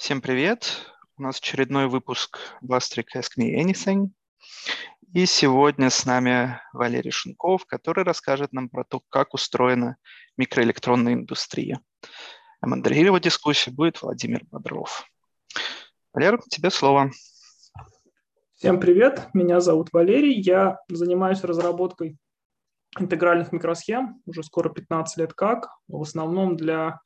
Всем 0.00 0.22
привет! 0.22 0.86
У 1.18 1.22
нас 1.22 1.40
очередной 1.40 1.86
выпуск 1.86 2.38
Bastric 2.64 3.08
Ask 3.14 3.32
Me 3.38 3.62
Anything. 3.62 4.06
И 5.12 5.26
сегодня 5.26 5.90
с 5.90 6.06
нами 6.06 6.58
Валерий 6.72 7.10
Шунков, 7.10 7.66
который 7.66 8.02
расскажет 8.02 8.50
нам 8.54 8.70
про 8.70 8.84
то, 8.84 9.02
как 9.10 9.34
устроена 9.34 9.98
микроэлектронная 10.38 11.12
индустрия. 11.12 11.82
А 12.62 12.66
модерировать 12.66 13.24
дискуссию 13.24 13.74
будет 13.74 14.00
Владимир 14.00 14.40
Бодров. 14.50 15.04
Валер, 16.14 16.40
тебе 16.48 16.70
слово. 16.70 17.10
Всем 18.54 18.80
привет, 18.80 19.28
меня 19.34 19.60
зовут 19.60 19.90
Валерий, 19.92 20.40
я 20.40 20.78
занимаюсь 20.88 21.44
разработкой 21.44 22.16
интегральных 22.98 23.52
микросхем 23.52 24.22
уже 24.24 24.42
скоро 24.44 24.70
15 24.70 25.18
лет 25.18 25.34
как, 25.34 25.68
в 25.88 26.00
основном 26.00 26.56
для 26.56 27.00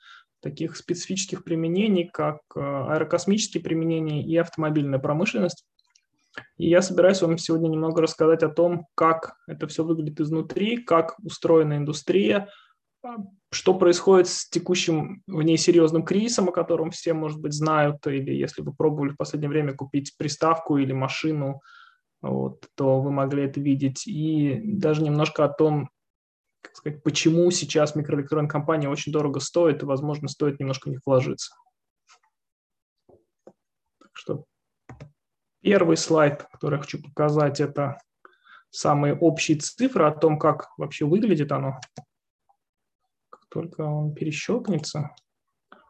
таких 0.45 0.76
специфических 0.76 1.42
применений, 1.42 2.08
как 2.12 2.40
э, 2.54 2.61
аэрокосмические 2.61 3.62
применения 3.62 4.22
и 4.22 4.36
автомобильная 4.36 4.98
промышленность. 4.98 5.64
И 6.58 6.68
я 6.68 6.82
собираюсь 6.82 7.22
вам 7.22 7.39
сегодня 7.39 7.68
немного 7.68 8.03
рассказать 8.03 8.43
о 8.43 8.50
том, 8.50 8.86
как 8.94 9.36
это 9.46 9.67
все 9.67 9.84
выглядит 9.84 10.20
изнутри, 10.20 10.76
как 10.76 11.18
устроена 11.25 11.79
индустрия, 11.79 12.50
а, 13.03 13.17
что 13.50 13.75
происходит 13.75 14.29
с 14.29 14.48
текущим 14.48 15.22
в 15.26 15.43
ней 15.43 15.57
серьезным 15.57 16.04
кризисом, 16.04 16.50
о 16.50 16.53
котором 16.53 16.90
все, 16.90 17.14
может 17.14 17.40
быть, 17.40 17.54
знают, 17.54 18.06
или 18.06 18.32
если 18.32 18.62
вы 18.62 18.75
пробовали 18.75 19.11
в 19.11 19.17
последнее 19.17 19.48
время 19.48 19.75
купить 19.75 20.14
приставку 20.18 20.76
или 20.76 20.92
машину, 20.92 21.62
вот, 22.20 22.67
то 22.75 23.00
вы 23.00 23.11
могли 23.11 23.45
это 23.45 23.61
видеть. 23.61 24.06
И 24.06 24.61
даже 24.64 25.03
немножко 25.03 25.45
о 25.45 25.48
том, 25.48 25.89
как 26.64 26.77
сказать, 26.77 27.03
почему 27.03 27.50
сейчас 27.50 27.95
микроэлектронная 27.95 28.49
компания 28.49 28.89
очень 28.89 29.13
дорого 29.13 29.39
стоит, 29.41 29.82
и, 29.82 29.86
возможно, 29.86 30.29
стоит 30.29 30.59
немножко 30.59 30.89
них 30.89 31.00
вложиться. 31.04 31.54
Так 33.06 34.11
что 34.14 34.45
первый 35.61 35.97
слайд, 35.97 36.47
который 36.51 36.77
я 36.77 36.81
хочу 36.81 37.03
показать, 37.03 37.61
это 37.61 37.98
самые 38.71 39.15
общие 39.15 39.59
цифры 39.59 40.06
о 40.06 40.11
том, 40.11 40.39
как 40.39 40.71
вообще 40.79 41.05
выглядит 41.05 41.53
оно. 41.53 41.81
Как 43.31 43.47
только 43.51 43.83
он 43.83 44.15
перещелкнется. 44.15 45.15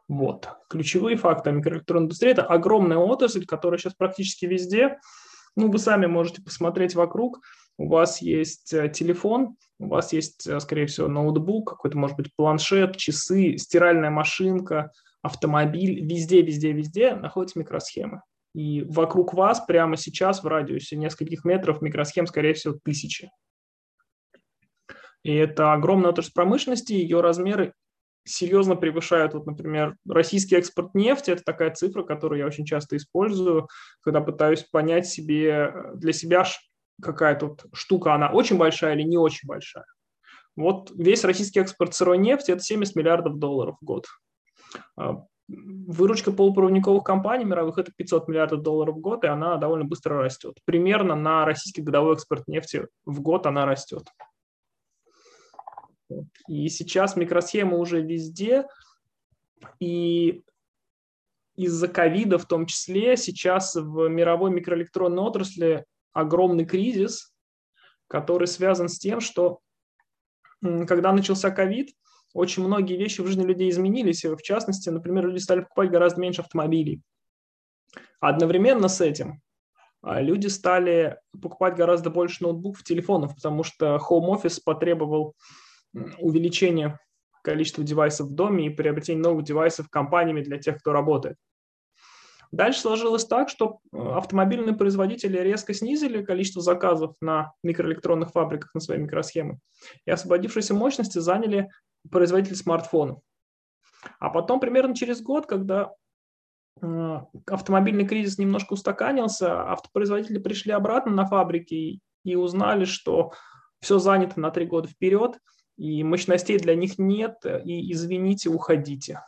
Вот. 0.09 0.48
Ключевые 0.69 1.16
факты 1.16 1.53
микроэлектронной 1.53 2.06
индустрии– 2.06 2.31
это 2.33 2.42
огромная 2.42 2.98
отрасль, 2.98 3.47
которая 3.47 3.78
сейчас 3.78 3.94
практически 3.94 4.44
везде. 4.44 4.98
Ну, 5.56 5.70
вы 5.70 5.78
сами 5.78 6.06
можете 6.06 6.42
посмотреть 6.42 6.97
вокруг– 6.97 7.41
у 7.77 7.89
вас 7.89 8.22
есть 8.22 8.72
э, 8.72 8.89
телефон, 8.89 9.56
у 9.78 9.89
вас 9.89 10.12
есть, 10.12 10.47
э, 10.47 10.61
скорее 10.61 10.86
всего, 10.86 11.08
ноутбук, 11.08 11.70
какой-то, 11.70 11.98
может 11.98 12.16
быть, 12.16 12.31
планшет, 12.36 12.97
часы, 12.97 13.56
стиральная 13.58 14.11
машинка, 14.11 14.92
автомобиль, 15.22 16.05
везде, 16.05 16.42
везде, 16.42 16.72
везде 16.72 17.14
находятся 17.14 17.58
микросхемы. 17.58 18.22
И 18.55 18.83
вокруг 18.83 19.34
вас 19.34 19.61
прямо 19.61 19.97
сейчас 19.97 20.44
в 20.44 20.47
радиусе 20.47 20.97
нескольких 20.97 21.44
метров 21.44 21.83
микросхем, 21.83 22.27
скорее 22.27 22.55
всего, 22.55 22.78
тысячи. 22.84 23.31
И 25.25 25.34
это 25.34 25.72
огромная 25.72 26.11
отрасль 26.11 26.33
промышленности, 26.33 26.92
ее 26.92 27.20
размеры 27.20 27.72
серьезно 28.27 28.77
превышают, 28.77 29.34
вот, 29.34 29.47
например, 29.47 29.97
российский 30.09 30.56
экспорт 30.56 30.94
нефти, 30.94 31.31
это 31.31 31.42
такая 31.44 31.70
цифра, 31.72 32.03
которую 32.05 32.38
я 32.38 32.47
очень 32.47 32.64
часто 32.64 32.97
использую, 32.97 33.69
когда 34.00 34.20
пытаюсь 34.20 34.62
понять 34.62 35.06
себе, 35.06 35.50
э, 35.50 35.94
для 35.94 36.12
себя, 36.12 36.44
какая 37.03 37.39
тут 37.39 37.64
штука, 37.73 38.14
она 38.14 38.31
очень 38.31 38.56
большая 38.56 38.95
или 38.95 39.03
не 39.03 39.17
очень 39.17 39.47
большая. 39.47 39.87
Вот 40.56 40.91
весь 40.95 41.25
российский 41.25 41.61
экспорт 41.61 41.95
сырой 41.95 42.19
нефти– 42.19 42.50
это 42.53 42.62
70 42.62 42.95
миллиардов 42.95 43.39
долларов 43.39 43.77
в 43.81 43.84
год. 43.84 44.06
А, 44.97 45.25
выручка 45.48 46.33
полупроводниковых 46.33 47.03
компаний 47.03 47.45
мировых– 47.45 47.78
это 47.78 47.92
500 47.97 48.28
миллиардов 48.28 48.62
долларов 48.62 48.97
в 48.97 49.00
год, 49.00 49.25
и 49.25 49.28
она 49.28 49.56
довольно 49.56 49.84
быстро 49.84 50.22
растет. 50.22 50.59
Примерно 50.65 51.17
на 51.17 51.45
российский 51.45 51.83
годовой 51.83 52.15
экспорт 52.15 52.47
нефти 52.47 52.87
в 53.04 53.21
год 53.21 53.47
она 53.47 53.66
растет. 53.66 54.04
И 56.49 56.69
сейчас 56.69 57.16
микросхемы 57.16 57.78
уже 57.78 58.00
везде, 58.00 58.66
и 59.81 60.44
из-за 61.56 61.88
ковида 61.88 62.38
в 62.38 62.47
том 62.47 62.66
числе 62.66 63.16
сейчас 63.16 63.75
в 63.75 64.09
мировой 64.09 64.50
микроэлектронной 64.50 65.22
отрасли 65.22 65.84
огромный 66.14 66.64
кризис, 66.64 67.34
который 68.08 68.47
связан 68.47 68.88
с 68.88 68.98
тем, 68.98 69.20
что 69.20 69.60
когда 70.62 71.12
начался 71.12 71.50
ковид, 71.50 71.91
очень 72.32 72.64
многие 72.64 72.97
вещи 72.97 73.20
в 73.20 73.26
жизни 73.26 73.44
людей 73.44 73.69
изменились. 73.70 74.24
В 74.24 74.41
частности, 74.41 74.88
например, 74.88 75.26
люди 75.26 75.38
стали 75.38 75.60
покупать 75.60 75.91
гораздо 75.91 76.20
меньше 76.20 76.41
автомобилей. 76.41 77.03
Одновременно 78.20 78.88
с 78.88 79.00
этим 79.00 79.42
а, 80.03 80.20
люди 80.20 80.47
стали 80.48 81.19
покупать 81.41 81.76
гораздо 81.76 82.10
больше 82.10 82.42
ноутбуков, 82.42 82.82
телефонов, 82.82 83.34
потому 83.34 83.62
что 83.62 84.00
Home 84.10 84.34
Office 84.34 84.60
потребовал 84.64 85.34
увеличения 86.19 86.98
количества 87.42 87.84
девайсов 87.84 88.28
в 88.28 88.34
доме 88.34 88.66
и 88.66 88.70
приобретения 88.70 89.20
новых 89.20 89.44
девайсов 89.44 89.88
компаниями 89.91 90.42
для 90.42 90.58
тех, 90.58 90.78
кто 90.78 90.92
работает. 90.92 91.36
Дальше 92.54 92.82
сложилось 92.82 93.25
так, 93.25 93.48
что 93.48 93.81
э, 93.92 93.98
автомобильные 93.98 94.76
производители 94.76 95.38
резко 95.38 95.75
снизили 95.75 96.22
количество 96.22 96.62
заказов 96.62 97.16
на 97.20 97.53
микроэлектронных 97.65 98.31
фабриках 98.31 98.72
на 98.75 98.81
свои 98.81 98.98
микросхемы 98.98 99.59
и 100.06 100.12
освободившиеся 100.12 100.72
мощности 100.72 101.19
заняли 101.19 101.69
производители 102.12 102.54
смартфонов. 102.54 103.19
А 104.20 104.31
потом 104.31 104.60
примерно 104.60 104.94
через 104.94 105.20
год, 105.20 105.47
когда 105.47 105.91
э, 106.81 107.20
автомобильный 107.47 108.06
кризис 108.06 108.38
немножко 108.38 108.75
устаканился, 108.75 109.72
автопроизводители 109.72 110.38
пришли 110.38 110.71
обратно 110.71 111.10
на 111.10 111.26
фабрики 111.26 111.98
и 112.22 112.36
узнали, 112.36 112.84
что 112.84 113.32
все 113.81 113.98
занято 113.98 114.38
на 114.38 114.53
три 114.53 114.65
года 114.65 114.86
вперед, 114.86 115.41
и 115.76 116.04
мощностей 116.04 116.60
для 116.60 116.76
них 116.76 116.98
нет, 116.98 117.34
и 117.65 117.91
извините, 117.91 118.48
уходите. 118.48 119.22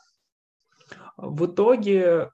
В 1.17 1.47
итоге 1.47 2.31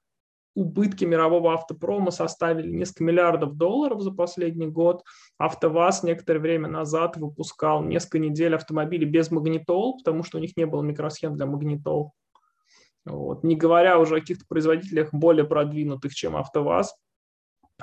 убытки 0.55 1.05
мирового 1.05 1.55
автопрома 1.55 2.11
составили 2.11 2.71
несколько 2.71 3.05
миллиардов 3.05 3.57
долларов 3.57 4.01
за 4.03 4.11
последний 4.11 4.67
год. 4.67 5.03
АвтоВАЗ 5.39 6.03
некоторое 6.03 6.41
время 6.41 6.69
назад 6.69 7.17
выпускал 7.17 7.83
несколько 7.83 8.19
недель 8.19 8.55
автомобилей 8.55 9.07
без 9.07 9.31
магнитол, 9.31 9.99
потому 9.99 10.23
что 10.23 10.39
у 10.39 10.41
них 10.41 10.57
не 10.57 10.67
было 10.67 10.83
микросхем 10.83 11.37
для 11.37 11.47
магнитол. 11.47 12.13
Вот. 13.05 13.43
Не 13.45 13.57
говоря 13.57 13.99
уже 13.99 14.17
о 14.17 14.21
каких-то 14.21 14.45
производителях 14.47 15.13
более 15.13 15.45
продвинутых, 15.45 16.15
чем 16.15 16.37
АвтоВАЗ. 16.37 16.95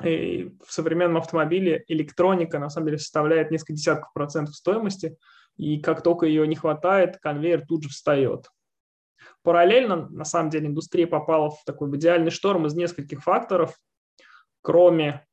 И 0.04 0.56
в 0.66 0.72
современном 0.72 1.18
автомобиле 1.18 1.84
электроника 1.88 2.60
на 2.60 2.70
самом 2.70 2.88
деле 2.88 3.00
составляет 3.00 3.52
несколько 3.52 3.74
десятков 3.74 4.14
процентов 4.14 4.56
стоимости, 4.56 5.18
и 5.58 5.82
как 5.82 6.04
только 6.04 6.26
ее 6.26 6.48
не 6.48 6.56
хватает, 6.56 7.18
конвейер 7.18 7.66
тут 7.68 7.84
же 7.84 7.90
встает. 7.90 8.48
Параллельно, 9.44 10.08
на 10.10 10.26
самом 10.26 10.50
деле, 10.50 10.68
индустрия 10.68 11.08
попала 11.08 11.50
в 11.50 11.64
такой 11.66 11.90
идеальный 11.96 12.32
шторм 12.32 12.66
из 12.66 12.76
нескольких 12.76 13.24
факторов, 13.24 13.76
кроме 14.62 15.26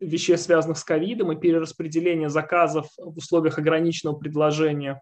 вещей, 0.00 0.36
связанных 0.36 0.78
с 0.78 0.84
ковидом 0.84 1.32
и 1.32 1.36
перераспределения 1.36 2.28
заказов 2.28 2.86
в 2.96 3.16
условиях 3.18 3.58
ограниченного 3.58 4.16
предложения. 4.16 5.00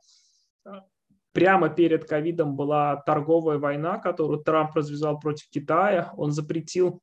Прямо 1.32 1.70
перед 1.70 2.04
ковидом 2.04 2.56
была 2.56 2.96
торговая 2.96 3.58
война, 3.58 3.98
которую 3.98 4.42
Трамп 4.42 4.76
развязал 4.76 5.18
против 5.18 5.48
Китая. 5.48 6.12
Он 6.16 6.30
запретил 6.30 7.00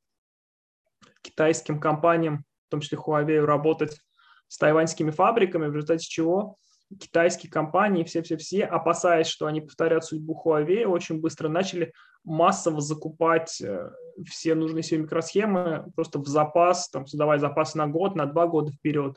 китайским 1.22 1.80
компаниям, 1.80 2.46
в 2.68 2.72
том 2.72 2.82
числе 2.82 3.00
Huawei, 3.00 3.40
работать 3.44 4.00
с 4.48 4.58
тайваньскими 4.58 5.10
фабриками, 5.10 5.68
в 5.68 5.76
результате 5.76 6.08
чего 6.08 6.58
китайские 6.98 7.52
компании, 7.52 8.04
все-все-все, 8.04 8.66
опасаясь, 8.66 9.28
что 9.28 9.46
они 9.46 9.62
повторят 9.62 10.06
судьбу 10.06 10.40
Huawei, 10.44 10.86
очень 10.86 11.20
быстро 11.20 11.50
начали 11.50 11.94
массово 12.24 12.82
закупать 12.82 13.62
э, 13.62 13.92
все 14.28 14.56
нужные 14.56 14.84
себе 14.84 15.02
микросхемы 15.02 15.92
просто 15.96 16.20
в 16.20 16.28
запас, 16.28 16.90
там, 16.90 17.06
создавая 17.06 17.40
запасы 17.40 17.78
на 17.78 17.88
год, 17.88 18.16
на 18.16 18.26
два 18.26 18.48
года 18.48 18.72
вперед. 18.72 19.16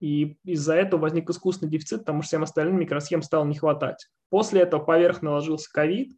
И 0.00 0.38
из-за 0.44 0.74
этого 0.74 1.02
возник 1.02 1.28
искусственный 1.28 1.70
дефицит, 1.70 2.00
потому 2.00 2.22
что 2.22 2.28
всем 2.28 2.42
остальным 2.42 2.78
микросхем 2.78 3.22
стало 3.22 3.44
не 3.44 3.56
хватать. 3.56 4.08
После 4.30 4.62
этого 4.62 4.82
поверх 4.82 5.22
наложился 5.22 5.70
ковид, 5.72 6.16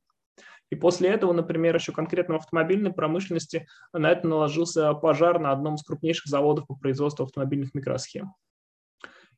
и 0.70 0.74
после 0.74 1.10
этого, 1.10 1.32
например, 1.32 1.74
еще 1.74 1.92
конкретно 1.92 2.34
в 2.34 2.38
автомобильной 2.38 2.92
промышленности 2.92 3.66
на 3.92 4.10
это 4.10 4.26
наложился 4.26 4.94
пожар 4.94 5.38
на 5.38 5.52
одном 5.52 5.74
из 5.74 5.82
крупнейших 5.82 6.26
заводов 6.26 6.66
по 6.66 6.74
производству 6.74 7.24
автомобильных 7.24 7.74
микросхем. 7.74 8.32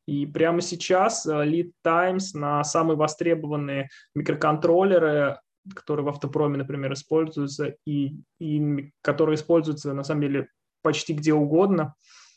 И 0.06 0.26
прямо 0.26 0.60
сейчас 0.60 1.26
э, 1.26 1.30
Lead 1.30 1.72
Times 1.82 2.34
на 2.34 2.62
самые 2.64 2.96
востребованные 2.96 3.88
микроконтроллеры, 4.14 5.38
которые 5.74 6.04
в 6.04 6.08
автопроме, 6.08 6.58
например, 6.58 6.92
используются, 6.92 7.74
и, 7.86 8.16
и 8.38 8.92
которые 9.02 9.36
используются, 9.36 9.94
на 9.94 10.04
самом 10.04 10.22
деле, 10.22 10.48
почти 10.82 11.14
где 11.14 11.32
угодно, 11.32 11.94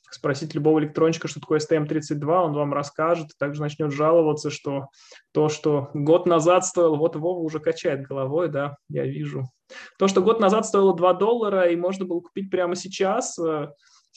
спросить 0.10 0.56
любого 0.56 0.80
электрончика, 0.80 1.28
что 1.28 1.40
такое 1.40 1.60
STM32, 1.60 2.26
он 2.26 2.54
вам 2.54 2.74
расскажет, 2.74 3.32
также 3.38 3.62
начнет 3.62 3.92
жаловаться, 3.92 4.50
что 4.50 4.88
то, 5.34 5.50
что 5.50 5.90
год 5.94 6.26
назад 6.26 6.66
стоило, 6.66 6.96
вот 6.96 7.16
Вова 7.16 7.40
уже 7.40 7.60
качает 7.60 8.08
головой, 8.08 8.50
да, 8.50 8.78
я 8.90 9.06
вижу. 9.06 9.50
То, 10.00 10.08
что 10.08 10.22
год 10.22 10.40
назад 10.40 10.66
стоило 10.66 10.96
2 10.96 11.14
доллара 11.16 11.70
и 11.70 11.76
можно 11.76 12.06
было 12.06 12.22
купить 12.22 12.50
прямо 12.50 12.76
сейчас, 12.76 13.38
э, 13.38 13.68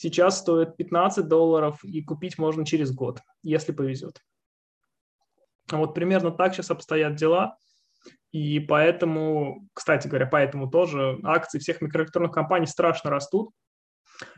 сейчас 0.01 0.39
стоит 0.39 0.77
15 0.77 1.27
долларов 1.27 1.83
и 1.83 2.01
купить 2.01 2.39
можно 2.39 2.65
через 2.65 2.91
год, 2.91 3.19
если 3.43 3.71
повезет. 3.71 4.19
Вот 5.71 5.93
примерно 5.93 6.31
так 6.31 6.53
сейчас 6.53 6.71
обстоят 6.71 7.15
дела. 7.15 7.57
И 8.31 8.59
поэтому, 8.59 9.67
кстати 9.73 10.07
говоря, 10.07 10.25
поэтому 10.25 10.69
тоже 10.69 11.19
акции 11.23 11.59
всех 11.59 11.81
микроэлектронных 11.81 12.31
компаний 12.31 12.65
страшно 12.65 13.11
растут. 13.11 13.51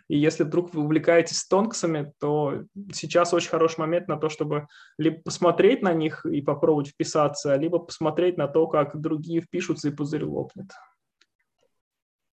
И 0.09 0.17
если 0.17 0.43
вдруг 0.43 0.73
вы 0.73 0.83
увлекаетесь 0.83 1.45
тонксами, 1.45 2.11
то 2.19 2.63
сейчас 2.91 3.33
очень 3.33 3.49
хороший 3.49 3.79
момент 3.79 4.07
на 4.07 4.17
то, 4.17 4.27
чтобы 4.27 4.67
либо 4.97 5.21
посмотреть 5.21 5.81
на 5.81 5.93
них 5.93 6.25
и 6.25 6.41
попробовать 6.41 6.89
вписаться, 6.89 7.55
либо 7.55 7.79
посмотреть 7.79 8.37
на 8.37 8.47
то, 8.47 8.67
как 8.67 8.99
другие 8.99 9.41
впишутся 9.41 9.89
и 9.89 9.95
пузырь 9.95 10.25
лопнет. 10.25 10.71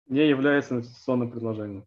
Не 0.08 0.28
является 0.28 0.74
инвестиционным 0.74 1.30
предложением. 1.30 1.86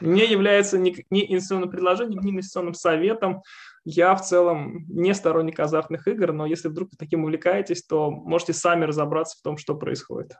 Не 0.00 0.26
является 0.26 0.78
ни, 0.78 1.04
ни 1.10 1.24
инвестиционным 1.32 1.70
предложением, 1.70 2.20
ни 2.22 2.30
инвестиционным 2.30 2.74
советом. 2.74 3.42
Я 3.84 4.14
в 4.14 4.22
целом 4.22 4.84
не 4.88 5.14
сторонник 5.14 5.60
азартных 5.60 6.08
игр, 6.08 6.32
но 6.32 6.46
если 6.46 6.68
вдруг 6.68 6.90
вы 6.90 6.96
таким 6.98 7.24
увлекаетесь, 7.24 7.84
то 7.84 8.10
можете 8.10 8.52
сами 8.52 8.84
разобраться 8.84 9.38
в 9.38 9.42
том, 9.42 9.56
что 9.56 9.74
происходит. 9.76 10.36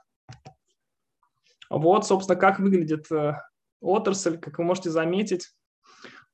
Вот, 1.71 2.07
собственно, 2.07 2.39
как 2.39 2.59
выглядит 2.59 3.11
э, 3.11 3.35
отрасль, 3.81 4.39
как 4.39 4.59
вы 4.59 4.65
можете 4.65 4.91
заметить, 4.91 5.51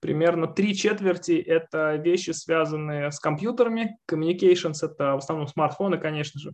примерно 0.00 0.46
три 0.46 0.74
четверти– 0.74 1.32
это 1.46 1.96
вещи, 1.96 2.30
связанные 2.30 3.10
с 3.10 3.19
компьютерами, 3.19 3.98
communications– 4.10 4.78
это 4.82 5.14
в 5.14 5.19
основном 5.19 5.46
смартфоны, 5.46 5.98
конечно 5.98 6.40
же, 6.40 6.52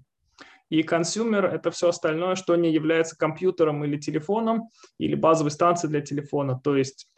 и 0.71 0.83
consumer– 0.83 1.45
это 1.47 1.71
все 1.71 1.89
остальное, 1.89 2.35
что 2.35 2.57
не 2.57 2.73
является 2.73 3.17
компьютером 3.17 3.85
или 3.85 3.97
телефоном, 3.97 4.69
или 4.99 5.15
базовой 5.15 5.51
станцией 5.51 5.91
для 5.91 6.01
телефона. 6.01 6.61
То 6.63 6.77
есть 6.77 7.09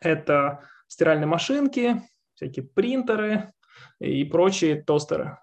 это 0.00 0.62
стиральные 0.86 1.26
машинки, 1.26 2.02
всякие 2.34 2.64
принтеры 2.66 3.52
и 3.98 4.24
прочие 4.24 4.82
тостеры. 4.82 5.38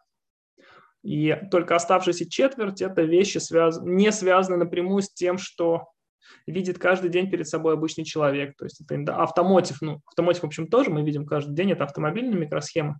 И 1.04 1.36
только 1.52 1.76
оставшаяся 1.76 2.30
четверть– 2.30 2.82
это 2.84 3.02
вещи, 3.02 3.40
связ... 3.40 3.82
не 3.82 4.12
связаны 4.12 4.58
напрямую 4.58 5.02
с 5.02 5.12
тем, 5.12 5.38
что 5.38 5.88
видит 6.48 6.80
каждый 6.80 7.10
день 7.10 7.30
перед 7.30 7.48
собой 7.48 7.74
обычный 7.74 8.06
человек. 8.06 8.56
То 8.58 8.66
есть 8.66 8.82
это 8.90 9.16
автомотив. 9.18 9.82
Ну, 9.82 10.02
автомотив, 10.06 10.44
в 10.44 10.46
общем, 10.46 10.68
тоже 10.68 10.92
мы 10.92 11.04
видим 11.04 11.26
каждый 11.26 11.56
день. 11.56 11.72
Это 11.72 11.84
автомобильная 11.84 12.38
микросхема. 12.38 13.00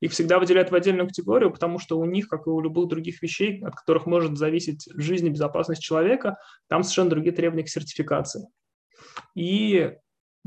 Их 0.00 0.12
всегда 0.12 0.38
выделяют 0.38 0.70
в 0.70 0.74
отдельную 0.74 1.08
категорию, 1.08 1.50
потому 1.50 1.78
что 1.78 1.98
у 1.98 2.04
них, 2.04 2.28
как 2.28 2.46
и 2.46 2.50
у 2.50 2.60
любых 2.60 2.88
других 2.88 3.20
вещей, 3.22 3.62
от 3.64 3.74
которых 3.74 4.06
может 4.06 4.36
зависеть 4.36 4.88
жизнь 4.94 5.26
и 5.26 5.30
безопасность 5.30 5.82
человека, 5.82 6.38
там 6.68 6.82
совершенно 6.82 7.10
другие 7.10 7.32
требования 7.32 7.64
к 7.64 7.68
сертификации. 7.68 8.46
И 9.34 9.96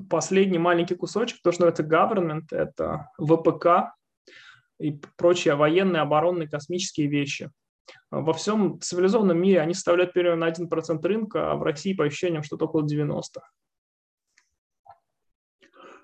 последний 0.09 0.57
маленький 0.57 0.95
кусочек, 0.95 1.41
то, 1.43 1.51
что 1.51 1.65
называется 1.65 1.83
government, 1.83 2.45
это 2.51 3.09
ВПК 3.19 3.93
и 4.79 4.99
прочие 5.17 5.55
военные, 5.55 6.01
оборонные, 6.01 6.49
космические 6.49 7.07
вещи. 7.07 7.51
Во 8.09 8.33
всем 8.33 8.79
цивилизованном 8.79 9.39
мире 9.39 9.59
они 9.59 9.73
составляют 9.73 10.13
примерно 10.13 10.45
1% 10.45 11.01
рынка, 11.03 11.51
а 11.51 11.55
в 11.55 11.63
России, 11.63 11.93
по 11.93 12.05
ощущениям, 12.05 12.43
что-то 12.43 12.65
около 12.65 12.85
90%. 12.85 13.21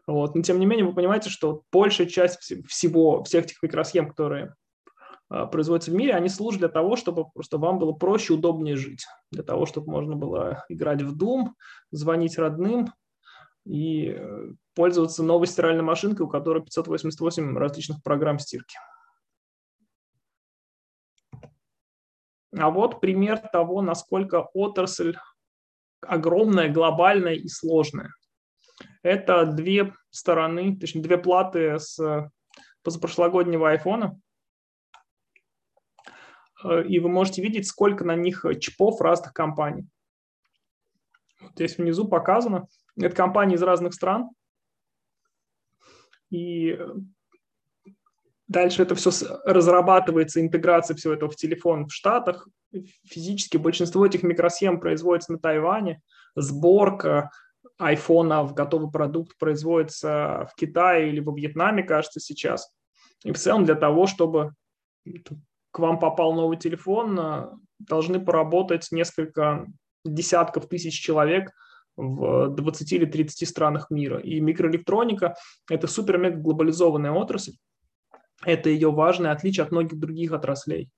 Вот. 0.07 0.36
Но 0.36 0.42
тем 0.42 0.59
не 0.59 0.65
менее, 0.65 0.86
вы 0.86 0.94
понимаете, 0.94 1.30
что 1.30 1.63
большая 1.71 2.07
часть 2.07 2.39
всего, 2.68 3.24
всех 3.24 3.45
этих 3.45 3.62
микросхем, 3.62 4.09
которые 4.09 4.56
а, 5.30 5.45
производятся 5.45 5.92
в 5.92 5.95
мире, 5.95 6.13
они 6.13 6.30
служат 6.30 6.59
для 6.59 6.69
того, 6.69 6.95
чтобы 6.95 7.30
просто 7.30 7.57
вам 7.57 7.77
было 7.77 7.92
проще, 7.92 8.33
удобнее 8.33 8.77
жить. 8.77 9.06
Для 9.31 9.44
того, 9.44 9.65
чтобы 9.65 9.92
можно 9.92 10.15
было 10.15 10.65
играть 10.69 11.01
в 11.01 11.15
Doom, 11.18 11.50
звонить 11.92 12.38
родным 12.38 12.88
и 13.65 14.15
э, 14.18 14.51
пользоваться 14.75 15.24
новой 15.24 15.48
стиральной 15.48 15.83
машинкой, 15.83 16.25
у 16.25 16.30
которой 16.30 16.63
588 16.63 17.57
различных 17.57 18.01
программ 18.01 18.39
стирки. 18.39 18.77
А 22.57 22.69
вот 22.69 23.01
пример 23.01 23.39
того, 23.51 23.81
насколько 23.81 24.48
отрасль 24.53 25.18
огромная, 26.01 26.71
глобальная 26.71 27.33
и 27.33 27.50
сложная. 27.50 28.13
Это 29.07 29.45
две 29.45 29.94
стороны, 30.09 30.75
точнее, 30.77 31.01
две 31.01 31.18
платы 31.18 31.80
с 31.80 32.30
позапрошлогоднего 32.83 33.69
айфона. 33.69 34.19
Э, 36.62 36.83
и 36.83 37.00
вы 37.00 37.07
можете 37.07 37.42
видеть, 37.42 37.68
сколько 37.68 38.04
на 38.04 38.18
них 38.18 38.44
чипов 38.59 39.00
разных 39.00 39.31
компаний. 39.31 39.88
Вот 41.39 41.54
здесь 41.54 41.77
внизу 41.77 42.06
показано. 42.06 42.68
Это 42.98 43.15
компании 43.15 43.56
из 43.56 43.63
разных 43.63 43.94
стран. 43.94 44.30
И 46.30 46.77
дальше 48.50 48.83
это 48.83 48.94
все 48.95 49.12
разрабатывается, 49.45 50.42
интеграция 50.42 50.98
всего 50.98 51.13
этого 51.13 51.31
в 51.31 51.38
телефон 51.38 51.88
в 51.88 51.94
Штатах. 51.94 52.50
Физически 53.06 53.56
большинство 53.56 54.06
этих 54.06 54.24
микросхем 54.24 54.81
производится 54.81 55.31
на 55.31 55.39
Тайване. 55.39 56.01
Сборка, 56.36 57.31
айфона 57.77 58.44
в 58.44 58.53
готовый 58.53 58.91
продукт 58.91 59.38
производится 59.38 60.50
в 60.51 60.56
Китае 60.56 61.09
или 61.09 61.19
во 61.19 61.35
Вьетнаме, 61.35 61.83
кажется, 61.83 62.19
сейчас. 62.19 62.74
И 63.24 63.31
в 63.31 63.38
целом 63.38 63.65
для 63.65 63.75
того, 63.75 64.07
чтобы 64.07 64.53
к 65.71 65.79
вам 65.79 66.00
попал 66.00 66.33
новый 66.33 66.57
телефон, 66.57 67.19
э, 67.19 67.50
должны 67.79 68.24
поработать 68.24 68.88
несколько 68.91 69.68
десятков 70.03 70.68
тысяч 70.68 71.00
человек 71.00 71.51
в 71.95 72.50
20 72.50 72.94
или 72.94 73.06
30 73.06 73.47
странах 73.47 73.89
мира. 73.89 74.19
И 74.19 74.39
микроэлектроника– 74.39 75.35
это 75.69 75.88
супер-мега 75.88 76.38
глобализованная 76.38 77.12
отрасль. 77.12 77.53
Это 78.45 78.69
ее 78.69 78.91
важное 78.91 79.31
отличие 79.31 79.63
от 79.65 79.71
многих 79.71 80.00
других 80.00 80.31
отраслей. 80.31 80.89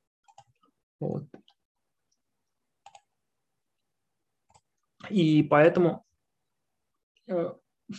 Вот. 1.00 1.24
И 5.10 5.42
поэтому 5.44 6.04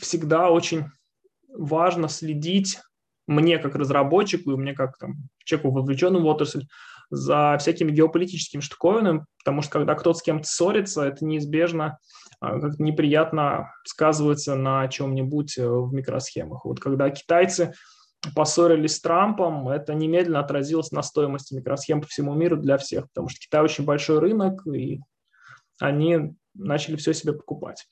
всегда 0.00 0.50
очень 0.50 0.85
важно 1.49 2.09
следить 2.09 2.79
мне 3.27 3.59
как 3.59 3.77
разработчику 3.77 4.53
и 4.53 4.56
мне 4.56 4.75
как 4.75 4.99
там, 4.99 5.29
человеку, 5.44 5.71
вовлеченному 5.71 6.25
в 6.25 6.29
отрасль, 6.29 6.67
за 7.11 7.56
всякими 7.59 7.91
геополитическими 7.91 8.61
штуковинами, 8.61 9.25
потому 9.38 9.62
что 9.62 9.73
когда 9.73 9.94
кто-то 9.94 10.19
с 10.19 10.23
кем-то 10.23 10.47
ссорится, 10.47 11.03
это 11.03 11.25
неизбежно 11.25 11.99
а, 12.41 12.61
как 12.61 12.79
неприятно 12.79 13.72
сказывается 13.84 14.55
на 14.55 14.87
чем-нибудь 14.89 15.58
э, 15.58 15.69
в 15.69 15.93
микросхемах. 15.93 16.65
Вот 16.65 16.79
когда 16.79 17.10
китайцы 17.10 17.75
поссорились 18.34 18.96
с 18.96 19.01
Трампом, 19.01 19.69
это 19.69 19.94
немедленно 19.94 20.41
отразилось 20.41 20.93
на 20.93 21.03
стоимости 21.03 21.55
микросхем 21.55 22.01
по 22.01 22.06
всему 22.06 22.34
миру 22.34 22.56
для 22.56 22.79
всех, 22.79 23.08
потому 23.08 23.29
что 23.29 23.41
Китай 23.41 23.63
очень 23.63 23.84
большой 23.84 24.20
рынок, 24.20 24.67
и 24.67 25.01
они 25.81 26.34
начали 26.55 26.96
все 26.96 27.13
себе 27.13 27.32
покупать. 27.32 27.87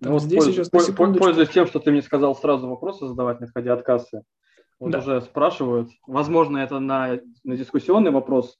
Ну, 0.00 0.12
вот 0.12 0.22
здесь 0.22 0.44
пользуясь, 0.44 0.68
сейчас 0.68 0.94
пользуясь 0.94 1.48
тем, 1.48 1.66
что 1.66 1.80
ты 1.80 1.90
мне 1.90 2.02
сказал 2.02 2.34
сразу 2.34 2.68
вопросы 2.68 3.06
задавать, 3.06 3.40
не 3.40 3.46
отходя 3.46 3.72
от 3.72 3.82
кассы. 3.82 4.22
Вот 4.78 4.90
да. 4.90 4.98
уже 4.98 5.22
спрашивают, 5.22 5.90
возможно, 6.06 6.58
это 6.58 6.78
на, 6.78 7.18
на 7.42 7.56
дискуссионный 7.56 8.10
вопрос, 8.10 8.58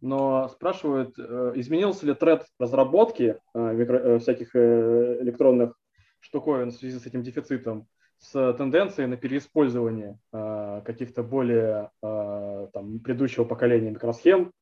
но 0.00 0.48
спрашивают, 0.48 1.18
э, 1.18 1.52
изменился 1.56 2.06
ли 2.06 2.14
тренд 2.14 2.44
разработки 2.58 3.36
э, 3.54 3.58
э, 3.58 4.18
всяких 4.18 4.54
электронных 4.54 5.74
штуковин 6.20 6.70
в 6.70 6.74
связи 6.74 6.98
с 6.98 7.06
этим 7.06 7.22
дефицитом 7.22 7.86
с 8.18 8.52
тенденцией 8.54 9.06
на 9.06 9.16
переиспользование 9.16 10.18
каких-то 10.32 11.22
более 11.22 11.92
там, 12.00 12.98
предыдущего 12.98 13.44
поколения 13.44 13.92
микросхем 13.92 14.52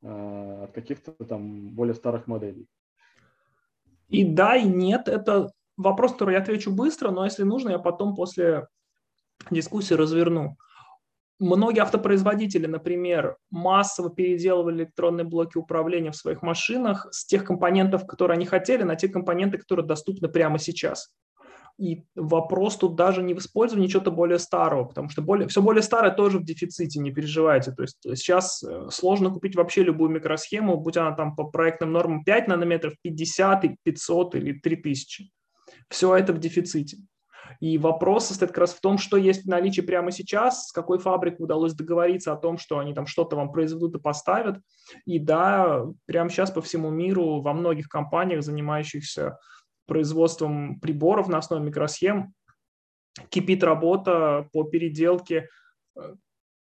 от 0.00 0.72
каких-то 0.72 1.12
там 1.12 1.74
более 1.74 1.92
старых 1.92 2.26
моделей. 2.26 2.66
И 4.08 4.24
да, 4.24 4.56
и 4.56 4.64
нет. 4.64 5.08
Это 5.08 5.50
вопрос, 5.76 6.12
который 6.12 6.34
я 6.34 6.40
отвечу 6.40 6.72
быстро, 6.72 7.10
но 7.10 7.24
если 7.24 7.42
нужно, 7.42 7.70
я 7.70 7.78
потом 7.78 8.14
после 8.14 8.66
дискуссии 9.50 9.94
разверну. 9.94 10.56
Многие 11.40 11.80
автопроизводители, 11.80 12.66
например, 12.66 13.36
массово 13.50 14.08
переделывали 14.08 14.84
электронные 14.84 15.24
блоки 15.24 15.58
управления 15.58 16.12
в 16.12 16.16
своих 16.16 16.42
машинах 16.42 17.08
с 17.10 17.26
тех 17.26 17.44
компонентов, 17.44 18.06
которые 18.06 18.36
они 18.36 18.46
хотели, 18.46 18.84
на 18.84 18.94
те 18.94 19.08
компоненты, 19.08 19.58
которые 19.58 19.84
доступны 19.84 20.28
прямо 20.28 20.58
сейчас. 20.58 21.12
И 21.76 22.04
вопрос 22.14 22.76
тут 22.76 22.94
даже 22.94 23.22
не 23.22 23.34
в 23.34 23.38
использовании 23.38 23.88
чего-то 23.88 24.12
более 24.12 24.38
старого, 24.38 24.84
потому 24.84 25.08
что 25.08 25.22
более, 25.22 25.48
все 25.48 25.60
более 25.60 25.82
старое 25.82 26.12
тоже 26.12 26.38
в 26.38 26.44
дефиците, 26.44 27.00
не 27.00 27.10
переживайте. 27.10 27.72
То 27.72 27.82
есть 27.82 27.98
сейчас 28.00 28.62
э, 28.62 28.88
сложно 28.90 29.30
купить 29.30 29.56
вообще 29.56 29.82
любую 29.82 30.10
микросхему, 30.10 30.76
будь 30.76 30.96
она 30.96 31.12
там 31.16 31.34
по 31.34 31.44
проектным 31.44 31.90
нормам 31.90 32.22
5 32.22 32.46
нанометров, 32.46 32.94
50, 33.02 33.64
500 33.82 34.34
или 34.36 34.52
3000. 34.52 35.30
Все 35.88 36.16
это 36.16 36.32
в 36.32 36.38
дефиците. 36.38 36.98
И 37.60 37.76
вопрос 37.76 38.26
состоит 38.26 38.52
как 38.52 38.58
раз 38.58 38.74
в 38.74 38.80
том, 38.80 38.96
что 38.98 39.16
есть 39.16 39.44
в 39.44 39.48
наличии 39.48 39.80
прямо 39.80 40.10
сейчас, 40.12 40.68
с 40.68 40.72
какой 40.72 40.98
фабрикой 40.98 41.44
удалось 41.44 41.74
договориться 41.74 42.32
о 42.32 42.36
том, 42.36 42.56
что 42.56 42.78
они 42.78 42.94
там 42.94 43.06
что-то 43.06 43.36
вам 43.36 43.52
произведут 43.52 43.96
и 43.96 44.00
поставят. 44.00 44.60
И 45.06 45.18
да, 45.18 45.84
прямо 46.06 46.30
сейчас 46.30 46.50
по 46.50 46.62
всему 46.62 46.90
миру 46.90 47.40
во 47.40 47.52
многих 47.52 47.88
компаниях, 47.88 48.42
занимающихся 48.42 49.38
производством 49.86 50.80
приборов 50.80 51.28
на 51.28 51.38
основе 51.38 51.64
микросхем, 51.64 52.34
кипит 53.28 53.62
работа 53.62 54.48
по 54.52 54.64
переделке 54.64 55.48
э, 55.96 56.14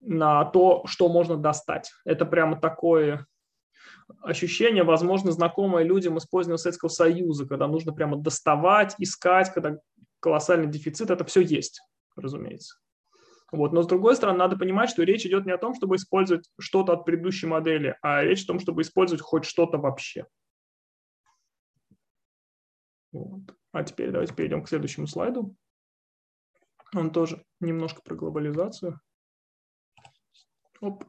на 0.00 0.44
то, 0.44 0.84
что 0.86 1.08
можно 1.08 1.36
достать. 1.36 1.92
Это 2.04 2.26
прямо 2.26 2.60
такое 2.60 3.26
ощущение, 4.22 4.84
возможно, 4.84 5.32
знакомое 5.32 5.84
людям 5.84 6.16
из 6.18 6.26
позднего 6.26 6.56
Советского 6.56 6.88
Союза, 6.88 7.46
когда 7.46 7.66
нужно 7.66 7.92
прямо 7.92 8.16
доставать, 8.16 8.94
искать, 8.98 9.52
когда 9.52 9.78
колоссальный 10.20 10.70
дефицит, 10.70 11.10
это 11.10 11.24
все 11.24 11.40
есть, 11.40 11.80
разумеется. 12.16 12.76
Вот. 13.52 13.72
Но 13.72 13.82
с 13.82 13.86
другой 13.86 14.16
стороны, 14.16 14.38
надо 14.38 14.56
понимать, 14.56 14.90
что 14.90 15.02
речь 15.04 15.24
идет 15.24 15.46
не 15.46 15.52
о 15.52 15.58
том, 15.58 15.74
чтобы 15.74 15.96
использовать 15.96 16.50
что-то 16.58 16.94
от 16.94 17.04
предыдущей 17.04 17.46
модели, 17.46 17.96
а 18.02 18.22
речь 18.24 18.42
о 18.44 18.48
том, 18.48 18.58
чтобы 18.58 18.82
использовать 18.82 19.22
хоть 19.22 19.44
что-то 19.44 19.78
вообще. 19.78 20.26
Вот. 23.14 23.56
А 23.70 23.84
теперь 23.84 24.10
давайте 24.10 24.34
перейдем 24.34 24.62
к 24.62 24.68
следующему 24.68 25.06
слайду. 25.06 25.54
Он 26.96 27.12
тоже 27.12 27.44
немножко 27.60 28.02
про 28.02 28.16
глобализацию. 28.16 29.00
Оп. 30.80 31.04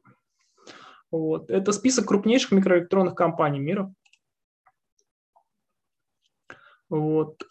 Вот. 1.10 1.50
Это 1.50 1.72
список 1.72 2.08
крупнейших 2.08 2.52
микроэлектронных 2.52 3.16
компаний 3.16 3.60
мира. 3.60 3.92
Вот. 6.90 7.42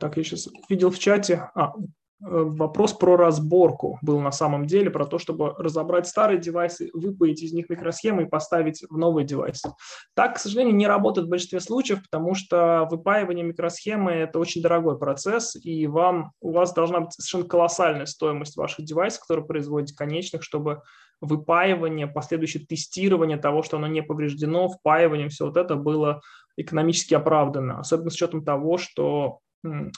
Так, 0.00 0.16
я 0.16 0.24
сейчас 0.24 0.48
видел 0.70 0.90
в 0.90 0.98
чате. 0.98 1.50
А, 1.54 1.74
вопрос 2.20 2.92
про 2.92 3.16
разборку 3.16 3.98
был 4.02 4.20
на 4.20 4.32
самом 4.32 4.66
деле, 4.66 4.90
про 4.90 5.06
то, 5.06 5.18
чтобы 5.18 5.54
разобрать 5.58 6.06
старые 6.06 6.38
девайсы, 6.38 6.90
выпаять 6.92 7.42
из 7.42 7.52
них 7.52 7.68
микросхемы 7.68 8.24
и 8.24 8.28
поставить 8.28 8.84
в 8.88 8.96
новые 8.96 9.24
девайсы. 9.24 9.72
Так, 10.14 10.36
к 10.36 10.38
сожалению, 10.38 10.74
не 10.74 10.86
работает 10.86 11.26
в 11.26 11.30
большинстве 11.30 11.60
случаев, 11.60 12.02
потому 12.02 12.34
что 12.34 12.88
выпаивание 12.90 13.44
микросхемы– 13.44 14.10
это 14.12 14.38
очень 14.38 14.62
дорогой 14.62 14.98
процесс, 14.98 15.56
и 15.56 15.86
вам, 15.86 16.32
у 16.40 16.52
вас 16.52 16.72
должна 16.74 17.00
быть 17.00 17.12
совершенно 17.12 17.44
колоссальная 17.44 18.06
стоимость 18.06 18.56
ваших 18.56 18.84
девайсов, 18.84 19.22
которые 19.22 19.46
производите 19.46 19.94
конечных, 19.96 20.42
чтобы 20.42 20.82
выпаивание, 21.20 22.06
последующее 22.06 22.64
тестирование 22.64 23.38
того, 23.38 23.62
что 23.62 23.76
оно 23.76 23.86
не 23.86 24.02
повреждено, 24.02 24.68
впаивание, 24.68 25.28
все 25.28 25.46
вот 25.46 25.56
это 25.56 25.74
было 25.74 26.20
экономически 26.56 27.14
оправданно, 27.14 27.80
особенно 27.80 28.10
с 28.10 28.14
учетом 28.14 28.44
того, 28.44 28.78
что 28.78 29.38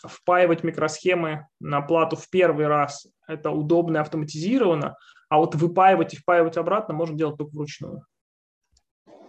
впаивать 0.07 0.65
микросхемы 0.65 1.47
на 1.61 1.81
плату 1.81 2.17
в 2.17 2.29
первый 2.31 2.67
раз 2.67 3.07
это 3.27 3.51
удобно 3.51 3.99
и 3.99 4.01
автоматизировано, 4.01 4.97
а 5.29 5.39
вот 5.39 5.55
выпаивать 5.55 6.15
и 6.15 6.17
впаивать 6.17 6.57
обратно 6.57 6.95
можно 6.95 7.17
делать 7.17 7.37
только 7.37 7.55
вручную. 7.55 8.05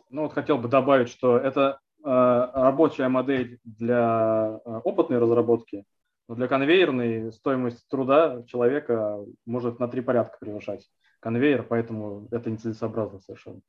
Ну 0.09 0.23
вот 0.23 0.33
хотел 0.33 0.57
бы 0.57 0.67
добавить, 0.67 1.09
что 1.09 1.37
это 1.37 1.79
э, 2.03 2.07
рабочая 2.07 3.07
модель 3.07 3.59
для 3.63 4.59
э, 4.65 4.69
опытной 4.83 5.19
разработки, 5.19 5.85
но 6.27 6.35
для 6.35 6.47
конвейерной 6.47 7.31
стоимость 7.31 7.87
труда 7.89 8.43
человека 8.47 9.19
может 9.45 9.79
на 9.79 9.87
три 9.87 10.01
порядка 10.01 10.37
превышать 10.39 10.89
конвейер, 11.19 11.63
поэтому 11.63 12.27
это 12.31 12.49
нецелесообразно 12.49 13.19
совершенно. 13.19 13.61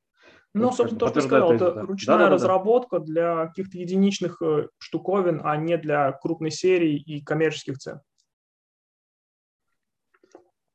Ну, 0.54 0.66
вот, 0.66 0.76
собственно, 0.76 0.98
то, 0.98 1.06
что 1.06 1.14
ты 1.14 1.22
сказал, 1.22 1.52
это 1.52 1.72
да. 1.72 1.80
ручная 1.82 2.18
да, 2.18 2.24
да, 2.24 2.30
разработка 2.30 2.98
да. 2.98 3.04
для 3.04 3.46
каких-то 3.46 3.78
единичных 3.78 4.42
э, 4.42 4.68
штуковин, 4.78 5.40
а 5.44 5.56
не 5.56 5.78
для 5.78 6.12
крупной 6.12 6.50
серии 6.50 6.98
и 6.98 7.22
коммерческих 7.22 7.78
цен. 7.78 8.00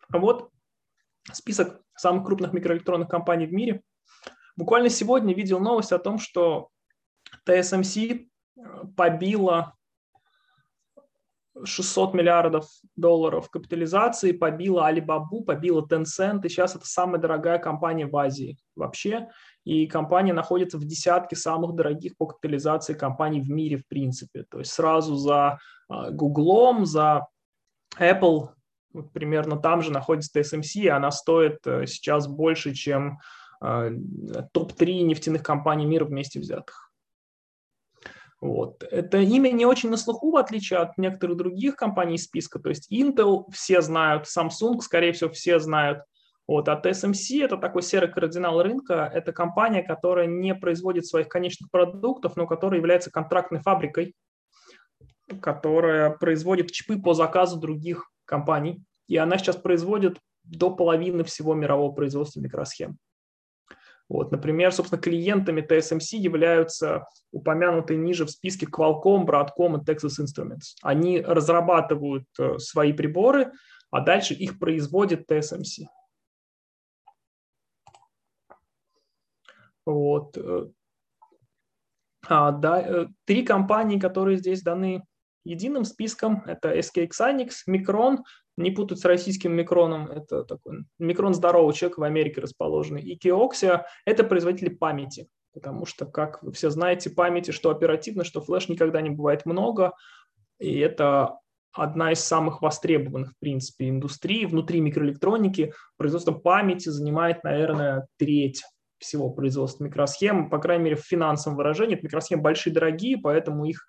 А 0.09 0.17
вот 0.17 0.49
список 1.31 1.81
самых 1.95 2.25
крупных 2.25 2.53
микроэлектронных 2.53 3.07
компаний 3.07 3.45
в 3.45 3.53
мире. 3.53 3.83
Буквально 4.55 4.89
сегодня 4.89 5.35
видел 5.35 5.59
новость 5.59 5.91
о 5.91 5.99
том, 5.99 6.17
что 6.17 6.69
TSMC 7.47 8.27
э, 8.57 8.61
побила 8.95 9.76
600 11.63 12.13
миллиардов 12.13 12.65
долларов 12.95 13.49
капитализации, 13.49 14.31
побила 14.31 14.89
Alibaba, 14.91 15.43
побила 15.45 15.85
Tencent, 15.85 16.41
и 16.43 16.49
сейчас 16.49 16.75
это 16.75 16.85
самая 16.85 17.19
дорогая 17.19 17.57
компания 17.59 18.05
в 18.07 18.15
Азии 18.15 18.57
вообще, 18.75 19.29
и 19.63 19.87
компания 19.87 20.33
находится 20.33 20.77
в 20.77 20.85
десятке 20.85 21.35
самых 21.35 21.75
дорогих 21.75 22.17
по 22.17 22.27
капитализации 22.27 22.93
компаний 22.93 23.41
в 23.41 23.49
мире 23.49 23.77
в 23.77 23.87
принципе, 23.87 24.45
то 24.49 24.59
есть 24.59 24.71
сразу 24.71 25.15
за 25.15 25.59
Google, 25.89 26.85
за 26.85 27.27
Apple, 27.99 28.49
вот 28.93 29.11
примерно 29.13 29.57
там 29.57 29.81
же 29.81 29.91
находится 29.91 30.39
TSMC, 30.39 30.81
и 30.81 30.87
она 30.87 31.11
стоит 31.11 31.59
э, 31.65 31.85
сейчас 31.85 32.27
больше, 32.27 32.73
чем 32.73 33.19
э, 33.63 33.91
топ-3 34.53 35.01
нефтяных 35.03 35.43
компаний 35.43 35.85
мира 35.85 36.05
вместе 36.05 36.39
взятых. 36.39 36.86
Вот. 38.39 38.83
Это 38.83 39.17
имя 39.17 39.51
не 39.51 39.65
очень 39.65 39.89
на 39.89 39.97
слуху, 39.97 40.31
в 40.31 40.37
отличие 40.37 40.79
от 40.79 40.97
некоторых 40.97 41.37
других 41.37 41.75
компаний 41.75 42.17
списка. 42.17 42.59
То 42.59 42.69
есть 42.69 42.91
Intel 42.91 43.45
все 43.51 43.81
знают, 43.81 44.25
Samsung, 44.25 44.79
скорее 44.81 45.11
всего, 45.13 45.29
все 45.31 45.59
знают. 45.59 46.03
Вот. 46.47 46.69
А 46.69 46.79
TSMC– 46.81 47.43
это 47.45 47.57
такой 47.57 47.81
серый 47.81 48.11
кардинал 48.11 48.61
рынка. 48.61 49.09
Это 49.13 49.33
компания, 49.33 49.83
которая 49.83 50.27
не 50.27 50.55
производит 50.55 51.05
своих 51.05 51.27
конечных 51.29 51.71
продуктов, 51.71 52.35
но 52.35 52.45
которая 52.47 52.79
является 52.79 53.11
контрактной 53.11 53.59
фабрикой, 53.59 54.13
которая 55.41 56.11
производит 56.11 56.71
чипы 56.71 57.01
по 57.01 57.13
заказу 57.13 57.59
других 57.59 58.09
компаний. 58.25 58.83
И 59.07 59.17
она 59.17 59.37
сейчас 59.37 59.57
производит 59.57 60.19
до 60.43 60.73
половины 60.73 61.23
всего 61.23 61.53
мирового 61.53 61.91
производства 61.91 62.39
микросхем. 62.39 62.97
Вот, 64.09 64.31
например, 64.31 64.71
собственно, 64.71 65.01
клиентами 65.01 65.61
TSMC 65.61 66.17
являются 66.17 67.05
упомянутые 67.31 67.97
ниже 67.97 68.25
в 68.25 68.31
списке 68.31 68.65
Qualcomm, 68.65 69.25
Broadcom 69.25 69.77
и 69.77 69.83
Texas 69.83 70.21
Instruments. 70.23 70.75
Они 70.81 71.19
разрабатывают 71.19 72.25
э, 72.39 72.57
свои 72.57 72.93
приборы, 72.93 73.51
а 73.91 74.01
дальше 74.01 74.33
их 74.33 74.59
производит 74.59 75.29
TSMC. 75.29 75.87
Вот. 79.85 80.37
Э, 80.37 80.67
а, 82.29 82.51
да, 82.51 82.81
э, 82.81 83.07
три 83.25 83.43
компании, 83.43 83.99
которые 83.99 84.37
здесь 84.37 84.61
даны 84.61 85.03
единым 85.47 85.85
списком, 85.85 86.43
это 86.45 86.77
SK 86.77 87.07
Exanix, 87.07 87.49
Micron, 87.69 88.17
не 88.57 88.71
путать 88.71 88.99
с 88.99 89.05
российским 89.05 89.53
микроном, 89.53 90.07
это 90.07 90.43
такой 90.43 90.85
микрон 90.97 91.33
здорового 91.33 91.73
человека 91.73 91.99
в 91.99 92.03
Америке 92.03 92.41
расположенный. 92.41 93.01
И 93.01 93.17
Kioxia– 93.17 93.83
это 94.05 94.23
производители 94.23 94.69
памяти, 94.69 95.27
потому 95.53 95.85
что, 95.85 96.05
как 96.05 96.41
вы 96.41 96.51
все 96.51 96.69
знаете, 96.69 97.09
памяти, 97.09 97.51
что 97.51 97.69
оперативно, 97.69 98.23
что 98.23 98.41
флеш 98.41 98.67
никогда 98.67 98.99
не 99.01 99.11
бывает 99.11 99.45
много, 99.45 99.93
и 100.59 100.79
это 100.79 101.37
одна 101.71 102.11
из 102.11 102.19
самых 102.19 102.63
востребованных, 102.63 103.33
в 103.33 103.39
принципе, 103.39 103.89
индустрий 103.89 104.45
внутри 104.45 104.81
микроэлектроники. 104.81 105.73
Производство 105.97 106.31
памяти 106.31 106.89
занимает, 106.89 107.43
наверное, 107.43 108.07
треть 108.17 108.63
всего 108.97 109.29
производства 109.29 109.83
микросхем, 109.83 110.49
по 110.49 110.57
крайней 110.57 110.85
мере, 110.85 110.95
в 110.95 111.05
финансовом 111.05 111.57
выражении. 111.57 111.95
Это 111.95 112.05
микросхемы 112.05 112.41
большие, 112.41 112.73
дорогие, 112.73 113.17
поэтому 113.17 113.65
их 113.65 113.85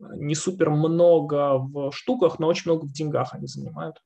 не 0.00 0.34
супер 0.34 0.70
много 0.70 1.58
в 1.58 1.92
штуках, 1.92 2.38
но 2.38 2.48
очень 2.48 2.70
много 2.70 2.86
в 2.86 2.92
деньгах 2.92 3.34
они 3.34 3.46
занимают. 3.46 4.02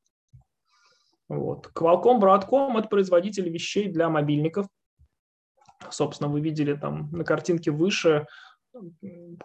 Вот. 1.29 1.71
Qualcomm, 1.75 2.21
Broadcom– 2.21 2.79
это 2.79 2.89
производитель 2.89 3.49
вещей 3.49 3.89
для 3.89 4.09
мобильников. 4.09 4.67
Собственно, 5.91 6.31
вы 6.31 6.41
видели 6.41 6.75
там 6.75 7.11
на 7.13 7.25
картинке 7.25 7.71
выше 7.71 8.27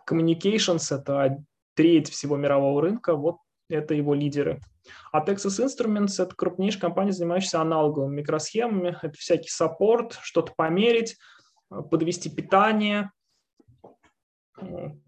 Communications– 0.09 0.87
это 0.95 1.37
треть 1.75 2.09
всего 2.09 2.35
мирового 2.35 2.81
рынка, 2.81 3.15
вот 3.15 3.37
это 3.69 3.93
его 3.93 4.13
лидеры. 4.13 4.59
А 5.11 5.23
Texas 5.23 5.63
Instruments– 5.63 6.15
это 6.21 6.35
крупнейшая 6.35 6.81
компания, 6.81 7.11
занимающаяся 7.11 7.61
аналоговыми 7.61 8.17
микросхемами. 8.17 8.97
Это 9.01 9.13
всякий 9.13 9.49
саппорт, 9.49 10.17
что-то 10.21 10.53
померить, 10.57 11.17
подвести 11.69 12.29
питание, 12.29 13.11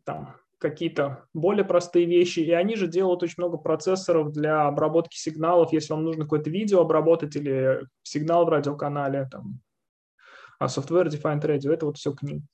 там, 0.04 0.36
какие-то 0.62 1.26
более 1.34 1.66
простые 1.66 2.06
вещи, 2.06 2.40
и 2.40 2.52
они 2.52 2.76
же 2.76 2.88
делают 2.88 3.24
очень 3.24 3.36
много 3.38 3.58
процессоров 3.58 4.32
для 4.32 4.68
обработки 4.68 5.18
сигналов, 5.18 5.74
если 5.74 5.94
вам 5.94 6.04
нужно 6.04 6.24
какое-то 6.24 6.50
видео 6.50 6.82
обработать 6.82 7.36
или 7.36 7.88
сигнал 8.04 8.46
в 8.46 8.50
радиоканале, 8.50 9.28
там, 9.30 9.60
а 10.60 10.68
Software 10.68 11.08
Defined 11.08 11.42
Radio, 11.42 11.72
это 11.72 11.88
вот 11.88 11.98
все 11.98 12.14
к 12.14 12.22
ним. 12.22 12.48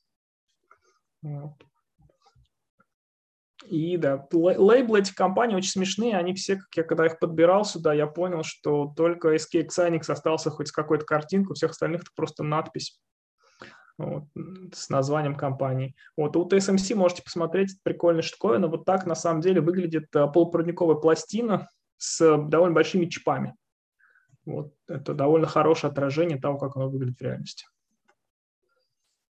И 3.70 3.98
да, 3.98 4.26
лейблы 4.32 5.00
этих 5.00 5.14
компаний 5.14 5.56
очень 5.56 5.72
смешные, 5.72 6.16
они 6.16 6.34
все, 6.34 6.56
как 6.56 6.78
я 6.78 6.84
когда 6.84 7.06
их 7.08 7.20
подбирал 7.20 7.66
сюда, 7.66 7.94
я 7.94 8.08
понял, 8.08 8.44
что 8.44 8.94
только 8.96 9.36
SKX 9.36 9.68
Hynix 9.78 10.10
остался 10.10 10.50
хоть 10.50 10.70
с 10.70 10.72
какой-то 10.72 11.04
картинкой, 11.04 11.52
у 11.52 11.56
всех 11.56 11.72
остальных 11.72 12.02
это 12.04 12.12
просто 12.16 12.44
надпись 12.44 12.98
вот, 13.98 14.26
с 14.74 14.90
названием 14.90 15.36
компании. 15.36 15.96
Вот 16.16 16.36
у 16.36 16.48
TSMC 16.48 16.96
можете 16.96 17.24
посмотреть, 17.24 17.82
прикольная 17.84 18.22
штуковина. 18.22 18.68
Вот 18.68 18.86
так 18.86 19.06
на 19.06 19.16
самом 19.16 19.42
деле 19.42 19.62
выглядит 19.62 20.16
э, 20.16 20.28
полупроводниковая 20.28 20.96
пластина 20.96 21.68
с 21.98 22.20
довольно 22.38 22.76
большими 22.76 23.06
чипами. 23.06 23.56
Вот 24.46 24.74
это 24.88 25.14
довольно 25.14 25.48
хорошее 25.48 25.92
отражение 25.92 26.40
того, 26.40 26.58
как 26.58 26.76
оно 26.76 26.90
выглядит 26.90 27.20
в 27.20 27.22
реальности. 27.22 27.66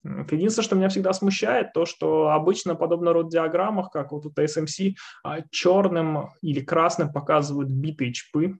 Единственное, 0.04 0.64
что 0.64 0.76
меня 0.76 0.88
всегда 0.88 1.12
смущает, 1.12 1.73
то, 1.73 1.87
что 1.87 2.31
обычно 2.31 2.75
подобно 2.75 3.12
род 3.12 3.31
диаграммах, 3.31 3.90
как 3.90 4.11
вот 4.11 4.26
у 4.26 4.31
TSMC, 4.31 4.95
а, 5.23 5.42
черным 5.50 6.31
или 6.40 6.61
красным 6.61 7.12
показывают 7.12 7.69
битые 7.69 8.12
чипы. 8.12 8.59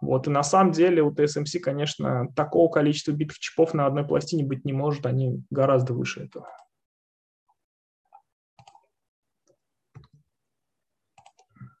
Вот, 0.00 0.26
и 0.26 0.30
на 0.30 0.42
самом 0.42 0.72
деле 0.72 1.02
у 1.02 1.10
TSMC, 1.10 1.58
конечно, 1.60 2.28
такого 2.36 2.70
количества 2.70 3.12
битых 3.12 3.38
чипов 3.38 3.72
на 3.72 3.86
одной 3.86 4.06
пластине 4.06 4.44
быть 4.44 4.64
не 4.64 4.72
может, 4.72 5.06
они 5.06 5.42
гораздо 5.50 5.94
выше 5.94 6.24
этого. 6.24 6.48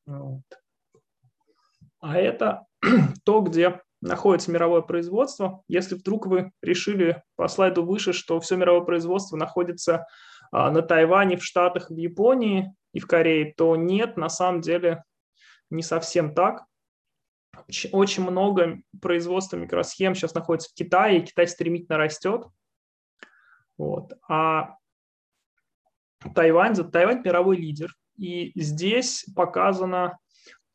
Вот. 0.06 0.42
А 2.00 2.16
это 2.16 2.64
то, 3.24 3.40
где 3.40 3.80
находится 4.00 4.50
мировое 4.50 4.82
производство. 4.82 5.62
Если 5.68 5.96
вдруг 5.96 6.26
вы 6.26 6.52
решили 6.62 7.22
по 7.34 7.48
слайду 7.48 7.84
выше, 7.84 8.12
что 8.12 8.40
все 8.40 8.56
мировое 8.56 8.82
производство 8.82 9.36
находится 9.36 10.06
а, 10.52 10.70
на 10.70 10.82
Тайване, 10.82 11.36
в 11.36 11.44
Штатах, 11.44 11.90
в 11.90 11.96
Японии 11.96 12.72
и 12.92 13.00
в 13.00 13.06
Корее, 13.06 13.52
то 13.56 13.76
нет, 13.76 14.16
на 14.16 14.28
самом 14.28 14.60
деле 14.60 15.02
не 15.70 15.82
совсем 15.82 16.34
так. 16.34 16.64
Очень 17.92 18.24
много 18.24 18.80
производства 19.00 19.56
микросхем 19.56 20.14
сейчас 20.14 20.34
находится 20.34 20.70
в 20.70 20.74
Китае, 20.74 21.18
и 21.18 21.24
Китай 21.24 21.46
стремительно 21.46 21.98
растет. 21.98 22.46
Вот. 23.78 24.12
А 24.28 24.76
Тайвань, 26.34 26.74
Тайвань 26.90 27.22
мировой 27.24 27.56
лидер. 27.56 27.94
И 28.16 28.52
здесь 28.60 29.26
показано 29.34 30.18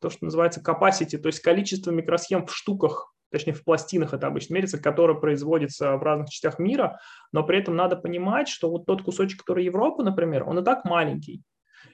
то, 0.00 0.10
что 0.10 0.24
называется 0.24 0.60
capacity, 0.60 1.18
то 1.18 1.28
есть 1.28 1.40
количество 1.40 1.90
микросхем 1.90 2.46
в 2.46 2.54
штуках 2.54 3.12
точнее 3.32 3.54
в 3.54 3.64
пластинах 3.64 4.12
это 4.12 4.26
обычно 4.26 4.54
мерится, 4.54 4.78
которые 4.78 5.18
производятся 5.18 5.96
в 5.96 6.02
разных 6.02 6.28
частях 6.28 6.58
мира, 6.58 7.00
но 7.32 7.42
при 7.42 7.58
этом 7.58 7.74
надо 7.74 7.96
понимать, 7.96 8.46
что 8.46 8.70
вот 8.70 8.86
тот 8.86 9.02
кусочек, 9.02 9.40
который 9.40 9.64
Европа, 9.64 10.04
например, 10.04 10.46
он 10.46 10.58
и 10.58 10.64
так 10.64 10.84
маленький, 10.84 11.42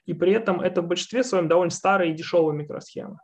и 0.04 0.12
при 0.12 0.33
этом 0.33 0.61
это 0.61 0.83
в 0.83 0.88
большинстве 0.88 1.23
своем 1.23 1.49
довольно 1.49 1.71
старые 1.71 2.12
и 2.12 2.16
дешевые 2.16 2.57
микросхемы. 2.57 3.18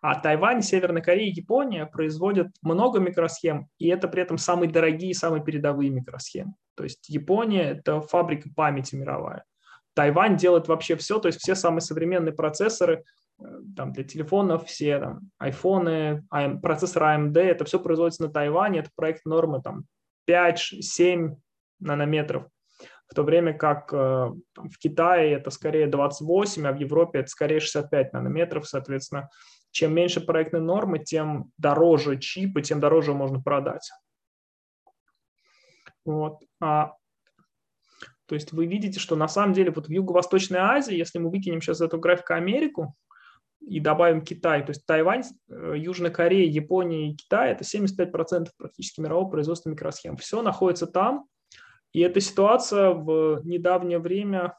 А 0.00 0.18
Тайвань, 0.18 0.62
Северная 0.62 1.02
Корея 1.02 1.32
Япония 1.32 1.86
производят 1.86 2.48
много 2.62 2.98
микросхем, 2.98 3.68
и 3.78 3.88
это 3.88 4.08
при 4.08 4.22
этом 4.22 4.38
самые 4.38 4.70
дорогие, 4.70 5.14
самые 5.14 5.42
передовые 5.42 5.90
микросхемы. 5.90 6.54
То 6.74 6.84
есть 6.84 7.08
Япония– 7.08 7.62
это 7.78 8.00
фабрика 8.00 8.48
памяти 8.54 8.94
мировая. 8.94 9.44
Тайвань 9.94 10.36
делает 10.36 10.68
вообще 10.68 10.96
все, 10.96 11.18
то 11.18 11.26
есть 11.26 11.40
все 11.40 11.54
самые 11.54 11.80
современные 11.80 12.34
процессоры 12.34 13.04
там, 13.76 13.92
для 13.92 14.04
телефонов 14.04 14.66
все 14.66 14.98
там, 14.98 15.30
айфоны, 15.38 16.26
процессор 16.62 17.02
AMD, 17.04 17.38
это 17.38 17.64
все 17.64 17.78
производится 17.80 18.22
на 18.22 18.28
Тайване, 18.30 18.80
это 18.80 18.90
проект 18.94 19.24
нормы 19.24 19.62
там 19.62 19.84
5-7 20.28 21.36
нанометров, 21.80 22.46
в 23.08 23.14
то 23.14 23.22
время 23.22 23.54
как 23.54 23.92
э, 23.92 24.32
там, 24.54 24.70
в 24.70 24.78
Китае 24.78 25.34
это 25.34 25.50
скорее 25.50 25.86
28, 25.86 26.66
а 26.66 26.72
в 26.72 26.76
Европе 26.76 27.20
это 27.20 27.28
скорее 27.28 27.60
65 27.60 28.12
нанометров, 28.12 28.66
соответственно, 28.66 29.30
чем 29.76 29.94
меньше 29.94 30.22
проектной 30.22 30.62
нормы, 30.62 30.98
тем 30.98 31.52
дороже 31.58 32.18
чипы, 32.18 32.62
тем 32.62 32.80
дороже 32.80 33.12
можно 33.12 33.42
продать. 33.42 33.90
Вот. 36.06 36.42
А, 36.62 36.94
то 38.24 38.34
есть 38.34 38.52
вы 38.52 38.64
видите, 38.64 38.98
что 38.98 39.16
на 39.16 39.28
самом 39.28 39.52
деле 39.52 39.70
вот 39.70 39.88
в 39.88 39.90
Юго-Восточной 39.90 40.60
Азии, 40.60 40.96
если 40.96 41.18
мы 41.18 41.28
выкинем 41.28 41.60
сейчас 41.60 41.82
эту 41.82 41.98
графику 41.98 42.32
Америку, 42.32 42.96
и 43.60 43.78
добавим 43.78 44.22
Китай, 44.22 44.64
то 44.64 44.70
есть 44.70 44.86
Тайвань, 44.86 45.24
э, 45.50 45.74
Южная 45.76 46.10
Корея, 46.10 46.48
Япония 46.48 47.10
и 47.10 47.14
Китай, 47.14 47.52
это 47.52 47.64
75% 47.64 48.46
практически 48.56 49.02
мирового 49.02 49.28
производства 49.28 49.68
микросхем. 49.68 50.16
Все 50.16 50.40
находится 50.40 50.86
там, 50.86 51.26
и 51.92 52.00
эта 52.00 52.20
ситуация 52.20 52.92
в 52.92 53.42
недавнее 53.44 53.98
время 53.98 54.56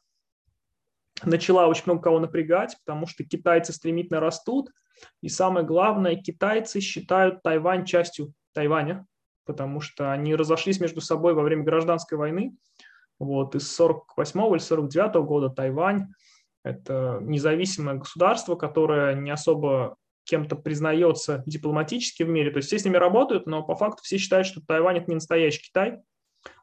начала 1.23 1.67
очень 1.67 1.84
много 1.86 2.01
кого 2.01 2.19
напрягать, 2.19 2.77
потому 2.86 3.08
что 3.08 3.23
китайцы 3.23 3.73
стремительно 3.73 4.19
растут, 4.19 4.69
и 5.21 5.30
самое 5.30 5.65
главное, 5.65 6.15
китайцы 6.15 6.80
считают 6.80 7.43
Тайвань 7.43 7.86
частью 7.86 8.34
Тайваня, 8.53 9.06
потому 9.45 9.80
что 9.80 10.12
они 10.12 10.36
разошлись 10.36 10.80
между 10.80 11.01
собой 11.01 11.34
во 11.34 11.43
время 11.43 11.63
гражданской 11.63 12.17
войны. 12.17 12.56
Вот, 13.19 13.56
из 13.56 13.73
48 13.75 14.39
или 14.51 14.60
49 14.60 15.15
года 15.25 15.49
Тайвань 15.49 16.08
это 16.63 17.19
независимое 17.21 17.95
государство, 17.95 18.56
которое 18.56 19.15
не 19.15 19.32
особо 19.32 19.95
кем-то 20.25 20.58
признается 20.58 21.41
дипломатически 21.45 22.23
в 22.23 22.30
мире. 22.30 22.51
То 22.51 22.58
есть 22.58 22.67
все 22.67 22.77
с 22.77 22.86
ними 22.86 22.97
работают, 22.97 23.47
но 23.47 23.63
по 23.63 23.75
факту 23.75 24.03
все 24.03 24.17
считают, 24.17 24.45
что 24.45 24.62
Тайвань– 24.62 24.97
это 24.97 25.10
не 25.10 25.15
настоящий 25.15 25.63
Китай, 25.63 25.99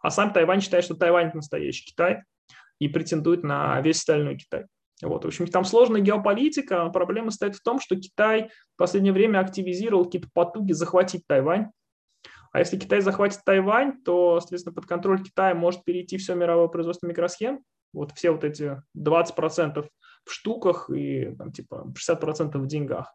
а 0.02 0.10
сам 0.10 0.32
Тайвань 0.32 0.60
считает, 0.60 0.84
что 0.84 0.94
Тайвань– 0.94 1.26
это 1.28 1.36
настоящий 1.36 1.86
Китай 1.86 2.22
и 2.78 2.88
претендует 2.88 3.42
на 3.42 3.80
весь 3.80 3.98
остальной 3.98 4.36
Китай. 4.36 4.66
Вот. 5.02 5.24
В 5.24 5.28
общем, 5.28 5.46
там 5.46 5.64
сложная 5.64 6.00
геополитика. 6.00 6.88
Проблема 6.90 7.30
стоит 7.30 7.56
в 7.56 7.62
том, 7.62 7.80
что 7.80 7.96
Китай 7.96 8.50
в 8.74 8.78
последнее 8.78 9.12
время 9.12 9.40
активизировал 9.40 10.04
какие-то 10.04 10.28
потуги 10.32 10.72
захватить 10.72 11.26
Тайвань. 11.26 11.70
А 12.52 12.60
если 12.60 12.78
Китай 12.78 13.00
захватит 13.00 13.40
Тайвань, 13.44 14.00
то, 14.04 14.38
соответственно, 14.40 14.74
под 14.74 14.86
контроль 14.86 15.22
Китая 15.22 15.54
может 15.54 15.84
перейти 15.84 16.16
все 16.18 16.34
мировое 16.34 16.68
производство 16.68 17.08
микросхем, 17.08 17.60
вот 17.92 18.12
все 18.12 18.30
вот 18.30 18.44
эти 18.44 18.80
20% 18.96 19.88
в 20.24 20.32
штуках 20.32 20.88
и 20.90 21.34
там, 21.36 21.52
типа 21.52 21.92
60% 22.08 22.56
в 22.56 22.66
деньгах. 22.66 23.12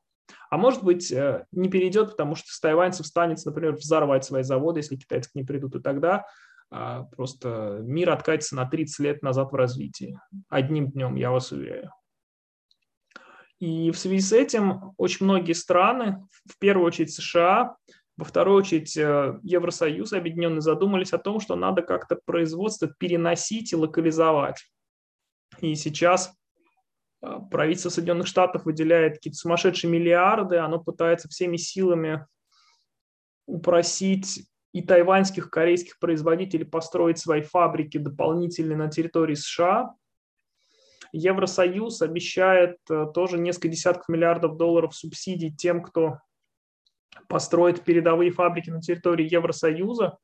А 0.49 0.57
может 0.57 0.83
быть, 0.83 1.11
э, 1.11 1.45
не 1.51 1.69
перейдет, 1.69 2.11
потому 2.11 2.35
что 2.35 2.51
с 2.51 2.59
тайваньцев 2.59 3.05
станется, 3.05 3.49
например, 3.49 3.75
взорвать 3.75 4.25
свои 4.25 4.43
заводы, 4.43 4.79
если 4.79 4.95
китайцы 4.95 5.31
к 5.31 5.35
ним 5.35 5.45
придут, 5.45 5.75
и 5.75 5.79
тогда 5.79 6.17
а, 6.17 6.23
просто 6.69 7.79
мир 7.81 8.11
откатится 8.11 8.55
на 8.55 8.65
30 8.65 8.99
лет 8.99 9.23
назад 9.23 9.51
в 9.51 9.55
развитии. 9.55 10.19
Одним 10.49 10.91
днем, 10.91 11.15
я 11.15 11.31
вас 11.31 11.51
уверяю. 11.51 11.91
И 13.59 13.91
в 13.91 13.97
связи 13.97 14.21
с 14.21 14.31
этим 14.31 14.93
очень 14.97 15.25
многие 15.25 15.53
страны, 15.53 16.25
в 16.45 16.57
первую 16.59 16.87
очередь 16.87 17.11
США, 17.11 17.75
во 18.19 18.25
вторую 18.25 18.57
очередь, 18.57 18.95
э, 18.97 19.39
Евросоюз 19.43 20.11
объединенные 20.13 20.61
задумались 20.61 21.13
о 21.13 21.17
том, 21.17 21.39
что 21.39 21.55
надо 21.55 21.81
как-то 21.81 22.17
производство 22.25 22.87
переносить 22.87 23.71
и 23.71 23.77
локализовать. 23.77 24.65
И 25.61 25.75
сейчас 25.75 26.33
э, 27.21 27.37
правительство 27.49 27.89
Соединенных 27.89 28.27
Штатов 28.27 28.65
выделяет 28.65 29.15
какие-то 29.15 29.37
сумасшедшие 29.37 29.89
миллиарды, 29.89 30.57
оно 30.57 30.79
пытается 30.79 31.29
всеми 31.29 31.55
силами 31.55 32.25
упросить 33.45 34.48
и 34.73 34.81
тайваньских, 34.81 35.49
корейских 35.49 35.99
производителей 35.99 36.65
построить 36.65 37.17
свои 37.17 37.41
фабрики 37.41 37.97
дополнительные 37.97 38.77
на 38.77 38.89
территории 38.89 39.35
США. 39.35 39.95
Евросоюз 41.11 42.01
обещает 42.03 42.77
э, 42.89 43.07
тоже 43.13 43.39
несколько 43.39 43.69
десятков 43.69 44.09
миллиардов 44.09 44.57
долларов 44.57 44.95
субсидий 44.95 45.51
тем, 45.51 45.81
кто 45.81 46.19
построить 47.27 47.81
передовые 47.81 48.31
фабрики 48.31 48.69
на 48.69 48.79
территории 48.79 49.27
Евросоюза, 49.31 50.17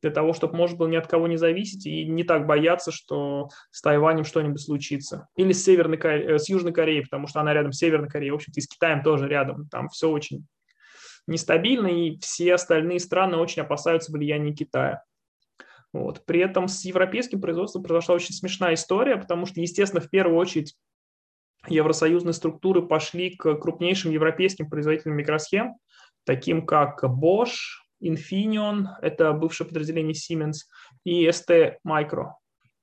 для 0.00 0.10
того, 0.10 0.32
чтобы 0.32 0.56
можно 0.56 0.76
было 0.76 0.88
ни 0.88 0.96
от 0.96 1.06
кого 1.06 1.28
не 1.28 1.36
зависеть 1.36 1.86
и 1.86 2.04
не 2.04 2.24
так 2.24 2.46
бояться, 2.46 2.90
что 2.90 3.50
с 3.70 3.80
Тайванем 3.82 4.24
что-нибудь 4.24 4.60
случится. 4.60 5.28
Или 5.36 5.52
с, 5.52 5.62
Северной. 5.64 5.98
Э, 5.98 6.38
с 6.38 6.48
Южной 6.48 6.72
Кореей, 6.72 7.02
потому 7.02 7.26
что 7.26 7.40
она 7.40 7.54
рядом 7.54 7.72
с 7.72 7.78
Северной 7.78 8.08
Кореей, 8.08 8.32
в 8.32 8.36
общем-то, 8.36 8.58
и 8.58 8.62
с 8.62 8.68
Китаем 8.68 9.02
тоже 9.02 9.28
рядом. 9.28 9.68
Там 9.68 9.88
все 9.90 10.08
очень 10.08 10.46
нестабильно, 11.26 11.86
и 11.86 12.18
все 12.18 12.54
остальные 12.54 13.00
страны 13.00 13.36
очень 13.36 13.62
опасаются 13.62 14.12
влияния 14.12 14.52
Китая. 14.52 15.02
Вот. 15.92 16.24
При 16.24 16.40
этом 16.40 16.68
с 16.68 16.84
европейским 16.84 17.40
производством 17.40 17.82
произошла 17.82 18.14
очень 18.14 18.34
смешная 18.34 18.74
история, 18.74 19.16
потому 19.16 19.46
что, 19.46 19.60
естественно, 19.60 20.00
в 20.00 20.08
первую 20.08 20.36
очередь 20.38 20.74
евросоюзные 21.68 22.32
структуры 22.32 22.82
пошли 22.82 23.36
к 23.36 23.54
крупнейшим 23.56 24.10
европейским 24.10 24.68
производителям 24.68 25.16
микросхем, 25.16 25.74
таким 26.24 26.66
как 26.66 27.04
Bosch, 27.04 27.82
Infineon, 28.02 28.86
это 29.00 29.32
бывшее 29.32 29.68
подразделение 29.68 30.14
Siemens, 30.14 30.66
и 31.04 31.26
ST 31.28 31.76
Micro. 31.86 32.32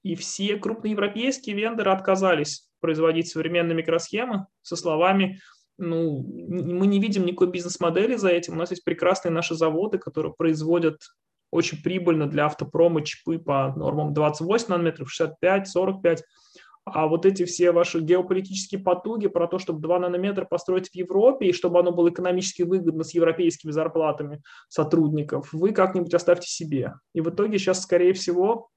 И 0.03 0.15
все 0.15 0.55
крупные 0.55 0.91
европейские 0.91 1.55
вендоры 1.55 1.91
отказались 1.91 2.69
производить 2.79 3.27
современные 3.27 3.75
микросхемы 3.75 4.47
со 4.61 4.77
словами, 4.77 5.41
ну, 5.79 6.23
мы 6.47 6.87
не 6.87 6.99
видим 6.99 7.25
никакой 7.25 7.47
бизнес-модели 7.47 8.15
за 8.15 8.29
этим, 8.29 8.53
у 8.53 8.57
нас 8.57 8.69
есть 8.71 8.83
прекрасные 8.83 9.31
наши 9.31 9.55
заводы, 9.55 9.97
которые 9.97 10.33
производят 10.37 11.01
очень 11.51 11.81
прибыльно 11.81 12.27
для 12.27 12.45
автопрома 12.45 13.03
чипы 13.03 13.39
по 13.39 13.73
нормам 13.75 14.13
28 14.13 14.67
нанометров, 14.69 15.11
65, 15.11 15.67
45, 15.67 16.23
А 16.85 17.07
вот 17.07 17.25
эти 17.25 17.45
все 17.45 17.71
ваши 17.71 17.99
геополитические 17.99 18.81
потуги 18.81 19.27
про 19.27 19.47
то, 19.47 19.59
чтобы 19.59 19.81
2 19.81 19.99
нанометра 19.99 20.45
построить 20.45 20.89
в 20.89 20.95
Европе 20.95 21.47
и 21.47 21.53
чтобы 21.53 21.79
оно 21.79 21.91
было 21.91 22.09
экономически 22.09 22.63
выгодно 22.63 23.03
с 23.03 23.13
европейскими 23.13 23.71
зарплатами 23.71 24.41
сотрудников, 24.67 25.51
вы 25.53 25.71
как-нибудь 25.71 26.13
оставьте 26.13 26.47
себе. 26.47 26.93
И 27.13 27.21
в 27.21 27.29
итоге 27.29 27.57
сейчас, 27.57 27.81
скорее 27.81 28.13
всего, 28.13 28.69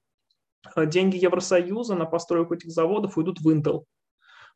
деньги 0.76 1.22
Евросоюза 1.22 1.94
на 1.94 2.06
постройку 2.06 2.54
этих 2.54 2.70
заводов 2.70 3.16
уйдут 3.16 3.40
в 3.40 3.48
Intel 3.48 3.84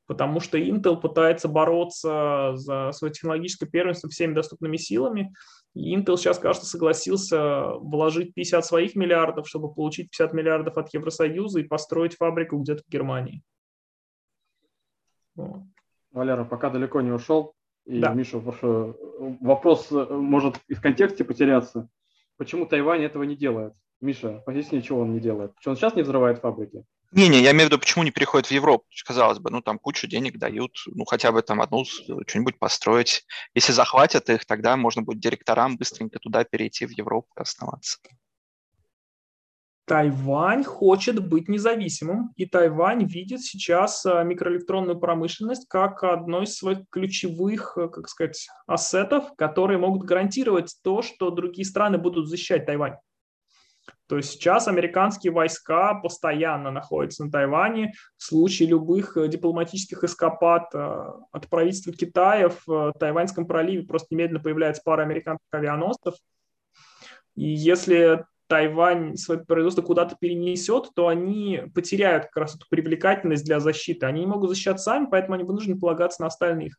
потому 0.07 0.41
что 0.41 0.59
Intel 0.59 1.01
пытается 1.01 1.49
бороться 1.49 2.53
за 2.55 2.93
свое 2.93 3.13
технологическое 3.13 3.69
первенство 3.69 4.09
всеми 4.09 4.35
доступными 4.35 4.77
силами. 4.77 5.35
И 5.75 5.95
Intel 5.95 6.17
сейчас, 6.17 6.39
кажется, 6.39 6.69
согласился 6.69 7.75
вложить 7.75 8.35
50 8.35 8.65
своих 8.65 8.97
миллиардов, 8.97 9.49
чтобы 9.49 9.73
получить 9.73 10.11
50 10.11 10.33
миллиардов 10.33 10.79
от 10.79 10.93
Евросоюза 10.95 11.61
и 11.61 11.65
построить 11.65 12.17
фабрику 12.17 12.59
где-то 12.59 12.83
в 12.87 12.91
Германии. 12.91 13.43
Вот. 15.35 15.63
Валера, 16.13 16.45
пока 16.45 16.71
далеко 16.71 17.03
не 17.03 17.11
ушел, 17.11 17.55
и 17.85 18.01
да. 18.01 18.15
Миша, 18.15 18.39
вопрос 18.39 19.91
может 19.91 20.57
и 20.67 20.75
в 20.75 20.81
контексте 20.81 21.25
потеряться. 21.25 21.89
Почему 22.37 22.67
Тайвань 22.67 23.03
этого 23.03 23.23
не 23.23 23.37
делает? 23.37 23.75
Миша, 24.01 24.43
поясни, 24.45 24.83
чего 24.83 25.01
он 25.01 25.13
не 25.13 25.21
делает. 25.21 25.53
Что 25.61 25.71
он 25.71 25.77
сейчас 25.77 25.95
не 25.95 26.03
взрывает 26.03 26.39
фабрики? 26.39 26.85
Не-не, 27.17 27.41
я 27.41 27.53
имею 27.53 27.69
в 27.69 27.71
виду, 27.71 27.79
почему 27.79 28.05
не 28.05 28.11
переходят 28.11 28.47
в 28.47 28.51
Европу. 28.51 28.85
Казалось 29.07 29.39
бы, 29.39 29.51
ну 29.51 29.63
там 29.63 29.79
кучу 29.79 30.07
денег 30.07 30.37
дают, 30.39 30.73
ну 30.85 31.07
хотя 31.07 31.33
бы 31.33 31.41
там 31.41 31.63
одну 31.63 31.87
что-нибудь 31.87 32.59
построить. 32.59 33.25
Если 33.55 33.73
захватят 33.73 34.29
их, 34.29 34.45
тогда 34.45 34.77
можно 34.77 35.01
будет 35.01 35.19
директорам 35.19 35.79
быстренько 35.79 36.19
туда 36.19 36.45
перейти 36.45 36.85
в 36.85 36.91
Европу 36.91 37.29
и 37.39 37.41
оставаться. 37.41 37.99
Тайвань 39.87 40.63
хочет 40.63 41.27
быть 41.27 41.49
независимым, 41.49 42.33
и 42.37 42.45
Тайвань 42.45 43.05
видит 43.07 43.41
сейчас 43.41 44.05
а, 44.05 44.23
микроэлектронную 44.23 44.99
промышленность 44.99 45.69
как 45.69 46.03
одно 46.05 46.43
из 46.43 46.57
своих 46.57 46.81
ключевых, 46.91 47.79
э, 47.79 47.89
как 47.89 48.09
сказать, 48.09 48.47
ассетов, 48.67 49.35
которые 49.39 49.79
могут 49.79 50.03
гарантировать 50.03 50.77
то, 50.83 51.01
что 51.01 51.31
другие 51.31 51.65
страны 51.65 51.97
будут 51.99 52.29
защищать 52.29 52.67
Тайвань. 52.67 52.97
То 54.09 54.17
есть 54.17 54.31
сейчас 54.31 54.69
американские 54.69 55.33
войска 55.33 55.95
постоянно 55.95 56.71
находятся 56.71 57.25
на 57.25 57.31
Тайване. 57.31 57.93
В 58.17 58.23
случае 58.23 58.69
любых 58.69 59.17
э, 59.17 59.27
дипломатических 59.27 60.05
эскапад 60.05 60.73
э, 60.75 61.11
от 61.33 61.49
правительства 61.49 61.93
Китая 61.93 62.49
в 62.49 62.71
э, 62.71 62.93
Тайваньском 62.99 63.47
проливе 63.47 63.85
просто 63.85 64.09
немедленно 64.11 64.41
появляется 64.41 64.83
пара 64.85 65.03
американских 65.03 65.47
авианосцев. 65.51 66.15
И 67.35 67.49
если 67.49 68.25
Тайвань 68.47 69.17
свое 69.17 69.45
производство 69.45 69.83
куда-то 69.83 70.17
перенесет, 70.21 70.91
то 70.95 71.09
они 71.09 71.65
потеряют 71.75 72.27
как 72.27 72.37
раз 72.37 72.55
эту 72.55 72.67
привлекательность 72.71 73.45
для 73.45 73.59
защиты. 73.59 74.07
Они 74.07 74.21
не 74.21 74.27
могут 74.27 74.51
защищать 74.51 74.81
сами, 74.81 75.09
поэтому 75.11 75.35
они 75.35 75.43
вынуждены 75.43 75.79
полагаться 75.79 76.23
на 76.23 76.29
остальных. 76.29 76.77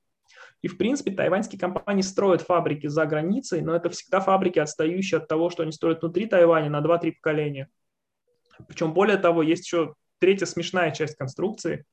И, 0.62 0.68
в 0.68 0.78
принципе, 0.78 1.12
тайваньские 1.12 1.60
компании 1.60 2.02
строят 2.02 2.42
фабрики 2.42 2.88
за 2.88 3.06
границей, 3.06 3.62
но 3.62 3.76
это 3.76 3.90
всегда 3.90 4.20
фабрики, 4.20 4.60
отстающие 4.60 5.20
от 5.20 5.28
того, 5.28 5.50
что 5.50 5.64
они 5.64 5.72
строят 5.72 6.02
внутри 6.02 6.26
Тайваня 6.26 6.70
на 6.70 6.82
2-3 6.82 7.14
поколения. 7.22 7.70
Причем, 8.68 8.94
более 8.94 9.18
того, 9.18 9.44
есть 9.44 9.66
еще 9.66 9.94
третья 10.20 10.46
смешная 10.46 10.92
часть 10.92 11.16
конструкции. 11.16 11.86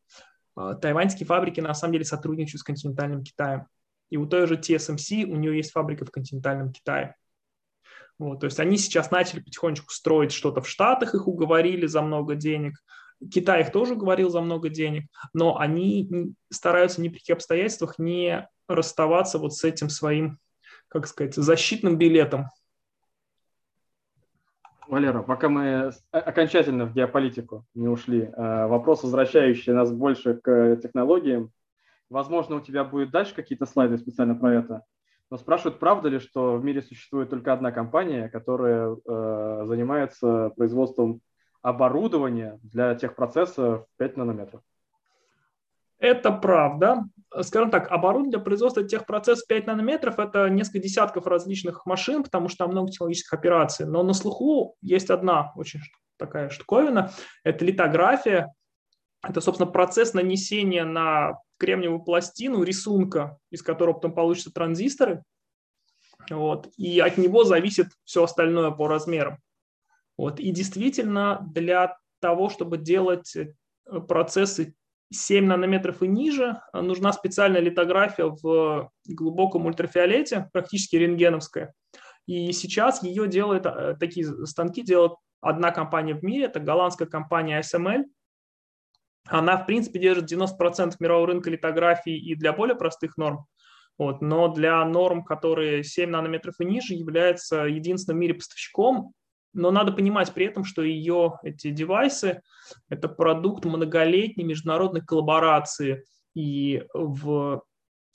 А, 0.57 0.75
тайваньские 0.75 1.27
фабрики 1.27 1.61
на 1.61 1.75
самом 1.75 1.93
деле 1.93 2.05
сотрудничают 2.05 2.61
с 2.61 2.65
континентальным 2.65 3.23
Китаем. 3.23 3.67
И 4.11 4.17
у 4.17 4.27
той 4.27 4.47
же 4.47 4.57
TSMC 4.57 5.25
у 5.25 5.37
нее 5.37 5.57
есть 5.57 5.73
фабрика 5.73 6.05
в 6.05 6.11
континентальном 6.11 6.73
Китае. 6.73 7.17
Вот, 8.19 8.41
то 8.41 8.47
есть 8.47 8.61
они 8.61 8.79
сейчас 8.79 9.11
начали 9.11 9.41
потихонечку 9.41 9.93
строить 9.93 10.31
что-то 10.31 10.61
в 10.61 10.69
Штатах, 10.69 11.15
их 11.15 11.27
уговорили 11.27 11.87
за 11.87 12.01
много 12.01 12.37
денег. 12.37 12.79
Китай 13.31 13.63
их 13.63 13.73
тоже 13.73 13.95
уговорил 13.95 14.31
за 14.31 14.41
много 14.41 14.69
денег, 14.69 15.05
но 15.33 15.59
они 15.59 16.35
стараются 16.51 17.01
ни 17.01 17.09
при 17.09 17.19
каких 17.19 17.37
обстоятельствах 17.37 17.99
не 17.99 18.49
расставаться 18.69 19.39
вот 19.39 19.55
с 19.55 19.65
этим 19.65 19.89
своим, 19.89 20.39
как 20.89 21.07
сказать, 21.07 21.35
защитным 21.35 21.97
билетом. 21.97 22.47
Валера, 24.87 25.23
пока 25.23 25.49
мы 25.49 25.93
окончательно 26.11 26.85
в 26.87 26.95
геополитику 26.95 27.65
не 27.75 27.89
ушли, 27.89 28.23
э, 28.25 28.67
вопрос, 28.67 29.03
возвращающий 29.03 29.73
нас 29.73 29.91
больше 29.91 30.35
к 30.35 30.77
технологиям. 30.77 31.51
Возможно, 32.11 32.57
у 32.57 32.61
тебя 32.61 32.85
будет 32.85 33.11
дальше 33.11 33.35
какие-то 33.35 33.65
слайды 33.67 33.97
специально 33.97 34.35
про 34.35 34.55
это. 34.55 34.83
Но 35.31 35.39
спрашивают, 35.39 35.81
правда 35.81 36.09
ли, 36.09 36.19
что 36.19 36.57
в 36.57 36.65
мире 36.65 36.83
существует 36.83 37.31
только 37.31 37.53
одна 37.53 37.73
компания, 37.73 38.29
которая 38.29 38.95
э, 38.95 39.65
занимается 39.67 40.51
производством 40.55 41.21
оборудования 41.65 42.61
для 42.63 42.95
тех 42.95 43.17
процессов 43.17 43.87
5 43.97 44.19
нанометров? 44.19 44.61
Это 45.99 46.31
правда. 46.31 47.05
Скажем 47.41 47.71
так, 47.71 47.91
оборудование 47.91 48.33
для 48.33 48.41
производства 48.41 48.85
тех 48.85 49.07
процессов 49.07 49.47
5 49.49 49.67
нанометров– 49.67 50.19
это 50.19 50.51
несколько 50.51 50.81
десятков 50.81 51.27
различных 51.27 51.87
машин, 51.87 52.23
потому 52.23 52.49
что 52.49 52.59
там 52.59 52.73
много 52.73 52.91
технологических 52.91 53.33
операций. 53.33 53.87
Но 53.87 54.03
на 54.03 54.13
слуху 54.13 54.77
есть 54.83 55.09
одна 55.09 55.53
очень 55.57 55.81
такая 56.19 56.51
штуковина– 56.51 57.11
это 57.45 57.65
литография. 57.65 58.55
Это, 59.27 59.41
собственно, 59.41 59.71
процесс 59.71 60.13
нанесения 60.13 60.85
на 60.85 61.39
кремниевую 61.57 62.03
пластину 62.03 62.63
рисунка, 62.63 63.39
из 63.51 63.63
которого 63.63 63.95
потом 63.95 64.13
получатся 64.13 64.53
транзисторы. 64.53 65.23
Вот, 66.29 66.69
и 66.77 67.01
от 67.01 67.17
него 67.17 67.45
зависит 67.45 67.87
все 68.05 68.25
остальное 68.25 68.71
по 68.71 68.87
размерам. 68.87 69.39
Вот, 70.17 70.41
и 70.41 70.51
действительно, 70.51 71.47
для 71.53 71.97
того, 72.21 72.49
чтобы 72.49 72.79
делать 72.79 73.35
э, 73.37 73.47
процессы 74.09 74.75
7 75.13 75.45
нанометров 75.45 76.03
и 76.03 76.09
ниже, 76.09 76.61
э, 76.73 76.81
нужна 76.81 77.13
специальная 77.13 77.61
литография 77.61 78.27
в 78.27 78.91
глубоком 79.07 79.67
ультрафиолете, 79.67 80.49
практически 80.53 80.97
рентгеновская. 80.97 81.75
И 82.27 82.53
сейчас 82.53 83.03
ее 83.03 83.29
делает, 83.29 83.67
э, 83.67 83.97
такие 83.99 84.47
станки 84.47 84.83
делает 84.83 85.13
одна 85.41 85.71
компания 85.71 86.15
в 86.15 86.23
мире, 86.23 86.47
это 86.47 86.61
голландская 86.61 87.09
компания 87.09 87.61
ASML. 87.61 88.05
Она, 89.27 89.57
в 89.57 89.67
принципе, 89.67 89.99
держит 89.99 90.31
90% 90.31 90.97
мирового 91.01 91.29
рынка 91.29 91.51
литографии 91.51 92.17
и 92.17 92.35
для 92.35 92.53
более 92.53 92.77
простых 92.77 93.17
норм. 93.17 93.47
Вот, 93.97 94.23
но 94.23 94.49
для 94.49 94.85
норм, 94.85 95.25
которые 95.25 95.85
7 95.85 96.11
нанометров 96.11 96.55
и 96.59 96.65
ниже, 96.65 96.95
является 96.95 97.65
единственным 97.65 98.19
в 98.19 98.21
мире 98.21 98.35
поставщиком. 98.35 99.13
Но 99.55 99.71
надо 99.71 99.93
понимать 99.93 100.33
при 100.35 100.47
этом, 100.47 100.65
что 100.65 100.83
ее 100.83 101.39
эти 101.43 101.71
девайсы– 101.71 102.43
это 102.89 103.09
продукт 103.09 103.65
многолетней 103.65 104.45
международной 104.45 105.01
коллаборации. 105.01 106.05
И 106.35 106.85
в 106.93 107.63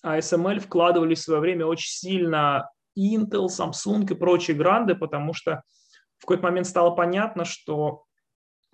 ASML 0.06 0.60
вкладывались 0.60 1.20
в 1.20 1.24
свое 1.24 1.40
время 1.40 1.66
очень 1.66 1.90
сильно 1.90 2.70
Intel, 2.98 3.48
Samsung 3.48 4.12
и 4.12 4.16
прочие 4.16 4.56
гранды, 4.58 4.96
потому 4.96 5.34
что 5.34 5.64
в 6.18 6.24
какой-то 6.26 6.44
момент 6.44 6.68
стало 6.68 6.92
понятно, 6.92 7.46
что 7.46 8.04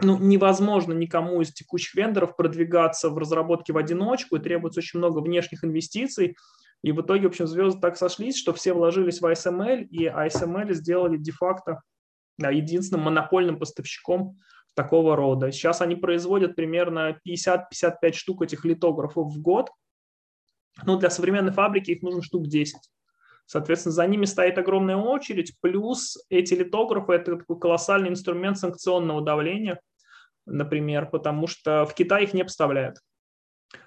ну, 0.01 0.17
невозможно 0.17 0.93
никому 0.93 1.41
из 1.41 1.53
текущих 1.53 1.93
вендоров 1.93 2.35
продвигаться 2.35 3.09
в 3.09 3.17
разработке 3.17 3.73
в 3.73 3.77
одиночку, 3.77 4.35
и 4.35 4.41
требуется 4.41 4.79
очень 4.79 4.97
много 4.97 5.19
внешних 5.19 5.63
инвестиций. 5.63 6.35
И 6.81 6.91
в 6.91 7.01
итоге, 7.01 7.27
в 7.27 7.31
общем, 7.31 7.47
звезды 7.47 7.79
так 7.79 7.95
сошлись, 7.95 8.37
что 8.37 8.53
все 8.53 8.73
вложились 8.73 9.21
в 9.21 9.25
ASML, 9.25 9.83
и 9.83 10.07
ASML 10.07 10.73
сделали 10.73 11.17
де-факто 11.17 11.81
единственным 12.37 13.05
монопольным 13.05 13.59
поставщиком 13.59 14.39
такого 14.73 15.15
рода. 15.15 15.51
Сейчас 15.51 15.81
они 15.81 15.95
производят 15.95 16.55
примерно 16.55 17.17
50-55 17.27 18.13
штук 18.13 18.41
этих 18.43 18.65
литографов 18.65 19.33
в 19.33 19.41
год. 19.41 19.69
Ну, 20.83 20.97
для 20.97 21.09
современной 21.09 21.53
фабрики 21.53 21.91
их 21.91 22.01
нужно 22.01 22.21
штук 22.21 22.47
10. 22.47 22.77
Соответственно, 23.45 23.93
за 23.93 24.07
ними 24.07 24.25
стоит 24.25 24.57
огромная 24.57 24.97
очередь, 24.97 25.53
плюс 25.61 26.17
эти 26.29 26.53
литографы– 26.55 27.13
это 27.13 27.37
такой 27.37 27.59
колоссальный 27.59 28.09
инструмент 28.09 28.57
санкционного 28.57 29.21
давления, 29.21 29.79
например, 30.45 31.09
потому 31.09 31.47
что 31.47 31.85
в 31.85 31.93
Китай 31.93 32.23
их 32.23 32.33
не 32.33 32.43
поставляют 32.43 32.97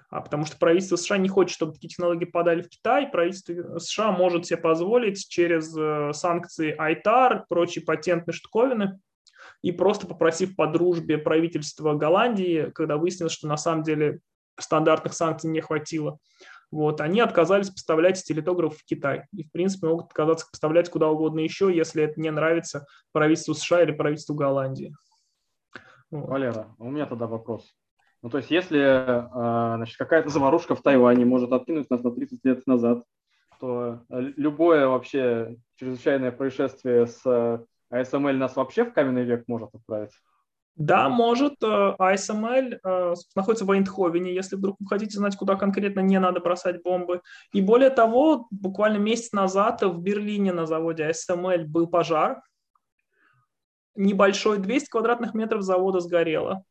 потому 0.09 0.45
что 0.45 0.57
правительство 0.57 0.95
США 0.95 1.17
не 1.17 1.29
хочет, 1.29 1.53
чтобы 1.53 1.73
такие 1.73 1.89
технологии 1.89 2.25
подали 2.25 2.61
в 2.61 2.69
Китай. 2.69 3.07
Правительство 3.07 3.77
США 3.77 4.11
может 4.11 4.47
себе 4.47 4.57
позволить 4.57 5.27
через 5.27 5.75
э, 5.77 6.11
санкции 6.13 6.75
ITAR, 6.75 7.43
прочие 7.47 7.85
патентные 7.85 8.33
штуковины, 8.33 8.99
и 9.61 9.71
просто 9.71 10.07
попросив 10.07 10.55
по 10.55 10.67
дружбе 10.67 11.17
правительства 11.17 11.93
Голландии, 11.93 12.71
когда 12.73 12.97
выяснилось, 12.97 13.33
что 13.33 13.47
на 13.47 13.57
самом 13.57 13.83
деле 13.83 14.19
стандартных 14.59 15.13
санкций 15.13 15.49
не 15.49 15.61
хватило, 15.61 16.19
вот, 16.71 17.01
они 17.01 17.19
отказались 17.19 17.69
поставлять 17.69 18.23
телетограф 18.23 18.77
в 18.77 18.85
Китай. 18.85 19.25
И, 19.33 19.43
в 19.43 19.51
принципе, 19.51 19.87
могут 19.87 20.07
отказаться 20.07 20.47
поставлять 20.51 20.89
куда 20.89 21.09
угодно 21.09 21.39
еще, 21.39 21.75
если 21.75 22.03
это 22.03 22.21
не 22.21 22.29
нравится 22.29 22.85
правительству 23.11 23.55
США 23.55 23.83
или 23.83 23.91
правительству 23.91 24.35
Голландии. 24.35 24.95
Валера, 26.11 26.75
у 26.77 26.91
меня 26.91 27.05
тогда 27.05 27.27
вопрос. 27.27 27.75
Ну, 28.21 28.29
то 28.29 28.37
есть, 28.37 28.51
если 28.51 28.79
а, 28.79 29.77
значит, 29.77 29.97
какая-то 29.97 30.29
заварушка 30.29 30.75
в 30.75 30.81
Тайване 30.81 31.25
может 31.25 31.53
откинуть 31.53 31.89
нас 31.89 32.03
на 32.03 32.11
30 32.11 32.39
лет 32.43 32.67
назад, 32.67 33.03
то 33.59 34.01
любое 34.09 34.87
вообще 34.87 35.57
чрезвычайное 35.75 36.31
происшествие 36.31 37.07
с 37.07 37.25
ASML 37.91 38.33
нас 38.33 38.55
вообще 38.55 38.85
в 38.85 38.93
каменный 38.93 39.23
век 39.23 39.45
может 39.47 39.69
отправить? 39.73 40.11
Да, 40.75 41.09
может. 41.09 41.61
ASML 41.61 42.79
э, 42.81 43.13
находится 43.35 43.65
в 43.65 43.71
Эйндховене, 43.71 44.33
если 44.33 44.55
вдруг 44.55 44.77
вы 44.79 44.87
хотите 44.87 45.17
знать, 45.17 45.35
куда 45.35 45.55
конкретно 45.55 45.99
не 45.99 46.17
надо 46.19 46.39
бросать 46.39 46.81
бомбы. 46.81 47.21
И 47.51 47.59
более 47.59 47.89
того, 47.89 48.47
буквально 48.49 48.97
месяц 48.97 49.33
назад 49.33 49.81
в 49.81 49.99
Берлине 50.01 50.53
на 50.53 50.65
заводе 50.65 51.09
ASML 51.09 51.65
был 51.65 51.87
пожар. 51.87 52.41
Небольшой, 53.95 54.59
200 54.59 54.89
квадратных 54.89 55.33
метров 55.33 55.63
завода 55.63 55.99
сгорело. 55.99 56.63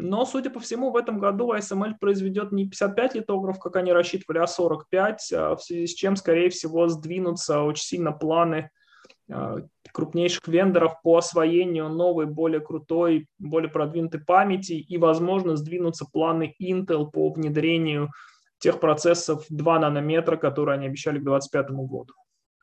Но, 0.00 0.24
судя 0.24 0.50
по 0.50 0.60
всему, 0.60 0.90
в 0.90 0.96
этом 0.96 1.18
году 1.18 1.52
ASML 1.54 1.94
произведет 2.00 2.52
не 2.52 2.68
55 2.68 3.14
литографов, 3.14 3.62
как 3.62 3.76
они 3.76 3.92
рассчитывали, 3.92 4.38
а 4.38 4.46
45, 4.46 5.32
а 5.32 5.56
в 5.56 5.62
связи 5.62 5.86
с 5.86 5.94
чем, 5.94 6.16
скорее 6.16 6.50
всего, 6.50 6.88
сдвинутся 6.88 7.62
очень 7.62 7.84
сильно 7.84 8.12
планы 8.12 8.70
а, 9.30 9.58
крупнейших 9.92 10.46
вендоров 10.48 11.00
по 11.02 11.18
освоению 11.18 11.88
новой, 11.88 12.26
более 12.26 12.60
крутой, 12.60 13.28
более 13.38 13.70
продвинутой 13.70 14.20
памяти 14.20 14.72
и, 14.72 14.98
возможно, 14.98 15.56
сдвинутся 15.56 16.06
планы 16.10 16.54
Intel 16.60 17.10
по 17.10 17.30
внедрению 17.30 18.10
тех 18.58 18.80
процессов 18.80 19.44
2 19.48 19.78
нанометра, 19.78 20.36
которые 20.36 20.74
они 20.74 20.86
обещали 20.86 21.18
к 21.18 21.24
2025 21.24 21.70
году. 21.86 22.14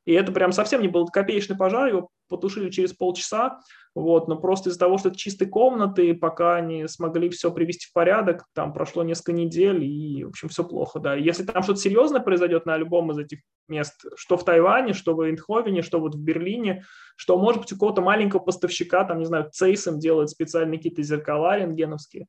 И 0.08 0.14
это 0.14 0.32
прям 0.32 0.54
совсем 0.54 0.82
не 0.82 0.88
был 0.88 1.06
копеечный 1.08 1.58
пожар, 1.58 1.90
его 1.90 2.08
потушили 2.30 2.70
через 2.70 2.94
полчаса, 2.94 3.60
вот, 3.94 4.30
но 4.30 4.38
просто 4.38 4.70
из-за 4.70 4.80
того, 4.80 4.98
что 4.98 5.10
это 5.10 5.18
чистые 5.18 5.50
комнаты, 5.50 6.14
пока 6.14 6.56
они 6.56 6.88
смогли 6.88 7.28
все 7.30 7.52
привести 7.52 7.88
в 7.88 7.92
порядок, 7.94 8.46
там 8.54 8.72
прошло 8.72 9.04
несколько 9.04 9.34
недель, 9.34 9.84
и, 9.84 10.24
в 10.24 10.30
общем, 10.30 10.48
все 10.48 10.64
плохо, 10.64 11.02
да. 11.02 11.14
Если 11.16 11.44
там 11.44 11.62
что-то 11.62 11.82
серьезное 11.82 12.22
произойдет 12.22 12.66
на 12.66 12.78
любом 12.78 13.12
из 13.12 13.18
этих 13.18 13.40
мест, 13.68 14.06
что 14.16 14.38
в 14.38 14.46
Тайване, 14.46 14.94
что 14.94 15.14
в 15.14 15.20
Эйндховене, 15.20 15.82
что 15.82 16.00
вот 16.00 16.16
в 16.16 16.24
Берлине, 16.24 16.86
что, 17.18 17.38
может 17.38 17.64
быть, 17.64 17.74
у 17.74 17.76
какого-то 17.76 18.02
маленького 18.02 18.40
поставщика, 18.40 19.04
там, 19.04 19.20
не 19.20 19.26
знаю, 19.26 19.50
Цейсом 19.52 20.00
делают 20.00 20.30
специальные 20.30 20.78
какие-то 20.78 21.04
зеркала 21.04 21.58
рентгеновские, 21.58 22.28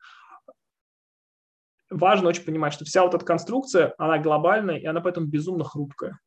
важно 1.91 2.31
очень 2.31 2.43
понимать, 2.43 2.73
что 2.73 2.85
вся 2.85 3.05
вот 3.05 3.15
эта 3.15 3.25
конструкция, 3.25 3.95
она 3.99 4.19
глобальная, 4.19 4.79
и 4.79 4.85
она 4.85 5.01
поэтому 5.01 5.29
безумно 5.29 5.63
хрупкая. 5.63 6.19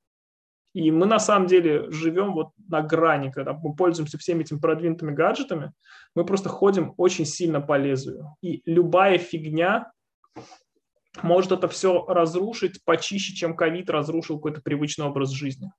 И 0.73 0.89
мы 0.89 1.05
на 1.05 1.19
самом 1.19 1.47
деле 1.47 1.89
живем 1.91 2.34
вот 2.34 2.51
на 2.69 2.81
грани, 2.81 3.29
когда 3.29 3.53
мы 3.53 3.75
пользуемся 3.75 4.17
всеми 4.17 4.43
этими 4.43 4.60
продвинутыми 4.60 5.12
гаджетами, 5.12 5.73
мы 6.15 6.25
просто 6.25 6.49
ходим 6.49 6.93
очень 6.97 7.25
сильно 7.25 7.60
по 7.60 7.77
лезвию. 7.77 8.36
И 8.41 8.62
любая 8.65 9.17
фигня 9.17 9.91
может 11.21 11.51
это 11.51 11.67
все 11.67 12.05
разрушить 12.05 12.84
почище, 12.86 13.34
чем 13.34 13.55
ковид 13.55 13.89
разрушил 13.89 14.38
какой-то 14.38 14.62
привычный 14.62 15.05
образ 15.05 15.31
жизни. 15.31 15.71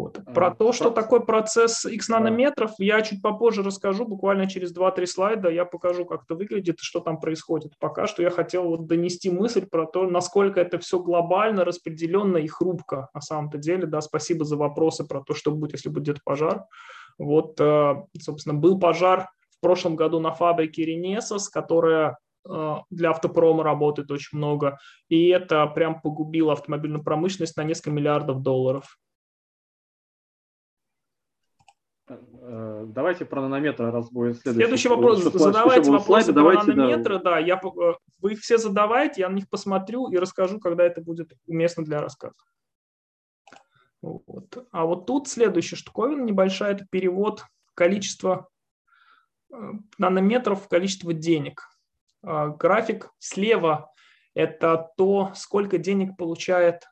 Вот. 0.00 0.18
Про 0.34 0.50
то, 0.50 0.72
что 0.72 0.90
такой 0.90 1.24
процесс 1.24 1.84
X 1.84 2.08
нанометров, 2.08 2.70
я 2.78 3.02
чуть 3.02 3.20
попозже 3.20 3.62
расскажу, 3.62 4.06
буквально 4.06 4.48
через 4.48 4.74
2-3 4.74 5.04
слайда 5.04 5.50
я 5.50 5.66
покажу, 5.66 6.06
как 6.06 6.24
это 6.24 6.34
выглядит 6.34 6.76
и 6.76 6.82
что 6.82 7.00
там 7.00 7.20
происходит. 7.20 7.72
Пока 7.78 8.06
что 8.06 8.22
я 8.22 8.30
хотел 8.30 8.64
вот 8.64 8.86
донести 8.86 9.30
мысль 9.30 9.66
про 9.66 9.84
то, 9.84 10.06
насколько 10.06 10.58
это 10.58 10.78
все 10.78 11.00
глобально, 11.00 11.66
распределенно 11.66 12.38
и 12.38 12.48
хрупко 12.48 13.10
на 13.12 13.20
самом-то 13.20 13.58
деле. 13.58 13.86
Да, 13.86 14.00
спасибо 14.00 14.46
за 14.46 14.56
вопросы 14.56 15.06
про 15.06 15.22
то, 15.22 15.34
что 15.34 15.50
будет, 15.50 15.72
если 15.72 15.90
будет 15.90 16.24
пожар. 16.24 16.64
Вот, 17.18 17.60
э, 17.60 18.02
собственно, 18.18 18.58
был 18.58 18.78
пожар 18.78 19.28
в 19.50 19.60
прошлом 19.60 19.96
году 19.96 20.18
на 20.18 20.32
фабрике 20.32 20.86
Ренесос, 20.86 21.50
которая 21.50 22.16
э, 22.48 22.74
для 22.88 23.10
автопрома 23.10 23.64
работает 23.64 24.10
очень 24.10 24.38
много, 24.38 24.78
и 25.10 25.28
это 25.28 25.66
прям 25.66 26.00
погубило 26.00 26.54
автомобильную 26.54 27.04
промышленность 27.04 27.58
на 27.58 27.64
несколько 27.64 27.90
миллиардов 27.90 28.40
долларов. 28.40 28.96
Э, 31.99 31.99
давайте 32.86 33.24
про 33.24 33.42
нанометры, 33.42 33.90
раз 33.90 34.10
будет 34.10 34.40
следующий. 34.40 34.64
Следующий 34.64 34.88
вопрос. 34.88 35.20
Чтобы, 35.20 35.38
Задавайте 35.38 35.84
чтобы 35.84 35.98
вопросы 35.98 36.24
слайды, 36.24 36.32
про 36.32 36.42
давайте, 36.42 36.72
нанометры. 36.72 37.18
Да. 37.18 37.30
да, 37.30 37.38
я, 37.38 37.60
э, 37.62 37.94
вы 38.18 38.32
их 38.32 38.40
все 38.40 38.58
задавайте, 38.58 39.20
я 39.20 39.28
на 39.28 39.34
них 39.34 39.48
посмотрю 39.48 40.10
и 40.10 40.16
расскажу, 40.16 40.58
когда 40.58 40.84
это 40.84 41.00
будет 41.00 41.32
уместно 41.46 41.84
для 41.84 42.00
рассказа. 42.00 42.34
Вот. 44.02 44.66
А 44.72 44.86
вот 44.86 45.06
тут 45.06 45.28
следующая 45.28 45.76
штуковина 45.76 46.22
небольшая, 46.22 46.72
это 46.72 46.86
перевод 46.90 47.44
количества 47.74 48.48
э, 49.52 49.56
нанометров 49.98 50.64
в 50.64 50.68
количество 50.68 51.12
денег. 51.12 51.62
График 52.22 53.10
слева– 53.18 53.90
это 54.34 54.90
то, 54.98 55.32
сколько 55.34 55.78
денег 55.78 56.18
получает 56.18 56.82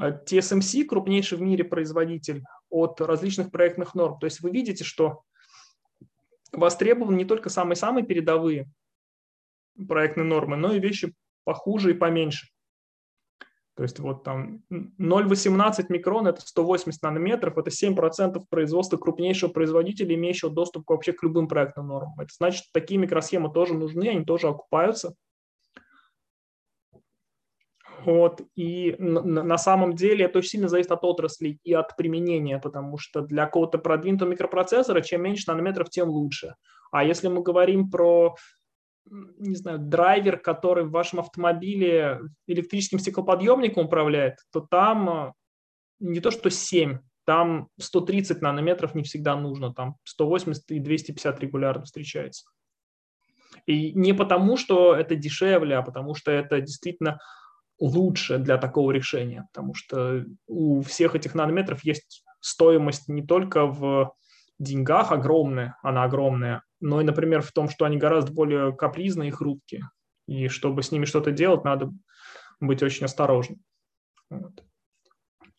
TSMC, 0.00 0.84
крупнейший 0.84 1.38
в 1.38 1.42
мире 1.42 1.62
производитель 1.62 2.42
от 2.72 3.00
различных 3.00 3.50
проектных 3.50 3.94
норм. 3.94 4.18
То 4.18 4.24
есть 4.24 4.40
вы 4.40 4.50
видите, 4.50 4.82
что 4.82 5.22
востребованы 6.50 7.16
не 7.16 7.24
только 7.24 7.50
самые-самые 7.50 8.04
передовые 8.04 8.68
проектные 9.88 10.24
нормы, 10.24 10.56
но 10.56 10.72
и 10.72 10.80
вещи 10.80 11.14
похуже 11.44 11.92
и 11.92 11.94
поменьше. 11.94 12.48
То 13.74 13.84
есть 13.84 13.98
вот 14.00 14.22
там 14.22 14.62
0,18 14.70 15.86
микрон– 15.88 16.26
это 16.28 16.42
180 16.42 17.02
нанометров, 17.02 17.56
это 17.56 17.70
7% 17.70 18.42
производства 18.50 18.98
крупнейшего 18.98 19.50
производителя, 19.50 20.14
имеющего 20.14 20.50
доступ 20.50 20.88
вообще 20.90 21.14
к 21.14 21.22
любым 21.22 21.48
проектным 21.48 21.88
нормам. 21.88 22.20
Это 22.20 22.34
значит, 22.34 22.66
такие 22.72 23.00
микросхемы 23.00 23.50
тоже 23.50 23.72
нужны, 23.72 24.08
они 24.08 24.24
тоже 24.24 24.48
окупаются. 24.48 25.14
Вот. 28.04 28.42
И 28.56 28.96
на 28.98 29.58
самом 29.58 29.94
деле 29.94 30.24
это 30.24 30.38
очень 30.38 30.50
сильно 30.50 30.68
зависит 30.68 30.92
от 30.92 31.04
отрасли 31.04 31.58
и 31.62 31.72
от 31.72 31.96
применения, 31.96 32.58
потому 32.58 32.98
что 32.98 33.20
для 33.20 33.46
какого-то 33.46 33.78
продвинутого 33.78 34.30
микропроцессора 34.30 35.00
чем 35.02 35.22
меньше 35.22 35.44
нанометров, 35.48 35.90
тем 35.90 36.08
лучше. 36.08 36.54
А 36.90 37.04
если 37.04 37.28
мы 37.28 37.42
говорим 37.42 37.90
про 37.90 38.34
не 39.10 39.56
знаю, 39.56 39.78
драйвер, 39.80 40.38
который 40.38 40.84
в 40.84 40.90
вашем 40.90 41.20
автомобиле 41.20 42.20
электрическим 42.46 42.98
стеклоподъемником 42.98 43.86
управляет, 43.86 44.36
то 44.52 44.60
там 44.60 45.10
э, 45.10 45.32
не 45.98 46.20
то 46.20 46.30
что 46.30 46.50
7, 46.50 46.98
там 47.24 47.68
130 47.80 48.40
нанометров 48.40 48.94
не 48.94 49.02
всегда 49.02 49.36
нужно, 49.36 49.74
там 49.74 49.96
180 50.04 50.70
и 50.70 50.78
250 50.78 51.40
регулярно 51.40 51.84
встречается. 51.84 52.44
И 53.66 53.92
не 53.92 54.12
потому, 54.12 54.56
что 54.56 54.94
это 54.94 55.14
дешевле, 55.14 55.76
а 55.76 55.82
потому 55.82 56.14
что 56.14 56.30
это 56.30 56.60
действительно 56.60 57.18
лучше 57.78 58.38
для 58.38 58.58
такого 58.58 58.90
решения, 58.90 59.46
потому 59.52 59.74
что 59.74 60.24
у 60.46 60.82
всех 60.82 61.14
этих 61.14 61.34
нанометров 61.34 61.84
есть 61.84 62.24
стоимость 62.40 63.08
не 63.08 63.26
только 63.26 63.66
в 63.66 64.14
деньгах 64.58 65.12
огромная, 65.12 65.76
она 65.82 66.04
огромная, 66.04 66.62
но 66.80 67.00
и, 67.00 67.04
например, 67.04 67.42
в 67.42 67.52
том, 67.52 67.68
что 67.68 67.84
они 67.84 67.96
гораздо 67.96 68.32
более 68.32 68.74
капризные 68.74 69.28
и 69.28 69.32
хрупкие. 69.32 69.88
И 70.26 70.48
чтобы 70.48 70.82
с 70.82 70.92
ними 70.92 71.04
что-то 71.04 71.32
делать, 71.32 71.64
надо 71.64 71.90
быть 72.60 72.82
очень 72.82 73.06
осторожным. 73.06 73.60
Вот. 74.30 74.62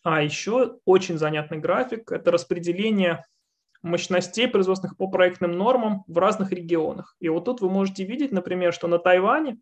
А 0.04 0.22
еще 0.22 0.80
очень 0.86 1.18
занятный 1.18 1.60
график– 1.60 2.12
это 2.14 2.32
распределение 2.32 3.24
мощностей 3.82 4.48
производственных 4.48 4.98
по 4.98 5.08
проектным 5.08 5.58
нормам 5.58 6.04
в 6.08 6.18
разных 6.18 6.52
регионах. 6.52 7.16
И 7.20 7.30
вот 7.30 7.46
тут 7.46 7.62
вы 7.62 7.70
можете 7.70 8.06
видеть, 8.06 8.32
например, 8.32 8.74
что 8.74 8.88
на 8.88 8.98
Тайване 8.98 9.60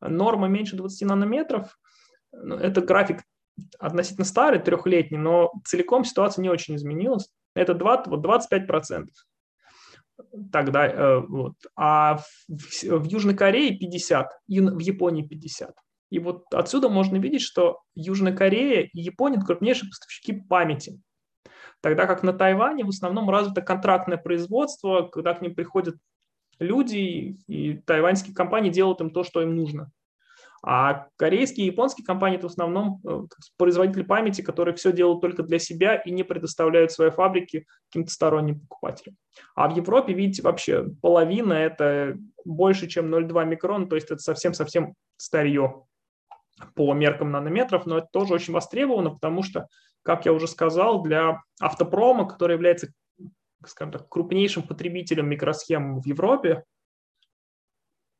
норма 0.00 0.48
меньше 0.48 0.76
20 0.76 1.08
нанометров. 1.08 1.78
Ну, 2.32 2.56
это 2.56 2.80
график 2.80 3.22
относительно 3.78 4.24
старый, 4.24 4.60
трехлетний, 4.60 5.18
но 5.18 5.52
целиком 5.64 6.04
ситуация 6.04 6.42
не 6.42 6.50
очень 6.50 6.76
изменилась. 6.76 7.30
Это 7.54 7.74
20, 7.74 8.08
вот 8.08 8.22
25 8.22 8.66
процентов. 8.66 9.16
Тогда, 10.52 10.86
э, 10.86 11.20
вот. 11.20 11.54
А 11.74 12.18
в, 12.48 12.82
в 12.82 13.04
Южной 13.04 13.34
Корее 13.34 13.76
50, 13.76 14.28
и 14.48 14.60
в 14.60 14.78
Японии 14.78 15.22
50. 15.22 15.74
И 16.10 16.18
вот 16.18 16.44
отсюда 16.52 16.88
можно 16.88 17.16
видеть, 17.16 17.42
что 17.42 17.80
Южная 17.94 18.34
Корея 18.34 18.88
и 18.92 19.00
Япония– 19.00 19.36
это 19.38 19.46
крупнейшие 19.46 19.90
поставщики 19.90 20.32
памяти. 20.32 21.00
Тогда 21.80 22.06
как 22.06 22.22
на 22.22 22.32
Тайване 22.32 22.84
в 22.84 22.88
основном 22.88 23.28
развито 23.28 23.60
контрактное 23.60 24.16
производство, 24.16 25.02
когда 25.02 25.34
к 25.34 25.42
ним 25.42 25.54
приходят 25.54 25.96
люди, 26.58 27.38
и 27.46 27.74
тайваньские 27.84 28.34
компании 28.34 28.70
делают 28.70 29.00
им 29.00 29.10
то, 29.10 29.24
что 29.24 29.42
им 29.42 29.56
нужно. 29.56 29.90
А 30.62 31.06
корейские 31.16 31.66
и 31.66 31.70
японские 31.70 32.04
компании 32.04 32.38
это 32.38 32.48
в 32.48 32.50
основном 32.50 33.00
э, 33.06 33.22
производители 33.56 34.02
памяти, 34.02 34.42
которые 34.42 34.74
все 34.74 34.92
делают 34.92 35.20
только 35.20 35.44
для 35.44 35.60
себя 35.60 35.94
и 35.94 36.10
не 36.10 36.24
предоставляют 36.24 36.90
свои 36.90 37.10
фабрики 37.10 37.66
каким-то 37.88 38.10
сторонним 38.10 38.60
покупателям. 38.60 39.16
А 39.54 39.68
в 39.68 39.76
Европе, 39.76 40.12
видите, 40.12 40.42
вообще 40.42 40.88
половина 41.02 41.52
это 41.52 42.16
больше, 42.44 42.88
чем 42.88 43.14
0,2 43.14 43.44
микрон, 43.44 43.88
то 43.88 43.94
есть 43.94 44.10
это 44.10 44.18
совсем-совсем 44.18 44.94
старье 45.16 45.84
по 46.74 46.92
меркам 46.94 47.30
нанометров, 47.30 47.86
но 47.86 47.98
это 47.98 48.08
тоже 48.12 48.34
очень 48.34 48.52
востребовано, 48.52 49.10
потому 49.10 49.42
что, 49.42 49.68
как 50.02 50.24
я 50.24 50.32
уже 50.32 50.48
сказал, 50.48 51.02
для 51.02 51.42
автопрома, 51.60 52.26
который 52.26 52.54
является 52.54 52.88
скажем 53.64 53.92
так, 53.92 54.08
крупнейшим 54.08 54.62
потребителем 54.62 55.28
микросхем 55.28 56.00
в 56.00 56.06
Европе, 56.06 56.64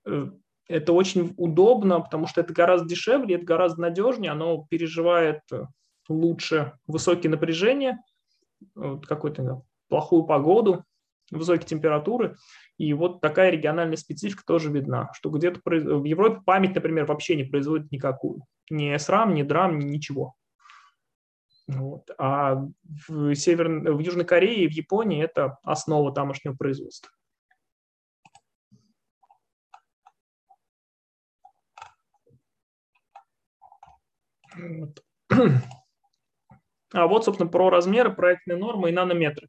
э, 0.07 0.31
это 0.69 0.93
очень 0.93 1.35
удобно, 1.37 2.01
потому 2.01 2.27
что 2.27 2.41
это 2.41 2.53
гораздо 2.53 2.89
дешевле, 2.89 3.37
это 3.37 3.45
гораздо 3.45 3.83
надежнее, 3.83 4.33
оно 4.33 4.67
переживает 4.69 5.41
лучше 6.09 6.73
высокие 6.87 7.31
напряжения, 7.31 8.03
какой-то 8.75 9.63
плохую 9.89 10.25
погоду, 10.25 10.85
высокие 11.31 11.67
температуры, 11.67 12.37
и 12.79 12.93
вот 12.93 13.21
такая 13.21 13.51
региональная 13.51 13.97
специфика 13.97 14.45
тоже 14.47 14.71
видна, 14.71 15.11
что 15.15 15.31
где-то 15.31 15.61
в 15.65 16.05
Европе 16.05 16.41
память, 16.45 16.75
например, 16.75 17.07
вообще 17.07 17.37
не 17.37 17.45
производит 17.45 17.91
никакую. 17.91 18.43
Ни 18.71 18.95
SRAM, 18.95 19.33
ни 19.33 19.43
DRAM, 19.43 19.77
ни 19.77 19.85
ничего. 19.85 20.35
Вот. 21.69 22.11
А 22.19 22.55
в, 23.09 23.35
Север... 23.35 23.69
в 23.69 23.99
Южной 23.99 24.25
Корее 24.25 24.65
и 24.65 24.69
в 24.69 24.73
Японии 24.73 25.23
это 25.23 25.59
основа 25.63 26.13
тамошнего 26.13 26.55
производства. 26.55 27.11
Вот. 34.57 35.05
А 36.93 37.09
вот, 37.09 37.25
собственно, 37.25 37.51
про 37.51 37.69
размеры, 37.69 38.15
проектные 38.15 38.57
нормы 38.57 38.89
и 38.89 38.93
нанометры. 38.93 39.49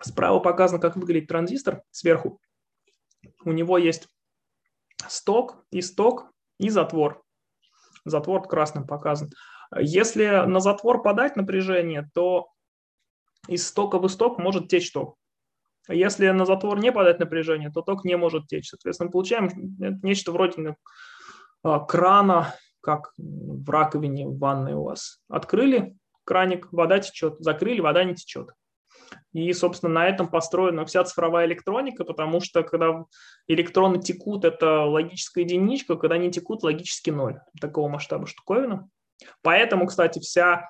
Справа 0.00 0.38
показано, 0.40 0.78
как 0.78 0.94
выглядит 0.96 1.28
транзистор 1.28 1.82
сверху. 1.90 2.38
У 3.44 3.52
него 3.52 3.78
есть 3.78 4.08
сток 5.08 5.64
и 5.70 5.80
сток 5.80 6.30
и 6.58 6.68
затвор. 6.68 7.23
Затвор 8.04 8.46
красным 8.46 8.86
показан. 8.86 9.30
Если 9.78 10.26
на 10.46 10.60
затвор 10.60 11.02
подать 11.02 11.36
напряжение, 11.36 12.08
то 12.14 12.48
из 13.48 13.66
стока 13.66 13.98
в 13.98 14.06
исток 14.06 14.38
может 14.38 14.68
течь 14.68 14.92
ток. 14.92 15.16
Если 15.88 16.28
на 16.30 16.46
затвор 16.46 16.78
не 16.78 16.92
подать 16.92 17.18
напряжение, 17.18 17.70
то 17.70 17.82
ток 17.82 18.04
не 18.04 18.16
может 18.16 18.46
течь. 18.46 18.70
Соответственно, 18.70 19.10
получаем 19.10 19.50
нечто 20.02 20.32
вроде 20.32 20.76
а, 21.62 21.80
крана, 21.80 22.54
как 22.80 23.12
в 23.16 23.68
раковине 23.68 24.26
в 24.26 24.38
ванной 24.38 24.74
у 24.74 24.84
вас. 24.84 25.22
Открыли 25.28 25.96
краник, 26.24 26.68
вода 26.72 27.00
течет. 27.00 27.36
Закрыли, 27.38 27.80
вода 27.80 28.04
не 28.04 28.14
течет. 28.14 28.50
И, 29.32 29.52
собственно, 29.52 29.92
на 29.92 30.08
этом 30.08 30.28
построена 30.28 30.84
вся 30.84 31.04
цифровая 31.04 31.46
электроника, 31.46 32.04
потому 32.04 32.40
что 32.40 32.62
когда 32.62 33.04
электроны 33.48 34.00
текут, 34.00 34.44
это 34.44 34.84
логическая 34.84 35.44
единичка, 35.44 35.96
когда 35.96 36.16
они 36.16 36.30
текут, 36.30 36.62
логический 36.62 37.10
ноль. 37.10 37.40
Такого 37.60 37.88
масштаба 37.88 38.26
штуковина. 38.26 38.88
Поэтому, 39.42 39.86
кстати, 39.86 40.18
вся 40.18 40.68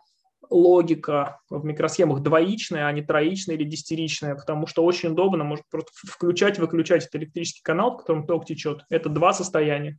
логика 0.51 1.41
в 1.49 1.65
микросхемах 1.65 2.21
двоичная, 2.21 2.87
а 2.87 2.93
не 2.93 3.03
троичная 3.03 3.57
или 3.57 3.65
десятиричная, 3.65 4.35
потому 4.35 4.67
что 4.67 4.85
очень 4.85 5.11
удобно, 5.11 5.45
может 5.45 5.65
просто 5.71 5.91
включать, 5.95 6.59
выключать 6.59 7.05
этот 7.05 7.17
электрический 7.17 7.63
канал, 7.63 7.95
в 7.95 7.99
котором 7.99 8.27
ток 8.27 8.47
течет. 8.47 8.85
Это 8.91 9.09
два 9.09 9.33
состояния. 9.33 9.99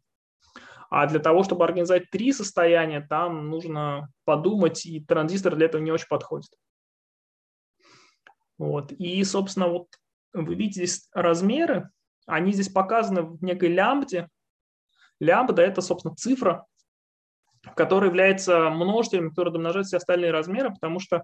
А 0.89 1.07
для 1.07 1.19
того, 1.19 1.43
чтобы 1.43 1.65
организовать 1.65 2.09
три 2.11 2.31
состояния, 2.31 3.01
там 3.01 3.49
нужно 3.49 4.09
подумать, 4.23 4.85
и 4.85 4.99
транзистор 4.99 5.55
для 5.55 5.65
этого 5.65 5.81
не 5.81 5.91
очень 5.91 6.07
подходит. 6.07 6.51
Вот. 8.57 8.91
И, 8.91 9.23
собственно, 9.23 9.67
вот 9.67 9.87
вы 10.33 10.55
видите 10.55 10.85
здесь 10.85 11.09
размеры, 11.13 11.89
они 12.25 12.51
здесь 12.51 12.69
показаны 12.69 13.21
в 13.23 13.43
некой 13.43 13.69
лямбде. 13.69 14.29
Лямбда– 15.19 15.61
это, 15.63 15.81
собственно, 15.81 16.15
цифра, 16.15 16.65
которая 17.75 18.09
является 18.09 18.69
множителем, 18.69 19.29
который 19.29 19.53
домножает 19.53 19.87
все 19.87 19.97
остальные 19.97 20.31
размеры, 20.31 20.73
потому 20.73 20.99
что 20.99 21.23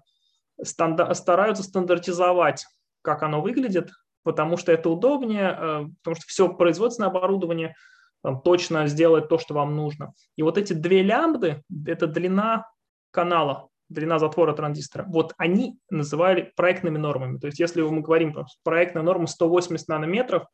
станда- 0.62 1.12
стараются 1.14 1.62
стандартизовать, 1.62 2.66
как 3.02 3.22
оно 3.22 3.40
выглядит, 3.40 3.90
потому 4.22 4.56
что 4.56 4.72
это 4.72 4.88
удобнее, 4.88 5.56
э, 5.58 5.84
потому 6.02 6.16
что 6.16 6.26
все 6.26 6.48
производственное 6.52 7.10
оборудование 7.10 7.74
там, 8.22 8.40
точно 8.40 8.86
сделает 8.86 9.28
то, 9.28 9.38
что 9.38 9.54
вам 9.54 9.76
нужно. 9.76 10.14
И 10.36 10.42
вот 10.42 10.56
эти 10.58 10.72
две 10.72 11.02
лямбды– 11.02 11.62
это 11.86 12.06
длина 12.06 12.66
канала, 13.10 13.68
длина 13.92 14.18
затвора 14.18 14.54
транзистора, 14.54 15.04
вот 15.08 15.34
они 15.36 15.78
называли 15.90 16.52
проектными 16.56 16.98
нормами. 16.98 17.38
То 17.38 17.46
есть 17.46 17.58
если 17.58 17.82
мы 17.82 18.00
говорим 18.00 18.32
про 18.32 18.46
проектную 18.64 19.04
норму 19.04 19.26
180 19.26 19.88
нанометров, 19.88 20.44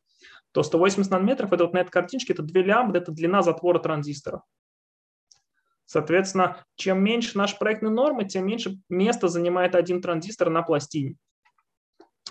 то 0.51 0.63
180 0.63 1.11
нанометров, 1.11 1.53
это 1.53 1.65
вот 1.65 1.73
на 1.73 1.79
этой 1.79 1.91
картиночке, 1.91 2.33
это 2.33 2.43
2 2.43 2.61
лямбды, 2.61 2.99
это 2.99 3.11
длина 3.11 3.41
затвора 3.41 3.79
транзистора. 3.79 4.43
Соответственно, 5.85 6.63
чем 6.75 7.03
меньше 7.03 7.37
наши 7.37 7.57
проектные 7.57 7.91
нормы, 7.91 8.25
тем 8.25 8.45
меньше 8.45 8.77
места 8.89 9.27
занимает 9.27 9.73
один 9.73 10.01
транзистор 10.01 10.49
на 10.49 10.61
пластине. 10.61 11.15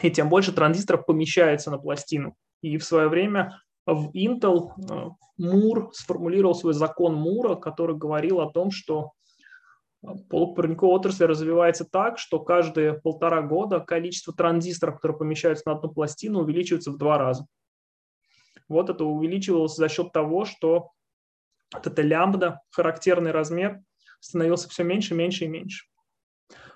И 0.01 0.11
тем 0.11 0.29
больше 0.29 0.53
транзисторов 0.53 1.07
помещается 1.07 1.71
на 1.71 1.79
пластину. 1.79 2.37
И 2.63 2.79
в 2.79 2.85
свое 2.85 3.09
время 3.09 3.61
в 3.85 4.11
Intel 4.15 4.71
э, 4.79 5.11
Мур 5.39 5.91
сформулировал 5.93 6.55
свой 6.55 6.75
закон 6.75 7.15
Мура, 7.15 7.57
который 7.57 7.97
говорил 7.97 8.41
о 8.41 8.51
том, 8.51 8.71
что 8.71 9.13
полупроводниковая 10.03 10.95
отрасль 10.95 11.25
развивается 11.25 11.85
так, 11.85 12.19
что 12.19 12.41
каждые 12.41 12.95
полтора 12.95 13.43
года 13.43 13.81
количество 13.81 14.33
транзисторов, 14.33 14.97
которые 14.97 15.19
помещаются 15.19 15.65
на 15.67 15.77
одну 15.77 15.91
пластину, 15.91 16.41
увеличивается 16.41 16.93
в 16.93 16.99
два 16.99 17.19
раза. 17.19 17.47
Вот 18.69 18.91
это 18.91 19.05
увеличивалось 19.05 19.75
за 19.75 19.89
счет 19.89 20.13
того, 20.13 20.45
что 20.45 20.93
вот 21.75 21.87
эта 21.87 22.03
лямбда, 22.03 22.61
характерный 22.71 23.31
размер, 23.31 23.81
становился 24.21 24.69
все 24.69 24.85
меньше, 24.85 25.15
меньше 25.15 25.45
и 25.45 25.49
меньше. 25.49 25.87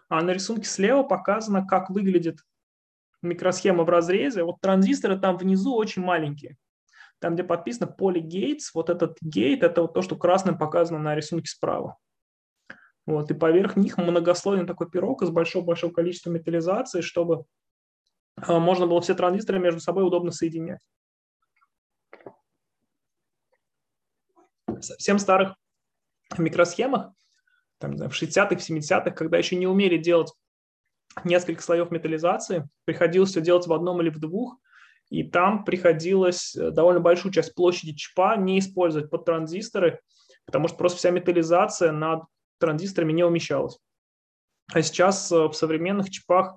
А 0.09 0.23
на 0.23 0.33
рисунке 0.33 0.65
слева 0.65 1.03
показано, 1.03 1.67
как 1.67 1.91
выглядит 1.91 2.41
микросхема 3.23 3.85
в 3.85 3.89
разрезе. 3.89 4.43
Вот 4.43 4.61
транзисторы 4.61 5.19
там 5.19 5.37
внизу 5.37 5.75
очень 5.75 6.03
маленькие. 6.03 6.57
Там, 7.19 7.35
где 7.35 7.45
подписано 7.45 7.87
поле 7.87 8.21
Гейтс, 8.21 8.75
вот 8.75 8.91
этот 8.91 9.17
гейт, 9.21 9.63
это 9.63 9.83
вот 9.83 9.95
то, 9.95 10.03
что 10.03 10.17
красным 10.17 10.59
показано 10.59 10.99
на 10.99 11.15
рисунке 11.15 11.49
справа. 11.49 11.99
Вот, 13.07 13.31
и 13.31 13.35
поверх 13.35 13.77
них 13.77 13.99
многослойный 13.99 14.67
такой 14.67 14.89
пирог 14.89 15.23
из 15.23 15.31
большого-большого 15.31 15.93
количества 15.93 16.31
металлизации, 16.31 17.01
чтобы 17.01 17.45
а, 18.37 18.61
можно 18.61 18.87
было 18.87 19.01
все 19.01 19.15
транзисторы 19.15 19.59
между 19.59 19.81
собой 19.81 20.07
удобно 20.07 20.31
соединять. 20.31 20.81
В 24.67 24.83
совсем 24.83 25.19
старых 25.19 25.55
микросхемах, 26.39 27.13
там, 27.79 27.97
знаю, 27.97 28.11
в 28.11 28.15
60-х, 28.15 28.55
70-х, 28.55 29.11
когда 29.11 29.37
еще 29.37 29.57
не 29.57 29.67
умели 29.67 29.99
делать 29.99 30.33
несколько 31.25 31.63
слоев 31.63 31.91
металлизации, 31.91 32.69
приходилось 32.85 33.31
все 33.31 33.41
делать 33.41 33.67
в 33.67 33.73
одном 33.73 34.01
или 34.01 34.11
в 34.11 34.19
двух, 34.19 34.59
и 35.11 35.25
там 35.25 35.65
приходилось 35.65 36.57
э, 36.57 36.71
довольно 36.71 37.01
большую 37.01 37.33
часть 37.33 37.55
площади 37.55 37.93
чипа 37.93 38.37
не 38.37 38.59
использовать 38.59 39.11
под 39.11 39.27
транзисторы, 39.27 40.01
потому 40.47 40.69
что 40.69 40.79
просто 40.79 40.99
вся 40.99 41.11
металлизация 41.11 41.93
над 41.93 42.23
транзисторами 42.63 43.13
не 43.13 43.25
умещалось. 43.25 43.79
А 44.73 44.83
сейчас 44.83 45.31
э, 45.33 45.37
в 45.37 45.53
современных 45.53 46.11
чипах 46.11 46.57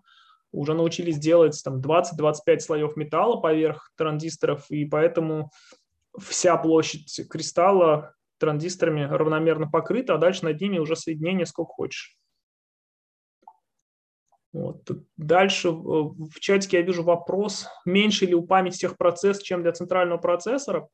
уже 0.51 0.73
научились 0.73 1.17
делать 1.17 1.59
там 1.63 1.81
20-25 1.81 2.59
слоев 2.59 2.95
металла 2.95 3.41
поверх 3.41 3.91
транзисторов, 3.97 4.69
и 4.69 4.85
поэтому 4.85 5.51
вся 6.17 6.55
площадь 6.57 7.27
кристалла 7.29 8.13
транзисторами 8.37 9.03
равномерно 9.03 9.67
покрыта, 9.67 10.13
а 10.13 10.17
дальше 10.17 10.45
над 10.45 10.61
ними 10.61 10.77
уже 10.77 10.95
соединение 10.95 11.45
сколько 11.45 11.73
хочешь. 11.73 12.17
Вот. 14.53 14.89
Дальше 15.17 15.71
в 15.71 16.39
чатике 16.39 16.77
я 16.77 16.83
вижу 16.83 17.03
вопрос, 17.03 17.67
меньше 17.83 18.25
ли 18.25 18.35
у 18.35 18.43
памяти 18.45 18.79
техпроцесс, 18.79 19.41
чем 19.41 19.63
для 19.63 19.73
центрального 19.73 20.17
процессора. 20.17 20.87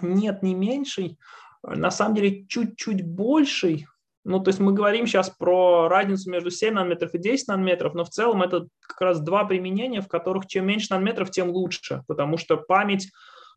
Нет, 0.00 0.42
не 0.42 0.54
меньший. 0.54 1.18
На 1.62 1.90
самом 1.90 2.14
деле 2.14 2.46
чуть-чуть 2.46 3.06
больший, 3.06 3.86
ну, 4.24 4.40
то 4.40 4.48
есть 4.48 4.58
мы 4.58 4.72
говорим 4.72 5.06
сейчас 5.06 5.28
про 5.28 5.86
разницу 5.88 6.30
между 6.30 6.50
7 6.50 6.72
нанометров 6.72 7.14
и 7.14 7.18
10 7.18 7.48
нанометров, 7.48 7.94
но 7.94 8.04
в 8.04 8.08
целом 8.08 8.42
это 8.42 8.68
как 8.80 9.00
раз 9.00 9.20
два 9.20 9.44
применения, 9.44 10.00
в 10.00 10.08
которых 10.08 10.46
чем 10.46 10.66
меньше 10.66 10.88
нанометров, 10.90 11.30
тем 11.30 11.50
лучше, 11.50 12.02
потому 12.08 12.38
что 12.38 12.56
память, 12.56 13.10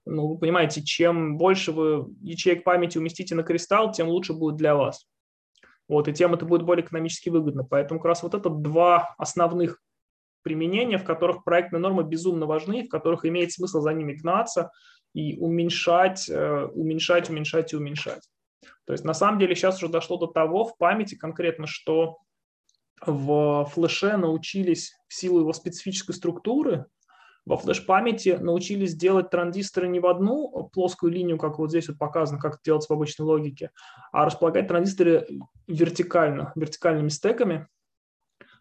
ну, 0.06 0.27
вы 0.27 0.38
понимаете, 0.38 0.84
чем 0.84 1.38
больше 1.38 1.71
вы 1.71 2.08
ячеек 2.21 2.65
памяти 2.65 2.97
уместите 2.97 3.34
на 3.34 3.43
кристалл, 3.43 3.93
тем 3.93 4.10
лучше 4.10 4.34
будет 4.34 4.58
для 4.58 4.75
вас. 4.75 5.08
Вот, 5.88 6.10
и 6.10 6.13
тем 6.13 6.34
это 6.34 6.45
будет 6.45 6.63
более 6.63 6.86
экономически 6.86 7.30
выгодно. 7.30 7.63
Поэтому 7.63 8.01
как 8.01 8.08
раз 8.10 8.23
вот 8.23 8.34
это 8.34 8.49
два 8.49 9.15
основных 9.17 9.82
применения, 10.43 10.97
в 10.97 11.06
которых 11.06 11.45
проектные 11.45 11.80
нормы 11.80 12.03
безумно 12.03 12.45
важны, 12.45 12.86
в 12.86 12.89
которых 12.89 13.25
имеет 13.25 13.53
смысл 13.53 13.80
за 13.80 13.93
ними 13.93 14.13
гнаться 14.13 14.71
и 15.13 15.38
уменьшать, 15.38 16.30
э, 16.30 16.65
уменьшать, 16.73 17.30
уменьшать 17.30 17.71
и 17.71 17.77
уменьшать. 17.77 18.27
То 18.86 18.93
есть 18.93 19.03
на 19.03 19.13
самом 19.13 19.39
деле 19.39 19.56
сейчас 19.56 19.77
уже 19.77 19.91
дошло 19.91 20.17
до 20.17 20.27
того 20.27 20.65
в 20.65 20.77
памяти 20.77 21.15
конкретно, 21.15 21.67
что 21.67 22.17
в 23.06 23.65
флеше 23.73 24.17
научились 24.17 24.93
в 25.08 25.13
силу 25.13 25.39
его 25.39 25.53
специфической 25.53 26.13
структуры, 26.13 26.86
во 27.47 27.56
флеш-памяти 27.56 28.38
научились 28.41 28.93
делать 28.93 29.30
транзисторы 29.30 29.88
не 29.88 30.01
в 30.01 30.06
одну 30.06 30.69
плоскую 30.73 31.13
линию, 31.13 31.38
как 31.38 31.59
вот 31.59 31.70
здесь 31.70 31.88
вот 31.88 31.97
показано, 31.97 32.39
как 32.39 32.55
это 32.55 32.61
делать 32.65 32.86
в 32.86 32.91
обычной 32.91 33.26
логике, 33.26 33.72
а 34.11 34.26
располагать 34.26 34.68
транзисторы 34.68 35.26
вертикально, 35.65 36.51
вертикальными 36.55 37.07
стеками. 37.07 37.68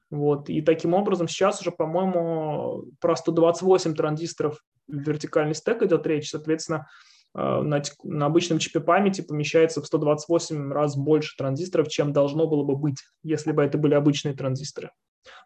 Вот. 0.09 0.49
И 0.49 0.63
таким 0.63 0.95
образом 0.95 1.27
сейчас 1.27 1.61
уже, 1.61 1.73
по-моему, 1.73 2.85
про 3.01 3.17
128 3.17 3.95
транзисторов 3.97 4.63
вертикальный 4.87 5.57
стек 5.57 5.83
идет 5.83 6.07
речь. 6.07 6.31
Соответственно, 6.31 6.87
на, 7.35 7.83
на 8.03 8.27
обычном 8.27 8.59
чипе 8.59 8.81
памяти 8.81 9.21
помещается 9.21 9.83
в 9.83 9.87
128 9.87 10.73
раз 10.73 10.97
больше 10.97 11.37
транзисторов, 11.37 11.89
чем 11.89 12.13
должно 12.13 12.47
было 12.47 12.65
бы 12.65 12.77
быть, 12.77 12.99
если 13.23 13.53
бы 13.53 13.63
это 13.63 13.79
были 13.79 13.95
обычные 13.95 14.35
транзисторы. 14.35 14.91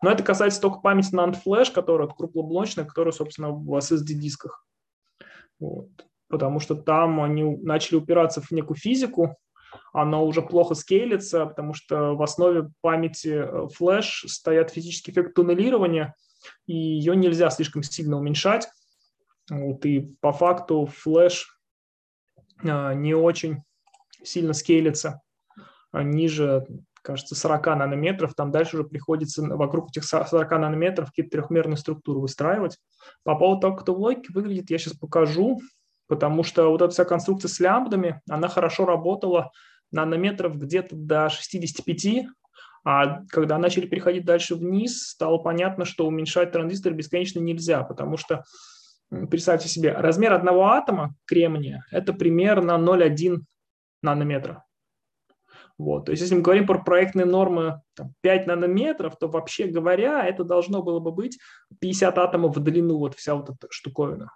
Но 0.03 0.11
это 0.11 0.23
касается 0.23 0.61
только 0.61 0.81
памяти 0.81 1.15
NAND 1.15 1.39
Flash, 1.45 1.73
которая 1.73 2.09
круглоблочная, 2.09 2.85
которая, 2.85 3.13
собственно, 3.13 3.51
в 3.51 3.77
SSD-дисках. 3.77 4.65
Вот. 5.59 5.89
Потому 6.29 6.61
что 6.61 6.75
там 6.75 7.21
они 7.21 7.43
начали 7.43 7.97
упираться 7.97 8.41
в 8.41 8.51
некую 8.53 8.77
физику, 8.77 9.37
она 9.93 10.21
уже 10.21 10.43
плохо 10.43 10.75
скейлится, 10.75 11.47
потому 11.47 11.75
что 11.75 12.15
в 12.15 12.23
основе 12.23 12.71
памяти 12.81 13.29
э, 13.29 13.69
Flash 13.79 14.27
стоят 14.27 14.71
физический 14.71 15.13
эффект 15.13 15.35
туннелирования, 15.35 16.15
и 16.67 16.75
ее 16.75 17.15
нельзя 17.17 17.51
слишком 17.51 17.83
сильно 17.83 18.17
уменьшать. 18.17 18.69
Вот, 19.51 19.85
и 19.85 20.15
по 20.21 20.33
факту 20.33 20.89
э, 21.07 21.51
не 22.63 23.15
очень 23.15 23.63
сильно 24.23 24.53
скейлится 24.53 25.21
а 25.93 26.03
ниже 26.03 26.67
кажется, 27.03 27.35
40 27.35 27.67
нанометров, 27.67 28.35
там 28.35 28.51
дальше 28.51 28.77
уже 28.77 28.85
приходится 28.85 29.43
вокруг 29.43 29.89
этих 29.89 30.05
40 30.05 30.51
нанометров 30.51 31.09
какие-то 31.09 31.31
трехмерные 31.31 31.79
структуры 31.79 32.21
выстраивать. 32.21 32.77
По 33.25 33.35
поводу 33.37 33.63
того, 33.63 33.75
как 33.75 33.85
это 33.85 33.93
в 33.93 34.01
логике 34.01 34.29
выглядит, 34.35 34.71
я 34.71 34.79
сейчас 34.79 34.95
покажу, 34.95 35.61
потому 36.09 36.43
что 36.43 36.69
вот 36.71 36.83
эта 36.83 36.91
вся 36.91 37.07
конструкция 37.07 37.49
с 37.49 37.59
лямбдами, 37.59 38.21
она 38.29 38.49
хорошо 38.49 38.85
работала 38.85 39.51
нанометров 39.91 40.59
где-то 40.59 40.95
до 40.95 41.31
65, 41.31 42.27
а 42.85 43.25
когда 43.29 43.57
начали 43.57 43.87
переходить 43.87 44.27
дальше 44.27 44.55
вниз, 44.55 45.09
стало 45.09 45.39
понятно, 45.39 45.87
что 45.87 46.07
уменьшать 46.07 46.53
транзистор 46.53 46.93
бесконечно 46.93 47.41
нельзя, 47.41 47.83
потому 47.83 48.19
что, 48.19 48.45
представьте 49.11 49.69
себе, 49.69 49.93
размер 49.93 50.33
одного 50.33 50.67
атома 50.67 51.15
кремния– 51.27 51.85
это 51.91 52.13
примерно 52.13 52.73
0,1 52.73 53.41
нанометра. 54.03 54.65
Вот. 55.79 56.05
То 56.05 56.13
есть 56.13 56.21
если 56.21 56.35
мы 56.35 56.43
говорим 56.43 56.67
про 56.67 56.79
проектные 56.79 57.25
нормы 57.25 57.81
там, 57.95 58.13
5 58.21 58.47
нанометров, 58.47 59.17
то 59.19 59.29
вообще 59.29 59.67
говоря, 59.67 60.27
это 60.27 60.45
должно 60.45 60.83
было 60.83 61.01
бы 61.01 61.11
быть 61.11 61.39
50 61.81 62.19
атомов 62.19 62.55
в 62.55 62.61
длину, 62.61 62.99
вот 62.99 63.15
вся 63.15 63.35
вот 63.35 63.49
эта 63.49 63.67
штуковина. 63.71 64.31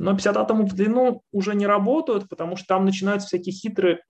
Но 0.00 0.12
50 0.12 0.36
атомов 0.36 0.72
в 0.72 0.74
длину 0.74 1.22
уже 1.30 1.54
не 1.54 1.68
работают, 1.68 2.28
потому 2.28 2.56
что 2.56 2.66
там 2.66 2.84
начинаются 2.84 3.28
всякие 3.28 3.52
хитрые 3.52 4.02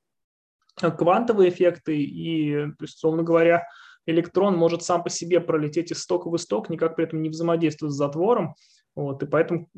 э, 0.81 0.91
квантовые 0.91 1.51
эффекты, 1.51 2.01
и, 2.01 2.67
то 2.79 2.85
есть, 2.85 2.97
условно 2.97 3.23
говоря, 3.23 3.67
электрон 4.07 4.57
может 4.57 4.83
сам 4.83 5.03
по 5.03 5.11
себе 5.11 5.41
пролететь 5.41 5.91
из 5.91 6.01
стока 6.01 6.31
в 6.31 6.37
исток, 6.37 6.71
никак 6.71 6.97
при 6.97 7.05
этом 7.05 7.21
не 7.21 7.29
взаимодействуя 7.29 7.91
с 7.91 7.95
затвором. 7.97 8.55
Вот, 8.97 9.23
и 9.23 9.27
поэтому, 9.27 9.69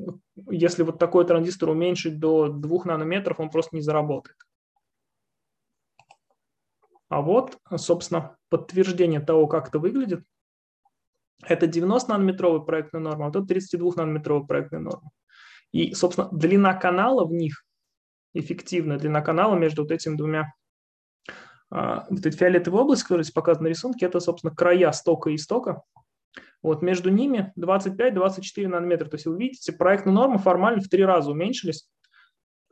если 0.50 0.82
вот 0.82 0.98
такой 0.98 1.26
транзистор 1.26 1.68
уменьшить 1.68 2.18
до 2.18 2.48
2 2.48 2.84
нанометров, 2.84 3.40
он 3.40 3.50
просто 3.50 3.76
не 3.76 3.82
заработает. 3.82 4.36
А 7.08 7.20
вот, 7.20 7.58
собственно, 7.76 8.36
подтверждение 8.48 9.20
того, 9.20 9.46
как 9.46 9.68
это 9.68 9.78
выглядит. 9.78 10.24
Это 11.44 11.66
90-нанометровая 11.66 12.64
проектная 12.64 13.02
норма, 13.02 13.26
а 13.26 13.30
вот 13.30 13.36
это 13.36 13.54
32-нанометровая 13.54 14.46
проектная 14.46 14.80
норма. 14.80 15.10
И, 15.72 15.92
собственно, 15.94 16.28
длина 16.32 16.74
канала 16.74 17.26
в 17.26 17.32
них, 17.32 17.64
эффективная 18.32 18.98
длина 18.98 19.20
канала 19.20 19.56
между 19.56 19.82
вот 19.82 19.90
этими 19.90 20.16
двумя 20.16 20.54
а, 21.70 22.06
вот 22.10 22.24
эти 22.24 22.36
фиолетовые 22.36 22.82
области, 22.82 23.04
которые 23.04 23.24
здесь 23.24 23.34
показаны 23.34 23.68
на 23.68 23.70
рисунке, 23.70 24.06
это, 24.06 24.20
собственно, 24.20 24.54
края 24.54 24.92
стока 24.92 25.30
и 25.30 25.38
стока. 25.38 25.82
Вот 26.62 26.82
между 26.82 27.10
ними 27.10 27.52
25-24 27.58 28.68
нанометра. 28.68 29.08
То 29.08 29.16
есть 29.16 29.26
вы 29.26 29.38
видите, 29.38 29.72
проектные 29.72 30.14
нормы 30.14 30.38
формально 30.38 30.80
в 30.80 30.88
три 30.88 31.04
раза 31.04 31.30
уменьшились 31.30 31.88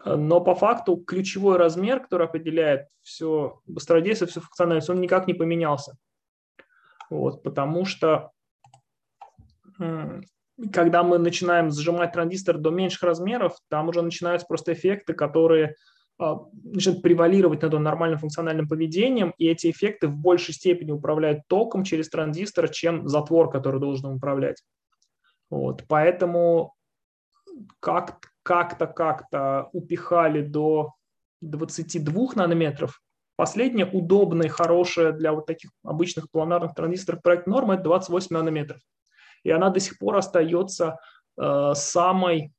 но 0.04 0.40
по 0.40 0.54
факту 0.54 0.96
ключевой 0.96 1.56
размер, 1.56 2.00
который 2.00 2.26
определяет 2.26 2.88
все 3.02 3.61
быстродействие, 3.66 4.28
всю 4.28 4.40
функциональность, 4.40 4.88
он 4.88 5.00
никак 5.00 5.26
не 5.26 5.34
поменялся. 5.34 5.96
Вот, 7.11 7.42
потому 7.42 7.84
что 7.84 8.30
когда 10.72 11.02
мы 11.02 11.18
начинаем 11.18 11.70
сжимать 11.70 12.12
транзистор 12.12 12.58
до 12.58 12.70
меньших 12.70 13.02
размеров, 13.02 13.56
там 13.68 13.88
уже 13.88 14.02
начинаются 14.02 14.46
просто 14.46 14.72
эффекты, 14.72 15.14
которые 15.14 15.74
а, 16.20 16.46
начинают 16.64 17.02
превалировать 17.02 17.62
над 17.62 17.72
нормальным 17.72 18.18
функциональным 18.18 18.68
поведением, 18.68 19.32
и 19.38 19.48
эти 19.48 19.70
эффекты 19.70 20.06
в 20.06 20.14
большей 20.14 20.52
степени 20.52 20.90
управляют 20.90 21.48
током 21.48 21.82
через 21.82 22.10
транзистор, 22.10 22.68
чем 22.68 23.08
затвор, 23.08 23.50
который 23.50 23.80
должен 23.80 24.12
управлять. 24.12 24.62
Вот, 25.48 25.84
поэтому 25.88 26.74
как 27.80 28.20
как-то, 28.42 28.86
как-то 28.86 29.68
упихали 29.72 30.42
до 30.42 30.94
22 31.40 32.34
нанометров. 32.34 33.00
Последняя 33.36 33.86
удобная, 33.86 34.48
хорошая 34.48 35.12
для 35.12 35.32
вот 35.32 35.46
таких 35.46 35.70
обычных 35.82 36.30
планарных 36.30 36.74
транзисторов 36.74 37.22
проект 37.22 37.46
нормы– 37.46 37.74
это 37.76 37.84
28 37.84 38.36
нанометров. 38.36 38.80
И 39.42 39.50
она 39.50 39.70
до 39.70 39.80
сих 39.80 39.98
пор 39.98 40.16
остается 40.16 40.98
э, 41.40 41.72
самой, 41.74 42.52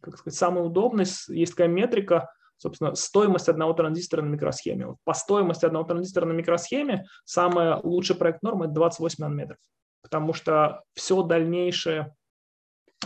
как 0.00 0.18
сказать, 0.18 0.38
самой 0.38 0.64
удобной. 0.64 1.06
Есть 1.28 1.52
такая 1.52 1.68
метрика, 1.68 2.30
собственно, 2.56 2.94
стоимость 2.94 3.48
одного 3.48 3.72
транзистора 3.72 4.22
на 4.22 4.30
микросхеме. 4.30 4.96
По 5.04 5.14
стоимости 5.14 5.64
одного 5.64 5.84
транзистора 5.84 6.26
на 6.26 6.32
микросхеме 6.32 7.06
самый 7.24 7.80
лучший 7.82 8.16
проект 8.16 8.42
нормы– 8.42 8.64
это 8.66 8.74
28 8.74 9.16
нанометров. 9.18 9.58
Потому 10.02 10.32
что 10.32 10.82
все 10.94 11.22
дальнейшее 11.22 12.14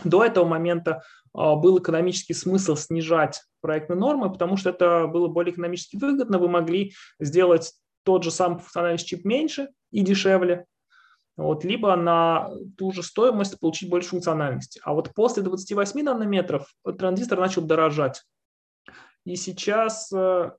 до 0.05 0.25
этого 0.25 0.45
момента 0.45 1.03
а, 1.35 1.57
был 1.57 1.79
экономический 1.79 2.35
смысл 2.35 2.77
снижать 2.77 3.43
проектные 3.61 3.99
нормы, 3.99 4.31
потому 4.31 4.57
что 4.57 4.71
это 4.71 5.07
было 5.07 5.29
более 5.29 5.53
экономически 5.53 5.97
выгодно. 5.97 6.39
Вы 6.39 6.49
могли 6.49 6.93
сделать 7.21 7.73
тот 8.05 8.25
же 8.25 8.31
самый 8.31 8.59
функциональный 8.59 8.99
чип 8.99 9.25
меньше 9.25 9.69
и 9.91 10.01
дешевле, 10.01 10.67
вот, 11.37 11.65
либо 11.65 11.95
на 11.95 12.51
ту 12.77 12.91
же 12.91 13.05
стоимость 13.05 13.61
получить 13.61 13.89
больше 13.89 14.11
функциональности. 14.11 14.81
А 14.83 14.93
вот 14.93 15.15
после 15.15 15.43
28 15.43 16.03
нанометров 16.03 16.67
транзистор 16.99 17.39
начал 17.39 17.63
дорожать. 17.63 18.25
И 19.29 19.37
сейчас 19.37 20.11
э, 20.11 20.53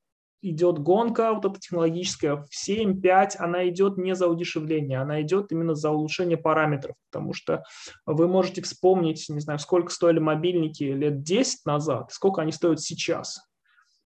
идет 0.43 0.78
гонка 0.78 1.34
вот 1.34 1.43
эта 1.43 1.59
технологическая 1.59 2.36
в 2.36 2.49
7-5, 2.51 3.38
она 3.39 3.67
идет 3.67 3.97
не 3.97 4.13
за 4.13 4.28
удешевление, 4.28 5.01
она 5.01 5.24
идет 5.24 5.51
именно 5.51 5.74
за 5.74 5.89
улучшение 5.89 6.38
параметров, 6.38 6.95
потому 7.09 7.34
что 7.34 7.63
вы 8.05 8.28
можете 8.28 8.61
вспомнить, 8.61 9.28
не 9.28 9.39
знаю, 9.39 9.57
сколько 9.57 9.91
стоили 9.91 10.20
мобильники 10.20 10.84
лет 10.84 11.24
10 11.24 11.65
назад, 11.65 12.11
сколько 12.11 12.43
они 12.43 12.51
стоят 12.51 12.80
сейчас. 12.80 13.41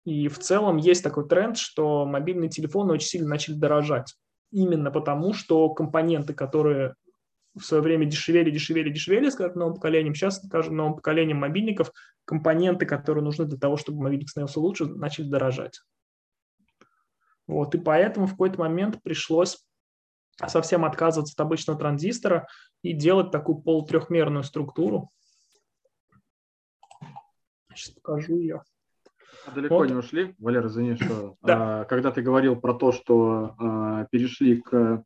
И 0.07 0.29
в 0.29 0.39
целом 0.39 0.79
есть 0.79 1.05
такой 1.05 1.29
тренд, 1.29 1.59
что 1.59 2.07
мобильные 2.07 2.49
телефоны 2.49 2.95
очень 2.95 3.09
сильно 3.09 3.29
начали 3.29 3.57
дорожать. 3.57 4.15
Именно 4.53 4.91
потому, 4.91 5.35
что 5.35 5.69
компоненты, 5.69 6.33
которые 6.33 6.95
в 7.57 7.65
свое 7.65 7.83
время 7.83 8.05
дешевели, 8.05 8.51
дешевели, 8.51 8.91
дешевели 8.91 9.31
с 9.31 9.35
каждым 9.35 9.61
новым 9.61 9.75
поколением. 9.75 10.15
Сейчас 10.15 10.43
с 10.43 10.49
каждым 10.49 10.77
новым 10.77 10.95
поколением 10.95 11.39
мобильников 11.39 11.91
компоненты, 12.25 12.87
которые 12.87 13.25
нужны 13.25 13.47
для 13.47 13.59
того, 13.59 13.77
чтобы 13.77 14.03
мобильник 14.03 14.29
становился 14.29 14.61
лучше, 14.61 14.85
начали 14.87 15.29
дорожать. 15.29 15.81
Вот, 17.47 17.75
и 17.75 17.79
поэтому 17.79 18.27
в 18.27 18.33
какой-то 18.33 18.59
момент 18.59 19.03
пришлось 19.03 19.65
совсем 20.47 20.85
отказываться 20.85 21.33
от 21.35 21.47
обычного 21.47 21.79
транзистора 21.79 22.47
и 22.83 22.93
делать 22.93 23.31
такую 23.31 23.59
полутрехмерную 23.59 24.43
структуру. 24.43 25.11
Сейчас 27.75 27.95
покажу 27.95 28.37
ее. 28.37 28.63
А 29.47 29.53
далеко 29.53 29.77
вот. 29.77 29.89
не 29.89 29.95
ушли, 29.95 30.35
Валера, 30.39 30.67
извини, 30.67 30.97
что 30.97 31.37
да. 31.43 31.83
а, 31.83 31.85
когда 31.85 32.11
ты 32.11 32.21
говорил 32.21 32.57
про 32.57 32.75
то, 32.75 32.91
что 32.91 33.55
а, 33.59 34.07
перешли 34.07 34.61
к 34.61 35.05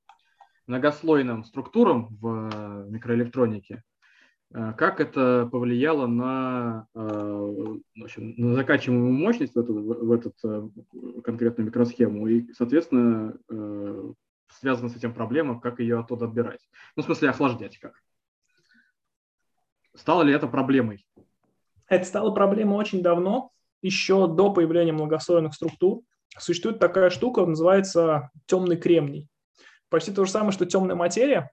многослойным 0.70 1.42
структурам 1.44 2.16
в 2.20 2.86
микроэлектронике, 2.88 3.82
а, 4.54 4.72
как 4.72 5.00
это 5.00 5.48
повлияло 5.50 6.06
на, 6.06 6.86
а, 6.94 7.02
в 7.04 8.04
общем, 8.04 8.34
на 8.36 8.54
закачиваемую 8.54 9.12
мощность 9.12 9.54
в, 9.54 9.58
эту, 9.58 9.74
в 9.74 10.12
этот 10.12 10.34
э, 10.44 10.68
конкретную 11.24 11.66
микросхему 11.66 12.28
и, 12.28 12.52
соответственно, 12.52 13.36
э, 13.50 14.12
связана 14.60 14.88
с 14.88 14.96
этим 14.96 15.12
проблема, 15.12 15.60
как 15.60 15.80
ее 15.80 15.98
оттуда 15.98 16.26
отбирать? 16.26 16.60
Ну, 16.94 17.02
в 17.02 17.06
смысле, 17.06 17.30
охлаждать 17.30 17.78
как? 17.78 17.94
Стало 19.96 20.22
ли 20.22 20.32
это 20.32 20.46
проблемой? 20.46 21.04
Это 21.88 22.04
стало 22.04 22.30
проблемой 22.30 22.76
очень 22.76 23.02
давно, 23.02 23.50
еще 23.82 24.28
до 24.28 24.52
появления 24.52 24.92
многослойных 24.92 25.52
структур. 25.54 26.02
Существует 26.38 26.78
такая 26.78 27.10
штука, 27.10 27.44
называется 27.44 28.30
темный 28.46 28.76
кремний. 28.76 29.29
Почти 29.90 30.12
то 30.12 30.24
же 30.24 30.30
самое, 30.30 30.52
что 30.52 30.66
темная 30.66 30.96
материя, 30.96 31.50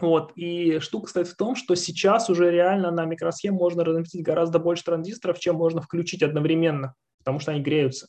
вот. 0.00 0.32
И 0.36 0.78
штука 0.80 1.08
стоит 1.08 1.28
в 1.28 1.36
том, 1.36 1.56
что 1.56 1.74
сейчас 1.74 2.30
уже 2.30 2.50
реально 2.50 2.90
на 2.90 3.04
микросхем 3.04 3.54
можно 3.54 3.84
разместить 3.84 4.22
гораздо 4.22 4.58
больше 4.58 4.84
транзисторов, 4.84 5.38
чем 5.38 5.56
можно 5.56 5.80
включить 5.80 6.22
одновременно, 6.22 6.94
потому 7.18 7.40
что 7.40 7.52
они 7.52 7.60
греются. 7.60 8.08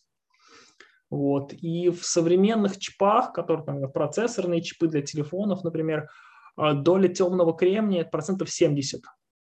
Вот. 1.09 1.53
И 1.53 1.89
в 1.89 2.05
современных 2.05 2.77
чипах, 2.77 3.33
которые 3.33 3.65
там, 3.65 3.91
процессорные 3.91 4.61
чипы 4.61 4.87
для 4.87 5.01
телефонов, 5.01 5.63
например, 5.63 6.07
а, 6.55 6.73
доля 6.73 7.07
темного 7.07 7.55
кремния 7.55 8.03
процентов 8.05 8.51
70. 8.51 9.01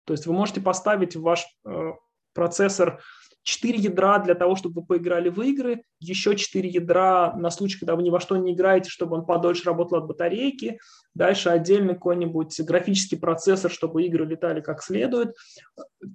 То 0.05 0.14
есть 0.14 0.26
вы 0.26 0.34
можете 0.34 0.62
поставить 0.62 1.16
в 1.16 1.22
ваш 1.22 1.45
э, 1.64 1.91
процессор 2.34 3.01
4 3.43 3.77
ядра 3.79 4.19
для 4.19 4.35
того, 4.35 4.55
чтобы 4.55 4.81
вы 4.81 4.87
поиграли 4.87 5.29
в 5.29 5.41
игры, 5.41 5.83
еще 5.99 6.35
4 6.35 6.69
ядра 6.69 7.33
на 7.35 7.49
случай, 7.49 7.79
когда 7.79 7.95
вы 7.95 8.03
ни 8.03 8.09
во 8.09 8.19
что 8.19 8.37
не 8.37 8.53
играете, 8.53 8.89
чтобы 8.89 9.17
он 9.17 9.25
подольше 9.25 9.63
работал 9.65 9.97
от 9.97 10.05
батарейки, 10.05 10.79
дальше 11.15 11.49
отдельный 11.49 11.95
какой-нибудь 11.95 12.59
графический 12.61 13.19
процессор, 13.19 13.71
чтобы 13.71 14.03
игры 14.03 14.25
летали 14.25 14.61
как 14.61 14.83
следует, 14.83 15.35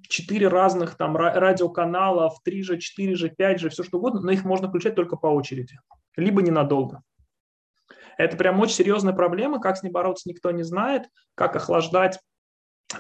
4 0.09 0.49
разных 0.49 0.97
там 0.97 1.17
радиоканалов, 1.17 2.39
3G, 2.47 2.79
4G, 2.79 3.33
5G, 3.39 3.71
все 3.71 3.83
что 3.83 3.99
угодно, 3.99 4.21
но 4.21 4.31
их 4.31 4.45
можно 4.45 4.69
включать 4.69 4.95
только 4.95 5.17
по 5.17 5.27
очереди, 5.27 5.79
либо 6.17 6.43
ненадолго. 6.43 7.03
Это 8.19 8.37
прям 8.37 8.61
очень 8.61 8.77
серьезная 8.77 9.13
проблема, 9.13 9.61
как 9.61 9.77
с 9.77 9.83
ней 9.83 9.91
бороться 9.91 10.29
никто 10.29 10.51
не 10.51 10.63
знает, 10.63 11.03
как 11.35 11.55
охлаждать 11.57 12.19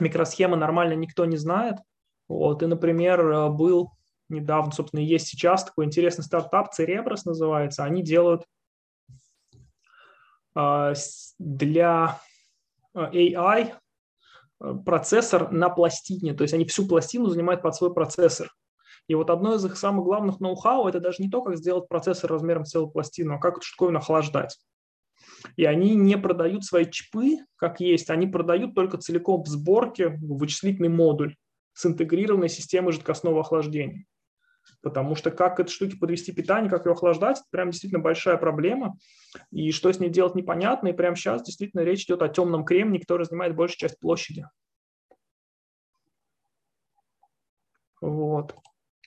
микросхемы 0.01 0.57
нормально 0.57 0.95
никто 0.95 1.25
не 1.25 1.37
знает. 1.37 1.77
Вот, 2.29 2.63
и, 2.63 2.67
например, 2.67 3.51
был 3.51 3.93
недавно, 4.29 4.73
собственно, 4.73 5.01
есть 5.01 5.29
сейчас 5.29 5.65
такой 5.65 5.85
интересный 5.85 6.25
стартап, 6.25 6.71
Cerebras 6.79 7.23
называется. 7.25 7.85
Они 7.85 8.03
делают 8.03 8.45
а, 10.55 10.95
для 11.39 12.21
а, 12.95 13.11
AI 13.11 13.75
а, 14.59 14.75
процессор 14.75 15.51
на 15.53 15.69
пластине, 15.69 16.35
то 16.35 16.43
есть 16.43 16.55
они 16.55 16.65
всю 16.65 16.87
пластину 16.87 17.29
занимают 17.29 17.63
под 17.63 17.75
свой 17.75 17.93
процессор. 17.93 18.51
И 19.09 19.15
вот 19.15 19.31
одно 19.31 19.55
из 19.55 19.65
их 19.65 19.77
самых 19.77 20.05
главных 20.05 20.41
ноу-хау– 20.41 20.89
это 20.89 20.99
даже 20.99 21.23
не 21.23 21.31
то, 21.31 21.43
как 21.43 21.57
сделать 21.57 21.89
процессор 21.89 22.31
размером 22.31 22.65
целую 22.65 22.91
пластину, 22.91 23.35
а 23.35 23.39
как 23.39 23.59
эту 23.59 23.67
штуковину 23.67 23.99
охлаждать. 23.99 24.59
И 25.57 25.65
они 25.65 25.95
не 25.95 26.17
продают 26.19 26.65
свои 26.65 26.87
чипы, 26.91 27.39
как 27.57 27.81
есть, 27.81 28.11
они 28.11 28.27
продают 28.27 28.75
только 28.75 28.99
целиком 28.99 29.43
в 29.43 29.47
сборке 29.47 30.09
вычислительный 30.09 30.89
модуль 30.89 31.37
с 31.75 31.87
интегрированной 31.87 32.49
системой 32.49 32.93
жидкостного 32.93 33.41
охлаждения. 33.41 34.07
Потому 34.83 35.15
что 35.15 35.31
как 35.31 35.61
этой 35.61 35.71
штуке 35.71 35.97
подвести 35.97 36.33
питание, 36.33 36.71
как 36.71 36.87
ее 36.87 36.93
охлаждать, 36.93 37.39
это 37.39 37.47
прям 37.51 37.71
действительно 37.71 38.03
большая 38.03 38.37
проблема. 38.37 38.97
И 39.51 39.73
что 39.73 39.93
с 39.93 39.99
ней 39.99 40.11
делать 40.11 40.35
непонятно. 40.35 40.89
И 40.89 40.93
прямо 40.93 41.17
сейчас 41.17 41.43
действительно 41.43 41.81
речь 41.81 42.05
идет 42.05 42.23
о 42.23 42.29
темном 42.29 42.65
кремне, 42.65 43.01
который 43.01 43.27
занимает 43.27 43.57
большую 43.57 43.79
часть 43.79 43.99
площади. 43.99 44.47
Вот. 48.01 48.55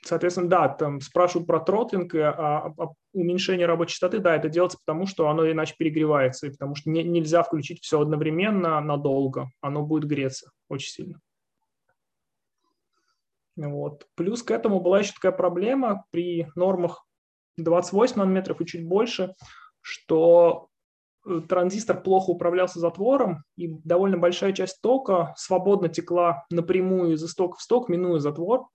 Соответственно, 0.03 0.49
да, 0.49 0.69
там 0.69 1.01
спрашивают 1.01 1.47
про 1.47 1.59
тротлинг, 1.59 2.15
а, 2.15 2.29
а, 2.29 2.73
а 2.77 2.87
уменьшение 3.13 3.67
рабочей 3.67 3.93
частоты, 3.93 4.19
да, 4.19 4.35
это 4.35 4.49
делается 4.49 4.77
потому, 4.83 5.05
что 5.05 5.27
оно 5.27 5.49
иначе 5.49 5.75
перегревается, 5.77 6.47
и 6.47 6.51
потому 6.51 6.75
что 6.75 6.89
не, 6.89 7.03
нельзя 7.03 7.43
включить 7.43 7.83
все 7.83 7.99
одновременно 7.99 8.79
надолго, 8.79 9.49
оно 9.61 9.83
будет 9.83 10.09
греться 10.09 10.51
очень 10.69 10.89
сильно. 10.89 11.19
Вот. 13.67 14.07
Плюс 14.15 14.43
к 14.43 14.51
этому 14.51 14.79
была 14.79 14.99
еще 14.99 15.13
такая 15.13 15.31
проблема 15.33 16.05
при 16.11 16.47
нормах 16.55 17.05
28 17.57 18.17
нанометров 18.17 18.61
и 18.61 18.65
чуть 18.65 18.87
больше, 18.87 19.35
что 19.81 20.69
э, 21.25 21.41
транзистор 21.47 22.01
плохо 22.01 22.29
управлялся 22.29 22.79
затвором, 22.79 23.43
и 23.57 23.67
довольно 23.83 24.17
большая 24.17 24.53
часть 24.53 24.81
тока 24.81 25.33
свободно 25.35 25.89
текла 25.89 26.45
напрямую 26.49 27.13
из 27.13 27.23
истока 27.23 27.57
в 27.57 27.61
сток, 27.61 27.89
минуя 27.89 28.19
затвор. 28.19 28.67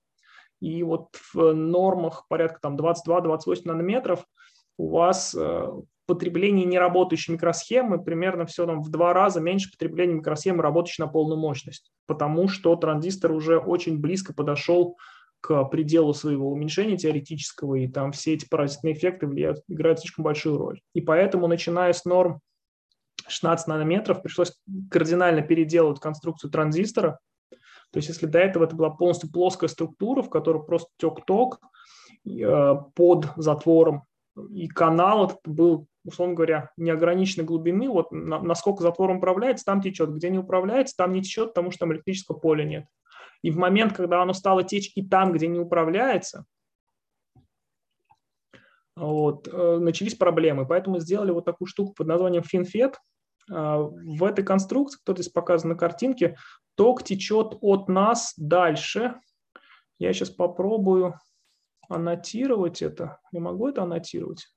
И 0.60 0.82
вот 0.82 1.08
в 1.32 1.54
нормах 1.54 2.26
порядка 2.28 2.60
там 2.60 2.76
22-28 2.76 3.62
нанометров 3.64 4.24
у 4.76 4.90
вас 4.90 5.34
э, 5.34 5.66
потребление 6.06 6.66
неработающей 6.66 7.32
микросхемы 7.32 8.02
примерно 8.02 8.46
все 8.46 8.66
там 8.66 8.82
в 8.82 8.90
два 8.90 9.12
раза 9.12 9.40
меньше 9.40 9.70
потребления 9.70 10.14
микросхемы, 10.14 10.62
работающей 10.62 11.02
на 11.02 11.08
полную 11.08 11.38
мощность, 11.38 11.92
потому 12.06 12.48
что 12.48 12.76
транзистор 12.76 13.32
уже 13.32 13.58
очень 13.58 14.00
близко 14.00 14.34
подошел 14.34 14.96
к 15.40 15.64
пределу 15.64 16.14
своего 16.14 16.50
уменьшения 16.50 16.96
теоретического, 16.96 17.74
и 17.74 17.86
там 17.86 18.12
все 18.12 18.32
эти 18.32 18.48
паразитные 18.48 18.94
эффекты 18.94 19.26
влияют, 19.26 19.62
играют 19.68 20.00
слишком 20.00 20.24
большую 20.24 20.56
роль. 20.56 20.80
И 20.94 21.02
поэтому, 21.02 21.46
начиная 21.48 21.92
с 21.92 22.06
норм 22.06 22.40
16 23.26 23.66
нанометров, 23.66 24.22
пришлось 24.22 24.54
кардинально 24.90 25.42
переделать 25.42 26.00
конструкцию 26.00 26.50
транзистора. 26.50 27.18
То 27.90 27.98
есть 27.98 28.08
если 28.08 28.26
до 28.26 28.38
этого 28.38 28.64
это 28.64 28.74
была 28.74 28.90
полностью 28.90 29.30
плоская 29.30 29.68
структура, 29.68 30.22
в 30.22 30.30
которой 30.30 30.64
просто 30.64 30.88
тек 30.96 31.24
ток 31.26 31.60
э, 32.26 32.74
под 32.94 33.28
затвором, 33.36 34.04
и 34.50 34.66
канал 34.66 35.26
этот 35.26 35.40
был 35.44 35.86
условно 36.04 36.34
говоря, 36.34 36.70
неограниченной 36.76 37.46
глубины, 37.46 37.88
вот 37.88 38.12
на, 38.12 38.40
насколько 38.40 38.82
затвор 38.82 39.10
управляется, 39.10 39.64
там 39.64 39.80
течет. 39.80 40.10
Где 40.10 40.30
не 40.30 40.38
управляется, 40.38 40.96
там 40.96 41.12
не 41.12 41.22
течет, 41.22 41.48
потому 41.48 41.70
что 41.70 41.80
там 41.80 41.92
электрического 41.92 42.38
поля 42.38 42.64
нет. 42.64 42.86
И 43.42 43.50
в 43.50 43.56
момент, 43.56 43.94
когда 43.94 44.22
оно 44.22 44.32
стало 44.32 44.64
течь 44.64 44.92
и 44.94 45.06
там, 45.06 45.32
где 45.32 45.46
не 45.46 45.58
управляется, 45.58 46.46
вот, 48.96 49.48
э, 49.48 49.78
начались 49.78 50.14
проблемы. 50.14 50.66
Поэтому 50.66 51.00
сделали 51.00 51.30
вот 51.30 51.44
такую 51.44 51.66
штуку 51.66 51.94
под 51.94 52.06
названием 52.06 52.42
FinFET. 52.42 52.94
Э, 53.50 53.76
в 53.78 54.24
этой 54.24 54.44
конструкции, 54.44 54.98
которая 54.98 55.22
здесь 55.22 55.32
показана 55.32 55.74
на 55.74 55.78
картинке, 55.78 56.36
ток 56.76 57.02
течет 57.02 57.58
от 57.60 57.88
нас 57.88 58.34
дальше. 58.36 59.20
Я 59.98 60.12
сейчас 60.12 60.30
попробую 60.30 61.18
аннотировать 61.88 62.82
это. 62.82 63.20
Не 63.32 63.40
могу 63.40 63.68
это 63.68 63.82
аннотировать? 63.82 64.53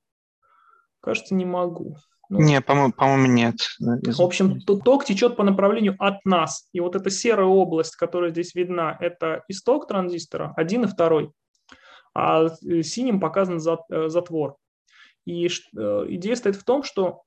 Кажется, 1.02 1.36
не 1.36 1.46
могу. 1.46 1.98
Ну, 2.30 2.40
не, 2.40 2.60
по-моему, 2.60 3.28
нет. 3.28 3.56
В 3.80 4.22
общем, 4.22 4.60
ток 4.62 5.06
течет 5.06 5.38
по 5.38 5.44
направлению 5.44 5.96
от 6.00 6.26
нас. 6.26 6.68
И 6.74 6.80
вот 6.80 6.96
эта 6.96 7.10
серая 7.10 7.46
область, 7.46 7.96
которая 7.96 8.32
здесь 8.32 8.54
видна, 8.54 8.98
это 9.00 9.44
исток 9.48 9.88
транзистора, 9.88 10.54
один 10.58 10.84
и 10.84 10.88
второй. 10.88 11.32
А 12.14 12.50
синим 12.82 13.20
показан 13.20 13.60
э, 13.60 14.10
затвор. 14.10 14.58
И 15.26 15.48
э, 15.48 16.06
идея 16.10 16.36
стоит 16.36 16.56
в 16.56 16.64
том, 16.64 16.84
что 16.84 17.22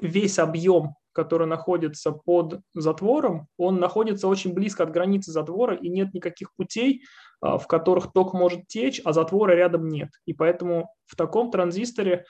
весь 0.00 0.38
объем, 0.38 0.94
который 1.12 1.46
находится 1.46 2.12
под 2.12 2.60
затвором, 2.74 3.48
он 3.56 3.80
находится 3.80 4.28
очень 4.28 4.52
близко 4.52 4.82
от 4.82 4.92
границы 4.92 5.32
затвора, 5.32 5.74
и 5.74 5.88
нет 5.88 6.14
никаких 6.14 6.54
путей, 6.54 7.02
а, 7.40 7.58
в 7.58 7.66
которых 7.66 8.12
ток 8.12 8.34
может 8.34 8.66
течь, 8.66 9.00
а 9.04 9.12
затвора 9.12 9.52
рядом 9.52 9.88
нет. 9.88 10.10
И 10.26 10.32
поэтому 10.32 10.90
в 11.06 11.16
таком 11.16 11.50
транзисторе 11.50 12.24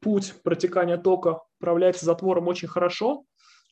путь 0.00 0.34
протекания 0.42 0.96
тока 0.96 1.42
управляется 1.58 2.04
затвором 2.04 2.48
очень 2.48 2.68
хорошо, 2.68 3.24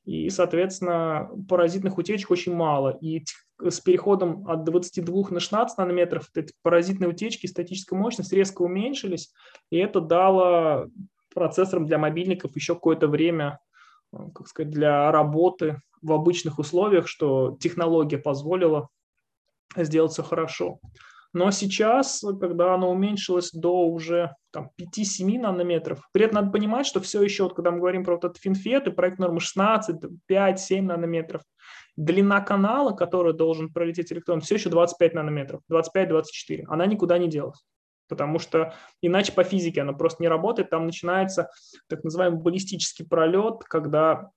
и, 0.05 0.29
соответственно, 0.29 1.31
паразитных 1.49 1.97
утечек 1.97 2.31
очень 2.31 2.55
мало. 2.55 2.91
И 3.01 3.25
с 3.59 3.81
переходом 3.81 4.47
от 4.49 4.65
22 4.65 5.31
на 5.31 5.41
16 5.41 5.79
нанометров 5.79 6.29
эти 6.35 6.53
паразитные 6.63 7.09
утечки, 7.09 7.47
статическая 7.47 7.97
мощность 7.97 8.33
резко 8.33 8.63
уменьшились, 8.63 9.33
и 9.71 9.79
это 9.79 10.01
дало 10.01 10.87
процессорам 11.35 11.87
для 11.87 11.99
мобильников 11.99 12.55
еще 12.55 12.75
какое-то 12.75 13.09
время 13.09 13.59
как 14.35 14.49
сказать, 14.49 14.73
для 14.73 15.11
работы 15.11 15.81
в 16.03 16.13
обычных 16.13 16.59
условиях, 16.59 17.09
что 17.09 17.57
технология 17.61 18.19
позволила 18.19 18.89
сделать 19.77 20.13
все 20.13 20.23
хорошо. 20.23 20.79
Но 21.35 21.51
сейчас, 21.51 22.25
когда 22.41 22.75
оно 22.75 22.91
уменьшилось 22.91 23.51
до 23.51 23.87
уже 23.87 24.35
там, 24.53 24.71
5-7 24.81 25.41
нанометров, 25.41 26.01
при 26.13 26.25
этом 26.25 26.37
надо 26.37 26.53
понимать, 26.53 26.87
что 26.87 27.01
все 27.01 27.21
еще, 27.23 27.43
вот, 27.43 27.55
когда 27.55 27.73
мы 27.73 27.79
говорим 27.79 28.05
про 28.05 28.15
вот 28.15 28.25
этот 28.25 28.39
FinFET 28.43 28.89
и 28.89 28.93
проект 28.93 29.19
нормы 29.19 29.41
16, 29.41 29.97
5-7 30.31 30.81
нанометров, 30.83 31.43
длина 31.97 32.41
канала, 32.41 32.93
который 32.93 33.35
должен 33.35 33.73
пролететь 33.73 34.13
электрон, 34.13 34.41
все 34.41 34.55
еще 34.55 34.71
25 34.71 35.15
нанометров, 35.15 35.61
25-24. 35.71 36.65
Она 36.69 36.87
никуда 36.87 37.19
не 37.19 37.29
делась. 37.29 37.65
Потому 38.09 38.39
что 38.39 38.75
иначе 39.03 39.33
по 39.33 39.43
физике 39.43 39.81
она 39.81 39.93
просто 39.93 40.23
не 40.23 40.29
работает. 40.29 40.71
Там 40.71 40.87
начинается 40.87 41.51
так 41.89 42.05
называемый 42.05 42.41
баллистический 42.41 43.05
пролет, 43.05 43.65
когда 43.65 44.31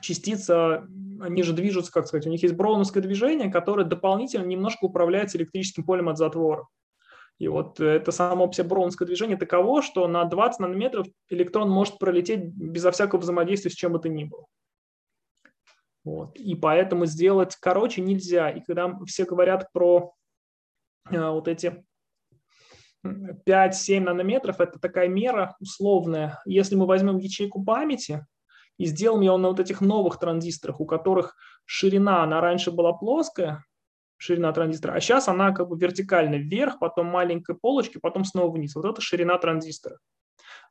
частица, 0.00 0.86
они 1.20 1.42
же 1.42 1.52
движутся, 1.52 1.92
как 1.92 2.06
сказать, 2.06 2.26
у 2.26 2.30
них 2.30 2.42
есть 2.42 2.54
броуновское 2.54 3.02
движение, 3.02 3.50
которое 3.50 3.84
дополнительно 3.84 4.44
немножко 4.44 4.84
управляется 4.84 5.38
электрическим 5.38 5.84
полем 5.84 6.08
от 6.08 6.18
затвора. 6.18 6.66
И 7.38 7.48
вот 7.48 7.80
это 7.80 8.12
само 8.12 8.50
себе 8.52 8.68
броуновское 8.68 9.06
движение 9.06 9.36
таково, 9.36 9.82
что 9.82 10.06
на 10.06 10.24
20 10.24 10.60
нанометров 10.60 11.06
электрон 11.28 11.68
может 11.68 11.98
пролететь 11.98 12.44
безо 12.44 12.92
всякого 12.92 13.20
взаимодействия 13.20 13.70
с 13.70 13.74
чем 13.74 13.92
бы 13.92 13.98
то 13.98 14.08
ни 14.08 14.24
было. 14.24 14.46
Вот. 16.04 16.36
И 16.36 16.54
поэтому 16.54 17.06
сделать 17.06 17.56
короче 17.56 18.02
нельзя. 18.02 18.50
И 18.50 18.60
когда 18.60 18.96
все 19.06 19.24
говорят 19.24 19.72
про 19.72 20.14
э, 21.10 21.28
вот 21.28 21.48
эти 21.48 21.82
5-7 23.04 24.00
нанометров, 24.00 24.60
это 24.60 24.78
такая 24.78 25.08
мера 25.08 25.56
условная. 25.60 26.40
Если 26.44 26.76
мы 26.76 26.86
возьмем 26.86 27.18
ячейку 27.18 27.64
памяти, 27.64 28.24
и 28.78 28.86
сделал 28.86 29.20
я 29.20 29.32
он 29.32 29.42
на 29.42 29.48
вот 29.48 29.60
этих 29.60 29.80
новых 29.80 30.18
транзисторах, 30.18 30.80
у 30.80 30.86
которых 30.86 31.36
ширина, 31.64 32.22
она 32.22 32.40
раньше 32.40 32.70
была 32.70 32.92
плоская, 32.92 33.64
ширина 34.16 34.52
транзистора, 34.52 34.94
а 34.94 35.00
сейчас 35.00 35.28
она 35.28 35.52
как 35.52 35.68
бы 35.68 35.78
вертикально 35.78 36.36
вверх, 36.36 36.78
потом 36.78 37.06
маленькой 37.06 37.56
полочки, 37.56 37.98
потом 37.98 38.24
снова 38.24 38.50
вниз. 38.50 38.74
Вот 38.74 38.84
это 38.84 39.00
ширина 39.00 39.38
транзистора. 39.38 39.98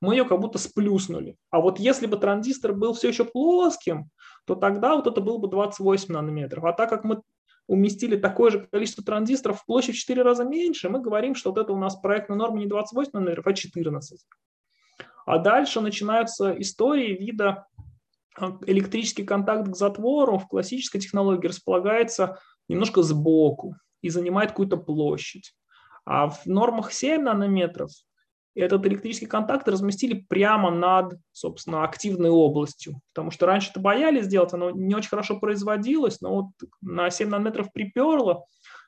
Мы 0.01 0.15
ее 0.15 0.25
как 0.25 0.39
будто 0.39 0.57
сплюснули. 0.57 1.37
А 1.49 1.59
вот 1.59 1.79
если 1.79 2.07
бы 2.07 2.17
транзистор 2.17 2.73
был 2.73 2.93
все 2.93 3.09
еще 3.09 3.25
плоским, 3.25 4.09
то 4.45 4.55
тогда 4.55 4.95
вот 4.95 5.07
это 5.07 5.21
было 5.21 5.37
бы 5.37 5.47
28 5.47 6.13
нанометров. 6.13 6.65
А 6.65 6.73
так 6.73 6.89
как 6.89 7.03
мы 7.03 7.21
уместили 7.67 8.17
такое 8.17 8.51
же 8.51 8.67
количество 8.71 9.03
транзисторов 9.03 9.61
в 9.61 9.65
площадь 9.65 9.95
в 9.95 9.99
4 9.99 10.21
раза 10.21 10.43
меньше, 10.43 10.89
мы 10.89 10.99
говорим, 10.99 11.35
что 11.35 11.51
вот 11.51 11.59
это 11.59 11.71
у 11.71 11.77
нас 11.77 11.95
проектная 11.95 12.37
норма 12.37 12.59
не 12.59 12.65
28 12.65 13.11
нанометров, 13.13 13.47
а 13.47 13.53
14. 13.53 14.25
А 15.25 15.37
дальше 15.37 15.79
начинаются 15.79 16.51
истории 16.59 17.15
вида 17.15 17.67
электрический 18.65 19.23
контакт 19.23 19.69
к 19.69 19.75
затвору 19.75 20.38
в 20.38 20.47
классической 20.47 20.99
технологии 20.99 21.47
располагается 21.47 22.39
немножко 22.67 23.03
сбоку 23.03 23.75
и 24.01 24.09
занимает 24.09 24.51
какую-то 24.51 24.77
площадь. 24.77 25.53
А 26.05 26.27
в 26.27 26.45
нормах 26.45 26.91
7 26.91 27.21
нанометров 27.21 27.91
этот 28.55 28.86
электрический 28.86 29.25
контакт 29.25 29.67
разместили 29.67 30.25
прямо 30.29 30.69
над, 30.69 31.15
собственно, 31.31 31.84
активной 31.84 32.29
областью. 32.29 32.99
Потому 33.13 33.31
что 33.31 33.45
раньше 33.45 33.71
это 33.71 33.79
боялись 33.79 34.25
сделать, 34.25 34.53
оно 34.53 34.69
не 34.71 34.93
очень 34.95 35.09
хорошо 35.09 35.39
производилось, 35.39 36.21
но 36.21 36.36
вот 36.36 36.45
на 36.81 37.09
7 37.09 37.29
нанометров 37.29 37.71
приперло, 37.73 38.45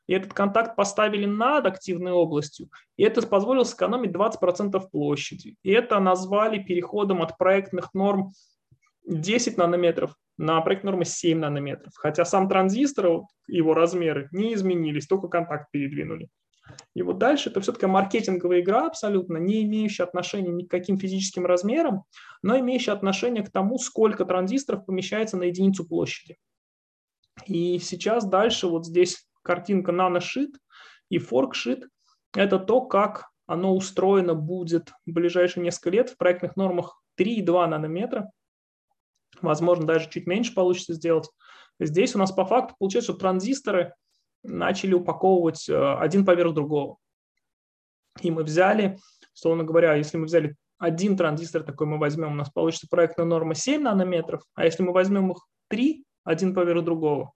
и 0.07 0.13
этот 0.13 0.33
контакт 0.33 0.75
поставили 0.75 1.25
над 1.25 1.65
активной 1.65 2.11
областью, 2.11 2.69
и 2.95 3.03
это 3.03 3.25
позволило 3.25 3.63
сэкономить 3.63 4.11
20% 4.11 4.79
площади. 4.91 5.55
И 5.63 5.71
это 5.71 5.99
назвали 5.99 6.59
переходом 6.61 7.23
от 7.23 7.37
проектных 7.37 7.93
норм 7.95 8.33
10 9.07 9.57
нанометров 9.57 10.15
на 10.37 10.59
проект 10.61 10.83
нормы 10.83 11.05
7 11.05 11.37
нанометров. 11.39 11.93
Хотя 11.95 12.25
сам 12.25 12.49
транзистор, 12.49 13.21
его 13.47 13.73
размеры 13.73 14.29
не 14.31 14.53
изменились, 14.53 15.07
только 15.07 15.27
контакт 15.27 15.71
передвинули. 15.71 16.29
И 16.95 17.03
вот 17.03 17.19
дальше 17.19 17.49
это 17.49 17.61
все-таки 17.61 17.85
маркетинговая 17.85 18.61
игра 18.61 18.87
абсолютно, 18.87 19.37
не 19.37 19.63
имеющая 19.63 20.03
отношения 20.03 20.51
ни 20.51 20.63
к 20.63 20.71
каким 20.71 20.97
физическим 20.97 21.45
размерам, 21.45 22.03
но 22.41 22.57
имеющая 22.59 22.93
отношение 22.93 23.43
к 23.43 23.51
тому, 23.51 23.77
сколько 23.77 24.25
транзисторов 24.25 24.85
помещается 24.85 25.37
на 25.37 25.43
единицу 25.43 25.87
площади. 25.87 26.37
И 27.45 27.79
сейчас 27.79 28.25
дальше 28.25 28.67
вот 28.67 28.85
здесь 28.85 29.27
картинка 29.43 29.91
наношит 29.91 30.51
и 31.09 31.19
форкшит. 31.19 31.87
Это 32.33 32.57
то, 32.57 32.81
как 32.81 33.29
оно 33.45 33.75
устроено 33.75 34.33
будет 34.33 34.91
в 35.05 35.11
ближайшие 35.11 35.63
несколько 35.63 35.91
лет 35.91 36.09
в 36.09 36.17
проектных 36.17 36.55
нормах 36.55 37.01
3,2 37.19 37.67
нанометра. 37.67 38.31
Возможно, 39.41 39.85
даже 39.85 40.09
чуть 40.09 40.27
меньше 40.27 40.53
получится 40.53 40.93
сделать. 40.93 41.29
Здесь 41.79 42.15
у 42.15 42.19
нас 42.19 42.31
по 42.31 42.45
факту 42.45 42.75
получается, 42.79 43.11
что 43.11 43.19
транзисторы 43.19 43.93
начали 44.43 44.93
упаковывать 44.93 45.67
э, 45.67 45.95
один 45.97 46.25
поверх 46.25 46.53
другого. 46.53 46.97
И 48.21 48.31
мы 48.31 48.43
взяли, 48.43 48.97
словно 49.33 49.63
говоря, 49.63 49.95
если 49.95 50.17
мы 50.17 50.25
взяли 50.25 50.55
один 50.77 51.17
транзистор 51.17 51.63
такой 51.63 51.87
мы 51.87 51.97
возьмем, 51.97 52.33
у 52.33 52.35
нас 52.35 52.49
получится 52.49 52.87
проектная 52.89 53.25
норма 53.25 53.55
7 53.55 53.81
нанометров, 53.81 54.43
а 54.55 54.65
если 54.65 54.83
мы 54.83 54.93
возьмем 54.93 55.31
их 55.31 55.37
3, 55.69 56.05
один 56.23 56.53
поверх 56.53 56.83
другого, 56.83 57.33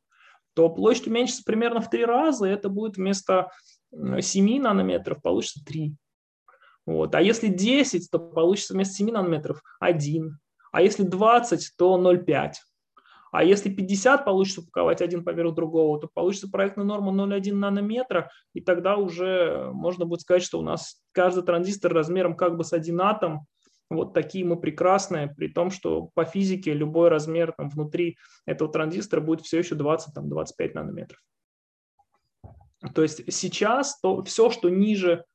то 0.54 0.70
площадь 0.70 1.08
уменьшится 1.08 1.44
примерно 1.46 1.82
в 1.82 1.90
3 1.90 2.06
раза, 2.06 2.48
и 2.48 2.52
это 2.52 2.70
будет 2.70 2.98
вместо 2.98 3.50
7 3.92 4.62
нанометров 4.62 5.22
получится 5.22 5.64
3. 5.66 5.96
Вот. 6.86 7.14
А 7.16 7.22
если 7.22 7.48
10, 7.48 8.10
то 8.12 8.20
получится 8.20 8.74
вместо 8.74 8.96
7 8.96 9.12
нанометров 9.12 9.62
1. 9.80 10.38
А 10.72 10.82
если 10.82 11.04
20, 11.04 11.74
то 11.78 11.98
0,5. 11.98 12.54
А 13.32 13.44
если 13.44 13.70
50 13.70 14.26
получится 14.26 14.62
упаковать 14.62 15.02
один 15.02 15.24
поверх 15.24 15.54
другого, 15.54 16.00
то 16.00 16.10
получится 16.12 16.50
проектная 16.50 16.86
норма 16.86 17.12
0,1 17.12 17.54
нанометра, 17.54 18.32
и 18.54 18.62
тогда 18.62 18.98
уже 18.98 19.70
можно 19.72 20.06
будет 20.06 20.22
сказать, 20.22 20.44
что 20.44 20.60
у 20.60 20.64
нас 20.64 21.02
каждый 21.12 21.44
транзистор 21.44 21.94
размером 21.94 22.36
как 22.36 22.58
бы 22.58 22.64
с 22.64 22.74
один 22.74 23.02
атом, 23.02 23.46
вот 23.90 24.14
такие 24.14 24.46
мы 24.46 24.56
прекрасные, 24.60 25.28
при 25.28 25.48
том, 25.48 25.72
что 25.72 26.10
по 26.14 26.24
физике 26.24 26.74
любой 26.74 27.10
размер 27.10 27.54
там, 27.54 27.70
внутри 27.70 28.18
этого 28.46 28.72
транзистора 28.72 29.22
будет 29.22 29.42
все 29.42 29.60
еще 29.60 29.76
20-25 29.76 30.74
нанометров. 30.74 31.20
То 32.94 33.02
есть 33.02 33.32
сейчас 33.34 34.00
то, 34.00 34.24
все, 34.24 34.50
что 34.52 34.70
ниже 34.70 35.26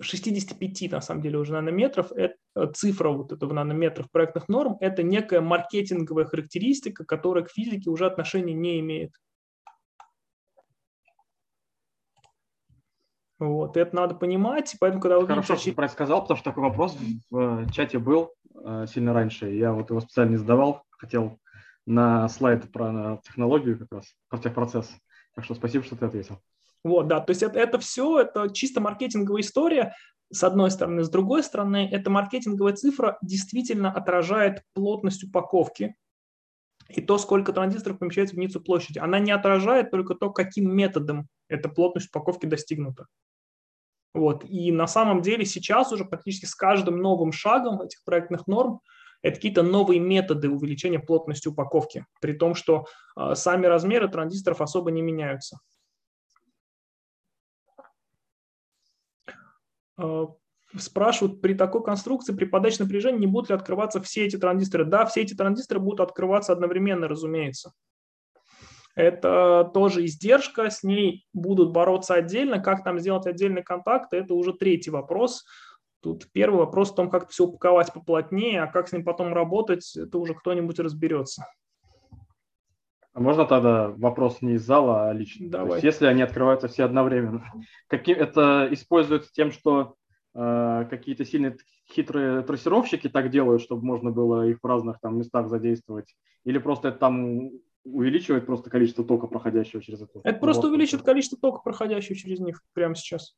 65 0.00 0.92
на 0.92 1.00
самом 1.00 1.22
деле 1.22 1.38
уже 1.38 1.52
нанометров, 1.52 2.12
это 2.12 2.36
цифра 2.74 3.10
вот 3.10 3.32
этого 3.32 3.52
нанометров 3.52 4.10
проектных 4.10 4.48
норм, 4.48 4.76
это 4.80 5.02
некая 5.02 5.40
маркетинговая 5.40 6.24
характеристика, 6.24 7.04
которая 7.04 7.44
к 7.44 7.50
физике 7.50 7.90
уже 7.90 8.06
отношения 8.06 8.54
не 8.54 8.80
имеет. 8.80 9.12
Вот, 13.38 13.76
это 13.76 13.96
надо 13.96 14.14
понимать, 14.14 14.76
поэтому 14.78 15.02
когда 15.02 15.18
вы 15.18 15.26
Хорошо, 15.26 15.54
видите... 15.54 15.72
что 15.72 15.82
ты 15.82 15.88
сказал, 15.88 16.22
потому 16.22 16.38
что 16.38 16.50
такой 16.50 16.62
вопрос 16.62 16.96
в 17.28 17.38
э, 17.38 17.66
чате 17.72 17.98
был 17.98 18.32
э, 18.54 18.86
сильно 18.88 19.12
раньше, 19.12 19.50
я 19.50 19.72
вот 19.72 19.90
его 19.90 20.00
специально 20.00 20.30
не 20.30 20.36
задавал, 20.36 20.84
хотел 20.90 21.40
на 21.84 22.28
слайд 22.28 22.70
про 22.70 23.20
технологию 23.24 23.80
как 23.80 23.90
раз, 23.90 24.14
про 24.28 24.38
техпроцесс. 24.38 24.88
Так 25.34 25.44
что 25.44 25.54
спасибо, 25.54 25.82
что 25.84 25.96
ты 25.96 26.06
ответил. 26.06 26.38
Вот, 26.84 27.06
да, 27.06 27.20
то 27.20 27.30
есть 27.30 27.42
это, 27.42 27.58
это 27.58 27.78
все, 27.78 28.20
это 28.20 28.50
чисто 28.52 28.80
маркетинговая 28.80 29.42
история, 29.42 29.94
с 30.32 30.42
одной 30.42 30.70
стороны. 30.70 31.04
С 31.04 31.10
другой 31.10 31.42
стороны, 31.42 31.88
эта 31.92 32.10
маркетинговая 32.10 32.72
цифра 32.72 33.18
действительно 33.22 33.92
отражает 33.92 34.62
плотность 34.72 35.22
упаковки 35.22 35.94
и 36.88 37.00
то, 37.00 37.18
сколько 37.18 37.52
транзисторов 37.52 37.98
помещается 37.98 38.34
в 38.34 38.38
единицу 38.38 38.60
площади. 38.60 38.98
Она 38.98 39.18
не 39.18 39.30
отражает 39.30 39.90
только 39.90 40.14
то, 40.14 40.30
каким 40.30 40.74
методом 40.74 41.28
эта 41.48 41.68
плотность 41.68 42.08
упаковки 42.08 42.46
достигнута. 42.46 43.06
Вот. 44.14 44.44
И 44.48 44.72
на 44.72 44.86
самом 44.86 45.22
деле 45.22 45.44
сейчас 45.44 45.92
уже 45.92 46.04
практически 46.04 46.46
с 46.46 46.54
каждым 46.54 46.98
новым 46.98 47.32
шагом 47.32 47.80
этих 47.80 48.02
проектных 48.04 48.46
норм 48.46 48.80
это 49.22 49.36
какие-то 49.36 49.62
новые 49.62 50.00
методы 50.00 50.48
увеличения 50.50 50.98
плотности 50.98 51.46
упаковки, 51.48 52.06
при 52.20 52.32
том, 52.32 52.54
что 52.54 52.86
э, 53.16 53.34
сами 53.36 53.66
размеры 53.66 54.08
транзисторов 54.08 54.60
особо 54.60 54.90
не 54.90 55.00
меняются. 55.00 55.60
Спрашивают, 60.76 61.40
при 61.40 61.54
такой 61.54 61.82
конструкции, 61.82 62.34
при 62.34 62.44
подаче 62.44 62.82
напряжения 62.82 63.18
не 63.18 63.26
будут 63.26 63.50
ли 63.50 63.56
открываться 63.56 64.00
все 64.00 64.24
эти 64.26 64.36
транзисторы? 64.36 64.84
Да, 64.84 65.04
все 65.06 65.22
эти 65.22 65.34
транзисторы 65.34 65.80
будут 65.80 66.00
открываться 66.00 66.52
одновременно, 66.52 67.08
разумеется. 67.08 67.72
Это 68.94 69.70
тоже 69.72 70.04
издержка, 70.04 70.68
с 70.68 70.82
ней 70.82 71.26
будут 71.32 71.72
бороться 71.72 72.14
отдельно. 72.14 72.58
Как 72.58 72.84
там 72.84 72.98
сделать 72.98 73.26
отдельный 73.26 73.62
контакт, 73.62 74.12
это 74.12 74.34
уже 74.34 74.52
третий 74.52 74.90
вопрос. 74.90 75.44
Тут 76.02 76.30
первый 76.32 76.58
вопрос 76.58 76.90
в 76.90 76.94
том, 76.94 77.08
как 77.08 77.30
все 77.30 77.44
упаковать 77.44 77.92
поплотнее, 77.92 78.62
а 78.62 78.66
как 78.66 78.88
с 78.88 78.92
ним 78.92 79.04
потом 79.04 79.32
работать, 79.32 79.96
это 79.96 80.18
уже 80.18 80.34
кто-нибудь 80.34 80.78
разберется. 80.78 81.46
А 83.14 83.20
можно 83.20 83.44
тогда 83.44 83.88
вопрос 83.88 84.40
не 84.40 84.54
из 84.54 84.64
зала, 84.64 85.10
а 85.10 85.12
лично? 85.12 85.50
Давай. 85.50 85.68
То 85.68 85.74
есть, 85.74 85.84
если 85.84 86.06
они 86.06 86.22
открываются 86.22 86.68
все 86.68 86.84
одновременно, 86.84 87.44
каким 87.88 88.16
это 88.18 88.68
используется 88.70 89.30
тем, 89.32 89.50
что 89.52 89.96
э, 90.34 90.86
какие-то 90.88 91.24
сильные 91.24 91.56
хитрые 91.90 92.42
трассировщики 92.42 93.08
так 93.08 93.30
делают, 93.30 93.62
чтобы 93.62 93.84
можно 93.84 94.10
было 94.10 94.46
их 94.46 94.58
в 94.62 94.66
разных 94.66 94.98
там 95.00 95.18
местах 95.18 95.48
задействовать, 95.48 96.14
или 96.44 96.58
просто 96.58 96.88
это 96.88 96.98
там 96.98 97.50
увеличивает 97.84 98.46
просто 98.46 98.70
количество 98.70 99.04
тока, 99.04 99.26
проходящего 99.26 99.82
через 99.82 100.00
это? 100.00 100.20
Это 100.24 100.38
просто 100.38 100.68
увеличивает 100.68 101.04
количество 101.04 101.38
тока, 101.38 101.60
проходящего 101.62 102.16
через 102.16 102.40
них 102.40 102.62
прямо 102.72 102.94
сейчас. 102.94 103.36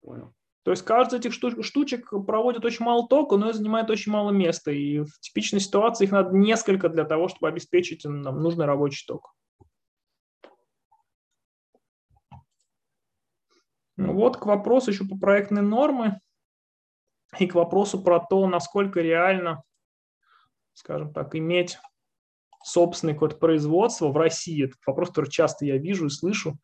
Понял. 0.00 0.34
То 0.64 0.70
есть 0.70 0.82
каждый 0.82 1.18
этих 1.18 1.34
штучек 1.34 2.08
проводит 2.26 2.64
очень 2.64 2.86
мало 2.86 3.06
тока, 3.06 3.36
но 3.36 3.50
и 3.50 3.52
занимает 3.52 3.90
очень 3.90 4.10
мало 4.10 4.30
места. 4.30 4.70
И 4.70 5.00
в 5.00 5.20
типичной 5.20 5.60
ситуации 5.60 6.04
их 6.04 6.10
надо 6.10 6.34
несколько 6.34 6.88
для 6.88 7.04
того, 7.04 7.28
чтобы 7.28 7.48
обеспечить 7.48 8.04
нам 8.04 8.42
нужный 8.42 8.64
рабочий 8.64 9.04
ток. 9.06 9.34
Ну 13.96 14.14
вот 14.14 14.38
к 14.38 14.46
вопросу 14.46 14.90
еще 14.90 15.04
по 15.04 15.18
проектной 15.18 15.62
нормы 15.62 16.18
и 17.38 17.46
к 17.46 17.54
вопросу 17.54 18.02
про 18.02 18.18
то, 18.18 18.46
насколько 18.46 19.02
реально, 19.02 19.62
скажем 20.72 21.12
так, 21.12 21.34
иметь 21.36 21.78
собственный 22.64 23.14
код 23.14 23.38
производства 23.38 24.08
в 24.08 24.16
России. 24.16 24.64
Это 24.64 24.76
вопрос, 24.86 25.10
который 25.10 25.30
часто 25.30 25.66
я 25.66 25.76
вижу 25.76 26.06
и 26.06 26.10
слышу. 26.10 26.56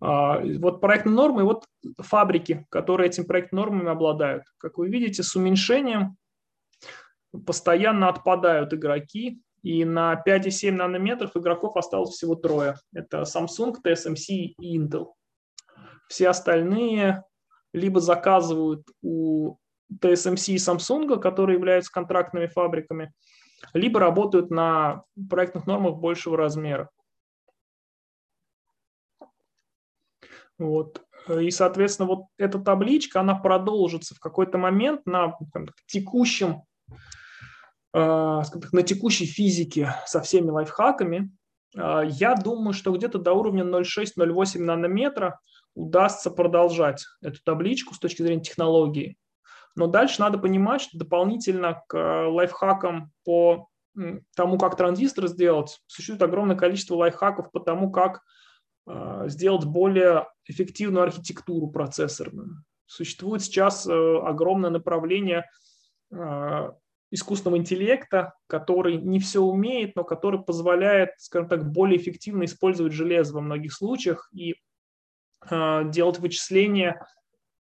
А, 0.00 0.40
вот 0.58 0.80
проектные 0.80 1.14
нормы, 1.14 1.44
вот 1.44 1.64
фабрики, 1.98 2.66
которые 2.70 3.08
этим 3.08 3.26
проектными 3.26 3.62
нормами 3.62 3.90
обладают. 3.90 4.44
Как 4.58 4.78
вы 4.78 4.88
видите, 4.88 5.22
с 5.22 5.36
уменьшением 5.36 6.16
постоянно 7.46 8.08
отпадают 8.08 8.72
игроки, 8.72 9.42
и 9.62 9.84
на 9.84 10.14
5,7 10.26 10.72
нанометров 10.72 11.36
игроков 11.36 11.76
осталось 11.76 12.10
всего 12.10 12.34
трое. 12.34 12.76
Это 12.94 13.22
Samsung, 13.22 13.74
TSMC 13.84 14.54
и 14.58 14.78
Intel. 14.78 15.12
Все 16.08 16.28
остальные 16.28 17.22
либо 17.72 18.00
заказывают 18.00 18.88
у 19.02 19.56
TSMC 20.00 20.54
и 20.54 20.56
Samsung, 20.56 21.20
которые 21.20 21.58
являются 21.58 21.92
контрактными 21.92 22.46
фабриками, 22.46 23.12
либо 23.74 24.00
работают 24.00 24.50
на 24.50 25.04
проектных 25.28 25.66
нормах 25.66 25.96
большего 25.96 26.36
размера. 26.36 26.88
Вот. 30.60 31.02
И, 31.28 31.50
соответственно, 31.50 32.08
вот 32.08 32.26
эта 32.38 32.58
табличка, 32.60 33.20
она 33.20 33.34
продолжится 33.34 34.14
в 34.14 34.20
какой-то 34.20 34.58
момент 34.58 35.06
на 35.06 35.36
там, 35.52 35.66
текущем, 35.86 36.62
э, 37.92 38.42
на 38.72 38.82
текущей 38.82 39.26
физике 39.26 39.94
со 40.06 40.20
всеми 40.20 40.50
лайфхаками. 40.50 41.30
я 41.74 42.34
думаю, 42.34 42.72
что 42.72 42.92
где-то 42.92 43.18
до 43.18 43.32
уровня 43.32 43.64
0,6-0,8 43.64 44.58
нанометра 44.60 45.40
удастся 45.74 46.30
продолжать 46.30 47.04
эту 47.22 47.42
табличку 47.44 47.94
с 47.94 47.98
точки 47.98 48.22
зрения 48.22 48.42
технологии. 48.42 49.16
Но 49.76 49.86
дальше 49.86 50.20
надо 50.20 50.38
понимать, 50.38 50.82
что 50.82 50.98
дополнительно 50.98 51.82
к 51.86 51.96
э, 51.96 52.26
лайфхакам 52.26 53.12
по 53.24 53.68
тому, 54.36 54.58
как 54.58 54.76
транзистор 54.76 55.26
сделать, 55.26 55.80
существует 55.86 56.22
огромное 56.22 56.56
количество 56.56 56.94
лайфхаков 56.96 57.50
по 57.50 57.60
тому, 57.60 57.90
как 57.90 58.20
э, 58.86 59.24
сделать 59.26 59.64
более 59.64 60.28
эффективную 60.50 61.04
архитектуру 61.04 61.68
процессорную. 61.68 62.64
Существует 62.86 63.42
сейчас 63.42 63.86
э, 63.86 63.92
огромное 63.92 64.70
направление 64.70 65.48
искусственного 67.12 67.58
интеллекта, 67.58 68.34
который 68.48 68.96
не 68.96 69.20
все 69.20 69.40
умеет, 69.40 69.94
но 69.94 70.02
который 70.02 70.42
позволяет, 70.42 71.10
скажем 71.18 71.48
так, 71.48 71.70
более 71.70 72.00
эффективно 72.00 72.44
использовать 72.44 72.92
железо 72.92 73.34
во 73.34 73.40
многих 73.40 73.72
случаях 73.72 74.28
и 74.32 74.56
делать 75.48 76.18
вычисления 76.18 77.00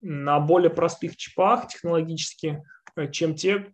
на 0.01 0.41
более 0.41 0.71
простых 0.71 1.17
чипах 1.17 1.69
технологически, 1.69 2.63
э, 2.97 3.11
чем 3.11 3.35
те 3.35 3.71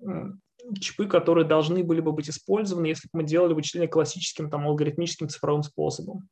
чипы, 0.80 1.07
которые 1.07 1.46
должны 1.46 1.84
были 1.84 2.00
бы 2.00 2.12
быть 2.12 2.30
использованы, 2.30 2.86
если 2.86 3.09
бы 3.12 3.20
мы 3.20 3.24
делали 3.24 3.52
вычисления 3.52 3.88
классическим 3.88 4.48
там, 4.48 4.66
алгоритмическим 4.66 5.28
цифровым 5.28 5.62
способом. 5.62 6.28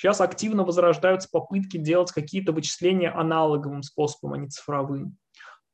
Сейчас 0.00 0.22
активно 0.22 0.64
возрождаются 0.64 1.28
попытки 1.30 1.76
делать 1.76 2.10
какие-то 2.10 2.52
вычисления 2.52 3.10
аналоговым 3.10 3.82
способом, 3.82 4.32
а 4.32 4.38
не 4.38 4.48
цифровым. 4.48 5.18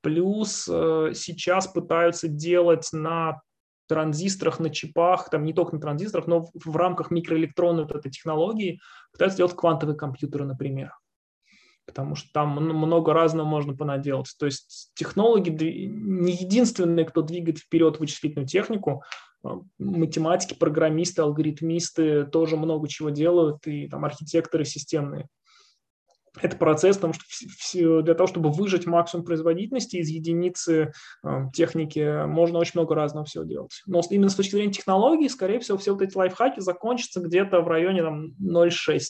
Плюс 0.01 0.69
э, 0.69 1.13
сейчас 1.15 1.69
пытаются 1.69 2.27
делать 2.27 2.89
на 2.93 3.41
транзисторах, 3.87 4.59
на 4.59 4.71
чипах, 4.71 5.31
там 5.31 5.45
не 5.45 5.53
только 5.53 5.77
на 5.77 5.81
транзисторах, 5.81 6.27
но 6.27 6.49
в, 6.53 6.77
рамках 6.77 7.13
микроэлектронной 7.13 7.85
вот 7.85 7.95
этой 7.95 8.11
технологии 8.11 8.81
пытаются 9.13 9.37
делать 9.37 9.55
квантовые 9.55 9.97
компьютеры, 9.97 10.45
например 10.45 10.93
потому 11.87 12.17
что 12.17 12.29
там 12.33 12.57
много 12.57 13.13
разного 13.13 13.47
можно 13.47 13.77
понаделать. 13.77 14.35
То 14.41 14.47
есть 14.47 14.91
технологи 14.95 15.51
не 15.51 16.33
единственные, 16.33 17.05
кто 17.05 17.23
двигает 17.23 17.59
вперед 17.59 18.01
вычислительную 18.01 18.49
технику, 18.49 19.05
математики, 19.79 20.55
программисты, 20.55 21.23
алгоритмисты 21.23 22.25
тоже 22.27 22.57
много 22.57 22.89
чего 22.89 23.11
делают, 23.11 23.67
и 23.67 23.89
там 23.89 24.05
архитекторы 24.05 24.65
системные. 24.65 25.27
Это 26.43 26.57
процесс, 26.57 26.97
потому 26.97 27.15
что 27.15 28.03
для 28.03 28.15
того, 28.15 28.27
чтобы 28.27 28.51
выжать 28.51 28.85
максимум 28.85 29.25
производительности 29.25 29.97
из 29.97 30.09
единицы 30.11 30.93
а, 31.23 31.51
техники, 31.51 32.27
можно 32.27 32.59
очень 32.59 32.73
много 32.75 32.95
разного 32.95 33.25
всего 33.25 33.45
делать. 33.45 33.83
Но 33.87 34.03
именно 34.11 34.29
с 34.29 34.35
точки 34.35 34.53
зрения 34.53 34.73
технологий, 34.73 35.31
скорее 35.31 35.61
всего, 35.61 35.79
все 35.79 35.93
вот 35.93 36.03
эти 36.03 36.15
лайфхаки 36.15 36.61
закончатся 36.61 37.21
где-то 37.21 37.63
в 37.63 37.69
районе 37.69 38.03
там, 38.03 38.35
0,6 38.39 39.01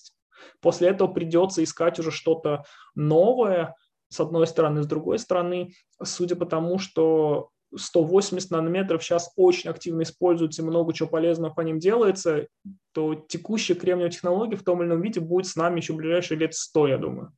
После 0.60 0.88
этого 0.88 1.08
придется 1.08 1.62
искать 1.62 1.98
уже 1.98 2.10
что-то 2.10 2.64
новое, 2.94 3.74
с 4.08 4.20
одной 4.20 4.46
стороны, 4.46 4.82
с 4.82 4.86
другой 4.86 5.18
стороны, 5.18 5.72
судя 6.02 6.36
по 6.36 6.46
тому, 6.46 6.78
что 6.78 7.50
180 7.74 8.50
нанометров 8.50 9.02
сейчас 9.02 9.32
очень 9.36 9.70
активно 9.70 10.02
используются, 10.02 10.62
и 10.62 10.64
много 10.64 10.92
чего 10.92 11.08
полезного 11.08 11.52
по 11.52 11.60
ним 11.60 11.78
делается, 11.78 12.46
то 12.92 13.14
текущая 13.14 13.74
кремниевая 13.74 14.10
технология 14.10 14.56
в 14.56 14.62
том 14.62 14.82
или 14.82 14.88
ином 14.88 15.02
виде 15.02 15.20
будет 15.20 15.46
с 15.46 15.56
нами 15.56 15.80
еще 15.80 15.92
в 15.92 15.96
ближайшие 15.96 16.38
лет 16.38 16.54
100, 16.54 16.88
я 16.88 16.98
думаю. 16.98 17.32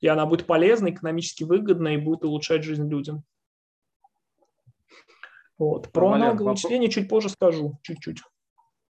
И 0.00 0.08
она 0.08 0.26
будет 0.26 0.46
полезна, 0.46 0.90
экономически 0.90 1.44
выгодна 1.44 1.94
и 1.94 1.96
будет 1.96 2.24
улучшать 2.24 2.64
жизнь 2.64 2.88
людям. 2.88 3.24
Вот. 5.58 5.90
Про 5.90 6.12
аналоговое 6.12 6.52
вычисление 6.52 6.90
чуть 6.90 7.08
позже 7.08 7.30
скажу, 7.30 7.78
чуть-чуть. 7.82 8.22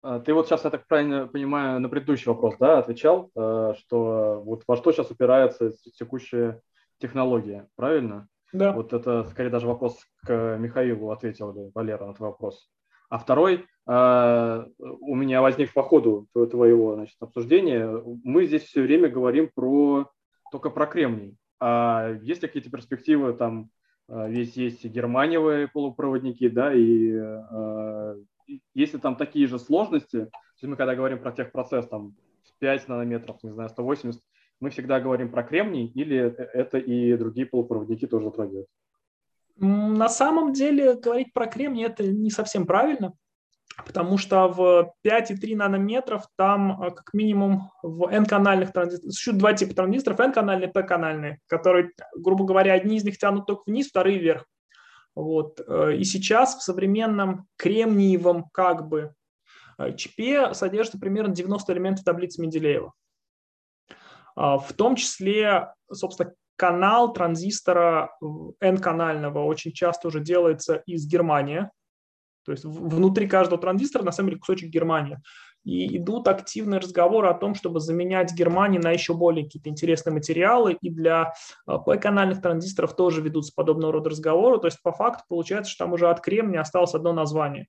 А, 0.04 0.20
ты 0.20 0.34
вот 0.34 0.48
сейчас, 0.48 0.64
я 0.64 0.70
так 0.70 0.88
правильно 0.88 1.28
понимаю, 1.28 1.80
на 1.80 1.90
предыдущий 1.90 2.32
вопрос 2.32 2.56
да, 2.60 2.80
отвечал, 2.80 3.32
э, 3.36 3.74
что 3.80 4.42
вот 4.46 4.64
во 4.68 4.78
что 4.78 4.92
сейчас 4.92 5.10
упирается 5.10 5.72
текущая 5.94 6.62
технология, 7.00 7.68
правильно? 7.76 8.28
Да. 8.54 8.74
Вот 8.74 8.94
это 8.94 9.24
скорее 9.26 9.50
даже 9.50 9.68
вопрос 9.68 10.00
к 10.26 10.58
Михаилу 10.58 11.12
ответил 11.12 11.54
бы, 11.54 11.72
Валера, 11.74 12.06
на 12.06 12.14
твой 12.14 12.30
вопрос. 12.30 12.70
А 13.10 13.18
второй, 13.18 13.66
э, 13.88 14.66
у 14.80 15.16
меня 15.16 15.42
возник 15.42 15.74
по 15.74 15.84
ходу 15.84 16.28
твоего 16.34 16.96
значит, 16.96 17.18
обсуждения, 17.20 18.02
мы 18.24 18.46
здесь 18.46 18.64
все 18.64 18.82
время 18.82 19.10
говорим 19.10 19.50
про 19.54 20.10
только 20.52 20.70
про 20.70 20.86
кремний. 20.86 21.38
А 21.60 22.14
есть 22.22 22.42
ли 22.42 22.48
какие-то 22.48 22.70
перспективы 22.70 23.34
там, 23.34 23.70
э, 24.10 24.28
есть 24.32 24.58
есть 24.58 24.86
германиевые 24.86 25.68
полупроводники, 25.68 26.48
да, 26.50 26.74
и 26.74 27.20
если 28.74 28.98
там 28.98 29.16
такие 29.16 29.48
же 29.48 29.60
сложности, 29.60 30.26
то 30.26 30.40
есть 30.58 30.68
мы 30.68 30.76
когда 30.76 30.94
говорим 30.96 31.20
про 31.20 31.32
техпроцесс, 31.32 31.88
там 31.88 32.16
5 32.62 32.88
нанометров, 32.88 33.38
не 33.44 33.50
знаю, 33.50 33.70
180, 33.70 34.22
мы 34.62 34.70
всегда 34.70 35.00
говорим 35.00 35.30
про 35.30 35.44
кремний 35.44 35.88
или 35.88 36.18
это 36.54 36.78
и 36.78 37.18
другие 37.18 37.46
полупроводники 37.46 38.08
тоже 38.08 38.26
затрагивают? 38.26 38.68
На 39.58 40.08
самом 40.08 40.54
деле 40.54 40.94
говорить 40.94 41.34
про 41.34 41.48
кремний 41.48 41.86
это 41.86 42.04
не 42.04 42.30
совсем 42.30 42.66
правильно, 42.66 43.14
потому 43.86 44.18
что 44.18 44.48
в 44.48 44.94
5,3 45.06 45.56
нанометров 45.56 46.26
там 46.36 46.82
а, 46.82 46.92
как 46.92 47.14
минимум 47.14 47.72
в 47.84 48.08
N-канальных 48.08 48.72
транзисторах, 48.72 49.14
существует 49.14 49.40
два 49.40 49.54
типа 49.54 49.76
транзисторов, 49.76 50.20
N-канальные 50.20 50.70
и 50.70 50.72
P-канальные, 50.72 51.40
которые, 51.48 51.92
грубо 52.16 52.46
говоря, 52.46 52.74
одни 52.74 52.98
из 52.98 53.04
них 53.04 53.18
тянут 53.18 53.46
только 53.46 53.64
вниз, 53.66 53.90
вторые 53.90 54.20
вверх. 54.20 54.46
Вот. 55.16 55.60
Э, 55.68 55.96
и 55.96 56.04
сейчас 56.04 56.56
в 56.56 56.62
современном 56.62 57.48
кремниевом 57.58 58.46
как 58.54 58.88
бы 58.88 59.14
э, 59.78 59.96
чипе 59.96 60.54
содержится 60.54 61.00
примерно 61.00 61.34
90 61.34 61.74
элементов 61.74 62.06
таблицы 62.06 62.42
Менделеева. 62.42 62.94
А, 64.36 64.58
в 64.58 64.74
том 64.74 64.96
числе, 64.96 65.74
собственно, 65.92 66.34
канал 66.56 67.14
транзистора 67.14 68.16
N-канального 68.60 69.44
очень 69.44 69.72
часто 69.72 70.10
уже 70.10 70.20
делается 70.20 70.84
из 70.86 71.08
Германии. 71.08 71.70
То 72.46 72.52
есть 72.52 72.66
внутри 72.66 73.28
каждого 73.28 73.62
транзистора 73.62 74.04
на 74.04 74.12
самом 74.12 74.30
деле 74.30 74.40
кусочек 74.40 74.70
Германии 74.70 75.18
и 75.64 75.98
идут 75.98 76.28
активные 76.28 76.80
разговоры 76.80 77.28
о 77.28 77.34
том, 77.34 77.56
чтобы 77.56 77.80
заменять 77.80 78.34
Германию 78.34 78.82
на 78.82 78.92
еще 78.92 79.14
более 79.14 79.46
какие-то 79.46 79.70
интересные 79.70 80.14
материалы, 80.14 80.78
и 80.82 80.90
для 80.90 81.34
P-канальных 81.66 82.40
а, 82.40 82.42
транзисторов 82.42 82.96
тоже 82.96 83.22
ведутся 83.22 83.54
подобного 83.56 83.94
рода 83.94 84.10
разговоры, 84.10 84.60
то 84.60 84.66
есть 84.66 84.82
по 84.82 84.92
факту 84.92 85.24
получается, 85.28 85.72
что 85.72 85.86
там 85.86 85.94
уже 85.94 86.10
от 86.10 86.22
кремния 86.22 86.62
осталось 86.62 86.96
одно 86.96 87.14
название. 87.14 87.68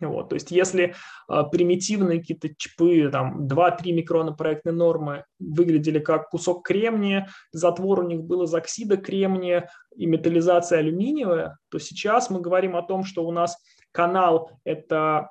Вот, 0.00 0.30
то 0.30 0.34
есть 0.34 0.50
если 0.50 0.94
э, 1.28 1.42
примитивные 1.50 2.20
какие-то 2.20 2.48
чипы, 2.56 3.08
там 3.10 3.46
2-3 3.46 3.92
микрона 3.92 4.32
проектной 4.32 4.72
нормы 4.72 5.24
выглядели 5.38 5.98
как 5.98 6.30
кусок 6.30 6.66
кремния, 6.66 7.28
затвор 7.52 8.00
у 8.00 8.06
них 8.06 8.22
был 8.22 8.42
из 8.42 8.54
оксида 8.54 8.96
кремния 8.96 9.70
и 9.94 10.06
металлизация 10.06 10.78
алюминиевая, 10.78 11.58
то 11.68 11.78
сейчас 11.78 12.30
мы 12.30 12.40
говорим 12.40 12.76
о 12.76 12.82
том, 12.82 13.04
что 13.04 13.26
у 13.26 13.30
нас 13.30 13.56
канал– 13.92 14.50
это 14.64 15.30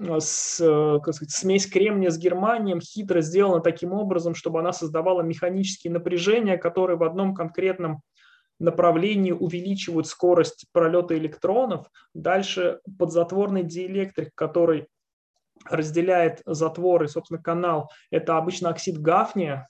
Э, 0.00 0.18
с, 0.20 0.58
как 1.04 1.14
сказать, 1.14 1.32
смесь 1.32 1.66
кремния 1.66 2.10
с 2.10 2.18
германием 2.18 2.80
хитро 2.80 3.20
сделана 3.20 3.60
таким 3.60 3.92
образом, 3.92 4.34
чтобы 4.34 4.60
она 4.60 4.72
создавала 4.72 5.22
механические 5.22 5.92
напряжения, 5.92 6.56
которые 6.56 6.96
в 6.96 7.02
одном 7.02 7.34
конкретном 7.34 8.02
направлении 8.60 9.32
увеличивают 9.32 10.06
скорость 10.06 10.66
пролета 10.72 11.16
электронов. 11.16 11.86
Дальше 12.14 12.80
подзатворный 12.98 13.62
диэлектрик, 13.62 14.34
который 14.34 14.88
разделяет 15.64 16.42
затвор 16.46 17.04
и, 17.04 17.08
собственно, 17.08 17.42
канал, 17.42 17.90
это 18.10 18.36
обычно 18.36 18.70
оксид 18.70 18.98
гафния. 18.98 19.68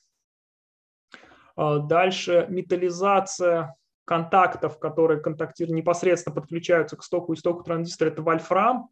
Э, 1.57 1.79
дальше 1.83 2.47
металлизация 2.49 3.75
контактов, 4.05 4.79
которые 4.79 5.21
контактируют, 5.21 5.77
непосредственно 5.77 6.35
подключаются 6.35 6.97
к 6.97 7.03
стоку 7.03 7.33
и 7.33 7.37
стоку 7.37 7.63
транзистора, 7.63 8.11
это 8.11 8.23
вольфрам. 8.23 8.89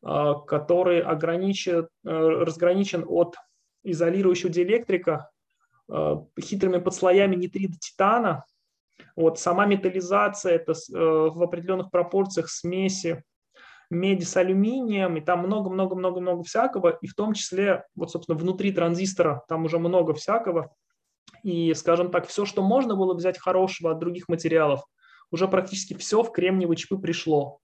А, 0.00 0.34
который 0.34 1.00
ограничен, 1.00 1.88
э, 2.04 2.10
разграничен 2.10 3.04
от 3.06 3.34
изолирующего 3.82 4.50
диэлектрика 4.50 5.30
а, 5.90 6.24
хитрыми 6.40 6.78
подслоями 6.78 7.34
нитрида 7.34 7.76
титана. 7.78 8.44
Вот, 9.18 9.40
сама 9.40 9.66
металлизация– 9.66 10.52
это 10.54 10.74
э, 10.74 10.94
в 10.94 11.42
определенных 11.42 11.90
пропорциях 11.90 12.48
смеси 12.48 13.24
меди 13.90 14.22
с 14.22 14.36
алюминием, 14.36 15.16
и 15.16 15.20
там 15.20 15.40
много-много-много-много 15.40 16.44
всякого, 16.44 16.90
и 17.02 17.08
в 17.08 17.16
том 17.16 17.34
числе, 17.34 17.84
вот, 17.96 18.12
собственно, 18.12 18.38
внутри 18.38 18.70
транзистора 18.70 19.42
там 19.48 19.64
уже 19.64 19.80
много 19.80 20.14
всякого. 20.14 20.72
И, 21.42 21.74
скажем 21.74 22.12
так, 22.12 22.28
все, 22.28 22.44
что 22.44 22.62
можно 22.62 22.94
было 22.94 23.12
взять 23.12 23.40
хорошего 23.40 23.90
от 23.90 23.98
других 23.98 24.28
материалов, 24.28 24.84
уже 25.32 25.48
практически 25.48 25.94
все 25.94 26.22
в 26.22 26.30
кремниевые 26.30 26.76
чипы 26.76 26.96
пришло. 26.96 27.58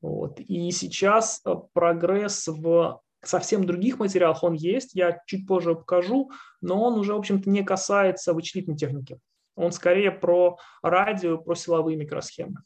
Вот. 0.00 0.40
И 0.40 0.72
сейчас 0.72 1.40
э, 1.46 1.54
прогресс 1.72 2.48
в 2.48 3.00
совсем 3.22 3.64
других 3.64 4.00
материалах 4.00 4.42
он 4.42 4.54
есть, 4.54 4.96
я 4.96 5.20
чуть 5.28 5.46
позже 5.46 5.76
покажу, 5.76 6.32
но 6.60 6.82
он 6.82 6.98
уже, 6.98 7.14
в 7.14 7.18
общем-то, 7.18 7.48
не 7.48 7.62
касается 7.62 8.34
вычислительной 8.34 8.76
техники. 8.76 9.20
Он 9.58 9.72
скорее 9.72 10.10
про 10.10 10.58
радио, 10.82 11.38
про 11.38 11.54
силовые 11.54 11.96
микросхемы. 11.96 12.62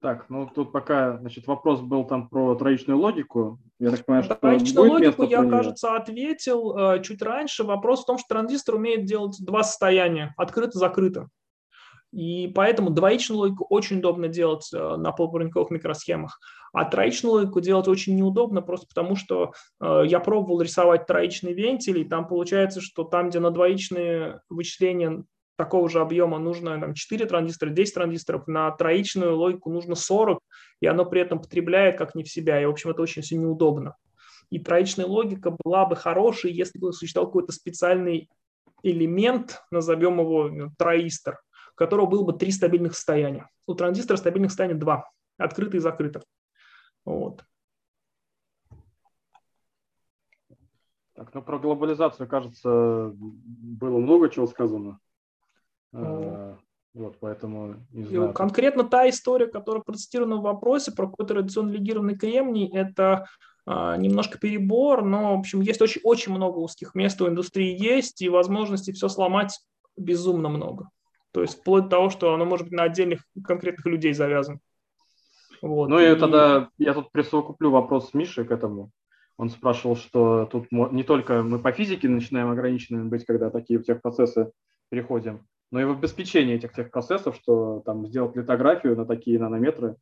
Так, 0.00 0.30
ну 0.30 0.46
тут 0.46 0.70
пока, 0.70 1.18
значит, 1.18 1.48
вопрос 1.48 1.80
был 1.80 2.04
там 2.06 2.28
про 2.28 2.54
троичную 2.54 2.96
логику. 2.96 3.58
Я 3.80 3.90
так 3.90 4.04
понимаю, 4.04 4.22
что 4.22 4.36
Троичную 4.36 4.88
логику 4.88 5.24
я, 5.24 5.44
кажется, 5.44 5.96
ответил 5.96 6.76
э, 6.78 7.02
чуть 7.02 7.22
раньше. 7.22 7.64
Вопрос 7.64 8.04
в 8.04 8.06
том, 8.06 8.16
что 8.16 8.28
транзистор 8.28 8.76
умеет 8.76 9.04
делать 9.04 9.36
два 9.40 9.64
состояния, 9.64 10.32
открыто-закрыто. 10.36 11.28
И 12.16 12.48
поэтому 12.48 12.88
двоичную 12.88 13.40
логику 13.40 13.66
очень 13.68 13.98
удобно 13.98 14.26
делать 14.26 14.70
э, 14.72 14.96
на 14.96 15.12
полупроводниковых 15.12 15.70
микросхемах. 15.70 16.40
А 16.72 16.86
троичную 16.86 17.34
логику 17.34 17.60
делать 17.60 17.88
очень 17.88 18.16
неудобно, 18.16 18.62
просто 18.62 18.86
потому 18.86 19.16
что 19.16 19.52
э, 19.82 20.04
я 20.06 20.18
пробовал 20.18 20.62
рисовать 20.62 21.06
троичные 21.06 21.52
вентили, 21.52 22.00
и 22.00 22.08
там 22.08 22.26
получается, 22.26 22.80
что 22.80 23.04
там, 23.04 23.28
где 23.28 23.38
на 23.38 23.50
двоичные 23.50 24.40
вычисления 24.48 25.24
такого 25.58 25.90
же 25.90 26.00
объема 26.00 26.38
нужно 26.38 26.80
там, 26.80 26.94
4 26.94 27.26
транзистора, 27.26 27.68
10 27.68 27.92
транзисторов, 27.92 28.46
на 28.46 28.70
троичную 28.70 29.36
логику 29.36 29.68
нужно 29.68 29.94
40, 29.94 30.38
и 30.80 30.86
оно 30.86 31.04
при 31.04 31.20
этом 31.20 31.38
потребляет 31.38 31.98
как 31.98 32.14
не 32.14 32.24
в 32.24 32.30
себя, 32.30 32.62
и, 32.62 32.64
в 32.64 32.70
общем, 32.70 32.88
это 32.88 33.02
очень 33.02 33.20
все 33.20 33.36
неудобно. 33.36 33.94
И 34.48 34.58
троичная 34.58 35.04
логика 35.04 35.54
была 35.62 35.84
бы 35.84 35.96
хорошей, 35.96 36.50
если 36.50 36.78
бы 36.78 36.94
существовал 36.94 37.28
какой-то 37.28 37.52
специальный 37.52 38.30
элемент, 38.82 39.60
назовем 39.70 40.20
его 40.20 40.48
ну, 40.48 40.70
троистор, 40.78 41.40
у 41.76 41.78
которого 41.78 42.06
было 42.06 42.24
бы 42.24 42.32
три 42.32 42.50
стабильных 42.50 42.94
состояния. 42.94 43.50
У 43.66 43.74
транзистора 43.74 44.16
стабильных 44.16 44.50
состояний 44.50 44.78
два, 44.78 45.10
открыто 45.36 45.76
и 45.76 45.80
закрыто. 45.80 46.22
Вот. 47.04 47.44
Так, 51.14 51.32
ну 51.34 51.42
про 51.42 51.58
глобализацию, 51.58 52.28
кажется, 52.28 53.12
было 53.14 53.98
много 53.98 54.30
чего 54.30 54.46
сказано. 54.46 54.98
А, 55.92 56.58
вот, 56.94 57.18
поэтому 57.20 57.76
не 57.90 58.04
знаю. 58.04 58.32
Конкретно 58.32 58.84
та 58.84 59.08
история, 59.08 59.46
которая 59.46 59.82
процитирована 59.82 60.36
в 60.36 60.42
вопросе 60.42 60.92
про 60.92 61.06
какой-то 61.06 61.34
радиационно 61.34 61.70
легированный 61.70 62.16
кремний, 62.18 62.70
это 62.70 63.26
а, 63.66 63.96
немножко 63.96 64.38
перебор, 64.38 65.04
но, 65.04 65.36
в 65.36 65.40
общем, 65.40 65.60
есть 65.60 65.80
очень, 65.82 66.00
очень 66.04 66.32
много 66.32 66.58
узких 66.58 66.94
мест 66.94 67.20
у 67.20 67.28
индустрии 67.28 67.76
есть, 67.76 68.22
и 68.22 68.28
возможностей 68.28 68.92
все 68.92 69.08
сломать 69.08 69.58
безумно 69.96 70.48
много. 70.48 70.90
То 71.36 71.42
есть 71.42 71.60
вплоть 71.60 71.84
до 71.84 71.90
того, 71.90 72.08
что 72.08 72.32
оно 72.32 72.46
может 72.46 72.64
быть 72.64 72.72
на 72.72 72.84
отдельных 72.84 73.20
конкретных 73.44 73.84
людей 73.84 74.14
завязано. 74.14 74.58
Вот. 75.60 75.90
Ну 75.90 75.98
и, 75.98 76.10
и 76.10 76.14
тогда 76.14 76.70
я 76.78 76.94
тут 76.94 77.12
присовокуплю 77.12 77.70
вопрос 77.70 78.14
Миши 78.14 78.46
к 78.46 78.50
этому. 78.50 78.90
Он 79.36 79.50
спрашивал, 79.50 79.96
что 79.96 80.46
тут 80.46 80.72
не 80.72 81.02
только 81.02 81.42
мы 81.42 81.58
по 81.58 81.72
физике 81.72 82.08
начинаем 82.08 82.50
ограниченными 82.50 83.10
быть, 83.10 83.26
когда 83.26 83.50
такие 83.50 83.82
техпроцессы 83.82 84.50
переходим, 84.88 85.46
но 85.70 85.78
и 85.78 85.84
в 85.84 85.90
обеспечении 85.90 86.54
этих 86.54 86.72
техпроцессов, 86.72 87.36
что 87.36 87.82
там 87.84 88.06
сделать 88.06 88.34
литографию 88.34 88.96
на 88.96 89.04
такие 89.04 89.38
нанометры 89.38 89.96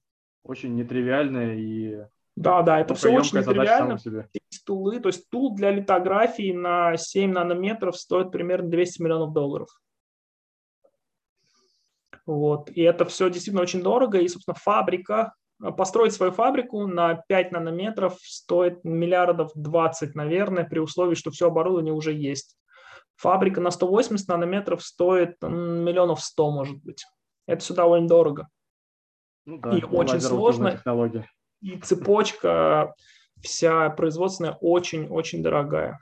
очень 0.45 0.77
нетривиальное 0.77 1.57
и 1.57 1.99
да, 2.37 2.63
да, 2.63 2.79
это 2.79 2.95
все 2.95 3.11
очень 3.11 3.39
нетривиально. 3.39 3.99
Тулы, 4.65 5.01
то 5.01 5.09
есть 5.09 5.29
тул 5.31 5.53
для 5.57 5.73
литографии 5.73 6.53
на 6.53 6.97
7 6.97 7.33
нанометров 7.33 7.97
стоит 7.97 8.31
примерно 8.31 8.71
200 8.71 9.03
миллионов 9.03 9.33
долларов. 9.33 9.69
Вот. 12.27 12.71
И 12.71 12.83
это 12.83 13.05
все 13.05 13.29
действительно 13.29 13.63
очень 13.63 13.83
дорого. 13.83 14.19
И, 14.19 14.29
собственно, 14.29 14.55
фабрика, 14.55 15.35
построить 15.77 16.13
свою 16.13 16.33
фабрику 16.33 16.87
на 16.87 17.15
5 17.15 17.53
нанометров 17.53 18.17
стоит 18.21 18.83
миллиардов 18.85 19.53
20, 19.55 20.15
наверное, 20.15 20.65
при 20.65 20.79
условии, 20.79 21.15
что 21.15 21.31
все 21.31 21.49
оборудование 21.49 21.95
уже 21.95 22.13
есть. 22.13 22.57
Фабрика 23.17 23.61
на 23.61 23.71
180 23.71 24.27
нанометров 24.29 24.83
стоит 24.83 25.41
миллионов 25.43 26.21
100, 26.21 26.51
может 26.51 26.83
быть. 26.83 27.05
Это 27.47 27.63
все 27.63 27.75
довольно 27.75 28.09
дорого. 28.09 28.49
Ну, 29.47 29.59
да, 29.59 29.77
и 29.77 29.83
очень 29.83 30.21
сложно. 30.21 30.81
И 31.61 31.79
цепочка 31.79 32.95
вся 33.41 33.91
производственная 33.91 34.57
очень-очень 34.61 35.43
дорогая. 35.43 35.99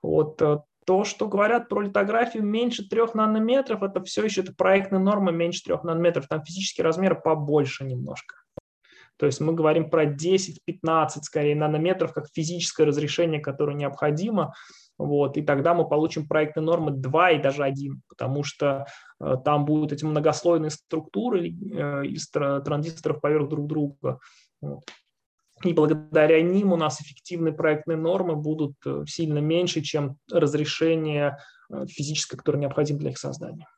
Вот 0.00 0.40
э, 0.42 0.58
то, 0.84 1.04
что 1.04 1.28
говорят 1.28 1.68
про 1.68 1.82
литографию 1.82 2.44
меньше 2.44 2.88
3 2.88 3.14
нанометров, 3.14 3.82
это 3.82 4.02
все 4.02 4.24
еще 4.24 4.42
это 4.42 4.52
проектная 4.54 5.00
норма 5.00 5.30
меньше 5.30 5.62
3 5.64 5.76
нанометров. 5.84 6.26
Там 6.28 6.44
физический 6.44 6.82
размер 6.82 7.20
побольше 7.20 7.84
немножко. 7.84 8.36
То 9.16 9.26
есть 9.26 9.40
мы 9.40 9.52
говорим 9.52 9.88
про 9.88 10.04
10-15 10.04 11.22
скорее 11.22 11.54
нанометров 11.54 12.12
как 12.12 12.26
физическое 12.32 12.84
разрешение, 12.84 13.40
которое 13.40 13.76
необходимо. 13.76 14.54
Вот, 14.98 15.36
и 15.36 15.42
тогда 15.42 15.74
мы 15.74 15.88
получим 15.88 16.28
проектные 16.28 16.64
нормы 16.64 16.92
2 16.92 17.30
и 17.32 17.42
даже 17.42 17.64
1, 17.64 18.02
потому 18.08 18.44
что 18.44 18.86
э, 19.20 19.36
там 19.44 19.64
будут 19.64 19.92
эти 19.92 20.04
многослойные 20.04 20.70
структуры 20.70 21.48
э, 21.48 22.06
из 22.06 22.28
транзисторов 22.28 23.20
поверх 23.20 23.48
друг 23.48 23.66
друга. 23.66 24.18
Вот. 24.60 24.84
И 25.64 25.72
благодаря 25.72 26.42
ним 26.42 26.72
у 26.72 26.76
нас 26.76 27.00
эффективные 27.00 27.52
проектные 27.52 27.96
нормы 27.96 28.36
будут 28.36 28.74
э, 28.84 29.04
сильно 29.06 29.38
меньше, 29.38 29.80
чем 29.80 30.16
разрешение 30.30 31.38
э, 31.70 31.86
физическое, 31.86 32.36
которое 32.36 32.58
необходимо 32.58 32.98
для 32.98 33.10
их 33.10 33.18
создания. 33.18 33.68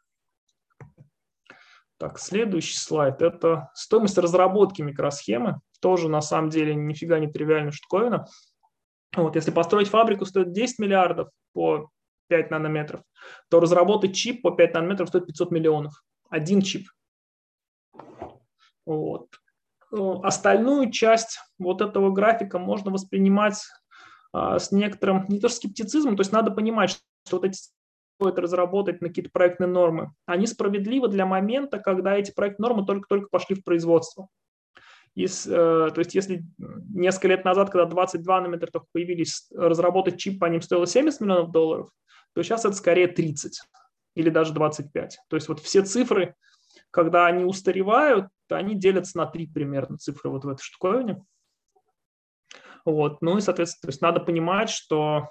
Так, 1.99 2.18
следующий 2.18 2.76
слайд– 2.76 3.22
это 3.22 3.70
стоимость 3.74 4.18
разработки 4.18 4.82
микросхемы. 4.82 5.61
Тоже 5.80 6.09
на 6.09 6.22
самом 6.22 6.51
деле 6.51 6.74
нифига 6.74 7.18
не 7.18 7.30
тривиальная 7.30 7.72
штуковина. 7.72 8.26
Вот, 9.14 9.37
если 9.37 9.51
построить 9.51 9.89
фабрику 9.89 10.24
стоит 10.24 10.53
10 10.53 10.80
миллиардов 10.80 11.28
по 11.53 11.91
5 12.28 12.51
нанометров, 12.51 13.03
то 13.49 13.61
разработать 13.61 14.14
чип 14.14 14.43
по 14.43 14.51
5 14.51 14.74
нанометров 14.74 15.09
стоит 15.09 15.26
500 15.26 15.51
миллионов. 15.51 16.03
Один 16.30 16.62
чип. 16.62 16.89
Вот. 18.87 19.28
Э, 19.95 20.14
остальную 20.22 20.90
часть 20.90 21.38
вот 21.59 21.80
этого 21.80 22.11
графика 22.11 22.59
можно 22.59 22.90
воспринимать 22.90 23.62
а, 24.32 24.59
с 24.59 24.72
некоторым, 24.72 25.26
не 25.28 25.38
то 25.38 25.49
скептицизмом, 25.49 26.16
то 26.16 26.22
есть 26.22 26.32
надо 26.32 26.51
понимать, 26.51 26.90
что 26.90 27.36
вот 27.36 27.45
эти 27.45 27.57
стоит 28.16 28.38
разработать 28.38 29.01
на 29.01 29.09
какие-то 29.09 29.30
проектные 29.30 29.68
нормы, 29.68 30.12
они 30.26 30.47
справедливы 30.47 31.09
для 31.09 31.26
момента, 31.26 31.78
когда 31.78 32.16
эти 32.16 32.32
проектные 32.32 32.68
нормы 32.68 32.84
только-только 32.84 33.28
пошли 33.30 33.55
в 33.55 33.62
производство. 33.62 34.28
Из, 35.14 35.47
э, 35.47 35.51
то 35.51 35.99
есть 35.99 36.16
если 36.16 36.45
несколько 36.59 37.28
лет 37.28 37.45
назад, 37.45 37.70
когда 37.70 37.86
22 37.86 38.40
нанометра 38.40 38.66
только 38.72 38.88
появились, 38.92 39.47
разработать 39.55 40.18
чип 40.18 40.40
по 40.40 40.47
ним 40.47 40.61
стоило 40.61 40.88
70 40.88 41.20
миллионов 41.20 41.53
долларов, 41.53 41.88
то 42.34 42.42
сейчас 42.42 42.64
это 42.64 42.74
скорее 42.74 43.07
30 43.07 43.61
или 44.16 44.30
даже 44.30 44.53
25. 44.53 45.18
То 45.28 45.36
есть 45.36 45.49
вот 45.49 45.61
все 45.61 45.82
цифры, 45.82 46.34
когда 46.95 47.26
они 47.26 47.45
устаревают, 47.45 48.28
они 48.49 48.76
делятся 48.76 49.18
на 49.18 49.26
три 49.26 49.49
примерно 49.49 49.99
цифры 49.99 50.30
вот 50.30 50.45
в 50.45 50.49
этой 50.49 50.62
штуковине. 50.62 51.24
Вот. 52.84 53.20
Ну 53.20 53.36
и, 53.36 53.40
соответственно, 53.40 53.80
то 53.80 53.88
есть 53.88 54.01
надо 54.01 54.20
понимать, 54.20 54.70
что 54.70 55.28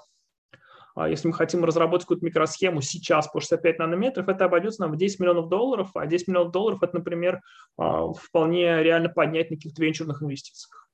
а, 0.94 1.08
если 1.08 1.30
мы 1.30 1.34
хотим 1.34 1.64
разработать 1.64 2.04
какую-то 2.04 2.26
микросхему 2.26 2.82
сейчас 2.82 3.30
по 3.30 3.40
65 3.40 3.80
нанометров, 3.80 4.28
это 4.28 4.44
обойдется 4.44 4.82
нам 4.82 4.92
в 4.92 4.98
10 4.98 5.22
миллионов 5.22 5.48
долларов, 5.48 5.92
а 5.96 6.06
10 6.06 6.28
миллионов 6.28 6.52
долларов 6.52 6.84
это, 6.84 6.98
например, 6.98 7.40
а, 7.78 8.12
вполне 8.12 8.84
реально 8.84 9.08
поднять 9.08 9.50
на 9.50 9.56
каких-то 9.56 9.82
венчурных 9.84 10.22
инвестициях. 10.22 10.90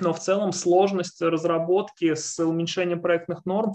Но 0.00 0.14
в 0.14 0.20
целом 0.20 0.52
сложность 0.52 1.20
разработки 1.20 2.14
с 2.14 2.42
уменьшением 2.42 3.02
проектных 3.02 3.44
норм 3.44 3.74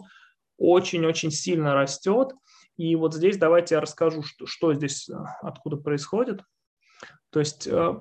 очень-очень 0.57 1.29
сильно 1.29 1.75
растет. 1.75 2.33
И 2.77 2.95
вот 2.95 3.13
здесь 3.13 3.37
давайте 3.37 3.75
я 3.75 3.81
расскажу, 3.81 4.23
что, 4.23 4.45
что 4.45 4.73
здесь, 4.73 5.09
а, 5.09 5.37
откуда 5.41 5.77
происходит. 5.77 6.41
То 7.29 7.39
есть 7.39 7.67
э, 7.67 7.95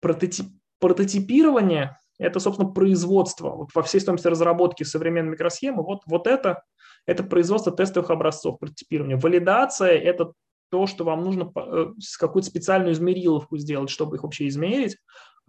прототип, 0.00 0.46
прототипирование– 0.80 1.98
это, 2.18 2.40
собственно, 2.40 2.70
производство. 2.70 3.50
Вот 3.50 3.70
во 3.74 3.82
всей 3.82 4.00
стоимости 4.00 4.26
разработки 4.26 4.82
современной 4.82 5.32
микросхемы 5.32 5.82
вот, 5.82 6.02
вот 6.06 6.26
это, 6.26 6.62
это 7.06 7.22
производство 7.22 7.72
тестовых 7.72 8.10
образцов 8.10 8.58
прототипирования. 8.58 9.16
Валидация– 9.16 9.92
это 9.98 10.32
то, 10.70 10.86
что 10.86 11.04
вам 11.04 11.22
нужно 11.22 11.52
э, 11.54 11.92
какую-то 12.18 12.48
специальную 12.48 12.92
измериловку 12.92 13.56
сделать, 13.58 13.90
чтобы 13.90 14.16
их 14.16 14.24
вообще 14.24 14.48
измерить, 14.48 14.96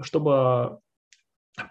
чтобы 0.02 0.80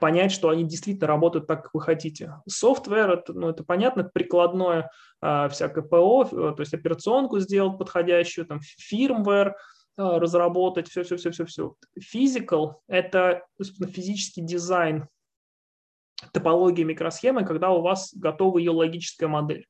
понять, 0.01 0.32
что 0.32 0.49
они 0.49 0.64
действительно 0.64 1.07
работают 1.07 1.47
так, 1.47 1.64
как 1.64 1.74
вы 1.74 1.80
хотите. 1.80 2.35
Софтвер, 2.49 3.11
это, 3.11 3.32
ну, 3.32 3.51
это 3.51 3.64
понятно, 3.64 4.05
прикладное 4.05 4.91
а, 5.20 5.49
всякое 5.49 5.82
ПО, 5.82 6.24
то 6.24 6.57
есть 6.59 6.74
операционку 6.74 7.39
сделать 7.39 7.78
подходящую, 7.78 8.47
там, 8.47 8.61
фирмвер– 8.62 9.55
Э, 9.97 10.18
разработать, 10.18 10.89
все-все-все-все-все. 10.89 11.76
Physical– 11.99 12.74
это 12.89 13.47
собственно, 13.57 13.89
физический 13.89 14.43
дизайн 14.43 15.07
топологии 16.32 16.82
микросхемы, 16.82 17.45
когда 17.45 17.70
у 17.70 17.80
вас 17.80 18.12
готова 18.12 18.59
ее 18.59 18.72
логическая 18.72 19.28
модель. 19.28 19.66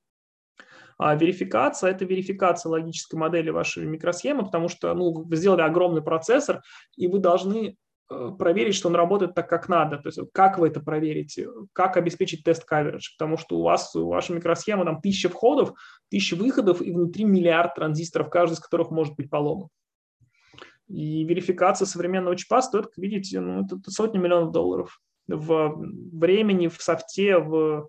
А 0.97 1.15
верификация– 1.15 1.91
это 1.93 2.07
верификация 2.07 2.71
логической 2.71 3.19
модели 3.19 3.51
вашей 3.51 3.85
микросхемы, 3.85 4.47
потому 4.47 4.69
что 4.69 4.95
ну, 4.95 5.12
вы 5.12 5.37
сделали 5.37 5.61
огромный 5.61 6.03
процессор, 6.03 6.62
и 6.97 7.07
вы 7.07 7.19
должны 7.19 7.67
э, 7.67 7.75
проверить, 8.09 8.75
что 8.75 8.89
он 8.89 8.97
работает 8.97 9.35
так, 9.35 9.49
как 9.49 9.69
надо. 9.69 9.99
То 9.99 10.09
есть 10.09 10.19
как 10.33 10.59
вы 10.59 10.69
это 10.69 10.81
проверите, 10.81 11.49
как 11.73 11.97
обеспечить 11.97 12.45
тест 12.45 12.67
coverage, 12.71 13.15
потому 13.19 13.37
что 13.37 13.59
у 13.59 13.63
вас, 13.63 13.95
у 13.95 14.09
вашей 14.09 14.37
микросхемы 14.37 14.85
там 14.85 15.01
тысяча 15.01 15.29
входов, 15.29 15.73
тысяча 16.11 16.35
выходов 16.35 16.83
и 16.83 16.93
внутри 16.93 17.25
миллиард 17.25 17.75
транзисторов, 17.75 18.31
каждый 18.31 18.55
из 18.55 18.61
которых 18.61 18.91
может 18.91 19.15
быть 19.17 19.31
поломан. 19.31 19.69
И 20.89 21.25
верификация 21.25 21.87
современного 21.87 22.37
чипа 22.37 22.61
стоит, 22.61 22.87
как 22.87 22.99
видите, 22.99 23.41
ну, 23.41 23.65
это 23.65 23.91
сотни 23.91 24.19
миллионов 24.19 24.53
долларов 24.53 25.01
в 25.27 25.75
времени, 26.13 26.69
в 26.69 26.81
софте, 26.83 27.39
в 27.39 27.89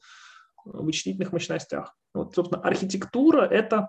вычислительных 0.64 1.34
мощностях. 1.34 1.96
Вот, 2.14 2.34
собственно, 2.34 2.62
архитектура– 2.62 3.42
это 3.52 3.76
э, 3.76 3.88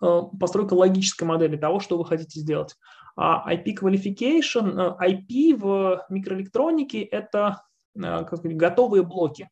постройка 0.00 0.74
логической 0.74 1.26
модели 1.26 1.56
того, 1.56 1.80
что 1.80 1.98
вы 1.98 2.04
хотите 2.04 2.40
сделать. 2.40 2.76
А 3.16 3.52
IP 3.52 3.76
qualification, 3.80 4.96
э, 4.98 5.10
IP 5.10 5.56
в 5.56 6.06
микроэлектронике– 6.08 7.02
это 7.02 7.62
э, 7.94 8.00
как 8.00 8.38
сказать, 8.38 8.56
готовые 8.56 9.02
блоки 9.02 9.50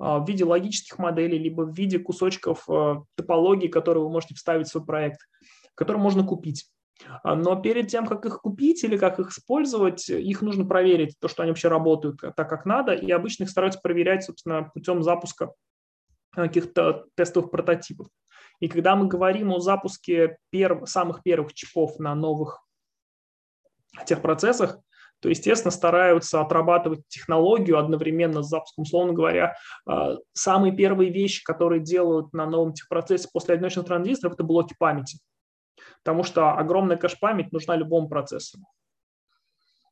в 0.00 0.24
виде 0.28 0.44
логических 0.44 0.96
моделей, 0.98 1.38
либо 1.38 1.62
в 1.62 1.74
виде 1.74 1.98
кусочков 1.98 2.68
топологии, 3.16 3.66
которые 3.66 4.04
вы 4.04 4.10
можете 4.10 4.36
вставить 4.36 4.68
в 4.68 4.70
свой 4.70 4.84
проект, 4.84 5.18
которые 5.74 6.00
можно 6.00 6.22
купить. 6.22 6.70
А, 7.22 7.34
но 7.34 7.60
перед 7.60 7.88
тем, 7.88 8.06
как 8.06 8.26
их 8.26 8.40
купить 8.40 8.82
или 8.84 8.96
как 8.96 9.18
их 9.18 9.30
использовать, 9.30 10.08
их 10.08 10.42
нужно 10.42 10.64
проверить, 10.64 11.18
то, 11.20 11.28
что 11.28 11.42
они 11.42 11.50
вообще 11.50 11.68
работают 11.68 12.20
так, 12.20 12.48
как 12.48 12.64
надо. 12.64 12.92
И 12.92 13.10
обычно 13.10 13.44
их 13.44 13.50
стараются 13.50 13.80
проверять, 13.80 14.24
собственно, 14.24 14.70
путем 14.74 15.02
запуска 15.02 15.52
каких-то 16.30 17.06
тестовых 17.14 17.50
прототипов. 17.50 18.08
И 18.60 18.68
когда 18.68 18.96
мы 18.96 19.06
говорим 19.06 19.52
о 19.52 19.60
запуске 19.60 20.38
перв, 20.50 20.88
самых 20.88 21.22
первых 21.22 21.54
чипов 21.54 21.98
на 21.98 22.14
новых 22.14 22.64
техпроцессах, 24.06 24.78
то, 25.20 25.28
естественно, 25.28 25.72
стараются 25.72 26.40
отрабатывать 26.40 27.00
технологию 27.08 27.78
одновременно 27.78 28.42
с 28.42 28.48
запуском. 28.48 28.82
Условно 28.82 29.12
говоря, 29.12 29.56
а, 29.84 30.16
самые 30.32 30.76
первые 30.76 31.10
вещи, 31.10 31.42
которые 31.42 31.80
делают 31.80 32.32
на 32.32 32.46
новом 32.46 32.72
техпроцессе 32.72 33.28
после 33.32 33.54
одиночных 33.54 33.86
транзисторов, 33.86 34.34
это 34.34 34.44
блоки 34.44 34.76
памяти 34.78 35.18
потому 36.02 36.22
что 36.24 36.52
огромная 36.52 36.96
кэш-память 36.96 37.52
нужна 37.52 37.76
любому 37.76 38.08
процессору. 38.08 38.64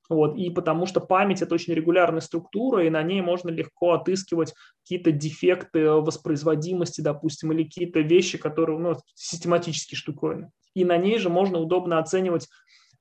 Вот, 0.09 0.36
и 0.36 0.50
потому 0.50 0.86
что 0.86 1.00
память– 1.00 1.42
это 1.42 1.54
очень 1.54 1.74
регулярная 1.74 2.20
структура, 2.20 2.84
и 2.84 2.90
на 2.90 3.02
ней 3.02 3.20
можно 3.20 3.50
легко 3.50 3.92
отыскивать 3.92 4.54
какие-то 4.82 5.11
дефекты 5.11 5.90
воспроизводимости, 5.90 7.00
допустим, 7.00 7.52
или 7.52 7.64
какие-то 7.64 8.00
вещи, 8.00 8.38
которые 8.38 8.78
ну, 8.78 8.96
систематически 9.14 9.94
штуковины. 9.94 10.50
И 10.74 10.84
на 10.84 10.96
ней 10.96 11.18
же 11.18 11.28
можно 11.28 11.59
удобно 11.59 11.98
оценивать 11.98 12.48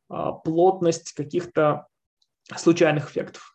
а, 0.09 0.31
плотность 0.31 1.11
каких-то 1.13 1.87
случайных 2.55 3.11
эффектов. 3.11 3.54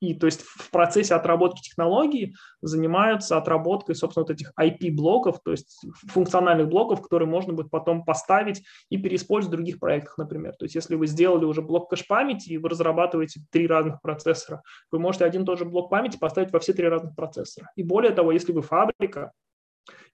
И 0.00 0.14
то 0.14 0.26
есть 0.26 0.42
в 0.42 0.70
процессе 0.70 1.14
отработки 1.14 1.62
технологии 1.62 2.34
занимаются 2.60 3.38
отработкой, 3.38 3.94
собственно, 3.94 4.24
вот 4.24 4.30
этих 4.30 4.52
IP-блоков, 4.58 5.40
то 5.42 5.52
есть 5.52 5.86
функциональных 6.08 6.68
блоков, 6.68 7.00
которые 7.00 7.28
можно 7.28 7.54
будет 7.54 7.70
потом 7.70 8.04
поставить 8.04 8.62
и 8.90 8.98
переиспользовать 8.98 9.54
в 9.54 9.56
других 9.56 9.78
проектах, 9.78 10.18
например. 10.18 10.54
То 10.58 10.64
есть 10.64 10.74
если 10.74 10.96
вы 10.96 11.06
сделали 11.06 11.44
уже 11.44 11.62
блок 11.62 11.88
кэш-памяти 11.90 12.50
и 12.50 12.58
вы 12.58 12.68
разрабатываете 12.68 13.40
три 13.50 13.66
разных 13.66 14.02
процессора, 14.02 14.62
вы 14.90 14.98
можете 14.98 15.24
один 15.24 15.42
и 15.42 15.46
тот 15.46 15.58
же 15.58 15.64
блок 15.64 15.88
памяти 15.88 16.18
поставить 16.18 16.52
во 16.52 16.58
все 16.58 16.74
три 16.74 16.88
разных 16.88 17.14
процессора. 17.16 17.70
И 17.74 17.82
более 17.82 18.12
того, 18.12 18.32
если 18.32 18.52
вы 18.52 18.60
фабрика, 18.62 19.32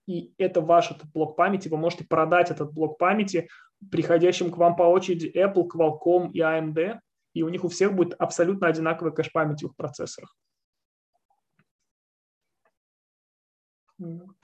и 0.06 0.32
это 0.38 0.60
ваш 0.60 0.90
этот 0.90 1.10
блок 1.12 1.36
памяти, 1.36 1.68
вы 1.68 1.76
можете 1.76 2.04
продать 2.04 2.50
этот 2.50 2.72
блок 2.72 2.98
памяти 2.98 3.48
приходящим 3.90 4.50
к 4.50 4.56
вам 4.56 4.76
по 4.76 4.84
очереди 4.84 5.32
Apple, 5.34 5.68
Qualcomm 5.68 6.30
и 6.32 6.40
AMD, 6.40 6.98
и 7.34 7.42
у 7.42 7.48
них 7.48 7.64
у 7.64 7.68
всех 7.68 7.94
будет 7.94 8.14
абсолютно 8.18 8.66
одинаковая 8.66 9.12
кэш-память 9.12 9.62
в 9.62 9.66
их 9.66 9.76
процессорах. 9.76 10.34
Вот. 13.98 14.36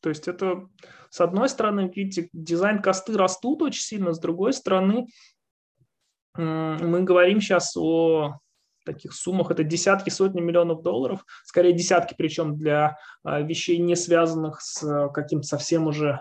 То 0.00 0.08
есть 0.08 0.28
это, 0.28 0.68
с 1.10 1.20
одной 1.20 1.48
стороны, 1.48 1.92
видите, 1.94 2.30
дизайн-косты 2.32 3.16
растут 3.16 3.62
очень 3.62 3.82
сильно, 3.82 4.12
с 4.12 4.18
другой 4.18 4.52
стороны, 4.52 5.06
мы 6.36 7.02
говорим 7.02 7.40
сейчас 7.40 7.76
о 7.76 8.38
таких 8.86 9.12
суммах, 9.12 9.50
это 9.50 9.62
десятки, 9.62 10.08
сотни 10.08 10.40
миллионов 10.40 10.82
долларов, 10.82 11.26
скорее 11.44 11.74
десятки, 11.74 12.14
причем 12.16 12.56
для 12.56 12.96
а, 13.22 13.42
вещей, 13.42 13.76
не 13.78 13.94
связанных 13.94 14.62
с 14.62 15.10
каким-то 15.12 15.46
совсем 15.46 15.86
уже 15.86 16.20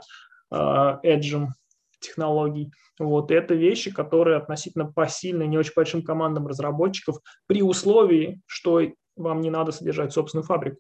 эджем 0.52 1.54
технологий. 2.00 2.72
Вот. 2.98 3.32
И 3.32 3.34
это 3.34 3.54
вещи, 3.54 3.92
которые 3.92 4.38
относительно 4.38 4.92
посильны 4.92 5.44
не 5.44 5.58
очень 5.58 5.74
большим 5.76 6.04
командам 6.04 6.48
разработчиков 6.48 7.18
при 7.48 7.62
условии, 7.62 8.42
что 8.46 8.82
вам 9.16 9.42
не 9.42 9.50
надо 9.50 9.72
содержать 9.72 10.14
собственную 10.14 10.46
фабрику. 10.46 10.80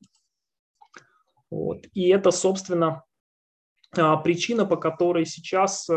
Вот. 1.50 1.86
И 1.94 2.10
это, 2.10 2.32
собственно, 2.32 3.04
а, 3.98 4.18
причина, 4.18 4.66
по 4.66 4.78
которой 4.78 5.26
сейчас 5.26 5.90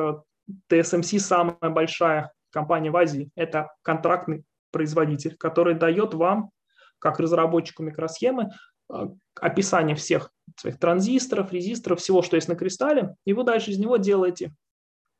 TSMC 0.70 1.16
э, 1.16 1.18
самая 1.18 1.56
большая 1.60 2.32
компания 2.50 2.90
в 2.90 2.96
Азии. 2.96 3.30
Это 3.34 3.72
контрактный 3.82 4.44
производитель, 4.70 5.36
который 5.36 5.74
дает 5.74 6.14
вам, 6.14 6.50
как 6.98 7.20
разработчику 7.20 7.82
микросхемы, 7.82 8.50
а, 8.88 9.08
описание 9.40 9.96
всех 9.96 10.30
своих 10.56 10.78
транзисторов, 10.78 11.52
резисторов, 11.52 12.00
всего, 12.00 12.22
что 12.22 12.36
есть 12.36 12.48
на 12.48 12.56
кристалле, 12.56 13.14
и 13.24 13.32
вы 13.32 13.44
дальше 13.44 13.70
из 13.70 13.78
него 13.78 13.96
делаете 13.96 14.52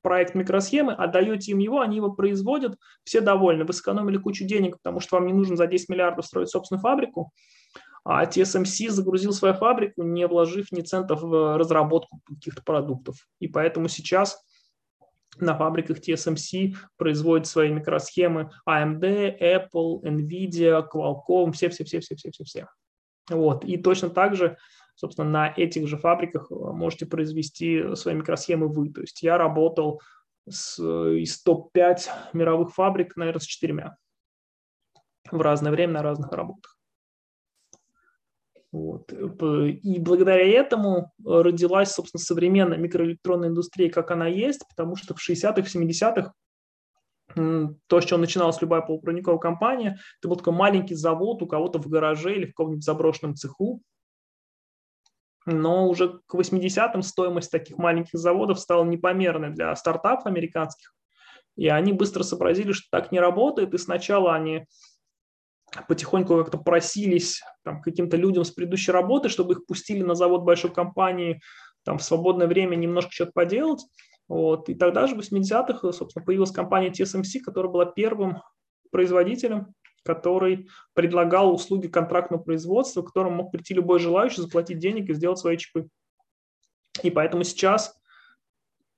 проект 0.03 0.34
микросхемы, 0.34 0.92
отдаете 0.92 1.53
им 1.53 1.59
его, 1.59 1.80
они 1.80 1.96
его 1.96 2.12
производят, 2.12 2.76
все 3.05 3.20
довольны. 3.20 3.64
Вы 3.64 3.72
сэкономили 3.72 4.18
кучу 4.18 4.44
денег, 4.44 4.78
потому 4.78 5.00
что 5.00 5.16
вам 5.16 5.26
не 5.26 5.32
нужно 5.32 5.57
за 5.57 5.66
10 5.66 5.88
миллиардов 5.88 6.26
строить 6.26 6.50
собственную 6.50 6.82
фабрику, 6.82 7.32
а 8.05 8.24
TSMC 8.24 8.90
загрузил 8.90 9.32
свою 9.32 9.55
фабрику, 9.55 10.03
не 10.03 10.26
вложив 10.26 10.72
ни 10.72 10.80
центов 10.80 11.22
в 11.22 11.57
разработку 11.57 12.20
каких-то 12.26 12.62
продуктов. 12.62 13.16
И 13.38 13.46
поэтому 13.46 13.88
сейчас 13.88 14.44
на 15.38 15.57
фабриках 15.57 15.98
TSMC 15.98 16.74
производят 16.96 17.46
свои 17.46 17.70
микросхемы 17.70 18.50
AMD, 18.68 19.38
Apple, 19.40 20.03
Nvidia, 20.03 20.86
Qualcomm, 20.92 21.53
все-все-все-все-все-все. 21.53 22.66
Вот. 23.30 23.64
И 23.64 23.76
точно 23.76 24.11
так 24.11 24.34
же 24.34 24.57
собственно, 25.03 25.28
на 25.28 25.55
этих 25.57 25.88
же 25.88 25.96
фабриках 25.96 26.50
э, 26.50 26.55
можете 26.55 27.07
произвести 27.07 27.96
свои 27.96 28.14
микросхемы 28.14 28.68
вы. 28.68 28.92
То 28.92 29.00
есть 29.00 29.20
я 29.22 29.36
работал 29.36 30.00
с, 30.48 30.80
из 30.80 31.42
топ-5 31.42 32.09
мировых 32.32 32.72
фабрик, 32.72 33.16
наверное, 33.16 33.40
с 33.40 33.44
четырьмя 33.44 33.96
в 35.30 35.40
разное 35.40 35.72
время 35.72 35.94
на 35.94 36.03
разных 36.03 36.30
работах. 36.30 36.78
Вот. 38.70 39.12
И 39.12 39.98
благодаря 39.98 40.46
этому 40.46 41.12
родилась, 41.22 41.92
собственно, 41.92 42.20
современная 42.20 42.78
микроэлектронная 42.78 43.48
индустрия, 43.48 43.90
как 43.90 44.12
она 44.12 44.28
есть, 44.28 44.62
потому 44.68 44.96
что 44.96 45.14
в 45.14 45.18
60-х, 45.18 45.62
70-х 45.62 46.32
то, 47.34 48.00
с 48.00 48.05
чего 48.05 48.18
начиналась 48.18 48.61
любая 48.61 48.82
полупроводниковая 48.82 49.38
компания, 49.38 49.98
это 50.20 50.28
был 50.28 50.36
такой 50.36 50.53
маленький 50.53 50.94
завод 50.94 51.42
у 51.42 51.46
кого-то 51.46 51.78
в 51.80 51.88
гараже 51.88 52.34
или 52.36 52.44
в 52.44 52.48
каком-нибудь 52.48 52.84
заброшенном 52.84 53.34
цеху, 53.34 53.82
но 55.47 55.88
уже 55.88 56.20
к 56.26 56.34
80-м 56.34 57.03
стоимость 57.03 57.51
таких 57.51 57.78
маленьких 57.78 58.18
заводов 58.18 58.61
стала 58.61 58.84
непомерной 58.84 59.51
для 59.51 59.74
стартапов 59.76 60.26
американских. 60.26 60.95
И 61.57 61.68
они 61.68 61.93
быстро 61.93 62.22
сообразили, 62.22 62.72
что 62.72 62.88
так 62.90 63.12
не 63.12 63.20
работает, 63.20 63.74
и 63.74 63.78
сначала 63.78 64.34
они 64.34 64.66
потихоньку 65.88 66.36
как-то 66.36 66.59
просились 66.59 67.43
там, 67.64 67.80
каким-то 67.80 68.16
людям 68.16 68.45
с 68.45 68.51
предыдущей 68.51 68.93
работы, 68.93 69.28
чтобы 69.28 69.55
их 69.55 69.66
пустили 69.66 70.03
на 70.03 70.14
завод 70.14 70.43
большой 70.43 70.72
компании 70.72 71.40
там, 71.84 71.99
в 71.99 72.03
свободное 72.03 72.47
время 72.47 72.76
немножко 72.76 73.11
что-то 73.11 73.32
поделать. 73.32 73.84
Вот. 74.28 74.68
И 74.68 74.74
тогда 74.74 75.07
же 75.07 75.14
в 75.14 75.18
80-х, 75.18 75.93
собственно, 75.93 76.24
появилась 76.24 76.53
компания 76.53 76.90
TSMC, 76.90 77.40
которая 77.45 77.72
была 77.72 77.86
первым 77.86 78.43
производителем 78.90 79.74
который 80.05 80.68
предлагал 80.94 81.55
услуги 81.55 81.88
контрактного 81.88 82.42
производства, 82.42 83.03
к 83.03 83.07
которому 83.07 83.36
мог 83.36 83.53
прийти 83.53 83.74
любой 83.74 83.98
желающий, 83.98 84.42
заплатить 84.42 84.78
денег 84.78 85.09
и 85.09 85.14
сделать 85.14 85.38
свои 85.38 85.57
чипы. 85.57 85.88
И 87.03 87.11
поэтому 87.11 87.44
сейчас 87.44 87.94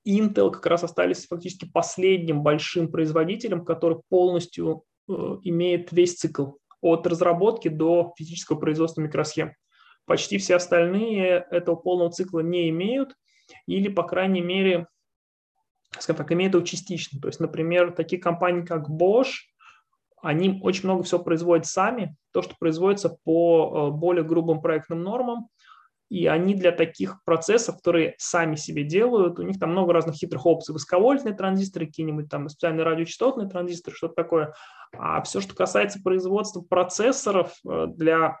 Intel 0.07 0.51
как 0.51 0.65
раз 0.65 0.83
остались 0.83 1.25
фактически 1.27 1.69
последним 1.71 2.43
большим 2.43 2.91
производителем, 2.91 3.65
который 3.65 4.01
полностью 4.09 4.83
э, 5.07 5.13
имеет 5.43 5.91
весь 5.91 6.15
цикл 6.15 6.53
от 6.81 7.07
разработки 7.07 7.67
до 7.67 8.13
физического 8.17 8.57
производства 8.59 9.01
микросхем. 9.01 9.53
Почти 10.05 10.37
все 10.37 10.55
остальные 10.55 11.47
этого 11.49 11.75
полного 11.75 12.11
цикла 12.11 12.41
не 12.41 12.69
имеют 12.69 13.15
или, 13.65 13.87
по 13.87 14.03
крайней 14.03 14.41
мере, 14.41 14.87
скажем 15.99 16.17
так, 16.17 16.31
имеют 16.31 16.53
его 16.53 16.63
частично. 16.63 17.19
То 17.19 17.27
есть, 17.27 17.39
например, 17.39 17.91
такие 17.91 18.21
компании, 18.21 18.63
как 18.63 18.87
Bosch, 18.87 19.31
они 20.25 20.59
очень 20.63 20.85
много 20.85 21.03
всего 21.03 21.21
производят 21.21 21.67
сами, 21.67 22.15
то, 22.31 22.41
что 22.41 22.55
производится 22.59 23.15
по 23.23 23.91
э, 23.93 23.95
более 23.95 24.23
грубым 24.23 24.59
проектным 24.59 25.03
нормам, 25.03 25.49
и 26.09 26.25
они 26.25 26.55
для 26.55 26.71
таких 26.71 27.23
процессов, 27.25 27.77
которые 27.77 28.15
сами 28.17 28.55
себе 28.55 28.83
делают, 28.83 29.37
у 29.37 29.43
них 29.43 29.59
там 29.59 29.71
много 29.71 29.93
разных 29.93 30.15
хитрых 30.15 30.47
опций, 30.47 30.73
высоковольтные 30.73 31.35
транзисторы, 31.35 31.85
какие-нибудь 31.85 32.27
там 32.27 32.49
специальные 32.49 32.85
радиочастотные 32.85 33.47
транзисторы, 33.47 33.95
что-то 33.95 34.15
такое. 34.15 34.53
А 34.97 35.21
все, 35.21 35.41
что 35.41 35.53
касается 35.53 36.01
производства 36.01 36.61
процессоров 36.61 37.53
э, 37.67 37.85
для 37.95 38.39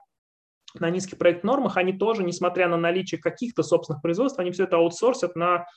на 0.73 0.89
низких 0.89 1.19
проект 1.19 1.43
нормах, 1.43 1.77
они 1.77 1.93
тоже, 1.93 2.23
несмотря 2.23 2.67
на 2.67 2.77
наличие 2.77 3.21
каких-то 3.21 3.61
собственных 3.61 4.01
производств, 4.01 4.39
они 4.39 4.51
все 4.51 4.63
это 4.63 4.77
аутсорсят 4.77 5.35
на 5.35 5.67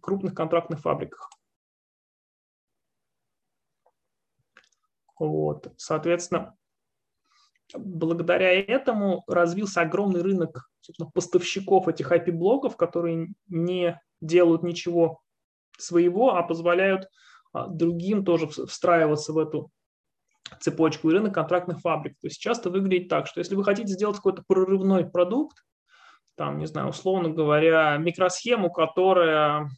крупных 0.00 0.34
контрактных 0.34 0.80
фабриках. 0.80 1.28
Вот. 5.18 5.72
Соответственно, 5.76 6.56
благодаря 7.74 8.52
этому 8.52 9.24
развился 9.26 9.80
огромный 9.80 10.22
рынок 10.22 10.68
поставщиков 11.14 11.88
этих 11.88 12.12
IP-блоков, 12.12 12.76
которые 12.76 13.28
не 13.48 14.00
делают 14.20 14.62
ничего 14.62 15.20
своего, 15.78 16.36
а 16.36 16.42
позволяют 16.42 17.08
а, 17.52 17.66
другим 17.66 18.24
тоже 18.24 18.46
встраиваться 18.46 19.32
в 19.32 19.38
эту 19.38 19.70
цепочку 20.60 21.10
и 21.10 21.12
рынок 21.12 21.34
контрактных 21.34 21.80
фабрик. 21.80 22.12
То 22.20 22.28
есть 22.28 22.40
часто 22.40 22.70
выглядит 22.70 23.08
так, 23.08 23.26
что 23.26 23.40
если 23.40 23.56
вы 23.56 23.64
хотите 23.64 23.92
сделать 23.92 24.16
какой-то 24.16 24.44
прорывной 24.46 25.04
продукт, 25.04 25.58
там, 26.36 26.58
не 26.58 26.66
знаю, 26.66 26.88
условно 26.88 27.30
говоря, 27.30 27.96
микросхему, 27.96 28.70
которая 28.70 29.70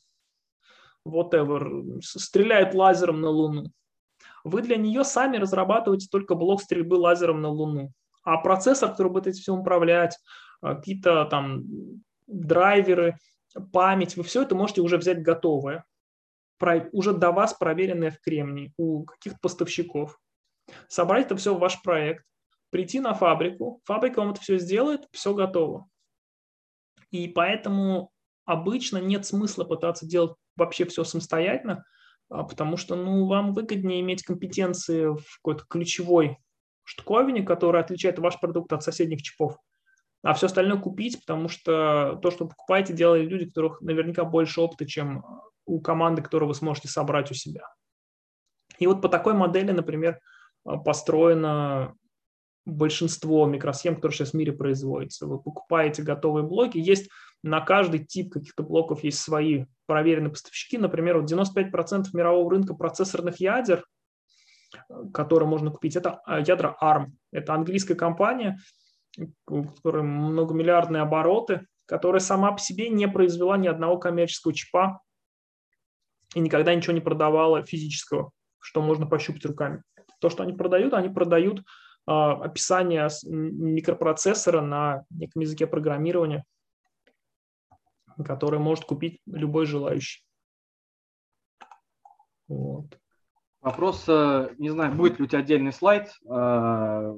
whatever, 1.07 2.01
стреляет 2.01 2.75
лазером 2.75 3.21
на 3.21 3.31
Луну, 3.31 3.71
вы 4.49 4.63
для 4.63 4.77
нее 4.77 5.05
сами 5.05 5.37
разрабатываете 5.37 6.09
только 6.11 6.35
блок 6.35 6.63
стрельбы 6.63 6.95
лазером 6.95 7.41
на 7.41 7.49
Луну. 7.49 7.93
А 8.23 8.39
процессор, 8.39 8.91
который 8.91 9.13
будет 9.13 9.27
этим 9.27 9.41
всем 9.41 9.61
управлять, 9.61 10.19
а, 10.61 10.75
какие-то 10.75 11.25
там 11.27 11.65
драйверы, 12.27 13.19
память, 13.73 14.17
вы 14.17 14.23
все 14.23 14.43
это 14.43 14.55
можете 14.55 14.81
уже 14.81 14.99
взять 14.99 15.23
готовое, 15.23 15.85
уже 16.93 17.13
до 17.13 17.31
вас 17.33 17.55
проверенное 17.55 18.11
в 18.11 18.21
Кремнии 18.21 18.73
у 18.77 19.05
каких-то 19.05 19.39
поставщиков. 19.41 20.21
Собрать 20.89 21.27
это 21.27 21.37
все 21.37 21.55
в 21.55 21.59
ваш 21.59 21.81
проект, 21.83 22.25
прийти 22.71 23.01
на 23.01 23.15
фабрику, 23.15 23.81
фабрика 23.85 24.19
вам 24.21 24.33
это 24.33 24.41
все 24.41 24.59
сделает, 24.59 25.09
все 25.13 25.33
готово. 25.33 25.89
И 27.11 27.29
поэтому 27.29 28.11
обычно 28.45 28.99
нет 28.99 29.25
смысла 29.25 29.65
пытаться 29.65 30.07
делать 30.07 30.37
вообще 30.57 30.85
все 30.85 31.05
самостоятельно, 31.05 31.85
потому 32.29 32.77
что 32.77 32.97
ну, 32.97 33.27
вам 33.27 33.55
выгоднее 33.55 34.01
иметь 34.01 34.23
компетенции 34.23 35.07
в 35.07 35.25
какой-то 35.37 35.65
ключевой 35.69 36.39
штуковине, 36.85 37.43
которая 37.43 37.83
отличает 37.83 38.19
ваш 38.19 38.41
продукт 38.41 38.73
от 38.73 38.83
соседних 38.83 39.23
чипов, 39.23 39.59
а 40.23 40.35
все 40.35 40.47
остальное 40.47 40.79
купить, 40.79 41.21
потому 41.21 41.49
что 41.49 42.19
то, 42.23 42.31
что 42.31 42.45
вы 42.45 42.51
покупаете, 42.51 42.93
делают 42.93 43.31
люди, 43.31 43.45
у 43.45 43.49
которых 43.49 43.81
наверняка 43.81 44.25
больше 44.25 44.61
опыта, 44.61 44.87
чем 44.87 45.25
у 45.65 45.81
команды, 45.81 46.23
которую 46.23 46.49
вы 46.49 46.55
сможете 46.55 46.89
собрать 46.89 47.31
у 47.31 47.35
себя. 47.35 47.63
И 48.79 48.87
вот 48.87 49.03
по 49.03 49.09
такой 49.09 49.35
модели, 49.35 49.71
например, 49.71 50.19
а, 50.65 50.79
построено 50.79 51.95
большинство 52.65 53.47
микросхем, 53.47 53.95
которые 53.95 54.17
сейчас 54.17 54.31
в 54.31 54.35
мире 54.35 54.53
производятся. 54.53 55.27
Вы 55.27 55.41
покупаете 55.41 56.03
готовые 56.03 56.45
блоки. 56.45 56.79
Есть 56.79 57.09
на 57.43 57.61
каждый 57.61 58.05
тип 58.05 58.33
каких-то 58.33 58.63
блоков 58.63 59.05
есть 59.05 59.21
свои 59.21 59.67
проверенные 59.87 60.31
поставщики. 60.31 60.77
Например, 60.79 61.21
вот 61.21 61.31
95% 61.31 62.07
мирового 62.13 62.51
рынка 62.51 62.75
процессорных 62.75 63.41
ядер, 63.41 63.85
которые 65.13 65.49
можно 65.49 65.71
купить, 65.71 65.97
это 65.97 66.21
а, 66.25 66.41
ядра 66.41 66.77
ARM. 66.83 67.13
Это 67.33 67.55
английская 67.55 67.95
компания, 67.95 68.59
у 69.47 69.65
которой 69.65 70.03
многомиллиардные 70.03 71.03
обороты, 71.03 71.67
которая 71.87 72.21
сама 72.21 72.53
по 72.53 72.59
себе 72.59 72.91
не 72.91 73.09
произвела 73.09 73.57
ни 73.57 73.67
одного 73.67 73.99
коммерческого 73.99 74.53
чипа 74.53 75.01
и 76.35 76.41
никогда 76.41 76.75
ничего 76.75 76.93
не 76.93 77.01
продавала 77.01 77.65
физического, 77.65 78.31
что 78.61 78.83
можно 78.83 79.07
пощупать 79.07 79.47
руками. 79.47 79.83
То, 80.21 80.29
что 80.29 80.43
они 80.43 80.53
продают, 80.53 80.93
они 80.93 81.09
продают 81.09 81.61
э, 81.61 81.63
описание 82.07 83.09
микропроцессора 83.25 84.61
на 84.61 85.05
неком 85.11 85.41
языке 85.41 85.67
программирования, 85.67 86.45
который 88.25 88.59
может 88.59 88.85
купить 88.85 89.21
любой 89.27 89.67
желающий. 89.67 90.25
Вот. 92.49 92.99
Вопрос, 93.61 94.05
э, 94.09 94.55
не 94.59 94.71
знаю, 94.71 94.95
будет 94.95 95.19
ли 95.19 95.25
у 95.25 95.29
тебя 95.29 95.41
отдельный 95.41 95.73
слайд 95.73 96.09
э, 96.25 97.15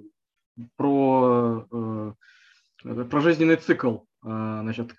про, 0.77 1.67
э, 1.71 2.13
про 2.83 3.21
жизненный 3.21 3.57
цикл 3.57 3.99
значит, 4.23 4.93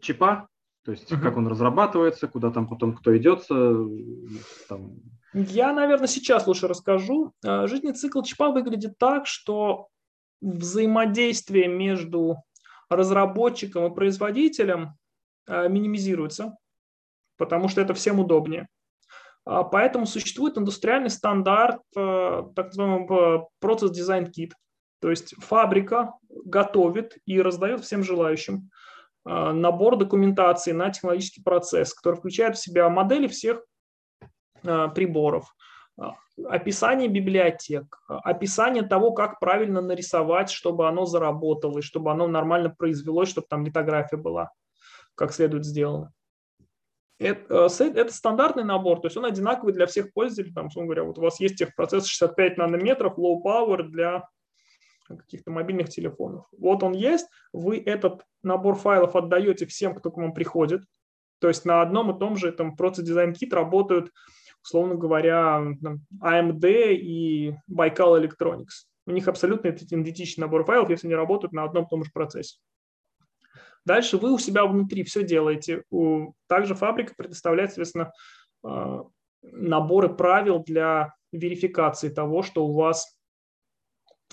чипа, 0.00 0.48
то 0.86 0.92
есть 0.92 1.12
uh-huh. 1.12 1.20
как 1.20 1.36
он 1.36 1.48
разрабатывается, 1.48 2.28
куда 2.28 2.50
там 2.50 2.66
потом 2.66 2.96
кто 2.96 3.14
идется, 3.14 3.76
там, 4.70 4.96
я, 5.34 5.72
наверное, 5.72 6.06
сейчас 6.06 6.46
лучше 6.46 6.68
расскажу. 6.68 7.32
Э, 7.44 7.66
жизненный 7.66 7.94
цикл 7.94 8.22
чипа 8.22 8.50
выглядит 8.50 8.96
так, 8.98 9.26
что 9.26 9.88
взаимодействие 10.40 11.66
между 11.66 12.36
разработчиком 12.88 13.86
и 13.86 13.94
производителем 13.94 14.82
э, 14.84 14.88
минимизируется, 15.46 16.56
потому 17.36 17.68
что 17.68 17.80
это 17.80 17.94
всем 17.94 18.20
удобнее. 18.20 18.68
А 19.44 19.62
поэтому 19.62 20.06
существует 20.06 20.56
индустриальный 20.56 21.10
стандарт, 21.10 21.82
э, 21.96 22.42
так 22.56 22.66
называемый 22.66 23.46
процесс 23.60 23.90
дизайн 23.90 24.30
кит. 24.30 24.54
То 25.00 25.10
есть 25.10 25.34
фабрика 25.42 26.14
готовит 26.30 27.18
и 27.26 27.40
раздает 27.40 27.82
всем 27.84 28.02
желающим 28.02 28.70
набор 29.26 29.96
документации 29.96 30.72
на 30.72 30.90
технологический 30.90 31.42
процесс, 31.42 31.94
который 31.94 32.16
включает 32.16 32.56
в 32.56 32.60
себя 32.60 32.90
модели 32.90 33.26
всех 33.26 33.64
Э, 34.64 34.88
приборов, 34.94 35.54
э, 35.98 36.04
описание 36.48 37.08
библиотек, 37.08 37.98
э, 38.08 38.14
описание 38.24 38.82
того, 38.82 39.12
как 39.12 39.38
правильно 39.38 39.82
нарисовать, 39.82 40.48
чтобы 40.50 40.88
оно 40.88 41.04
заработало, 41.04 41.78
и 41.78 41.82
чтобы 41.82 42.10
оно 42.10 42.26
нормально 42.26 42.70
произвелось, 42.70 43.28
чтобы 43.28 43.46
там 43.48 43.66
литография 43.66 44.18
была 44.18 44.50
как 45.14 45.32
следует 45.32 45.64
сделана. 45.64 46.12
Это, 47.18 47.68
это 47.78 48.12
стандартный 48.12 48.64
набор, 48.64 49.00
то 49.00 49.06
есть 49.06 49.16
он 49.16 49.24
одинаковый 49.24 49.72
для 49.72 49.86
всех 49.86 50.12
пользователей. 50.12 50.52
Там, 50.52 50.66
условно 50.66 50.88
говоря, 50.88 51.04
вот 51.04 51.18
у 51.18 51.22
вас 51.22 51.40
есть 51.40 51.56
техпроцесс 51.56 52.06
65 52.06 52.58
нанометров, 52.58 53.18
low 53.18 53.40
power 53.42 53.82
для 53.84 54.28
каких-то 55.06 55.50
мобильных 55.50 55.90
телефонов. 55.90 56.46
Вот 56.58 56.82
он 56.82 56.92
есть, 56.92 57.26
вы 57.52 57.78
этот 57.78 58.22
набор 58.42 58.74
файлов 58.74 59.14
отдаете 59.14 59.66
всем, 59.66 59.94
кто 59.94 60.10
к 60.10 60.16
вам 60.16 60.34
приходит. 60.34 60.82
То 61.40 61.48
есть 61.48 61.64
на 61.64 61.82
одном 61.82 62.10
и 62.10 62.18
том 62.18 62.36
же 62.36 62.52
процесс 62.52 63.04
дизайн 63.04 63.32
кит 63.32 63.52
работают 63.52 64.10
условно 64.64 64.94
говоря, 64.94 65.62
AMD 66.22 66.94
и 66.94 67.54
Baikal 67.70 68.20
Electronics. 68.20 68.86
У 69.06 69.10
них 69.10 69.28
абсолютно 69.28 69.68
идентичный 69.68 70.42
набор 70.42 70.64
файлов, 70.64 70.88
если 70.88 71.06
они 71.06 71.14
работают 71.14 71.52
на 71.52 71.64
одном 71.64 71.84
и 71.84 71.88
том 71.88 72.04
же 72.04 72.10
процессе. 72.12 72.58
Дальше 73.84 74.16
вы 74.16 74.32
у 74.32 74.38
себя 74.38 74.64
внутри 74.66 75.04
все 75.04 75.24
делаете. 75.24 75.84
Также 76.46 76.74
фабрика 76.74 77.14
предоставляет, 77.16 77.70
соответственно, 77.70 78.12
а, 78.64 79.04
наборы 79.42 80.14
правил 80.14 80.62
для 80.62 81.14
верификации 81.32 82.08
того, 82.08 82.42
что 82.42 82.66
у 82.66 82.72
вас 82.72 83.18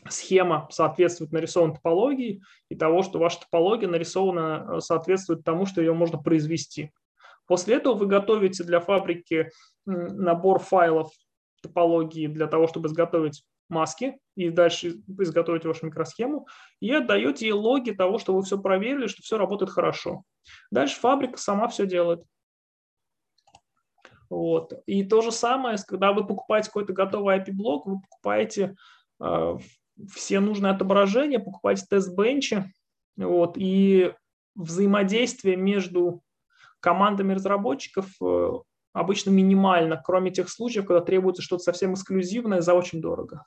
схема 0.10 0.68
соответствует 0.72 1.32
нарисованной 1.32 1.76
топологии 1.76 2.42
и 2.70 2.76
того, 2.76 3.04
что 3.04 3.20
ваша 3.20 3.42
топология 3.42 3.88
нарисована 3.88 4.80
соответствует 4.80 5.44
тому, 5.44 5.66
что 5.66 5.82
ее 5.82 5.94
можно 5.94 6.18
произвести. 6.18 6.92
После 7.46 7.76
этого 7.76 7.96
вы 7.96 8.08
готовите 8.08 8.64
для 8.64 8.80
фабрики 8.80 9.50
набор 9.86 10.60
файлов 10.60 11.12
топологии 11.62 12.28
для 12.28 12.48
того, 12.48 12.68
чтобы 12.68 12.88
изготовить 12.88 13.44
маски 13.72 14.20
и 14.36 14.50
дальше 14.50 15.02
изготовить 15.20 15.66
вашу 15.66 15.88
микросхему, 15.88 16.48
и 16.80 16.92
отдаете 16.92 17.48
ей 17.48 17.52
логи 17.54 17.92
того, 17.92 18.20
что 18.20 18.34
вы 18.34 18.44
все 18.44 18.60
проверили, 18.60 19.08
что 19.08 19.22
все 19.22 19.38
работает 19.38 19.72
хорошо. 19.72 20.24
Дальше 20.70 21.00
фабрика 21.00 21.38
сама 21.38 21.68
все 21.68 21.88
делает. 21.88 22.24
Вот. 24.30 24.74
И 24.86 25.04
то 25.04 25.22
же 25.22 25.32
самое, 25.32 25.78
когда 25.86 26.14
вы 26.14 26.26
покупаете 26.26 26.68
какой-то 26.68 26.94
готовый 26.94 27.38
IP-блок, 27.38 27.86
вы 27.86 28.00
покупаете 28.00 28.76
э, 29.22 29.58
все 30.10 30.40
нужные 30.40 30.72
отображения, 30.72 31.40
покупаете 31.40 31.86
тест-бенчи, 31.90 32.72
вот, 33.18 33.58
и 33.58 34.14
взаимодействие 34.56 35.58
между 35.58 36.22
командами 36.80 37.34
разработчиков 37.34 38.08
э, 38.22 38.52
обычно 38.94 39.30
минимально, 39.32 40.02
кроме 40.04 40.32
тех 40.32 40.50
случаев, 40.50 40.86
когда 40.86 41.02
требуется 41.02 41.42
что-то 41.42 41.64
совсем 41.64 41.94
эксклюзивное 41.94 42.62
за 42.62 42.74
очень 42.74 43.02
дорого. 43.02 43.46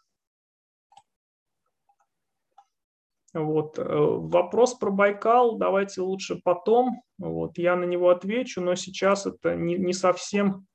Вот. 3.35 3.79
Э, 3.79 3.83
вопрос 3.85 4.75
про 4.75 4.91
Байкал 4.91 5.57
давайте 5.57 6.01
лучше 6.01 6.41
потом. 6.43 7.03
Вот. 7.19 7.59
Я 7.59 7.77
на 7.77 7.85
него 7.85 8.11
отвечу, 8.11 8.61
но 8.61 8.77
сейчас 8.77 9.27
это 9.27 9.55
не, 9.57 9.77
не 9.77 9.93
совсем 9.93 10.67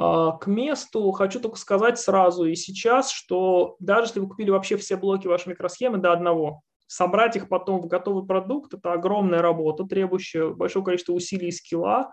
а, 0.00 0.32
к 0.38 0.46
месту. 0.46 1.10
Хочу 1.10 1.40
только 1.40 1.58
сказать 1.58 1.98
сразу 1.98 2.44
и 2.44 2.54
сейчас, 2.54 3.10
что 3.10 3.74
даже 3.80 4.06
если 4.06 4.20
вы 4.20 4.28
купили 4.28 4.50
вообще 4.50 4.76
все 4.76 4.96
блоки 4.96 5.26
вашей 5.26 5.48
микросхемы 5.48 5.98
до 5.98 6.12
одного, 6.12 6.62
собрать 6.86 7.34
их 7.34 7.48
потом 7.48 7.80
в 7.80 7.88
готовый 7.88 8.24
продукт– 8.24 8.74
это 8.74 8.92
огромная 8.92 9.42
работа, 9.42 9.84
требующая 9.84 10.50
большого 10.50 10.84
количества 10.84 11.12
усилий 11.14 11.48
и 11.48 11.52
скилла. 11.52 12.12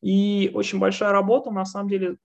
И 0.00 0.50
очень 0.54 0.78
большая 0.78 1.12
работа, 1.12 1.50
на 1.50 1.66
самом 1.66 1.90
деле, 1.90 2.16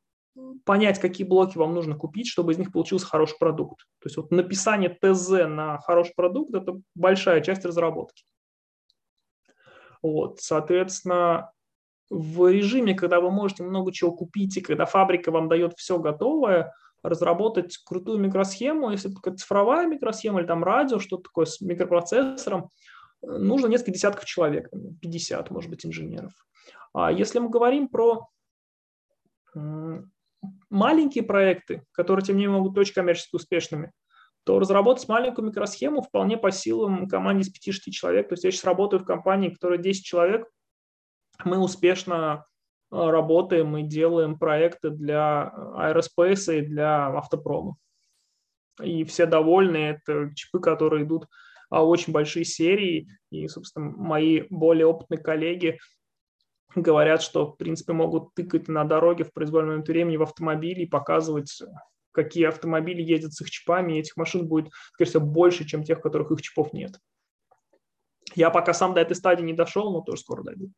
понять, 0.65 0.99
какие 0.99 1.27
блоки 1.27 1.57
вам 1.57 1.73
нужно 1.73 1.95
купить, 1.95 2.27
чтобы 2.27 2.53
из 2.53 2.57
них 2.57 2.71
получился 2.71 3.05
хороший 3.05 3.37
продукт. 3.37 3.79
То 3.99 4.07
есть 4.07 4.17
вот 4.17 4.31
написание 4.31 4.89
ТЗ 4.89 5.29
на 5.47 5.79
хороший 5.79 6.13
продукт– 6.15 6.53
это 6.55 6.79
большая 6.95 7.41
часть 7.41 7.65
разработки. 7.65 8.23
Вот, 10.01 10.39
соответственно, 10.39 11.51
в 12.09 12.51
режиме, 12.51 12.93
когда 12.93 13.21
вы 13.21 13.31
можете 13.31 13.63
много 13.63 13.91
чего 13.91 14.11
купить, 14.11 14.57
и 14.57 14.61
когда 14.61 14.85
фабрика 14.85 15.31
вам 15.31 15.47
дает 15.47 15.73
все 15.77 15.99
готовое, 15.99 16.73
разработать 17.03 17.77
крутую 17.77 18.19
микросхему, 18.19 18.91
если 18.91 19.11
это 19.11 19.37
цифровая 19.37 19.87
микросхема 19.87 20.39
или 20.39 20.47
там 20.47 20.63
радио, 20.63 20.99
что-то 20.99 21.23
такое 21.23 21.45
с 21.45 21.61
микропроцессором, 21.61 22.69
нужно 23.21 23.67
несколько 23.67 23.91
десятков 23.91 24.25
человек, 24.25 24.69
50, 25.01 25.51
может 25.51 25.69
быть, 25.69 25.85
инженеров. 25.85 26.33
А 26.93 27.11
если 27.11 27.39
мы 27.39 27.49
говорим 27.49 27.87
про 27.87 28.27
маленькие 30.69 31.23
проекты, 31.23 31.83
которые, 31.91 32.25
тем 32.25 32.37
не 32.37 32.43
менее, 32.43 32.57
могут 32.57 32.73
быть 32.73 32.81
очень 32.81 32.93
коммерчески 32.93 33.35
успешными, 33.35 33.91
то 34.43 34.59
разработать 34.59 35.07
маленькую 35.07 35.47
микросхему 35.47 36.01
вполне 36.01 36.37
по 36.37 36.51
силам 36.51 37.07
команде 37.07 37.43
из 37.43 37.69
5-6 37.69 37.91
человек. 37.91 38.29
То 38.29 38.33
есть 38.33 38.43
я 38.43 38.51
сейчас 38.51 38.63
работаю 38.63 39.01
в 39.01 39.05
компании, 39.05 39.49
которая 39.49 39.77
10 39.77 40.03
человек, 40.03 40.47
мы 41.43 41.59
успешно 41.59 42.45
Э, 42.91 43.09
работаем 43.09 43.75
и 43.77 43.83
делаем 43.83 44.37
проекты 44.37 44.89
для 44.89 45.43
аэроспейса 45.75 46.53
и 46.55 46.61
для 46.61 47.07
автопрома. 47.07 47.77
И 48.83 49.03
все 49.05 49.25
довольны, 49.25 49.77
это 49.77 50.31
чипы, 50.35 50.59
которые 50.59 51.05
идут 51.05 51.27
а, 51.69 51.85
очень 51.85 52.11
большие 52.11 52.43
серии, 52.43 53.07
и, 53.29 53.47
собственно, 53.47 53.91
мои 53.91 54.43
более 54.49 54.87
опытные 54.87 55.19
коллеги 55.19 55.79
говорят, 56.75 57.21
что, 57.21 57.45
в 57.45 57.57
принципе, 57.57 57.93
могут 57.93 58.33
тыкать 58.33 58.67
на 58.67 58.83
дороге 58.83 59.23
в 59.23 59.33
произвольном 59.33 59.71
момент 59.71 59.87
времени 59.87 60.17
в 60.17 60.23
автомобиле 60.23 60.83
и 60.83 60.89
показывать, 60.89 61.61
какие 62.11 62.45
автомобили 62.45 63.01
ездят 63.01 63.33
с 63.33 63.41
их 63.41 63.49
чипами, 63.49 63.93
и 63.93 63.99
этих 63.99 64.17
машин 64.17 64.47
будет, 64.47 64.71
скорее 64.93 65.09
всего, 65.09 65.25
больше, 65.25 65.65
чем 65.65 65.83
тех, 65.83 66.01
которых 66.01 66.31
их 66.31 66.41
чипов 66.41 66.73
нет. 66.73 66.99
Я 68.35 68.49
пока 68.49 68.73
сам 68.73 68.93
до 68.93 69.01
этой 69.01 69.15
стадии 69.15 69.43
не 69.43 69.53
дошел, 69.53 69.91
но 69.91 70.01
тоже 70.01 70.21
скоро 70.21 70.43
дойду. 70.43 70.71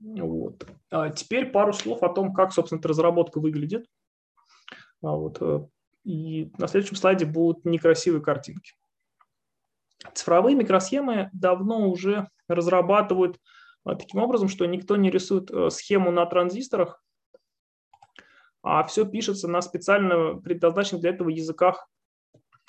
Вот. 0.00 0.66
А 0.90 1.10
теперь 1.10 1.50
пару 1.50 1.72
слов 1.72 2.02
о 2.02 2.08
том, 2.08 2.32
как, 2.32 2.52
собственно, 2.52 2.78
эта 2.78 2.88
разработка 2.88 3.38
выглядит. 3.38 3.86
А 5.02 5.14
вот. 5.14 5.38
Э, 5.40 5.66
и 6.04 6.50
на 6.56 6.68
следующем 6.68 6.96
слайде 6.96 7.26
будут 7.26 7.64
некрасивые 7.64 8.22
картинки. 8.22 8.72
Цифровые 10.14 10.56
микросхемы 10.56 11.30
давно 11.32 11.88
уже 11.90 12.28
разрабатывают 12.48 13.38
а, 13.84 13.94
таким 13.94 14.20
образом, 14.20 14.48
что 14.48 14.66
никто 14.66 14.96
не 14.96 15.10
рисует 15.10 15.50
э, 15.50 15.70
схему 15.70 16.10
на 16.10 16.24
транзисторах, 16.26 17.02
а 18.62 18.82
все 18.84 19.06
пишется 19.06 19.48
на 19.48 19.62
специально 19.62 20.34
предназначенных 20.34 21.02
для 21.02 21.10
этого 21.10 21.28
языках 21.28 21.88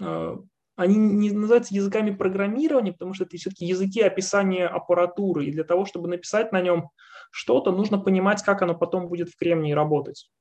э, 0.02 0.38
они 0.76 0.96
не 0.96 1.32
называются 1.32 1.76
языками 1.76 2.12
программирования, 2.12 2.94
потому 2.94 3.14
что 3.14 3.26
это 3.26 3.38
все-таки 3.38 3.66
языки 3.66 4.02
описания 4.02 4.68
аппаратуры. 4.68 5.46
И 5.46 5.52
для 5.52 5.64
того, 5.64 5.86
чтобы 5.86 6.08
написать 6.08 6.52
на 6.52 6.62
нем 6.62 6.90
что-то, 7.30 7.72
нужно 7.72 8.00
понимать, 8.00 8.42
как 8.42 8.62
оно 8.62 8.74
потом 8.74 9.08
будет 9.08 9.30
в 9.30 9.38
Кремнии 9.38 9.74
работать. 9.74 10.32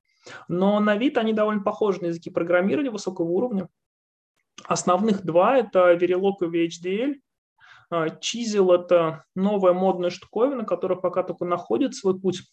Но 0.47 0.79
на 0.79 0.95
вид 0.95 1.17
они 1.17 1.33
довольно 1.33 1.61
похожи 1.61 2.01
на 2.01 2.07
языки 2.07 2.29
программирования 2.29 2.89
высокого 2.89 3.27
уровня. 3.27 3.67
Основных 4.71 5.25
два– 5.25 5.57
это 5.59 5.93
Verilog 5.95 6.35
и 6.39 6.67
VHDL. 6.69 7.15
Чизел– 8.21 8.71
это 8.73 9.25
новая 9.35 9.73
модная 9.73 10.09
штуковина, 10.09 10.63
которая 10.63 10.97
пока 10.97 11.23
только 11.23 11.43
находит 11.43 11.93
свой 11.93 12.17
путь 12.17 12.43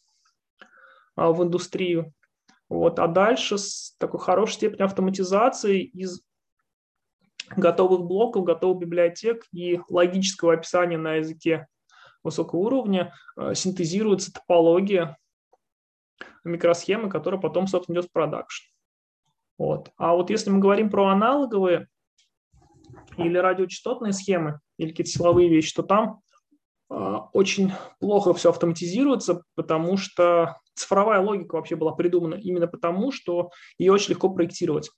а, 1.15 1.31
в 1.31 1.45
индустрию. 1.45 2.13
Вот. 2.69 2.99
А 2.99 3.07
дальше 3.07 3.57
с 3.57 3.95
такой 3.99 4.19
хорошей 4.19 4.55
степенью 4.55 4.87
автоматизации 4.87 5.81
из 5.81 6.25
готовых 7.55 8.01
блоков, 8.01 8.43
готовых 8.43 8.81
библиотек 8.81 9.45
и 9.53 9.81
логического 9.89 10.55
описания 10.55 10.99
на 10.99 11.15
языке 11.15 11.69
высокого 12.25 12.59
уровня 12.59 13.15
э, 13.37 13.55
синтезируется 13.55 14.33
топология 14.33 15.17
микросхемы, 16.43 17.11
которая 17.11 17.41
потом, 17.41 17.69
собственно, 17.69 17.95
идет 17.95 18.07
в 18.07 18.13
продакшн. 18.13 18.65
Вот. 19.57 19.93
А 19.97 20.17
вот 20.17 20.31
если 20.31 20.51
мы 20.51 20.59
говорим 20.59 20.91
про 20.91 21.07
аналоговые 21.07 21.87
или 23.19 23.37
радиочастотные 23.37 24.13
схемы, 24.13 24.61
или 24.79 24.91
какие-то 24.91 25.11
силовые 25.11 25.49
вещи, 25.49 25.75
то 25.75 25.83
там 25.83 26.21
э, 26.91 26.95
очень 27.33 27.73
плохо 28.01 28.35
все 28.35 28.51
автоматизируется, 28.51 29.43
потому 29.55 29.97
что 29.97 30.57
цифровая 30.75 31.21
логика 31.21 31.57
вообще 31.57 31.77
была 31.77 31.93
придумана 31.93 32.35
именно 32.35 32.67
потому, 32.67 33.13
что 33.13 33.51
ее 33.79 33.93
очень 33.93 34.11
легко 34.11 34.31
проектировать. 34.31 34.91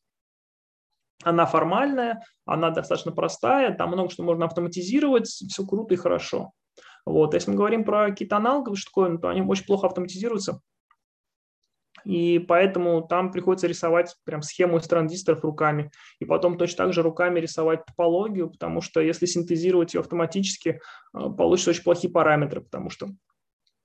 Она 1.23 1.45
формальная, 1.47 2.25
она 2.47 2.71
достаточно 2.71 3.13
простая, 3.13 3.75
там 3.75 3.91
много 3.91 4.11
что 4.11 4.23
можно 4.23 4.47
автоматизировать, 4.47 5.27
все 5.27 5.67
круто 5.67 5.95
и 5.95 5.99
хорошо. 5.99 6.53
Вот. 7.05 7.35
Если 7.35 7.51
мы 7.51 7.57
говорим 7.57 7.85
про 7.85 8.09
какие-то 8.11 8.37
аналоговые 8.37 8.79
штуковины, 8.79 9.19
то 9.19 9.29
они 9.29 9.43
очень 9.43 9.67
плохо 9.67 9.87
автоматизируются. 9.87 10.61
И 12.05 12.39
поэтому 12.39 13.03
там 13.03 13.31
приходится 13.31 13.67
рисовать 13.67 14.17
прям 14.25 14.43
схему 14.43 14.79
из 14.79 14.87
транзисторов 14.87 15.45
руками. 15.45 15.91
И 16.19 16.25
потом 16.25 16.59
точно 16.59 16.85
так 16.85 16.93
же 16.93 17.03
руками 17.03 17.41
рисовать 17.41 17.85
топологию, 17.87 18.51
потому 18.51 18.81
что 18.81 19.01
если 19.01 19.27
синтезировать 19.27 19.95
ее 19.95 20.01
автоматически, 20.01 20.81
э, 21.15 21.19
получится 21.37 21.71
очень 21.71 21.85
плохие 21.85 22.13
параметры, 22.13 22.61
потому 22.61 22.91
что 22.91 23.09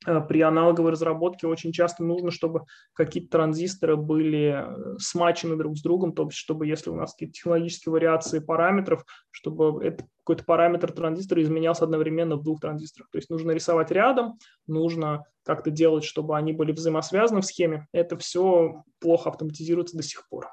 при 0.06 0.42
аналоговой 0.42 0.92
разработке 0.92 1.48
очень 1.48 1.72
часто 1.72 2.04
нужно, 2.04 2.32
чтобы 2.32 2.66
какие-то 2.94 3.30
транзисторы 3.30 3.96
были 3.98 4.64
э, 4.66 4.98
смачены 5.00 5.56
друг 5.56 5.78
с 5.78 5.82
другом, 5.82 6.14
то 6.14 6.24
есть 6.24 6.38
чтобы 6.38 6.68
если 6.68 6.90
у 6.90 6.96
нас 6.96 7.14
какие-то 7.14 7.34
технологические 7.34 7.92
вариации 7.92 8.40
параметров, 8.40 9.06
чтобы 9.32 9.84
это, 9.84 10.06
какой-то 10.20 10.44
параметр 10.44 10.92
транзистора 10.92 11.42
изменялся 11.42 11.86
одновременно 11.86 12.36
в 12.36 12.44
двух 12.44 12.60
транзисторах. 12.60 13.10
То 13.12 13.18
есть 13.18 13.30
нужно 13.30 13.52
рисовать 13.52 13.92
рядом, 13.92 14.38
нужно 14.68 15.24
как-то 15.44 15.72
делать, 15.72 16.04
чтобы 16.04 16.38
они 16.38 16.54
были 16.54 16.72
взаимосвязаны 16.72 17.42
в 17.42 17.46
схеме. 17.46 17.88
Это 17.92 18.18
все 18.18 18.84
плохо 19.00 19.30
автоматизируется 19.30 19.98
до 19.98 20.04
сих 20.04 20.28
пор. 20.30 20.48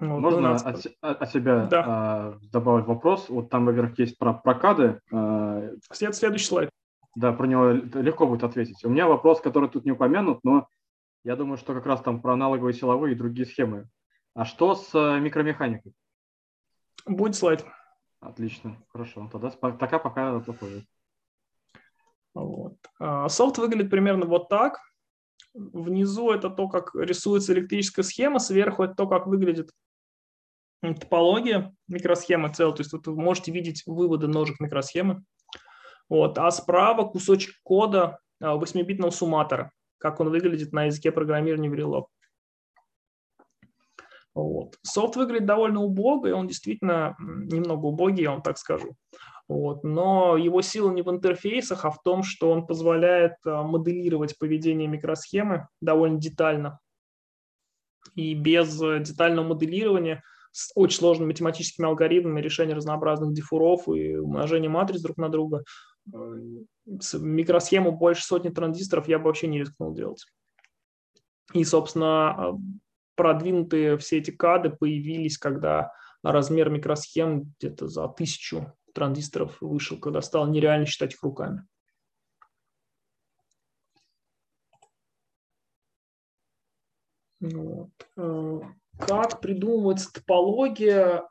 Вот, 0.00 0.20
Можно 0.20 0.56
от, 0.56 0.86
от 1.00 1.30
себя 1.30 1.66
да. 1.66 2.34
э, 2.42 2.46
добавить 2.50 2.86
вопрос? 2.86 3.28
Вот 3.28 3.48
там, 3.48 3.66
во-первых, 3.66 3.96
есть 3.98 4.18
про 4.18 4.34
прокады. 4.34 5.00
Э, 5.12 5.76
След, 5.92 6.16
следующий 6.16 6.46
слайд. 6.46 6.70
Да, 7.14 7.32
про 7.32 7.46
него 7.46 7.70
легко 7.70 8.26
будет 8.26 8.44
ответить. 8.44 8.84
У 8.84 8.88
меня 8.88 9.06
вопрос, 9.06 9.40
который 9.40 9.68
тут 9.68 9.84
не 9.84 9.92
упомянут, 9.92 10.40
но 10.42 10.68
я 11.22 11.36
думаю, 11.36 11.56
что 11.56 11.74
как 11.74 11.86
раз 11.86 12.02
там 12.02 12.20
про 12.20 12.34
аналоговые 12.34 12.74
силовые 12.74 13.14
и 13.14 13.18
другие 13.18 13.46
схемы. 13.46 13.88
А 14.34 14.44
что 14.44 14.74
с 14.74 14.94
э, 14.94 15.20
микромеханикой? 15.20 15.94
Будет 17.06 17.36
слайд. 17.36 17.64
Отлично, 18.20 18.76
хорошо. 18.88 19.28
Тогда 19.30 19.50
пока 19.50 19.98
пока 19.98 20.40
попозже. 20.40 20.86
Вот. 22.34 22.76
А, 22.98 23.28
софт 23.28 23.58
выглядит 23.58 23.90
примерно 23.90 24.26
вот 24.26 24.48
так. 24.48 24.80
Внизу 25.54 26.32
это 26.32 26.50
то, 26.50 26.68
как 26.68 26.94
рисуется 26.94 27.52
электрическая 27.52 28.02
схема, 28.02 28.40
сверху 28.40 28.82
это 28.82 28.94
то, 28.94 29.06
как 29.06 29.26
выглядит 29.26 29.70
топология 30.80 31.74
микросхемы 31.86 32.52
целой. 32.52 32.74
То 32.74 32.80
есть 32.80 32.92
вот 32.92 33.06
вы 33.06 33.16
можете 33.16 33.52
видеть 33.52 33.84
выводы 33.86 34.26
ножек 34.26 34.58
микросхемы. 34.60 35.22
Вот. 36.08 36.38
А 36.38 36.50
справа 36.50 37.08
кусочек 37.08 37.54
кода 37.62 38.18
8-битного 38.42 39.08
а, 39.08 39.12
сумматора, 39.12 39.72
как 39.98 40.20
он 40.20 40.30
выглядит 40.30 40.72
на 40.72 40.84
языке 40.84 41.12
программирования 41.12 41.68
Verilog. 41.68 42.06
Вот. 44.34 44.76
Софт 44.82 45.16
выглядит 45.16 45.46
довольно 45.46 45.82
убого, 45.82 46.26
и 46.26 46.32
он 46.32 46.48
действительно 46.48 47.16
немного 47.18 47.86
убогий, 47.86 48.24
я 48.24 48.32
вам 48.32 48.42
так 48.42 48.58
скажу. 48.58 48.96
Вот. 49.46 49.84
Но 49.84 50.36
его 50.36 50.60
сила 50.62 50.90
не 50.90 51.02
в 51.02 51.10
интерфейсах, 51.10 51.84
а 51.84 51.90
в 51.90 52.02
том, 52.02 52.22
что 52.22 52.50
он 52.50 52.66
позволяет 52.66 53.34
а, 53.46 53.62
моделировать 53.62 54.38
поведение 54.38 54.88
микросхемы 54.88 55.68
довольно 55.80 56.18
детально. 56.18 56.80
И 58.14 58.34
без 58.34 58.78
детального 58.78 59.48
моделирования 59.48 60.22
с 60.54 60.70
очень 60.76 60.98
сложными 60.98 61.28
математическими 61.28 61.88
алгоритмами 61.88 62.40
решения 62.40 62.74
разнообразных 62.74 63.34
дифуров 63.34 63.88
и 63.88 64.16
умножения 64.16 64.70
матриц 64.70 65.00
друг 65.00 65.16
на 65.16 65.28
друга 65.28 65.64
микросхему 66.86 67.90
больше 67.90 68.24
сотни 68.24 68.50
транзисторов 68.50 69.08
я 69.08 69.18
бы 69.18 69.24
вообще 69.24 69.48
не 69.48 69.58
рискнул 69.58 69.92
делать. 69.92 70.24
И, 71.54 71.64
собственно, 71.64 72.30
а, 72.30 72.58
продвинутые 73.16 73.98
все 73.98 74.18
эти 74.18 74.30
кады 74.30 74.70
появились, 74.70 75.38
когда 75.38 75.92
размер 76.22 76.70
микросхем 76.70 77.52
где-то 77.58 77.88
за 77.88 78.06
тысячу 78.08 78.72
транзисторов 78.94 79.60
вышел, 79.60 79.98
когда 79.98 80.22
стало 80.22 80.46
нереально 80.46 80.86
считать 80.86 81.14
их 81.14 81.22
руками. 81.24 81.66
Вот. 87.40 87.90
Э, 88.98 89.06
как 89.06 89.40
придумывается 89.40 90.12
топология 90.12 91.28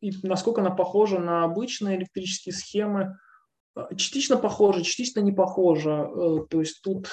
и 0.00 0.12
насколько 0.22 0.60
она 0.60 0.70
похожа 0.70 1.18
на 1.18 1.44
обычные 1.44 1.96
электрические 1.96 2.54
схемы– 2.54 3.16
а, 3.74 3.94
частично 3.94 4.36
похоже, 4.36 4.82
частично 4.82 5.20
не 5.20 5.32
похоже. 5.32 5.90
Э, 5.90 6.38
то 6.48 6.60
есть 6.60 6.82
тут, 6.82 7.08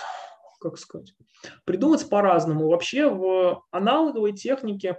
как 0.60 0.78
сказать, 0.78 1.14
придумать 1.66 2.10
по-разному. 2.10 2.68
Вообще 2.68 3.10
в 3.10 3.64
аналоговой 3.72 4.34
технике 4.34 4.98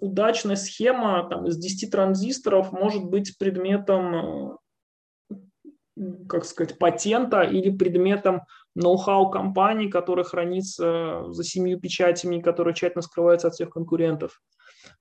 удачная 0.00 0.56
схема 0.56 1.28
там, 1.28 1.46
из 1.46 1.56
10 1.56 1.90
транзисторов 1.90 2.72
может 2.72 3.04
быть 3.04 3.38
предметом 3.38 4.58
как 6.28 6.44
сказать, 6.44 6.78
патента 6.78 7.42
или 7.42 7.70
предметом 7.70 8.42
ноу-хау 8.74 9.30
компании, 9.30 9.88
который 9.88 10.24
хранится 10.24 11.24
за 11.28 11.44
семью 11.44 11.78
печатями, 11.78 12.40
который 12.40 12.74
тщательно 12.74 13.02
скрывается 13.02 13.48
от 13.48 13.54
всех 13.54 13.70
конкурентов. 13.70 14.40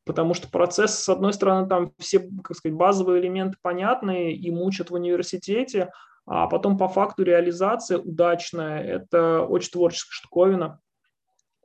Потому 0.06 0.34
что 0.34 0.50
процесс, 0.50 0.96
с 0.96 1.10
одной 1.10 1.34
стороны, 1.34 1.68
там 1.68 1.94
все, 1.98 2.20
как 2.44 2.58
сказать, 2.58 2.78
базовые 2.78 3.22
элементы 3.22 3.58
понятные 3.62 4.36
и 4.36 4.52
мучат 4.52 4.90
в 4.90 4.94
университете, 4.94 5.92
а 6.26 6.48
потом 6.48 6.78
по 6.78 6.88
факту 6.88 7.24
реализация 7.24 7.98
удачная– 7.98 8.84
это 8.84 9.42
очень 9.42 9.72
творческая 9.72 10.14
штуковина. 10.14 10.80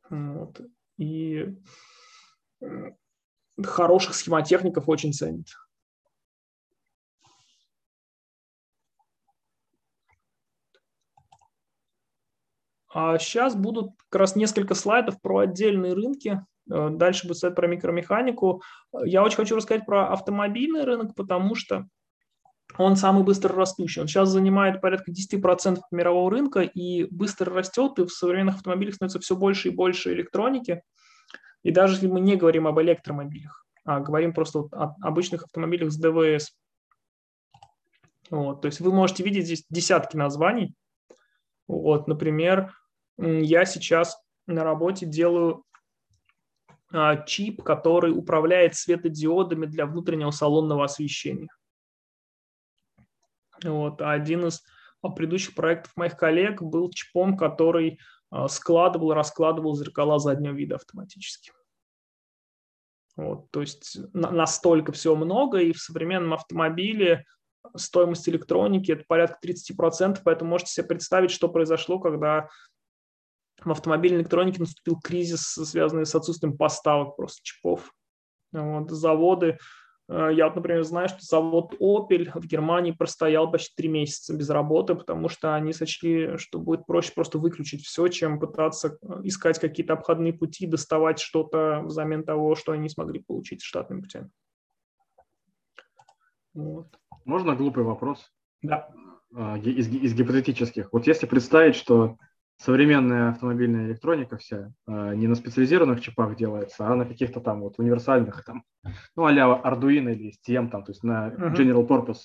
Вот. 0.09 0.61
И 0.98 1.57
хороших 3.62 4.15
схемотехников 4.15 4.89
очень 4.89 5.12
ценит. 5.12 5.48
А 12.92 13.18
сейчас 13.18 13.54
будут 13.54 13.90
как 14.08 14.20
раз 14.20 14.36
несколько 14.36 14.74
слайдов 14.74 15.20
про 15.20 15.38
отдельные 15.38 15.92
рынки. 15.92 16.40
Э, 16.70 16.90
дальше 16.90 17.26
будет 17.26 17.38
слайд 17.38 17.54
про 17.54 17.66
микромеханику. 17.66 18.62
Я 19.04 19.22
очень 19.22 19.36
хочу 19.36 19.56
рассказать 19.56 19.86
про 19.86 20.12
автомобильный 20.12 20.84
рынок, 20.84 21.14
потому 21.14 21.54
что 21.54 21.86
он 22.78 22.96
самый 22.96 23.24
быстро 23.24 23.54
растущий. 23.54 24.00
Он 24.00 24.08
сейчас 24.08 24.28
занимает 24.28 24.80
порядка 24.80 25.12
10% 25.12 25.80
мирового 25.90 26.30
рынка 26.30 26.60
и 26.60 27.04
быстро 27.04 27.52
растет, 27.54 27.98
и 27.98 28.04
в 28.04 28.10
современных 28.10 28.56
автомобилях 28.56 28.94
становится 28.94 29.20
все 29.20 29.36
больше 29.36 29.68
и 29.68 29.74
больше 29.74 30.12
электроники. 30.12 30.82
И 31.62 31.70
даже 31.70 31.94
если 31.94 32.06
мы 32.06 32.20
не 32.20 32.36
говорим 32.36 32.66
об 32.66 32.80
электромобилях, 32.80 33.64
а 33.84 34.00
говорим 34.00 34.32
просто 34.32 34.60
вот 34.60 34.74
о 34.74 34.94
обычных 35.00 35.44
автомобилях 35.44 35.90
с 35.90 35.96
ДВС. 35.96 36.52
Вот, 38.30 38.60
то 38.60 38.66
есть 38.66 38.80
вы 38.80 38.92
можете 38.92 39.22
видеть 39.22 39.46
здесь 39.46 39.64
десятки 39.70 40.16
названий. 40.16 40.74
Вот, 41.68 42.06
например, 42.09 42.74
я 43.18 43.64
сейчас 43.64 44.16
на 44.47 44.62
работе 44.62 45.06
делаю 45.06 45.64
а, 46.93 47.16
чип, 47.16 47.62
который 47.62 48.16
управляет 48.16 48.76
светодиодами 48.76 49.66
для 49.66 49.86
внутреннего 49.86 50.30
салонного 50.30 50.84
освещения. 50.84 51.48
Вот. 53.64 54.01
А 54.01 54.12
один 54.12 54.47
из 54.47 54.62
предыдущих 55.14 55.55
проектов 55.55 55.93
моих 55.97 56.16
коллег 56.16 56.62
был 56.62 56.90
чипом, 56.90 57.36
который 57.36 57.98
а, 58.30 58.48
складывал, 58.48 59.14
раскладывал 59.14 59.74
зеркала 59.76 60.18
заднего 60.18 60.52
вида 60.52 60.76
автоматически. 60.76 61.52
Вот, 63.16 63.51
то 63.51 63.62
есть 63.62 63.97
настолько 64.12 64.93
все 64.93 65.16
много, 65.16 65.59
и 65.59 65.72
в 65.72 65.78
современном 65.78 66.34
автомобиле 66.34 67.24
стоимость 67.76 68.28
электроники 68.28 68.93
это 68.93 69.05
порядка 69.06 69.38
30%, 69.47 70.20
поэтому 70.24 70.51
можете 70.51 70.72
себе 70.72 70.86
представить, 70.86 71.30
что 71.30 71.48
произошло, 71.48 71.98
когда 71.98 72.48
в 73.64 73.70
автомобильной 73.70 74.20
электронике 74.20 74.60
наступил 74.60 75.01
кризис, 75.01 75.43
связанный 75.43 76.06
с 76.06 76.14
отсутствием 76.14 76.56
поставок 76.56 77.16
просто 77.16 77.43
чипов. 77.43 77.93
Вот, 78.52 78.90
заводы, 78.90 79.59
э, 80.09 80.30
я 80.32 80.51
например, 80.51 80.84
знаю, 80.84 81.09
что 81.09 81.18
завод 81.20 81.74
Opel 81.80 82.30
в 82.34 82.47
Германии 82.47 82.93
простоял 82.93 83.51
почти 83.51 83.74
три 83.76 83.88
месяца 83.88 84.34
без 84.34 84.48
работы, 84.51 84.94
потому 84.94 85.28
что 85.28 85.55
они 85.55 85.72
сочли, 85.72 86.36
что 86.38 86.59
будет 86.59 86.86
проще 86.86 87.12
просто 87.14 87.38
выключить 87.38 87.84
все, 87.84 88.09
чем 88.09 88.38
пытаться 88.38 88.98
э, 89.02 89.20
искать 89.24 89.59
какие-то 89.59 89.94
обходные 89.94 90.32
пути, 90.32 90.66
доставать 90.66 91.18
что-то 91.18 91.82
взамен 91.84 92.24
того, 92.24 92.55
что 92.55 92.72
они 92.72 92.82
не 92.82 92.88
смогли 92.88 93.20
получить 93.20 93.62
штатным 93.62 94.02
путем. 94.02 94.30
Вот. 96.55 96.86
Можно 97.27 97.57
глупый 97.57 97.85
вопрос? 97.85 98.32
Да. 98.62 98.89
А, 99.35 99.59
из, 99.59 99.89
из 99.89 100.15
гипотетических. 100.15 100.93
Вот 100.93 101.07
если 101.07 101.27
представить, 101.27 101.74
что 101.74 102.16
современная 102.57 103.31
автомобильная 103.31 103.86
электроника 103.86 104.39
вся 104.39 104.73
э, 104.86 105.15
не 105.15 105.27
на 105.27 105.35
специализированных 105.35 106.01
чипах 106.01 106.36
делается, 106.36 106.86
а 106.86 106.94
на 106.94 107.05
каких-то 107.05 107.40
там 107.40 107.61
вот 107.61 107.78
универсальных, 107.78 108.44
там, 108.44 108.62
ну, 109.16 109.27
а-ля 109.27 109.61
Arduino 109.62 110.12
или 110.12 110.32
STM, 110.32 110.70
там, 110.70 110.85
то 110.85 110.93
есть 110.93 111.03
на 111.03 111.28
general 111.35 111.86
purpose, 111.86 112.23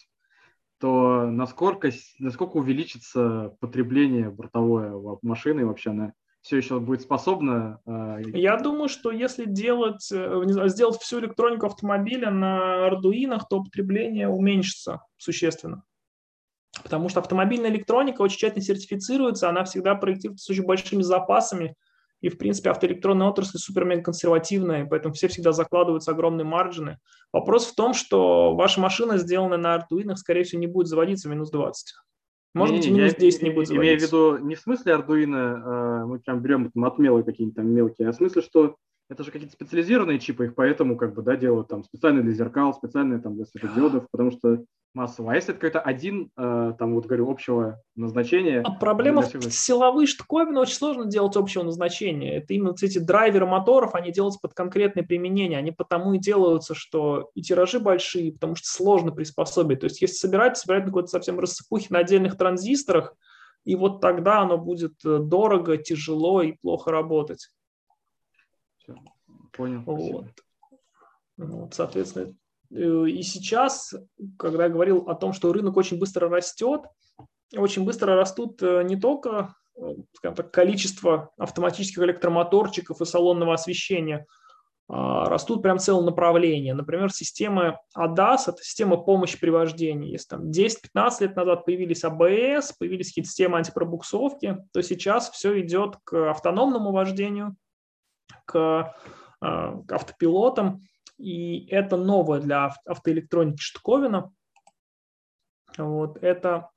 то 0.79 1.29
насколько, 1.29 1.89
насколько 2.19 2.57
увеличится 2.57 3.55
потребление 3.59 4.29
бортовое 4.29 4.93
машины 5.23 5.65
вообще, 5.65 5.89
она 5.89 6.13
все 6.41 6.57
еще 6.57 6.79
будет 6.79 7.01
способна? 7.01 7.79
Я 8.33 8.57
думаю, 8.57 8.89
что 8.89 9.11
если 9.11 9.45
делать, 9.45 10.09
э, 10.11 10.43
сделать 10.67 10.99
всю 10.99 11.19
электронику 11.19 11.67
автомобиля 11.67 12.31
на 12.31 12.89
Arduino, 12.89 13.39
то 13.49 13.63
потребление 13.63 14.27
уменьшится 14.27 15.01
существенно. 15.17 15.83
Потому 16.83 17.09
что 17.09 17.19
автомобильная 17.19 17.69
электроника 17.69 18.21
очень 18.21 18.37
тщательно 18.37 18.63
сертифицируется, 18.63 19.49
она 19.49 19.63
всегда 19.65 19.95
проектируется 19.95 20.45
с 20.45 20.49
очень 20.49 20.65
большими 20.65 21.01
запасами, 21.01 21.75
и, 22.21 22.29
в 22.29 22.37
принципе, 22.37 22.69
автоэлектронная 22.69 23.27
отрасль 23.27 23.57
супер 23.57 24.01
консервативная, 24.01 24.85
поэтому 24.85 25.13
все 25.13 25.27
всегда 25.27 25.51
закладываются 25.51 26.11
огромные 26.11 26.45
маржины. 26.45 26.99
Вопрос 27.33 27.65
в 27.65 27.75
том, 27.75 27.93
что 27.93 28.55
ваша 28.55 28.79
машина, 28.79 29.17
сделанная 29.17 29.57
на 29.57 29.75
Arduino, 29.75 30.15
скорее 30.15 30.43
всего, 30.43 30.59
не 30.59 30.67
будет 30.67 30.87
заводиться 30.87 31.27
в 31.27 31.31
минус 31.31 31.49
20. 31.49 31.95
Может 32.53 32.75
быть, 32.75 32.89
минус 32.89 33.15
10 33.15 33.41
не 33.43 33.49
будет 33.49 33.67
заводиться. 33.67 33.75
Имею 33.75 33.99
в 33.99 34.01
виду 34.01 34.37
не 34.45 34.55
в 34.55 34.59
смысле 34.59 34.93
Arduino, 34.93 35.61
а 35.63 36.05
мы 36.05 36.19
прям 36.19 36.41
берем 36.41 36.71
там, 36.71 36.85
отмелы 36.85 37.23
какие-нибудь 37.23 37.55
там 37.55 37.67
мелкие, 37.67 38.09
а 38.09 38.11
в 38.11 38.15
смысле, 38.15 38.41
что 38.41 38.75
это 39.09 39.23
же 39.23 39.31
какие-то 39.31 39.53
специализированные 39.53 40.19
чипы, 40.19 40.45
их 40.45 40.55
поэтому 40.55 40.97
как 40.97 41.13
бы, 41.13 41.21
да, 41.21 41.35
делают 41.35 41.67
там 41.67 41.83
специальные 41.83 42.23
для 42.23 42.33
зеркал, 42.33 42.73
специальные 42.73 43.19
там 43.19 43.35
для 43.35 43.45
светодиодов, 43.45 44.07
потому 44.11 44.31
что 44.31 44.63
массово. 44.93 45.31
А 45.31 45.35
если 45.35 45.53
это 45.53 45.59
какой-то 45.59 45.79
один, 45.79 46.31
э, 46.37 46.73
там 46.77 46.93
вот 46.93 47.05
говорю, 47.05 47.29
общего 47.29 47.81
назначения? 47.95 48.61
А 48.61 48.71
проблема 48.71 49.21
в 49.21 49.51
силовые 49.51 50.07
штуковины 50.07 50.59
очень 50.59 50.75
сложно 50.75 51.05
делать 51.05 51.35
общего 51.35 51.63
назначения. 51.63 52.37
Это 52.37 52.53
именно 52.53 52.73
эти 52.81 52.99
драйверы 52.99 53.45
моторов, 53.45 53.95
они 53.95 54.11
делаются 54.11 54.39
под 54.41 54.53
конкретное 54.53 55.03
применение. 55.03 55.57
Они 55.57 55.71
потому 55.71 56.13
и 56.13 56.19
делаются, 56.19 56.75
что 56.75 57.31
и 57.35 57.41
тиражи 57.41 57.79
большие, 57.79 58.33
потому 58.33 58.55
что 58.55 58.67
сложно 58.67 59.11
приспособить. 59.11 59.79
То 59.79 59.85
есть 59.85 60.01
если 60.01 60.15
собирать, 60.15 60.57
собирать 60.57 60.83
на 60.83 60.87
какой-то 60.87 61.07
совсем 61.07 61.39
рассыпухе 61.39 61.87
на 61.89 61.99
отдельных 61.99 62.37
транзисторах, 62.37 63.15
и 63.63 63.75
вот 63.75 64.01
тогда 64.01 64.41
оно 64.41 64.57
будет 64.57 64.93
э, 65.05 65.19
дорого, 65.19 65.77
тяжело 65.77 66.41
и 66.41 66.53
плохо 66.53 66.91
работать. 66.91 67.49
Все, 68.77 68.95
понял. 69.51 69.83
Вот. 69.85 70.27
Вот, 71.37 71.73
соответственно, 71.73 72.33
Э, 72.33 72.40
и 72.71 73.21
сейчас, 73.23 73.93
когда 74.37 74.65
я 74.65 74.69
говорил 74.69 75.09
о 75.09 75.15
том, 75.15 75.33
что 75.33 75.51
рынок 75.51 75.77
очень 75.77 75.99
быстро 75.99 76.29
растет, 76.29 76.81
очень 77.55 77.83
быстро 77.83 78.15
растут 78.15 78.61
э, 78.63 78.83
не 78.83 78.95
только 78.95 79.55
э, 79.75 79.81
скажем 80.13 80.35
так, 80.35 80.51
количество 80.51 81.31
автоматических 81.37 82.03
электромоторчиков 82.03 83.01
и 83.01 83.05
салонного 83.05 83.53
освещения, 83.53 84.25
а 84.87 85.25
растут 85.25 85.61
прям 85.61 85.79
целые 85.79 86.05
направления. 86.05 86.73
Например, 86.73 87.11
система 87.11 87.79
ADAS– 87.97 88.43
это 88.47 88.57
система 88.61 88.97
помощи 88.97 89.39
при 89.39 89.49
вождении. 89.49 90.11
Если 90.11 90.27
там 90.29 90.49
10-15 90.49 91.11
лет 91.21 91.35
назад 91.35 91.65
появились 91.65 92.03
АБС, 92.03 92.73
появились 92.77 93.07
какие-то 93.07 93.29
системы 93.29 93.57
антипробуксовки, 93.57 94.57
то 94.73 94.81
сейчас 94.81 95.29
все 95.29 95.61
идет 95.61 95.95
к 96.03 96.31
автономному 96.31 96.91
вождению, 96.91 97.55
к, 98.45 98.93
к 99.39 99.91
автопилотам. 99.91 100.81
И 101.17 101.67
это 101.67 101.97
новое 101.97 102.39
для 102.39 102.73
автоэлектроники 102.85 103.61
штуковина. 103.61 104.33
Вот, 105.77 106.17
это 106.23 106.69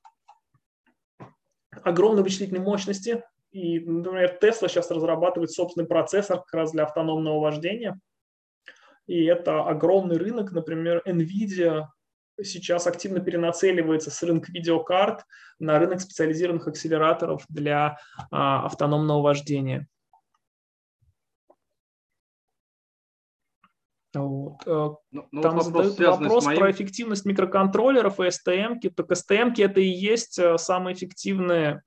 огромные 1.82 2.22
вычислительные 2.22 2.62
мощности. 2.62 3.24
И, 3.50 3.80
например, 3.80 4.38
Tesla 4.40 4.68
сейчас 4.68 4.90
разрабатывает 4.90 5.50
собственный 5.50 5.86
процессор 5.86 6.38
как 6.38 6.52
раз 6.52 6.72
для 6.72 6.84
автономного 6.84 7.40
вождения. 7.40 7.98
И 9.06 9.24
это 9.24 9.62
огромный 9.62 10.16
рынок. 10.16 10.52
Например, 10.52 11.02
NVIDIA 11.06 11.86
сейчас 12.42 12.86
активно 12.86 13.20
перенацеливается 13.20 14.10
с 14.10 14.22
рынка 14.22 14.50
видеокарт 14.50 15.24
на 15.58 15.78
рынок 15.78 16.00
специализированных 16.00 16.66
акселераторов 16.66 17.44
для 17.48 17.98
а, 18.30 18.66
автономного 18.66 19.22
вождения. 19.22 19.86
Вот. 24.44 24.62
Э, 24.66 24.94
ну, 25.10 25.28
ну, 25.30 25.42
Там 25.42 25.56
вот 25.56 25.66
вопрос, 25.66 25.86
задают 25.86 26.20
вопрос 26.20 26.44
моим... 26.46 26.58
про 26.58 26.70
эффективность 26.70 27.24
микроконтроллеров 27.24 28.20
и 28.20 28.24
STM-ки. 28.24 28.90
Так 28.90 29.10
STM-ки 29.10 29.62
это 29.62 29.80
и 29.80 29.88
есть 29.88 30.38
э, 30.38 30.58
самые 30.58 30.94
эффективные 30.94 31.82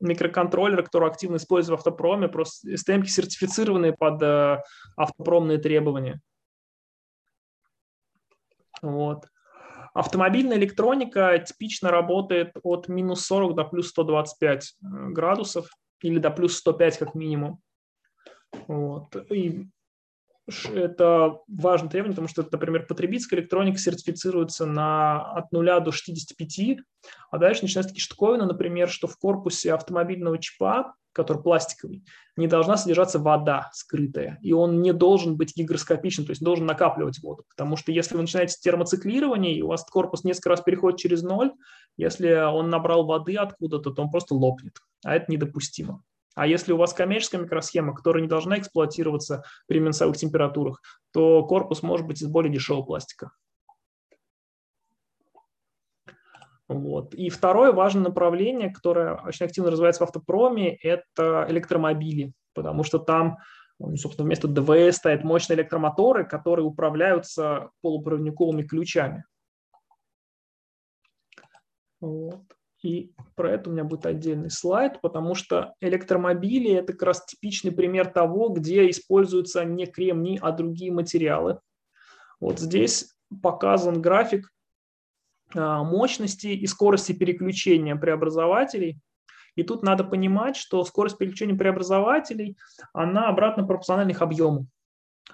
микроконтроллеры, 0.00 0.82
которые 0.82 1.10
активно 1.10 1.36
используют 1.36 1.78
в 1.78 1.80
автопроме. 1.80 2.28
Просто 2.28 2.70
STM-ки 2.70 3.08
сертифицированные 3.08 3.92
под 3.92 4.22
э, 4.22 4.60
автопромные 4.96 5.58
требования. 5.58 6.20
Вот. 8.82 9.26
Автомобильная 9.94 10.56
электроника 10.56 11.38
типично 11.38 11.90
работает 11.90 12.52
от 12.62 12.88
минус 12.88 13.24
40 13.26 13.54
до 13.54 13.64
плюс 13.64 13.88
125 13.90 14.76
градусов 14.80 15.68
или 16.02 16.18
до 16.18 16.30
плюс 16.30 16.56
105 16.58 16.98
как 16.98 17.14
минимум. 17.14 17.60
Вот. 18.66 19.14
И 19.30 19.68
это 20.46 21.38
важное 21.48 21.88
требование, 21.88 22.14
потому 22.14 22.28
что, 22.28 22.46
например, 22.50 22.86
потребительская 22.86 23.40
электроника 23.40 23.78
сертифицируется 23.78 24.66
на, 24.66 25.32
от 25.32 25.52
0 25.52 25.80
до 25.80 25.90
65, 25.90 26.78
а 27.30 27.38
дальше 27.38 27.62
начинаются 27.62 27.94
такие 27.94 28.04
штуковины, 28.04 28.44
например, 28.44 28.88
что 28.88 29.06
в 29.06 29.16
корпусе 29.16 29.72
автомобильного 29.72 30.38
чипа, 30.38 30.94
который 31.12 31.42
пластиковый, 31.42 32.04
не 32.36 32.46
должна 32.46 32.76
содержаться 32.76 33.18
вода 33.18 33.70
скрытая, 33.72 34.38
и 34.42 34.52
он 34.52 34.82
не 34.82 34.92
должен 34.92 35.36
быть 35.36 35.56
гигроскопичным, 35.56 36.26
то 36.26 36.32
есть 36.32 36.42
должен 36.42 36.66
накапливать 36.66 37.20
воду, 37.20 37.44
потому 37.48 37.76
что 37.76 37.92
если 37.92 38.16
вы 38.16 38.22
начинаете 38.22 38.56
термоциклирование, 38.60 39.56
и 39.56 39.62
у 39.62 39.68
вас 39.68 39.84
корпус 39.84 40.24
несколько 40.24 40.50
раз 40.50 40.60
переходит 40.60 40.98
через 40.98 41.22
ноль, 41.22 41.52
если 41.96 42.34
он 42.34 42.68
набрал 42.68 43.06
воды 43.06 43.36
откуда-то, 43.36 43.92
то 43.92 44.02
он 44.02 44.10
просто 44.10 44.34
лопнет, 44.34 44.78
а 45.04 45.14
это 45.14 45.30
недопустимо. 45.30 46.02
А 46.34 46.46
если 46.46 46.72
у 46.72 46.76
вас 46.76 46.92
коммерческая 46.92 47.40
микросхема, 47.40 47.94
которая 47.94 48.22
не 48.22 48.28
должна 48.28 48.58
эксплуатироваться 48.58 49.44
при 49.66 49.78
минусовых 49.78 50.16
температурах, 50.16 50.80
то 51.12 51.44
корпус 51.44 51.82
может 51.82 52.06
быть 52.06 52.20
из 52.20 52.26
более 52.26 52.52
дешевого 52.52 52.84
пластика. 52.84 53.30
Вот. 56.66 57.14
И 57.14 57.28
второе 57.28 57.72
важное 57.72 58.04
направление, 58.04 58.70
которое 58.70 59.14
очень 59.16 59.46
активно 59.46 59.70
развивается 59.70 60.04
в 60.04 60.08
автопроме, 60.08 60.74
это 60.76 61.46
электромобили, 61.48 62.32
потому 62.54 62.84
что 62.84 62.98
там, 62.98 63.36
ну, 63.78 63.96
собственно, 63.96 64.26
вместо 64.26 64.48
ДВС 64.48 64.96
стоят 64.96 65.24
мощные 65.24 65.58
электромоторы, 65.58 66.26
которые 66.26 66.64
управляются 66.64 67.70
полупроводниковыми 67.82 68.62
ключами. 68.62 69.24
Вот. 72.00 72.42
И 72.84 73.14
про 73.34 73.52
это 73.52 73.70
у 73.70 73.72
меня 73.72 73.82
будет 73.82 74.04
отдельный 74.04 74.50
слайд, 74.50 75.00
потому 75.00 75.34
что 75.34 75.72
электромобили– 75.80 76.70
это 76.74 76.92
как 76.92 77.02
раз 77.04 77.24
типичный 77.24 77.72
пример 77.72 78.08
того, 78.08 78.50
где 78.50 78.90
используются 78.90 79.64
не 79.64 79.86
кремний, 79.86 80.38
а 80.38 80.52
другие 80.52 80.92
материалы. 80.92 81.60
Вот 82.40 82.60
здесь 82.60 83.16
показан 83.42 84.02
график 84.02 84.52
а, 85.54 85.82
мощности 85.82 86.48
и 86.48 86.66
скорости 86.66 87.12
переключения 87.12 87.96
преобразователей. 87.96 89.00
И 89.54 89.62
тут 89.62 89.82
надо 89.82 90.04
понимать, 90.04 90.56
что 90.56 90.84
скорость 90.84 91.16
переключения 91.16 91.56
преобразователей, 91.56 92.58
она 92.92 93.28
обратно 93.30 93.66
пропорциональна 93.66 94.10
их 94.10 94.20
объему. 94.20 94.66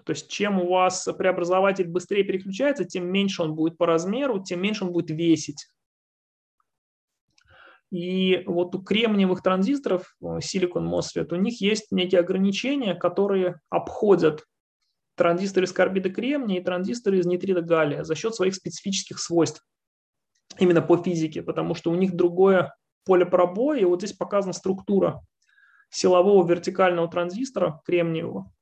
То 0.04 0.10
есть 0.12 0.30
чем 0.30 0.60
у 0.60 0.68
вас 0.68 1.08
преобразователь 1.18 1.88
быстрее 1.88 2.22
переключается, 2.22 2.84
тем 2.84 3.10
меньше 3.10 3.42
он 3.42 3.56
будет 3.56 3.76
по 3.76 3.86
размеру, 3.86 4.40
тем 4.40 4.62
меньше 4.62 4.84
он 4.84 4.92
будет 4.92 5.10
весить. 5.10 5.66
И 7.90 8.44
вот 8.46 8.74
у 8.74 8.82
кремниевых 8.82 9.42
транзисторов, 9.42 10.14
э, 10.20 10.38
Silicon 10.38 10.88
MOSFET, 10.88 11.32
у 11.32 11.36
них 11.36 11.60
есть 11.60 11.90
некие 11.90 12.20
ограничения, 12.20 12.94
которые 12.94 13.60
обходят 13.68 14.44
транзисторы 15.16 15.66
из 15.66 15.72
карбида 15.72 16.10
кремния 16.10 16.60
и 16.60 16.64
транзисторы 16.64 17.18
из 17.18 17.26
нитрида 17.26 17.62
галлия 17.62 18.04
за 18.04 18.14
счет 18.14 18.34
своих 18.34 18.54
специфических 18.54 19.18
свойств 19.18 19.66
именно 20.58 20.82
по 20.82 20.96
физике, 20.96 21.42
потому 21.42 21.74
что 21.74 21.90
у 21.90 21.94
них 21.94 22.14
другое 22.14 22.74
поле 23.04 23.26
пробоя, 23.26 23.80
и 23.80 23.84
вот 23.84 24.00
здесь 24.00 24.16
показана 24.16 24.52
структура 24.52 25.22
силового 25.90 26.46
вертикального 26.46 27.08
транзистора 27.08 27.82
кремниевого, 27.84 28.52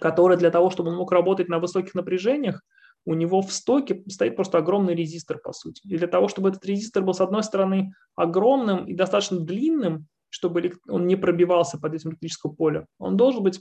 который 0.00 0.36
для 0.36 0.50
того, 0.50 0.70
чтобы 0.70 0.90
он 0.90 0.96
мог 0.96 1.10
работать 1.10 1.48
на 1.48 1.58
высоких 1.58 1.94
напряжениях, 1.94 2.62
у 3.04 3.14
него 3.14 3.42
в 3.42 3.52
стоке 3.52 4.02
стоит 4.08 4.36
просто 4.36 4.58
огромный 4.58 4.94
резистор, 4.94 5.38
по 5.38 5.52
сути. 5.52 5.80
И 5.86 5.96
для 5.96 6.06
того, 6.06 6.28
чтобы 6.28 6.50
этот 6.50 6.64
резистор 6.64 7.02
был, 7.02 7.14
с 7.14 7.20
одной 7.20 7.42
стороны, 7.42 7.94
огромным 8.14 8.86
и 8.86 8.94
достаточно 8.94 9.40
длинным, 9.40 10.06
чтобы 10.28 10.72
он 10.88 11.06
не 11.06 11.16
пробивался 11.16 11.78
под 11.78 11.94
этим 11.94 12.10
электрическое 12.10 12.52
поле, 12.52 12.86
он 12.98 13.16
должен 13.16 13.42
быть 13.42 13.60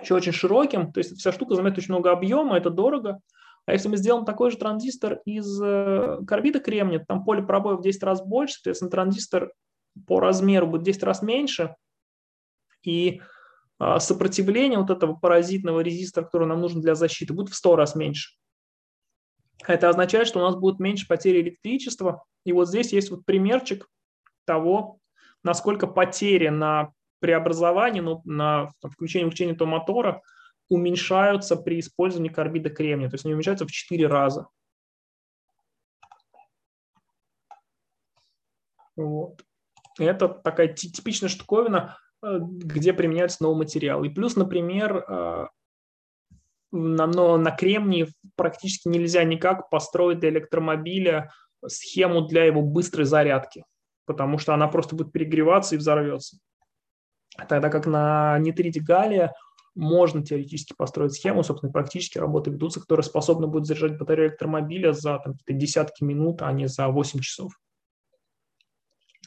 еще 0.00 0.14
очень 0.14 0.32
широким, 0.32 0.92
то 0.92 0.98
есть 0.98 1.18
вся 1.18 1.32
штука 1.32 1.54
занимает 1.54 1.78
очень 1.78 1.92
много 1.92 2.10
объема, 2.10 2.56
это 2.56 2.70
дорого. 2.70 3.20
А 3.66 3.72
если 3.72 3.88
мы 3.88 3.96
сделаем 3.96 4.24
такой 4.24 4.50
же 4.50 4.56
транзистор 4.56 5.20
из 5.24 5.60
э, 5.62 6.18
карбида 6.26 6.60
кремния, 6.60 7.04
там 7.06 7.24
поле 7.24 7.42
пробоя 7.42 7.76
в 7.76 7.82
10 7.82 8.02
раз 8.02 8.24
больше, 8.24 8.54
соответственно, 8.54 8.90
транзистор 8.90 9.52
по 10.06 10.20
размеру 10.20 10.66
будет 10.66 10.82
10 10.82 11.02
раз 11.02 11.22
меньше, 11.22 11.74
и 12.82 13.20
а, 13.78 13.98
сопротивление 13.98 14.78
вот 14.78 14.90
этого 14.90 15.14
паразитного 15.14 15.80
резистора, 15.80 16.24
который 16.24 16.46
нам 16.46 16.60
нужен 16.60 16.80
для 16.80 16.94
защиты, 16.94 17.32
будет 17.32 17.50
в 17.50 17.54
100 17.54 17.76
раз 17.76 17.94
меньше. 17.94 18.36
Это 19.66 19.88
означает, 19.88 20.26
что 20.26 20.40
у 20.40 20.42
нас 20.42 20.56
будет 20.56 20.78
меньше 20.78 21.06
потери 21.06 21.40
электричества. 21.40 22.24
И 22.44 22.52
вот 22.52 22.68
здесь 22.68 22.92
есть 22.92 23.10
вот 23.10 23.24
примерчик 23.24 23.88
того, 24.46 24.98
насколько 25.42 25.86
потери 25.86 26.48
на 26.48 26.92
преобразовании, 27.20 28.00
ну, 28.00 28.22
на 28.24 28.70
включение 28.82 29.26
выключение 29.26 29.54
этого 29.54 29.68
мотора 29.68 30.22
уменьшаются 30.68 31.56
при 31.56 31.80
использовании 31.80 32.30
карбида 32.30 32.70
кремния. 32.70 33.08
То 33.08 33.14
есть 33.14 33.24
они 33.24 33.34
уменьшаются 33.34 33.66
в 33.66 33.70
4 33.70 34.06
раза. 34.06 34.48
Вот. 38.96 39.44
Это 39.98 40.28
такая 40.28 40.68
типичная 40.68 41.28
штуковина, 41.28 41.98
э, 42.22 42.38
где 42.40 42.92
применяются 42.92 43.42
новые 43.42 43.58
материалы. 43.58 44.06
И 44.06 44.10
плюс, 44.10 44.36
например, 44.36 44.96
э, 44.96 45.46
на, 46.72 47.06
но 47.06 47.36
на 47.36 47.50
кремнии 47.50 48.08
практически 48.40 48.88
нельзя 48.88 49.22
никак 49.22 49.68
построить 49.68 50.20
для 50.20 50.30
электромобиля 50.30 51.30
схему 51.66 52.22
для 52.22 52.44
его 52.44 52.62
быстрой 52.62 53.04
зарядки, 53.04 53.64
потому 54.06 54.38
что 54.38 54.54
она 54.54 54.66
просто 54.66 54.96
будет 54.96 55.12
перегреваться 55.12 55.74
и 55.74 55.78
взорвется. 55.78 56.38
Тогда 57.50 57.68
как 57.68 57.84
на 57.84 58.38
нитрите 58.38 58.80
галлия 58.80 59.34
можно 59.74 60.24
теоретически 60.24 60.72
построить 60.74 61.12
схему, 61.12 61.42
собственно, 61.42 61.70
практически 61.70 62.16
работы 62.16 62.50
ведутся, 62.50 62.80
которая 62.80 63.04
способна 63.04 63.46
будет 63.46 63.66
заряжать 63.66 63.98
батарею 63.98 64.30
электромобиля 64.30 64.94
за 64.94 65.18
там, 65.18 65.34
десятки 65.46 66.02
минут, 66.02 66.40
а 66.40 66.50
не 66.52 66.66
за 66.66 66.88
8 66.88 67.20
часов. 67.20 67.52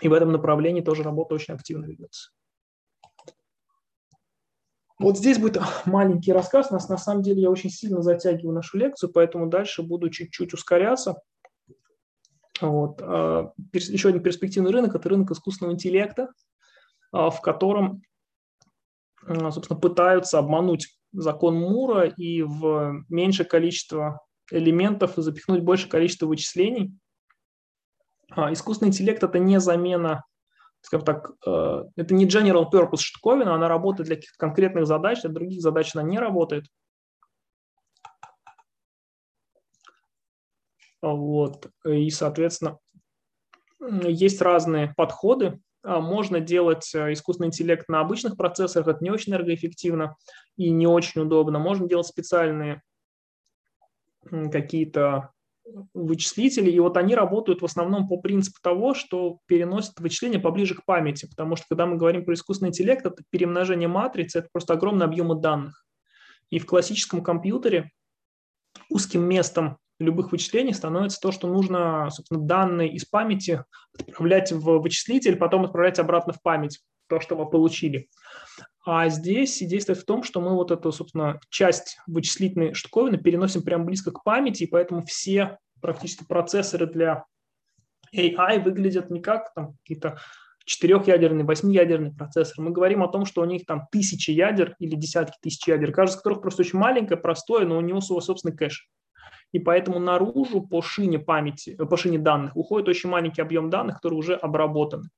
И 0.02 0.08
в 0.08 0.14
этом 0.14 0.32
направлении 0.32 0.82
тоже 0.82 1.04
работа 1.04 1.36
очень 1.36 1.54
активно 1.54 1.86
ведется. 1.86 2.32
Вот 5.00 5.18
здесь 5.18 5.38
будет 5.38 5.62
маленький 5.86 6.34
рассказ. 6.34 6.72
Нас 6.72 6.90
на 6.90 6.98
самом 6.98 7.24
деле 7.24 7.42
я 7.42 7.50
очень 7.50 7.70
сильно 7.70 8.02
затягиваю 8.02 8.54
нашу 8.54 8.78
лекцию, 8.78 9.12
поэтому 9.12 9.48
дальше 9.48 9.84
буду 9.84 10.10
чуть-чуть 10.10 10.54
ускоряться. 10.54 11.22
Вот. 12.62 13.02
А, 13.02 13.52
еще 13.74 14.10
один 14.10 14.24
перспективный 14.24 14.72
рынок– 14.72 14.96
это 14.96 15.10
рынок 15.10 15.32
искусственного 15.32 15.74
интеллекта, 15.74 16.30
а, 17.12 17.30
в 17.30 17.42
котором, 17.42 18.04
а, 19.26 19.52
собственно, 19.52 19.80
пытаются 19.80 20.40
обмануть 20.40 20.98
закон 21.12 21.60
Мура 21.60 22.08
и 22.08 22.42
в 22.42 23.04
меньшее 23.10 23.46
количество 23.46 24.22
элементов 24.52 25.14
запихнуть 25.16 25.64
больше 25.64 25.88
количество 25.88 26.26
вычислений. 26.26 26.98
Искусственный 28.36 28.90
интеллект– 28.90 29.24
это 29.24 29.38
не 29.38 29.60
замена 29.60 30.24
скажем 30.84 31.06
так, 31.06 31.32
э, 31.48 31.84
это 31.96 32.14
не 32.14 32.28
general 32.28 32.70
purpose 32.72 32.98
штуковина, 32.98 33.56
она 33.56 33.68
работает 33.68 34.08
для 34.08 34.18
каких-то 34.18 34.38
конкретных 34.38 34.86
задач, 34.86 35.22
для 35.22 35.32
других 35.32 35.62
задач 35.62 35.96
она 35.96 36.04
не 36.04 36.20
работает. 36.20 36.66
Вот. 41.02 41.70
И, 41.86 42.10
соответственно, 42.10 42.78
есть 43.80 44.42
разные 44.42 44.94
подходы. 44.96 45.60
А, 45.84 46.00
можно 46.00 46.40
делать 46.40 46.94
э, 46.96 47.14
искусственный 47.14 47.48
интеллект 47.48 47.88
на 47.90 48.02
обычных 48.02 48.38
процессорах, 48.38 48.88
это 48.88 49.04
не 49.04 49.12
очень 49.12 49.34
энергоэффективно 49.34 50.16
и 50.58 50.70
не 50.70 50.88
очень 50.88 51.22
удобно. 51.22 51.60
Можно 51.60 51.88
делать 51.88 52.08
специальные 52.08 52.82
какие-то 54.52 55.33
вычислители, 55.94 56.70
и 56.70 56.80
вот 56.80 56.98
они 56.98 57.16
работают 57.16 57.62
в 57.62 57.66
основном 57.66 58.08
по 58.08 58.18
принципу 58.18 58.58
того, 58.62 58.94
что 58.94 59.40
переносят 59.46 60.00
вычисления 60.00 60.40
поближе 60.40 60.76
к 60.76 60.86
памяти, 60.86 61.28
потому 61.28 61.56
что 61.56 61.66
когда 61.70 61.86
мы 61.86 61.98
говорим 61.98 62.26
про 62.26 62.34
искусственный 62.34 62.70
интеллект, 62.70 63.06
это 63.06 63.24
перемножение 63.30 63.88
матрицы, 63.88 64.40
это 64.40 64.50
просто 64.52 64.74
огромный 64.74 65.06
объем 65.06 65.40
данных. 65.40 65.86
И 66.50 66.60
в 66.60 66.66
классическом 66.66 67.24
компьютере 67.24 67.92
узким 68.90 69.24
местом 69.24 69.78
любых 70.00 70.32
вычислений 70.32 70.74
становится 70.74 71.20
то, 71.20 71.32
что 71.32 71.48
нужно, 71.48 72.10
собственно, 72.12 72.42
данные 72.42 72.92
из 72.94 73.06
памяти 73.06 73.64
отправлять 73.98 74.52
в 74.52 74.80
вычислитель, 74.80 75.38
потом 75.38 75.66
отправлять 75.66 76.00
обратно 76.00 76.34
в 76.34 76.42
память, 76.42 76.82
то, 77.08 77.20
что 77.20 77.36
мы 77.36 77.50
получили. 77.50 78.10
А 78.86 79.08
здесь 79.08 79.64
идея 79.64 79.80
стоит 79.80 80.00
в 80.00 80.06
том, 80.06 80.24
что 80.24 80.42
мы 80.42 80.56
вот 80.56 80.72
эту, 80.72 80.92
собственно, 80.92 81.40
часть 81.50 81.98
вычислительной 82.06 82.74
штуковины 82.74 83.18
переносим 83.18 83.64
прямо 83.64 83.86
близко 83.86 84.12
к 84.12 84.24
памяти, 84.24 84.64
и 84.64 84.68
поэтому 84.68 85.04
все 85.06 85.58
практически 85.82 86.26
процессоры 86.26 86.86
для 86.88 87.24
AI 88.14 88.62
выглядят 88.62 89.10
не 89.10 89.22
как 89.22 89.54
там 89.54 89.78
какие-то 89.78 90.20
четырехъядерный, 90.66 91.46
восьмиядерный 91.46 92.14
процессор. 92.14 92.64
Мы 92.64 92.72
говорим 92.72 93.04
о 93.04 93.08
том, 93.08 93.26
что 93.26 93.42
у 93.42 93.46
них 93.46 93.66
там 93.66 93.88
тысячи 93.92 94.32
ядер 94.32 94.76
или 94.80 94.96
десятки 94.96 95.38
тысяч 95.42 95.66
ядер, 95.68 95.94
каждый 95.94 96.16
из 96.16 96.18
которых 96.18 96.42
просто 96.42 96.62
очень 96.62 96.80
маленькое, 96.80 97.20
простое, 97.20 97.66
но 97.66 97.78
у 97.78 97.82
него 97.82 98.02
свой 98.02 98.22
собственный 98.22 98.56
кэш. 98.56 98.90
И 99.54 99.60
поэтому 99.60 100.00
наружу 100.00 100.62
по 100.62 100.82
шине 100.82 101.20
памяти, 101.20 101.76
по 101.76 101.96
шине 101.96 102.18
данных 102.18 102.56
уходит 102.56 102.90
очень 102.90 103.10
маленький 103.10 103.42
объем 103.42 103.70
данных, 103.70 103.98
которые 103.98 104.20
уже 104.20 104.36
обработаны. 104.36 105.10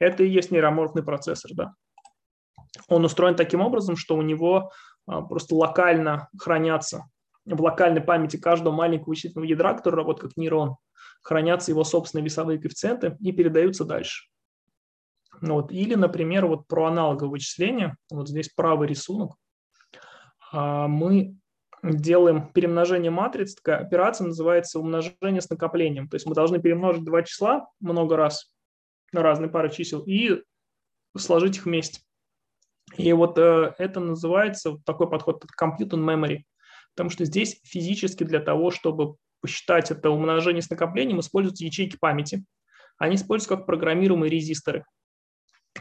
Это 0.00 0.24
и 0.24 0.28
есть 0.28 0.50
нейроморфный 0.50 1.04
процессор, 1.04 1.52
да 1.54 1.74
он 2.88 3.04
устроен 3.04 3.36
таким 3.36 3.60
образом, 3.60 3.96
что 3.96 4.16
у 4.16 4.22
него 4.22 4.72
просто 5.06 5.54
локально 5.54 6.28
хранятся 6.38 7.08
в 7.44 7.60
локальной 7.60 8.00
памяти 8.00 8.36
каждого 8.36 8.74
маленького 8.74 9.10
вычислительного 9.10 9.48
ядра, 9.48 9.74
который 9.74 9.96
работает 9.96 10.28
как 10.28 10.36
нейрон, 10.36 10.76
хранятся 11.22 11.70
его 11.70 11.84
собственные 11.84 12.24
весовые 12.24 12.58
коэффициенты 12.58 13.16
и 13.20 13.32
передаются 13.32 13.84
дальше. 13.84 14.28
Вот. 15.40 15.72
Или, 15.72 15.94
например, 15.94 16.46
вот 16.46 16.66
про 16.66 16.86
аналоговое 16.86 17.30
вычисление, 17.30 17.96
вот 18.10 18.28
здесь 18.28 18.48
правый 18.48 18.88
рисунок, 18.88 19.36
а, 20.52 20.88
мы 20.88 21.36
делаем 21.82 22.52
перемножение 22.52 23.10
матриц, 23.10 23.54
такая 23.54 23.78
операция 23.78 24.26
называется 24.26 24.80
умножение 24.80 25.40
с 25.40 25.48
накоплением. 25.48 26.08
То 26.08 26.16
есть 26.16 26.26
мы 26.26 26.34
должны 26.34 26.60
перемножить 26.60 27.04
два 27.04 27.22
числа 27.22 27.68
много 27.80 28.16
раз 28.16 28.52
на 29.12 29.22
разные 29.22 29.48
пары 29.48 29.70
чисел 29.70 30.02
и 30.04 30.42
сложить 31.16 31.56
их 31.58 31.66
вместе. 31.66 32.00
И 32.96 33.12
вот 33.12 33.38
э, 33.38 33.74
это 33.78 34.00
называется 34.00 34.78
такой 34.84 35.08
подход 35.08 35.44
computer 35.60 35.96
memory, 35.96 36.42
потому 36.94 37.10
что 37.10 37.24
здесь 37.24 37.60
физически 37.64 38.24
для 38.24 38.40
того, 38.40 38.70
чтобы 38.70 39.16
посчитать 39.40 39.90
это 39.90 40.10
умножение 40.10 40.62
с 40.62 40.70
накоплением, 40.70 41.20
используются 41.20 41.64
ячейки 41.64 41.96
памяти. 41.96 42.44
Они 42.98 43.16
используются 43.16 43.56
как 43.56 43.66
программируемые 43.66 44.30
резисторы. 44.30 44.84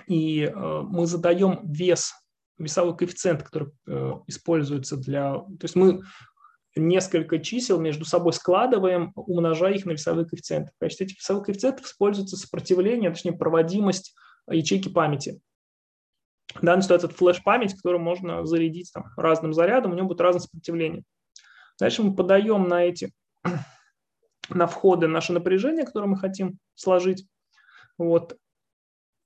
И 0.07 0.43
э, 0.43 0.51
мы 0.53 1.07
задаем 1.07 1.59
вес, 1.63 2.13
весовой 2.57 2.95
коэффициент, 2.95 3.43
который 3.43 3.69
э, 3.87 4.13
используется 4.27 4.97
для... 4.97 5.33
То 5.33 5.63
есть 5.63 5.75
мы 5.75 6.01
несколько 6.75 7.39
чисел 7.39 7.79
между 7.79 8.05
собой 8.05 8.33
складываем, 8.33 9.11
умножая 9.15 9.73
их 9.73 9.85
на 9.85 9.91
весовые 9.91 10.27
коэффициенты. 10.27 10.71
В 10.75 10.79
качестве 10.79 11.07
этих 11.07 11.17
весовых 11.17 11.45
коэффициентов 11.45 11.87
используется 11.87 12.37
сопротивление, 12.37 13.09
точнее 13.09 13.33
проводимость 13.33 14.15
ячейки 14.47 14.89
памяти. 14.89 15.41
В 16.55 16.61
данной 16.63 16.81
ситуации 16.81 17.07
это 17.07 17.15
флеш-память, 17.15 17.75
которую 17.75 18.01
можно 18.01 18.45
зарядить 18.45 18.91
там, 18.93 19.07
разным 19.17 19.53
зарядом, 19.53 19.91
у 19.91 19.95
него 19.95 20.07
будет 20.07 20.21
разное 20.21 20.41
сопротивление. 20.41 21.03
Дальше 21.79 22.03
мы 22.03 22.15
подаем 22.15 22.67
на 22.67 22.83
эти 22.83 23.11
на 24.49 24.67
входы 24.67 25.07
наше 25.07 25.33
напряжение, 25.33 25.85
которое 25.85 26.07
мы 26.07 26.17
хотим 26.17 26.57
сложить. 26.75 27.27
Вот. 27.97 28.37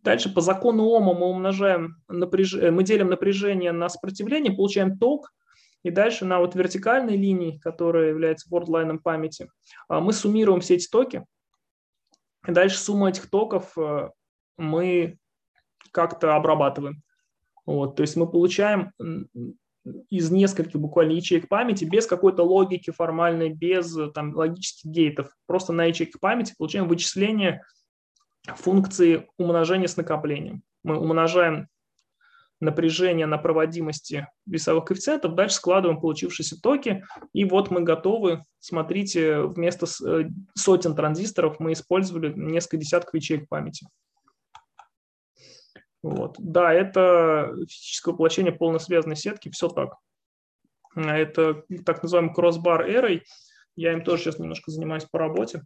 Дальше 0.01 0.33
по 0.33 0.41
закону 0.41 0.85
Ома 0.85 1.13
мы 1.13 1.27
умножаем 1.27 1.97
напряж... 2.07 2.55
Э, 2.55 2.71
мы 2.71 2.83
делим 2.83 3.09
напряжение 3.09 3.71
на 3.71 3.87
сопротивление, 3.87 4.51
получаем 4.51 4.97
ток, 4.97 5.31
и 5.83 5.91
дальше 5.91 6.25
на 6.25 6.39
вот 6.39 6.55
вертикальной 6.55 7.15
линии, 7.15 7.59
которая 7.59 8.09
является 8.09 8.49
бордлайном 8.49 8.99
памяти, 8.99 9.49
а, 9.87 9.99
мы 9.99 10.13
суммируем 10.13 10.61
все 10.61 10.75
эти 10.75 10.87
токи. 10.87 11.25
И 12.47 12.51
дальше 12.51 12.77
сумму 12.77 13.07
этих 13.07 13.29
токов 13.29 13.77
э, 13.77 14.09
мы 14.57 15.17
как-то 15.91 16.35
обрабатываем. 16.35 17.03
Вот, 17.71 17.95
то 17.95 18.01
есть 18.01 18.15
мы 18.15 18.29
получаем 18.29 18.91
из 20.09 20.29
нескольких 20.29 20.79
буквально 20.79 21.13
ячеек 21.13 21.47
памяти 21.47 21.85
без 21.85 22.05
какой-то 22.05 22.43
логики 22.43 22.91
формальной, 22.91 23.49
без 23.49 23.97
там, 24.13 24.35
логических 24.35 24.91
гейтов. 24.91 25.31
Просто 25.47 25.73
на 25.73 25.85
ячейках 25.85 26.19
памяти 26.19 26.53
получаем 26.57 26.87
вычисление 26.87 27.63
функции 28.45 29.27
умножения 29.37 29.87
с 29.87 29.97
накоплением. 29.97 30.63
Мы 30.83 30.99
умножаем 30.99 31.67
напряжение 32.59 33.25
на 33.25 33.39
проводимости 33.39 34.27
весовых 34.45 34.85
коэффициентов, 34.85 35.33
дальше 35.33 35.55
складываем 35.55 35.99
получившиеся 35.99 36.61
токи, 36.61 37.03
и 37.33 37.43
вот 37.43 37.71
мы 37.71 37.81
готовы. 37.81 38.43
Смотрите, 38.59 39.41
вместо 39.41 39.87
э, 40.05 40.29
сотен 40.55 40.95
транзисторов 40.95 41.59
мы 41.59 41.73
использовали 41.73 42.31
несколько 42.33 42.77
десятков 42.77 43.15
ячеек 43.15 43.49
памяти. 43.49 43.87
Вот. 46.03 46.35
Да, 46.39 46.73
это 46.73 47.53
физическое 47.69 48.11
воплощение 48.11 48.51
полносвязанной 48.51 49.15
сетки, 49.15 49.49
все 49.49 49.69
так. 49.69 49.95
Это 50.95 51.63
так 51.85 52.03
называемый 52.03 52.33
кроссбар 52.33 52.89
эрой. 52.89 53.23
Я 53.75 53.93
им 53.93 54.03
тоже 54.03 54.23
сейчас 54.23 54.39
немножко 54.39 54.71
занимаюсь 54.71 55.05
по 55.05 55.19
работе. 55.19 55.63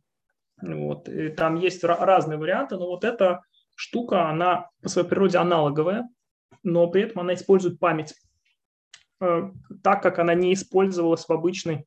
Вот. 0.61 1.09
И 1.09 1.29
там 1.29 1.55
есть 1.55 1.83
разные 1.83 2.37
варианты, 2.37 2.77
но 2.77 2.87
вот 2.87 3.03
эта 3.03 3.41
штука, 3.75 4.29
она 4.29 4.69
по 4.81 4.89
своей 4.89 5.07
природе 5.07 5.37
аналоговая, 5.37 6.07
но 6.63 6.87
при 6.87 7.03
этом 7.03 7.21
она 7.21 7.33
использует 7.33 7.79
память 7.79 8.13
э, 9.19 9.51
так, 9.83 10.01
как 10.01 10.19
она 10.19 10.33
не 10.33 10.53
использовалась 10.53 11.25
в 11.25 11.31
обычной 11.31 11.85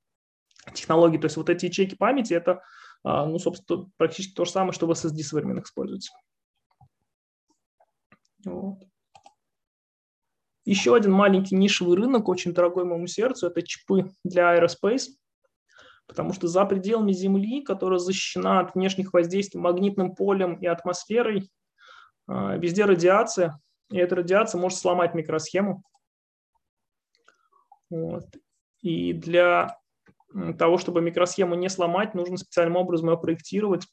технологии. 0.74 1.18
То 1.18 1.26
есть 1.26 1.36
вот 1.36 1.48
эти 1.48 1.66
ячейки 1.66 1.94
памяти, 1.94 2.34
это, 2.34 2.62
а, 3.02 3.24
ну, 3.26 3.38
собственно, 3.38 3.86
практически 3.96 4.34
то 4.34 4.44
же 4.44 4.50
самое, 4.50 4.72
что 4.72 4.86
в 4.86 4.90
SSD 4.90 5.22
современных 5.22 5.66
используется. 5.66 6.12
Вот. 8.48 8.78
Еще 10.64 10.94
один 10.94 11.12
маленький 11.12 11.56
нишевый 11.56 11.96
рынок, 11.96 12.28
очень 12.28 12.52
дорогой 12.52 12.84
моему 12.84 13.06
сердцу, 13.06 13.46
это 13.46 13.62
чипы 13.62 14.10
для 14.24 14.56
aerospace 14.56 15.08
потому 16.08 16.32
что 16.32 16.48
за 16.48 16.64
пределами 16.64 17.12
Земли, 17.12 17.62
которая 17.62 17.98
защищена 18.00 18.60
от 18.60 18.74
внешних 18.74 19.12
воздействий 19.12 19.60
магнитным 19.60 20.14
полем 20.14 20.54
и 20.54 20.66
атмосферой, 20.66 21.50
а, 22.26 22.56
везде 22.56 22.86
радиация, 22.86 23.60
и 23.90 23.98
эта 23.98 24.16
радиация 24.16 24.58
может 24.60 24.78
сломать 24.78 25.14
микросхему. 25.14 25.82
Вот. 27.90 28.24
И 28.80 29.12
для 29.12 29.78
того, 30.58 30.78
чтобы 30.78 31.00
микросхему 31.00 31.54
не 31.54 31.68
сломать, 31.68 32.14
нужно 32.14 32.36
специальным 32.36 32.76
образом 32.76 33.10
ее 33.10 33.18
проектировать. 33.18 33.86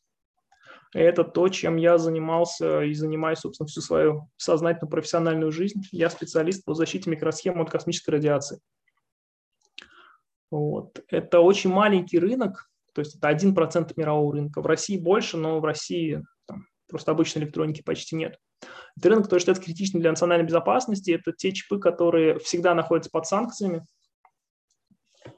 Это 0.96 1.26
то, 1.26 1.50
чем 1.50 1.76
я 1.76 1.98
занимался 1.98 2.84
и 2.84 2.94
занимаюсь, 2.94 3.40
собственно, 3.40 3.68
всю 3.68 3.82
свою 3.82 4.30
сознательную 4.38 4.90
профессиональную 4.90 5.52
жизнь. 5.52 5.82
Я 5.92 6.10
специалист 6.10 6.64
по 6.64 6.74
защите 6.74 7.10
микросхем 7.10 7.60
от 7.60 7.70
космической 7.70 8.12
радиации. 8.12 8.62
Вот. 10.50 11.02
Это 11.10 11.42
очень 11.42 11.70
маленький 11.70 12.18
рынок, 12.18 12.70
то 12.94 13.00
есть 13.00 13.14
это 13.18 13.30
1% 13.30 13.92
мирового 13.98 14.36
рынка. 14.36 14.62
В 14.62 14.66
России 14.68 14.98
больше, 14.98 15.36
но 15.36 15.60
в 15.60 15.66
России 15.66 16.24
там, 16.48 16.66
просто 16.88 17.12
обычной 17.12 17.42
электроники 17.42 17.82
почти 17.82 18.16
нет. 18.16 18.40
Это 18.96 19.10
рынок, 19.10 19.26
который 19.26 19.42
считается 19.42 19.64
критичным 19.64 20.02
для 20.02 20.12
национальной 20.12 20.46
безопасности. 20.46 21.12
Это 21.12 21.34
те 21.34 21.52
чипы, 21.52 21.78
которые 21.78 22.40
всегда 22.40 22.74
находятся 22.74 23.12
под 23.12 23.26
санкциями, 23.26 23.86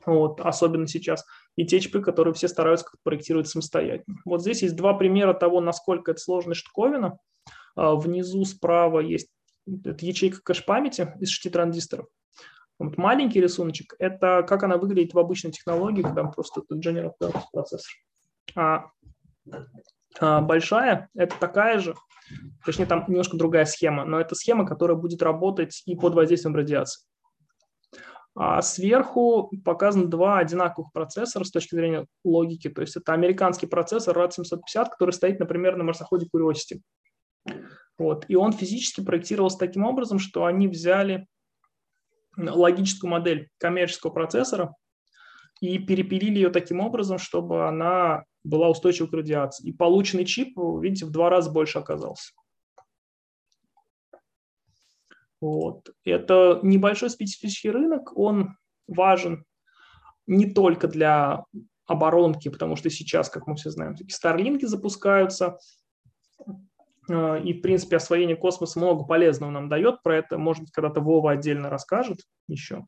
вот, 0.06 0.40
особенно 0.42 0.86
сейчас, 0.86 1.26
и 1.58 1.66
те 1.66 1.82
чипы, 1.82 2.02
которые 2.02 2.34
все 2.34 2.48
стараются 2.48 2.86
как 2.86 3.02
проектировать 3.04 3.50
самостоятельно. 3.50 4.20
Вот 4.24 4.42
здесь 4.42 4.62
есть 4.62 4.76
два 4.76 4.94
примера 4.94 5.34
того, 5.34 5.60
насколько 5.60 6.12
это 6.12 6.22
сложная 6.22 6.54
штуковина. 6.54 7.18
А, 7.76 7.96
внизу 7.96 8.46
справа 8.46 9.00
есть 9.00 9.30
ячейка 9.66 10.40
кэш-памяти 10.44 11.14
из 11.20 11.30
шести 11.30 11.50
транзисторов. 11.50 12.06
Вот 12.80 12.98
маленький 12.98 13.42
рисуночек– 13.42 13.96
это 14.00 14.46
как 14.48 14.64
она 14.64 14.78
выглядит 14.78 15.16
в 15.16 15.20
обычной 15.20 15.52
технологии, 15.52 16.04
когда 16.04 16.24
просто 16.26 16.62
это 16.62 16.80
General 16.80 17.12
Purpose 17.20 17.44
процессор. 17.52 17.92
А, 18.56 18.86
а 20.20 20.42
большая– 20.42 21.10
это 21.16 21.36
такая 21.40 21.80
же, 21.80 21.96
точнее 22.64 22.86
там 22.86 23.04
немножко 23.08 23.36
другая 23.36 23.66
схема, 23.66 24.06
но 24.06 24.20
это 24.20 24.36
схема, 24.36 24.64
которая 24.64 24.96
будет 24.96 25.24
работать 25.24 25.82
и 25.88 25.96
под 25.96 26.14
воздействием 26.14 26.56
радиации. 26.56 27.04
А 28.39 28.61
сверху 28.61 29.51
показаны 29.65 30.05
два 30.05 30.38
одинаковых 30.38 30.91
процессора 30.93 31.43
с 31.43 31.49
точки 31.49 31.73
зрения 31.73 32.05
логики. 32.23 32.69
То 32.69 32.81
есть 32.81 32.95
это 32.95 33.14
американский 33.14 33.65
процессор 33.65 34.15
RAD750, 34.15 34.89
который 34.91 35.11
стоит, 35.11 35.39
например, 35.39 35.76
на 35.76 35.84
марсоходе 35.84 36.27
Curiosity. 36.31 36.81
Вот. 37.97 38.26
И 38.27 38.35
он 38.35 38.53
физически 38.53 39.03
проектировался 39.03 39.57
таким 39.57 39.85
образом, 39.85 40.19
что 40.19 40.45
они 40.45 40.68
взяли 40.68 41.26
логическую 42.38 43.09
модель 43.09 43.49
коммерческого 43.57 44.11
процессора 44.11 44.76
и 45.59 45.80
перепилили 45.80 46.35
ее 46.35 46.51
таким 46.51 46.80
образом, 46.80 47.18
чтобы 47.18 47.68
она 47.68 48.23
была 48.43 48.69
устойчива 48.69 49.07
к 49.07 49.14
радиации. 49.14 49.68
И 49.68 49.73
полученный 49.73 50.26
чип, 50.26 50.55
видите, 50.80 51.05
в 51.05 51.11
два 51.11 51.31
раза 51.31 51.51
больше 51.51 51.80
оказался. 51.80 52.34
Вот. 55.41 55.89
Это 56.03 56.59
небольшой 56.64 57.09
специфический 57.09 57.69
рынок, 57.69 58.18
он 58.18 58.57
важен 58.88 59.45
не 60.26 60.51
только 60.51 60.88
для 60.88 61.45
оборонки, 61.85 62.49
потому 62.49 62.76
что 62.76 62.89
сейчас, 62.89 63.30
как 63.30 63.47
мы 63.47 63.55
все 63.55 63.69
знаем, 63.69 63.95
такие 63.95 64.14
старлинки 64.14 64.65
запускаются, 64.65 65.57
Э, 67.09 67.39
и, 67.41 67.53
в 67.53 67.61
принципе, 67.61 67.97
освоение 67.97 68.35
космоса 68.35 68.80
много 68.80 69.03
полезного 69.03 69.51
нам 69.51 69.69
дает. 69.69 70.03
Про 70.03 70.18
это, 70.18 70.38
может 70.38 70.64
быть, 70.64 70.72
когда-то 70.72 71.01
Вова 71.01 71.31
отдельно 71.31 71.69
расскажет 71.69 72.19
еще. 72.47 72.85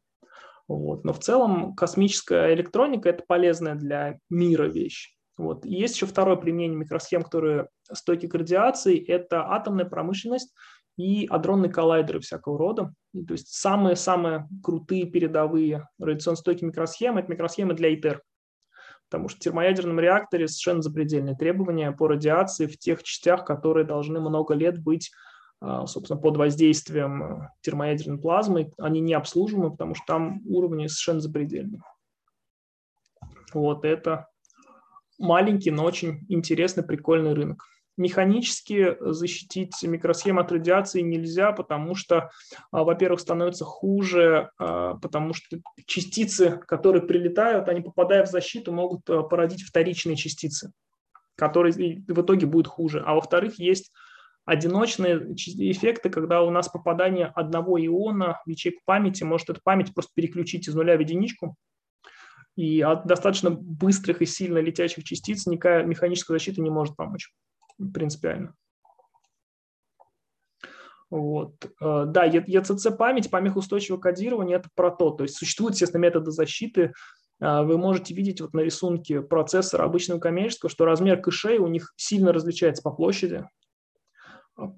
Вот. 0.67 1.03
Но 1.03 1.13
в 1.13 1.19
целом 1.19 1.75
космическая 1.75 2.53
электроника– 2.53 3.09
это 3.09 3.23
полезная 3.27 3.75
для 3.75 4.19
мира 4.29 4.65
вещь. 4.65 5.15
Вот. 5.37 5.65
И 5.65 5.73
есть 5.73 5.95
еще 5.95 6.05
второе 6.05 6.35
применение 6.35 6.77
микросхем, 6.77 7.23
которые 7.23 7.69
стойки 7.91 8.27
к 8.27 8.35
радиации– 8.35 9.03
это 9.07 9.49
атомная 9.49 9.85
промышленность 9.85 10.53
и 10.99 11.25
адронные 11.27 11.71
коллайдеры 11.71 12.19
всякого 12.19 12.59
рода. 12.59 12.93
И, 13.13 13.23
то 13.23 13.31
есть 13.31 13.47
самые-самые 13.47 14.49
крутые 14.61 15.05
передовые 15.05 15.87
радиационно 15.97 16.35
стойкие 16.35 16.67
микросхемы– 16.67 17.19
это 17.21 17.31
микросхемы 17.31 17.73
для 17.73 17.93
ИТЕР 17.93 18.21
потому 19.09 19.27
что 19.27 19.39
в 19.39 19.41
термоядерном 19.41 19.99
реакторе 19.99 20.47
совершенно 20.47 20.83
запредельные 20.83 21.35
требования 21.35 21.91
по 21.91 22.07
радиации 22.07 22.67
в 22.67 22.77
тех 22.77 23.01
частях, 23.01 23.43
которые 23.43 23.83
должны 23.83 24.19
много 24.19 24.53
лет 24.53 24.77
быть 24.77 25.09
а, 25.61 25.87
собственно, 25.87 26.19
под 26.19 26.37
воздействием 26.37 27.49
термоядерной 27.61 28.19
плазмы, 28.19 28.71
они 28.77 29.01
не 29.01 29.13
обслуживаемы, 29.13 29.71
потому 29.71 29.95
что 29.95 30.05
там 30.05 30.41
уровни 30.45 30.85
совершенно 30.85 31.21
запредельные. 31.21 31.81
Вот 33.53 33.83
это 33.83 34.27
маленький, 35.17 35.71
но 35.71 35.83
очень 35.83 36.25
интересный, 36.29 36.83
прикольный 36.83 37.33
рынок. 37.33 37.65
Механически 37.99 38.95
защитить 39.01 39.83
микросхему 39.83 40.39
от 40.39 40.53
радиации 40.53 41.01
нельзя, 41.01 41.51
потому 41.51 41.95
что, 41.95 42.31
а, 42.71 42.85
во-первых, 42.85 43.19
становится 43.19 43.65
хуже, 43.65 44.51
а, 44.57 44.93
потому 44.95 45.33
что 45.33 45.57
частицы, 45.85 46.61
которые 46.65 47.01
прилетают, 47.01 47.67
они, 47.67 47.81
попадая 47.81 48.25
в 48.25 48.29
защиту, 48.29 48.71
могут 48.71 49.03
породить 49.03 49.63
вторичные 49.63 50.15
частицы, 50.15 50.71
которые 51.35 51.73
в 51.73 52.21
итоге 52.21 52.45
будут 52.45 52.67
хуже. 52.67 53.03
А 53.05 53.15
во-вторых, 53.15 53.59
есть 53.59 53.91
одиночные 54.45 55.17
эффекты, 55.35 56.09
когда 56.09 56.41
у 56.41 56.51
нас 56.51 56.69
попадание 56.69 57.25
одного 57.25 57.85
иона 57.85 58.39
в 58.45 58.49
ячейку 58.49 58.79
памяти 58.85 59.25
может 59.25 59.49
эту 59.49 59.59
память 59.61 59.93
просто 59.93 60.13
переключить 60.15 60.69
из 60.69 60.73
нуля 60.73 60.95
в 60.95 61.01
единичку, 61.01 61.57
и 62.55 62.79
от 62.79 63.05
достаточно 63.07 63.49
быстрых 63.49 64.21
и 64.21 64.25
сильно 64.25 64.59
летящих 64.59 65.03
частиц 65.03 65.47
никакая 65.47 65.83
механическая 65.83 66.35
защита 66.35 66.61
не 66.61 66.69
может 66.69 66.95
помочь 66.95 67.29
принципиально. 67.93 68.55
Вот. 71.09 71.53
Э, 71.81 72.05
да, 72.05 72.27
ECC 72.27 72.95
память, 72.95 73.31
помехоустойчивое 73.31 73.99
кодирование– 73.99 74.57
это 74.59 74.69
про 74.75 74.91
то. 74.91 75.09
То 75.11 75.23
есть 75.23 75.37
существуют, 75.37 75.73
естественно, 75.73 76.01
методы 76.01 76.31
защиты. 76.31 76.93
Э, 77.41 77.63
вы 77.63 77.77
можете 77.77 78.13
видеть 78.13 78.41
вот 78.41 78.53
на 78.53 78.59
рисунке 78.59 79.21
процессора 79.21 79.85
обычного 79.85 80.19
коммерческого, 80.19 80.69
что 80.69 80.85
размер 80.85 81.21
кэшей 81.21 81.57
у 81.57 81.67
них 81.67 81.93
сильно 81.95 82.31
различается 82.31 82.83
по 82.83 82.91
площади 82.91 83.45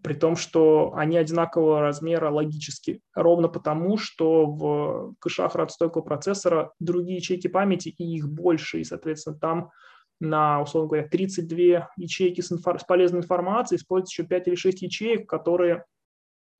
при 0.03 0.13
том, 0.13 0.35
что 0.35 0.93
они 0.95 1.17
одинакового 1.17 1.81
размера 1.81 2.29
логически, 2.29 3.01
ровно 3.15 3.47
потому, 3.47 3.97
что 3.97 4.45
в 4.45 5.15
кэшах 5.19 5.55
радстойкого 5.55 6.01
процессора 6.01 6.71
другие 6.79 7.17
ячейки 7.17 7.47
памяти 7.47 7.89
и 7.89 8.15
их 8.15 8.29
больше, 8.29 8.79
и, 8.79 8.83
соответственно, 8.83 9.37
там 9.37 9.71
на, 10.21 10.61
условно 10.61 10.89
говоря, 10.89 11.07
32 11.07 11.89
ячейки 11.97 12.41
с, 12.41 12.51
инфор- 12.51 12.79
с 12.79 12.83
полезной 12.83 13.19
информацией 13.21 13.79
используется 13.79 14.21
еще 14.21 14.29
5 14.29 14.47
или 14.47 14.55
6 14.55 14.81
ячеек, 14.83 15.27
которые 15.27 15.85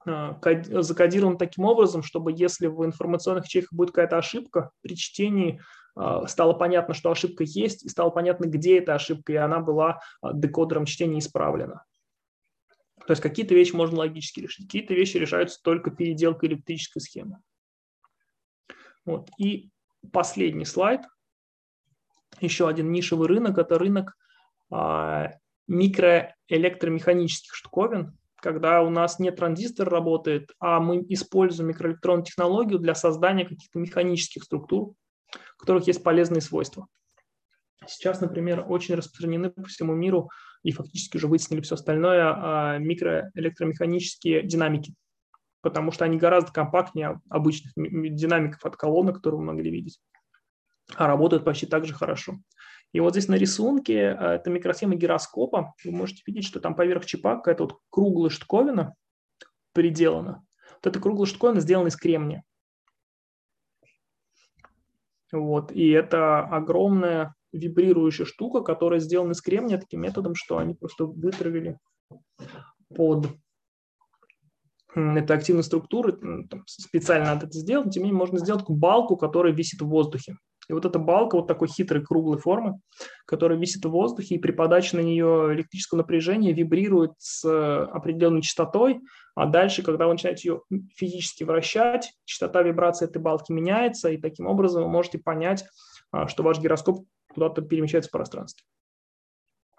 э, 0.06 0.34
закодированы 0.82 1.38
таким 1.38 1.66
образом, 1.66 2.02
чтобы 2.02 2.34
если 2.36 2.66
в 2.68 2.84
информационных 2.84 3.46
ячейках 3.46 3.72
будет 3.72 3.92
какая-то 3.92 4.18
ошибка 4.18 4.72
при 4.82 4.96
чтении, 4.96 5.62
э, 5.96 6.22
стало 6.28 6.54
понятно, 6.54 6.96
что 6.96 7.12
ошибка 7.12 7.44
есть, 7.44 7.86
и 7.86 7.90
стало 7.90 8.10
понятно, 8.10 8.46
где 8.46 8.80
эта 8.80 8.96
ошибка, 8.96 9.34
и 9.34 9.38
она 9.38 9.60
была 9.60 10.00
э, 10.24 10.30
декодером 10.34 10.86
чтения 10.86 11.20
исправлена. 11.20 11.86
То 13.06 13.12
есть 13.12 13.22
какие-то 13.22 13.54
вещи 13.54 13.76
можно 13.76 14.00
логически 14.00 14.40
решить, 14.40 14.66
какие-то 14.66 14.96
вещи 14.96 15.18
решаются 15.18 15.62
только 15.62 15.92
переделкой 15.92 16.50
электрической 16.50 17.02
схемы. 17.02 17.38
Вот. 19.06 19.30
И 19.38 19.70
последний 20.12 20.66
слайд. 20.66 21.02
Еще 22.42 22.68
один 22.68 22.92
нишевый 22.92 23.28
рынок– 23.28 23.58
это 23.60 23.78
рынок 23.78 24.18
а, 24.72 25.32
микроэлектромеханических 25.68 27.54
штуковин, 27.54 28.18
когда 28.36 28.82
у 28.82 28.90
нас 28.90 29.20
не 29.20 29.32
транзистор 29.32 29.88
работает, 29.88 30.50
а 30.60 30.80
мы 30.80 31.06
используем 31.10 31.70
микроэлектронную 31.70 32.26
технологию 32.26 32.80
для 32.80 32.96
создания 32.96 33.46
каких-то 33.46 33.78
механических 33.78 34.44
структур, 34.44 34.90
у 34.90 35.60
которых 35.60 35.86
есть 35.86 36.04
полезные 36.04 36.42
свойства. 36.42 36.88
Сейчас, 37.86 38.22
например, 38.22 38.66
очень 38.68 38.96
распространены 38.96 39.52
по 39.52 39.64
всему 39.66 39.94
миру 39.94 40.30
и 40.64 40.72
фактически 40.72 41.18
уже 41.18 41.28
вытеснили 41.28 41.62
все 41.62 41.76
остальное 41.76 42.24
а, 42.26 42.78
микроэлектромеханические 42.80 44.42
динамики, 44.42 44.96
потому 45.62 45.92
что 45.92 46.06
они 46.06 46.18
гораздо 46.18 46.52
компактнее 46.52 47.22
обычных 47.30 47.74
динамиков 47.76 48.66
от 48.66 48.78
колонны, 48.78 49.14
которые 49.14 49.40
вы 49.40 49.46
могли 49.46 49.70
видеть, 49.70 50.00
а 50.98 51.08
работают 51.08 51.46
почти 51.46 51.66
так 51.66 51.86
же 51.86 51.94
хорошо. 51.94 52.40
И 52.94 53.00
вот 53.00 53.14
здесь 53.14 53.28
на 53.28 53.36
рисунке 53.36 54.10
а, 54.10 54.36
это 54.36 54.50
микросхема 54.50 54.96
гироскопа. 54.96 55.74
Вы 55.84 55.92
можете 55.92 56.24
видеть, 56.26 56.46
что 56.46 56.60
там 56.60 56.76
поверх 56.76 57.06
чипа 57.06 57.38
какая-то 57.38 57.64
вот 57.64 57.80
круглая 57.90 58.30
штуковина 58.30 58.96
приделана. 59.74 60.44
Вот 60.76 60.88
эта 60.88 61.00
круглая 61.00 61.28
штуковина 61.28 61.62
сделана 61.62 61.88
из 61.88 61.96
кремния. 61.96 62.44
Вот, 65.32 65.72
и 65.72 65.90
это 65.90 66.40
огромная 66.42 67.36
вибрирующая 67.54 68.26
штука, 68.26 68.62
которая 68.62 69.00
сделана 69.00 69.32
из 69.32 69.42
кремния 69.42 69.78
таким 69.78 70.02
методом, 70.02 70.36
что 70.36 70.58
они 70.58 70.74
просто 70.74 71.06
вытравили 71.06 71.78
под 72.94 73.30
это 74.94 75.34
активной 75.34 75.64
структуры, 75.64 76.18
специально 76.66 77.28
надо 77.28 77.46
это 77.46 77.58
сделать, 77.58 77.94
тем 77.94 78.04
не 78.04 78.10
менее 78.10 78.20
можно 78.20 78.40
сделать 78.40 78.66
балку, 78.68 79.16
которая 79.16 79.54
висит 79.54 79.82
в 79.82 79.88
воздухе. 79.88 80.36
И 80.70 80.74
вот 80.74 80.86
эта 80.86 81.00
балка 81.00 81.36
вот 81.36 81.48
такой 81.48 81.68
хитрой 81.68 82.04
круглой 82.04 82.38
формы, 82.38 82.80
которая 83.26 83.58
висит 83.58 83.84
в 83.84 83.90
воздухе, 83.90 84.36
и 84.36 84.40
при 84.40 84.52
подаче 84.52 84.98
на 84.98 85.02
нее 85.02 85.50
электрического 85.54 86.00
напряжения 86.00 86.54
вибрирует 86.54 87.12
с 87.18 87.44
определенной 87.86 88.42
частотой, 88.42 89.02
а 89.36 89.46
дальше, 89.46 89.82
когда 89.84 90.08
вы 90.08 90.14
начинаете 90.14 90.50
ее 90.50 90.62
физически 90.96 91.44
вращать, 91.44 92.14
частота 92.26 92.62
вибрации 92.62 93.06
этой 93.06 93.22
балки 93.22 93.52
меняется, 93.52 94.10
и 94.10 94.18
таким 94.18 94.48
образом 94.48 94.84
вы 94.84 94.90
можете 94.90 95.20
понять, 95.20 95.66
а, 96.12 96.28
что 96.28 96.44
ваш 96.44 96.60
гироскоп 96.60 97.06
куда-то 97.34 97.62
перемещается 97.62 98.10
в 98.10 98.12
пространстве. 98.12 98.64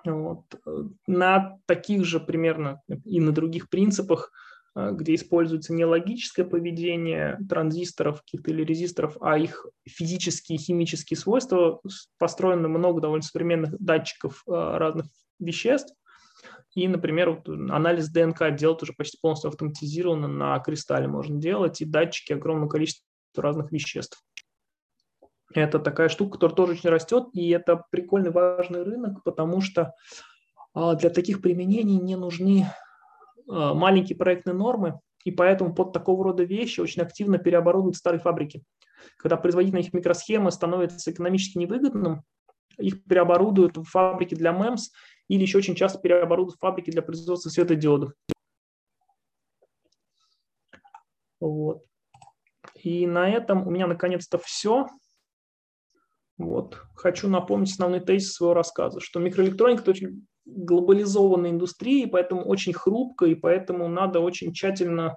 Вот. 0.04 0.44
На 1.06 1.59
таких 1.66 2.04
же 2.04 2.18
примерно 2.18 2.82
и 3.04 3.20
на 3.20 3.32
других 3.32 3.68
принципах, 3.68 4.32
э, 4.32 4.52
где 4.74 5.15
используется 5.15 5.73
не 5.73 5.85
логическое 5.85 6.44
поведение 6.44 7.39
транзисторов 7.49 8.23
каких-то 8.23 8.51
или 8.51 8.65
резисторов, 8.65 9.16
а 9.20 9.39
их 9.39 9.66
физические 9.86 10.57
и 10.57 10.61
химические 10.61 11.19
свойства, 11.19 11.81
построено 12.19 12.69
много 12.69 13.01
довольно 13.01 13.23
современных 13.23 13.78
датчиков 13.78 14.43
э, 14.47 14.51
разных 14.51 15.07
веществ. 15.39 15.94
И, 16.74 16.89
например, 16.89 17.31
вот 17.31 17.49
анализ 17.49 18.09
ДНК 18.09 18.55
делать 18.55 18.82
уже 18.82 18.94
почти 18.94 19.19
полностью 19.20 19.49
автоматизированно 19.49 20.28
на 20.28 20.59
кристалле 20.61 21.07
можно 21.07 21.39
делать, 21.39 21.82
и 21.82 21.85
датчики 21.85 22.32
огромного 22.32 22.70
количества 22.70 23.05
разных 23.36 23.73
веществ. 23.73 24.24
Это 25.55 25.78
такая 25.78 26.09
штука, 26.09 26.32
которая 26.32 26.57
тоже 26.57 26.73
очень 26.73 26.89
растет, 26.89 27.28
и 27.35 27.51
это 27.51 27.85
прикольный 27.90 28.31
важный 28.31 28.82
рынок, 28.85 29.23
потому 29.23 29.61
что 29.61 29.93
а, 30.73 30.94
для 30.94 31.11
таких 31.11 31.43
применений 31.43 31.99
не 31.99 32.16
нужны 32.16 32.66
а, 32.66 32.91
маленькие 33.53 34.16
проектные 34.16 34.55
нормы, 34.55 35.01
и 35.24 35.31
поэтому 35.31 35.74
под 35.74 35.93
такого 35.93 36.24
рода 36.24 36.43
вещи 36.45 36.81
очень 36.81 37.03
активно 37.03 37.39
переоборудуют 37.39 37.97
старые 37.97 38.20
фабрики. 38.20 38.62
Когда 39.16 39.37
производительность 39.37 39.89
их 39.89 39.95
микросхемы 39.95 40.51
становится 40.51 41.11
экономически 41.11 41.59
невыгодным, 41.59 42.23
их 42.79 43.05
переоборудуют 43.05 43.77
в 43.77 43.85
фабрики 43.85 44.35
для 44.35 44.53
MEMS 44.53 44.91
или 45.29 45.43
еще 45.43 45.59
очень 45.59 45.74
часто 45.74 45.99
переоборудуют 45.99 46.57
в 46.57 46.61
фабрики 46.61 46.91
для 46.91 47.03
производства 47.03 47.51
светодиодов. 47.51 48.12
Вот. 51.41 51.85
И 52.77 53.07
на 53.07 53.29
этом 53.29 53.66
у 53.66 53.70
меня 53.70 53.87
наконец-то 53.87 54.39
все. 54.39 54.87
Вот. 56.39 56.81
Хочу 56.95 57.29
напомнить 57.29 57.73
основной 57.73 58.01
тезис 58.01 58.33
своего 58.33 58.55
рассказа, 58.55 59.01
что 59.01 59.20
микроэлектроника– 59.20 59.83
это 59.83 59.91
очень 59.91 60.27
глобализованная 60.44 61.51
индустрия, 61.51 62.05
и 62.05 62.10
поэтому 62.10 62.44
очень 62.44 62.73
хрупкая, 62.73 63.31
и 63.31 63.35
поэтому 63.35 63.89
надо 63.89 64.20
очень 64.20 64.52
тщательно 64.52 65.16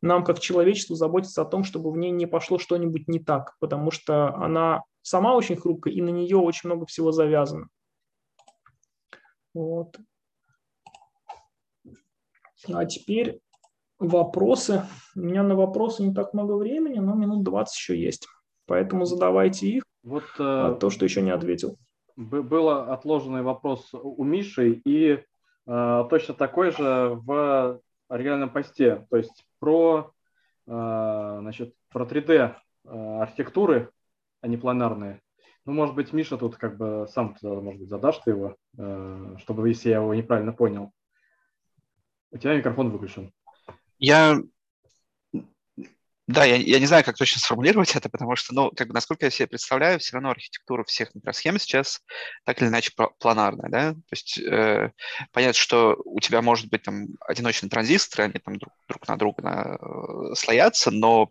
нам, 0.00 0.24
как 0.24 0.40
человечеству, 0.40 0.96
заботиться 0.96 1.42
о 1.42 1.46
том, 1.46 1.62
чтобы 1.64 1.92
в 1.92 1.96
ней 1.96 2.10
не 2.10 2.26
пошло 2.26 2.58
что-нибудь 2.58 3.08
не 3.08 3.20
так, 3.20 3.56
потому 3.60 3.90
что 3.90 4.34
она 4.34 4.82
сама 5.02 5.34
очень 5.34 5.56
хрупкая, 5.56 5.94
и 5.94 6.00
на 6.00 6.10
нее 6.10 6.36
очень 6.36 6.68
много 6.68 6.86
всего 6.86 7.12
завязано. 7.12 7.68
Вот. 9.54 9.98
А 12.72 12.84
теперь 12.86 13.40
вопросы. 13.98 14.84
У 15.14 15.20
меня 15.20 15.42
на 15.42 15.54
вопросы 15.54 16.02
не 16.02 16.14
так 16.14 16.34
много 16.34 16.56
времени, 16.56 16.98
но 16.98 17.14
минут 17.14 17.44
20 17.44 17.76
еще 17.76 18.00
есть. 18.00 18.26
Поэтому 18.66 19.04
задавайте 19.04 19.68
их. 19.68 19.82
Вот 20.02 20.24
а, 20.38 20.74
то, 20.74 20.90
что 20.90 21.04
еще 21.04 21.22
не 21.22 21.30
ответил. 21.30 21.76
Был 22.28 22.68
отложенный 22.70 23.42
вопрос 23.42 23.90
у 23.92 24.22
Миши, 24.24 24.80
и 24.84 25.22
э, 25.66 26.04
точно 26.10 26.34
такой 26.34 26.70
же 26.70 27.18
в 27.24 27.80
оригинальном 28.08 28.50
посте. 28.50 29.06
То 29.10 29.16
есть 29.16 29.46
про, 29.58 30.12
э, 30.66 31.38
значит, 31.40 31.74
про 31.90 32.04
3D 32.04 32.54
архитектуры, 32.84 33.90
а 34.40 34.48
не 34.48 34.56
планарные. 34.56 35.20
Ну, 35.64 35.72
может 35.72 35.94
быть, 35.94 36.12
Миша 36.12 36.36
тут 36.36 36.56
как 36.56 36.76
бы 36.76 37.06
сам, 37.08 37.36
может 37.42 37.80
быть, 37.80 37.88
задашь 37.88 38.18
ты 38.18 38.32
его, 38.32 38.56
э, 38.76 39.36
чтобы, 39.38 39.68
если 39.68 39.90
я 39.90 39.96
его 39.96 40.12
неправильно 40.12 40.52
понял. 40.52 40.92
У 42.32 42.38
тебя 42.38 42.56
микрофон 42.56 42.90
выключен. 42.90 43.32
Я 43.98 44.38
Да, 46.32 46.44
я, 46.46 46.56
я 46.56 46.78
не 46.78 46.86
знаю, 46.86 47.04
как 47.04 47.16
точно 47.16 47.40
сформулировать 47.40 47.94
это, 47.94 48.08
потому 48.08 48.36
что, 48.36 48.54
ну, 48.54 48.70
как 48.74 48.88
бы, 48.88 48.94
насколько 48.94 49.26
я 49.26 49.30
себе 49.30 49.48
представляю, 49.48 49.98
все 49.98 50.14
равно 50.14 50.30
архитектура 50.30 50.82
всех 50.84 51.14
микросхем 51.14 51.58
сейчас 51.58 52.00
так 52.44 52.60
или 52.62 52.68
иначе 52.68 52.92
планарная, 53.18 53.68
да, 53.68 53.92
то 53.92 54.12
есть 54.12 54.38
э, 54.38 54.92
понятно, 55.32 55.60
что 55.60 56.00
у 56.06 56.20
тебя 56.20 56.40
может 56.40 56.70
быть 56.70 56.82
там 56.84 57.08
одиночные 57.20 57.68
транзисторы, 57.68 58.24
они 58.24 58.34
там 58.42 58.56
друг, 58.58 58.72
друг 58.88 59.08
на 59.08 59.16
друга 59.18 59.42
на, 59.42 59.78
э, 59.78 60.34
слоятся, 60.34 60.90
но, 60.90 61.30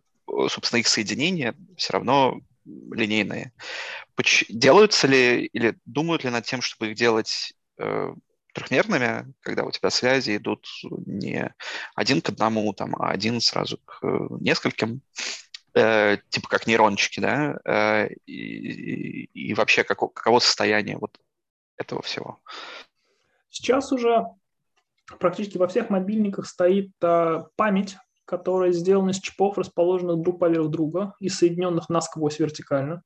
собственно, 0.50 0.80
их 0.80 0.88
соединения 0.88 1.56
все 1.78 1.94
равно 1.94 2.40
линейные. 2.66 3.54
Делаются 4.50 5.08
ли 5.08 5.46
или 5.46 5.78
думают 5.86 6.24
ли 6.24 6.30
над 6.30 6.46
тем, 6.46 6.62
чтобы 6.62 6.92
их 6.92 6.96
делать 6.96 7.54
э, 7.80 8.14
трехмерными, 8.54 9.34
когда 9.42 9.64
у 9.64 9.72
тебя 9.72 9.90
связи 9.90 10.38
идут 10.38 10.68
не 11.06 11.54
один 11.96 12.22
к 12.22 12.30
одному, 12.30 12.74
там, 12.74 12.96
а 12.96 13.12
один 13.12 13.42
сразу 13.42 13.78
к 13.78 14.00
э, 14.04 14.28
нескольким, 14.40 15.02
э, 15.74 16.18
типа 16.30 16.50
как 16.50 16.68
нейрончики, 16.68 17.20
да, 17.20 17.60
э, 17.66 18.10
и, 18.26 19.26
и, 19.34 19.54
вообще 19.54 19.84
как, 19.84 20.00
каково 20.00 20.40
состояние 20.40 20.98
вот 20.98 21.18
этого 21.78 22.02
всего? 22.02 22.40
Сейчас 23.50 23.92
уже 23.92 24.26
практически 25.20 25.58
во 25.58 25.68
всех 25.68 25.90
мобильниках 25.90 26.46
стоит 26.46 26.92
э, 27.02 27.44
память, 27.56 27.98
которая 28.26 28.72
сделана 28.72 29.10
из 29.10 29.20
чипов, 29.20 29.58
расположенных 29.58 30.22
друг 30.22 30.40
поверх 30.40 30.70
друга 30.70 31.16
и 31.20 31.28
соединенных 31.28 31.90
насквозь 31.90 32.40
вертикально. 32.40 33.04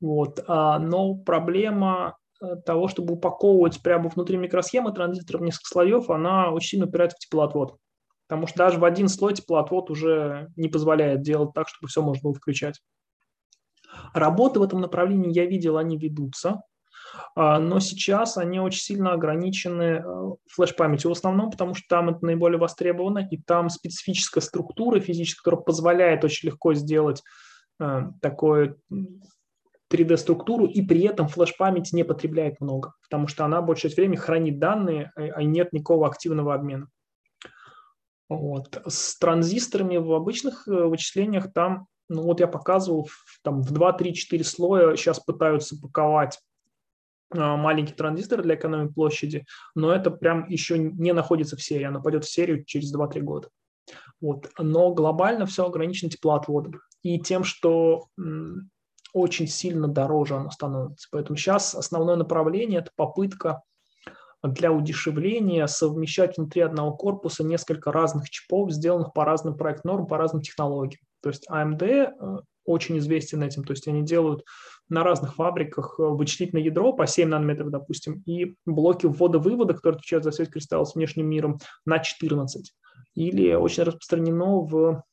Вот. 0.00 0.44
А, 0.48 0.80
но 0.80 1.14
проблема 1.14 2.16
того, 2.64 2.88
чтобы 2.88 3.14
упаковывать 3.14 3.82
прямо 3.82 4.08
внутри 4.08 4.36
микросхемы 4.36 4.92
транзисторов 4.92 5.42
несколько 5.42 5.68
слоев, 5.68 6.10
она 6.10 6.50
очень 6.50 6.70
сильно 6.70 6.86
упирается 6.86 7.16
в 7.16 7.20
теплоотвод. 7.20 7.76
Потому 8.26 8.46
что 8.46 8.58
даже 8.58 8.78
в 8.78 8.84
один 8.84 9.08
слой 9.08 9.34
теплоотвод 9.34 9.90
уже 9.90 10.48
не 10.56 10.68
позволяет 10.68 11.22
делать 11.22 11.52
так, 11.54 11.68
чтобы 11.68 11.88
все 11.88 12.02
можно 12.02 12.22
было 12.22 12.34
включать. 12.34 12.80
Работы 14.14 14.58
в 14.58 14.62
этом 14.62 14.80
направлении 14.80 15.32
я 15.32 15.44
видел, 15.46 15.76
они 15.76 15.98
ведутся, 15.98 16.62
а, 17.34 17.58
но 17.58 17.78
сейчас 17.80 18.38
они 18.38 18.58
очень 18.58 18.80
сильно 18.80 19.12
ограничены 19.12 20.02
э, 20.02 20.30
флеш-памятью 20.50 21.10
в 21.10 21.12
основном, 21.12 21.50
потому 21.50 21.74
что 21.74 21.84
там 21.88 22.10
это 22.10 22.24
наиболее 22.24 22.58
востребовано, 22.58 23.26
и 23.30 23.36
там 23.36 23.68
специфическая 23.68 24.42
структура 24.42 25.00
физическая, 25.00 25.42
которая 25.42 25.64
позволяет 25.64 26.24
очень 26.24 26.48
легко 26.48 26.74
сделать 26.74 27.22
э, 27.80 28.02
такое 28.20 28.76
3D-структуру, 29.92 30.66
и 30.66 30.82
при 30.82 31.02
этом 31.02 31.28
флеш-память 31.28 31.92
не 31.92 32.04
потребляет 32.04 32.60
много, 32.60 32.94
потому 33.02 33.26
что 33.26 33.44
она 33.44 33.60
большую 33.60 33.90
часть 33.90 33.96
времени 33.96 34.16
хранит 34.16 34.58
данные, 34.58 35.12
а, 35.16 35.22
а 35.22 35.42
нет 35.42 35.72
никакого 35.72 36.06
активного 36.06 36.54
обмена. 36.54 36.88
Вот. 38.28 38.80
С 38.86 39.18
транзисторами 39.18 39.98
в 39.98 40.12
обычных 40.12 40.66
э, 40.66 40.70
вычислениях 40.70 41.52
там, 41.52 41.86
ну 42.08 42.22
вот 42.22 42.40
я 42.40 42.46
показывал, 42.46 43.08
там 43.42 43.60
в 43.60 43.70
2, 43.72 43.92
3, 43.92 44.14
4 44.14 44.44
слоя 44.44 44.96
сейчас 44.96 45.20
пытаются 45.20 45.78
паковать 45.78 46.40
а, 47.30 47.56
маленький 47.56 47.92
транзистор 47.94 48.42
для 48.42 48.54
экономии 48.54 48.88
площади, 48.88 49.44
но 49.74 49.92
это 49.92 50.10
прям 50.10 50.48
еще 50.48 50.78
не 50.78 51.12
находится 51.12 51.56
в 51.56 51.62
серии, 51.62 51.84
она 51.84 52.00
пойдет 52.00 52.24
в 52.24 52.32
серию 52.32 52.64
через 52.64 52.94
2-3 52.94 53.20
года. 53.20 53.48
Вот. 54.20 54.50
Но 54.58 54.94
глобально 54.94 55.46
все 55.46 55.66
ограничено 55.66 56.10
теплоотводом 56.10 56.80
и 57.02 57.18
тем, 57.18 57.44
что 57.44 58.06
очень 59.12 59.46
сильно 59.46 59.88
дороже 59.88 60.36
оно 60.36 60.50
становится. 60.50 61.08
Поэтому 61.10 61.36
сейчас 61.36 61.74
основное 61.74 62.16
направление– 62.16 62.78
это 62.80 62.90
попытка 62.96 63.62
для 64.42 64.72
удешевления 64.72 65.66
совмещать 65.66 66.36
внутри 66.36 66.62
одного 66.62 66.96
корпуса 66.96 67.44
несколько 67.44 67.92
разных 67.92 68.28
чипов, 68.30 68.72
сделанных 68.72 69.12
по 69.12 69.24
разным 69.24 69.56
проект-нормам, 69.56 70.06
по 70.06 70.18
разным 70.18 70.42
технологиям. 70.42 71.00
То 71.22 71.28
есть 71.28 71.48
AMD 71.48 71.82
э, 71.82 72.38
очень 72.64 72.98
известен 72.98 73.42
этим, 73.42 73.62
то 73.62 73.72
есть 73.72 73.86
они 73.86 74.02
делают 74.02 74.44
на 74.88 75.04
разных 75.04 75.36
фабриках 75.36 75.94
э, 75.98 76.02
вычислительное 76.02 76.64
ядро 76.64 76.92
по 76.92 77.06
7 77.06 77.28
нанометров, 77.28 77.70
допустим, 77.70 78.22
и 78.26 78.56
блоки 78.66 79.06
ввода-вывода, 79.06 79.74
которые 79.74 79.98
отвечают 79.98 80.24
за 80.24 80.32
связь 80.32 80.48
кристалла 80.48 80.84
с 80.84 80.96
внешним 80.96 81.28
миром, 81.28 81.58
на 81.86 82.00
14. 82.00 82.72
Или 83.14 83.54
очень 83.54 83.84
распространено 83.84 84.60
в 84.60 85.04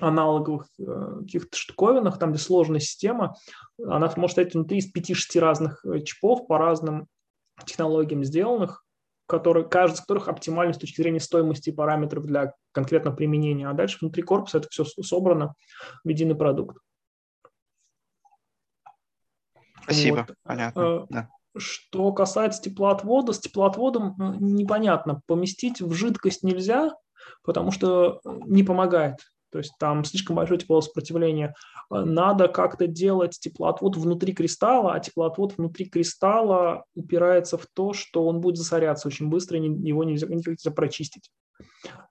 аналоговых 0.00 0.66
э, 0.78 1.20
каких-то 1.20 1.56
штуковинах, 1.56 2.18
там, 2.18 2.32
где 2.32 2.40
сложная 2.40 2.80
система, 2.80 3.36
она 3.78 4.12
может 4.16 4.32
стоять 4.32 4.54
внутри 4.54 4.78
из 4.78 4.92
5-6 4.92 5.38
разных 5.38 5.84
э, 5.84 6.00
чипов 6.00 6.46
по 6.46 6.58
разным 6.58 7.06
технологиям 7.64 8.24
сделанных, 8.24 8.84
которые, 9.26 9.68
каждый 9.68 9.94
из 9.94 10.00
которых 10.00 10.28
оптимальны 10.28 10.74
с 10.74 10.78
точки 10.78 11.00
зрения 11.00 11.20
стоимости 11.20 11.70
и 11.70 11.72
параметров 11.72 12.24
для 12.24 12.54
конкретного 12.72 13.14
применения. 13.14 13.68
А 13.68 13.72
дальше 13.72 13.98
внутри 14.00 14.22
корпуса 14.22 14.58
это 14.58 14.68
все 14.70 14.84
собрано 14.84 15.54
в 16.02 16.08
единый 16.08 16.34
продукт. 16.34 16.78
Спасибо, 19.84 20.26
вот. 20.28 20.36
понятно. 20.42 20.80
Э, 20.80 21.06
да. 21.08 21.28
Что 21.56 22.12
касается 22.12 22.62
теплоотвода, 22.62 23.32
с 23.32 23.38
теплоотводом 23.38 24.16
непонятно. 24.40 25.20
Поместить 25.26 25.80
в 25.80 25.92
жидкость 25.92 26.42
нельзя, 26.42 26.90
потому 27.44 27.70
что 27.70 28.20
не 28.24 28.64
помогает. 28.64 29.18
То 29.54 29.58
есть 29.58 29.74
там 29.78 30.02
слишком 30.02 30.34
большое 30.34 30.58
теплосопротивление. 30.58 31.54
Э, 31.88 32.00
надо 32.00 32.48
как-то 32.48 32.88
делать 32.88 33.38
теплоотвод 33.38 33.96
внутри 33.96 34.34
кристалла, 34.34 34.94
а 34.94 34.98
теплоотвод 34.98 35.56
внутри 35.56 35.84
кристалла 35.88 36.82
упирается 36.96 37.56
в 37.56 37.64
то, 37.72 37.92
что 37.92 38.26
он 38.26 38.40
будет 38.40 38.56
засоряться 38.56 39.06
очень 39.06 39.28
быстро, 39.28 39.56
его 39.56 40.02
нельзя, 40.02 40.26
нельзя 40.26 40.72
прочистить. 40.72 41.30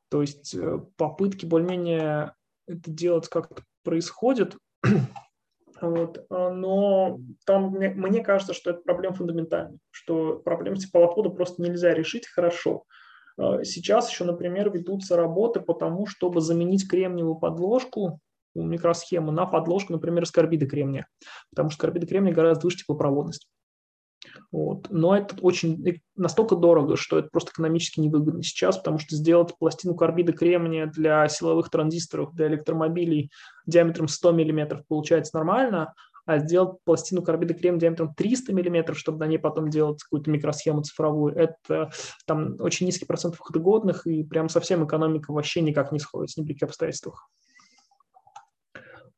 То 0.08 0.22
есть 0.22 0.56
э, 0.56 0.80
попытки 0.96 1.46
более-менее 1.46 2.34
это 2.66 2.90
делать 2.90 3.28
как-то 3.28 3.62
происходят, 3.84 4.56
вот. 5.82 6.26
Э, 6.30 6.50
но 6.50 7.20
там 7.46 7.72
мне, 7.72 7.90
мне 7.90 8.24
кажется, 8.24 8.54
что 8.54 8.70
это 8.70 8.84
проблема 8.84 9.16
фундаментальная, 9.16 9.80
что 9.92 10.38
проблему 10.38 10.78
теплоотвода 10.78 11.30
просто 11.30 11.62
нельзя 11.62 11.94
решить 11.94 12.26
хорошо. 12.26 12.86
Э, 13.38 13.64
сейчас 13.64 14.10
еще, 14.10 14.24
например, 14.24 14.70
ведутся 14.72 15.16
работы 15.16 15.60
по 15.60 15.74
тому, 15.74 16.06
чтобы 16.06 16.42
заменить 16.42 16.88
кремниевую 16.88 17.36
подложку 17.36 18.20
у 18.56 18.64
микросхемы 18.64 19.32
на 19.32 19.46
подложку, 19.46 19.94
например, 19.94 20.24
из 20.24 20.32
карбида 20.32 20.68
кремния, 20.68 21.08
потому 21.50 21.70
что 21.70 21.82
карбида 21.82 22.06
кремния 22.06 22.34
гораздо 22.34 22.68
выше 22.68 22.80
теплопроводность. 22.80 23.48
Вот. 24.52 24.88
Но 24.90 25.16
это 25.16 25.36
очень 25.42 25.86
э, 25.88 25.96
настолько 26.16 26.56
дорого, 26.56 26.96
что 26.96 27.20
это 27.20 27.30
просто 27.30 27.52
экономически 27.52 28.00
невыгодно 28.00 28.44
сейчас, 28.44 28.78
потому 28.78 29.00
что 29.00 29.16
сделать 29.16 29.58
пластину 29.58 29.96
карбида 29.96 30.34
кремния 30.34 30.86
для 30.86 31.28
силовых 31.28 31.70
транзисторов, 31.70 32.34
для 32.34 32.48
электромобилей 32.48 33.32
диаметром 33.66 34.08
100 34.08 34.32
мм 34.32 34.84
получается 34.88 35.36
нормально, 35.36 35.94
а 36.26 36.40
сделать 36.40 36.78
пластину 36.86 37.22
карбида 37.22 37.54
крем 37.54 37.80
диаметром 37.80 38.14
300 38.16 38.54
мм, 38.54 38.96
чтобы 38.96 39.20
на 39.20 39.28
ней 39.28 39.38
потом 39.38 39.70
делать 39.70 40.02
какую-то 40.04 40.32
микросхему 40.32 40.82
цифровую, 40.82 41.36
это 41.36 41.92
там 42.26 42.56
очень 42.60 42.86
низкий 42.86 43.06
процент 43.06 43.38
выходогодных, 43.38 44.08
и 44.08 44.24
прям 44.24 44.50
совсем 44.50 44.86
экономика 44.86 45.32
вообще 45.32 45.62
никак 45.62 45.92
не 45.92 46.00
сходится 46.00 46.42
ни 46.42 46.46
при 46.46 46.54
каких 46.54 46.70
обстоятельствах. 46.70 47.30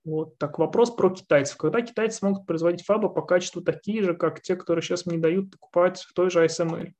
Вот 0.03 0.37
так 0.37 0.59
вопрос 0.59 0.91
про 0.91 1.09
китайцев. 1.09 1.57
Когда 1.57 1.81
китайцы 1.81 2.19
смогут 2.19 2.45
производить 2.45 2.85
фабы 2.85 3.11
по 3.11 3.23
качеству 3.23 3.61
такие 3.63 4.03
же, 4.03 4.13
как 4.13 4.41
те, 4.41 4.55
которые 4.55 4.83
сейчас 4.83 5.07
мне 5.07 5.17
дают 5.17 5.49
покупать 5.51 5.99
в 5.99 6.13
той 6.13 6.29
же 6.29 6.45
ASML? 6.45 6.91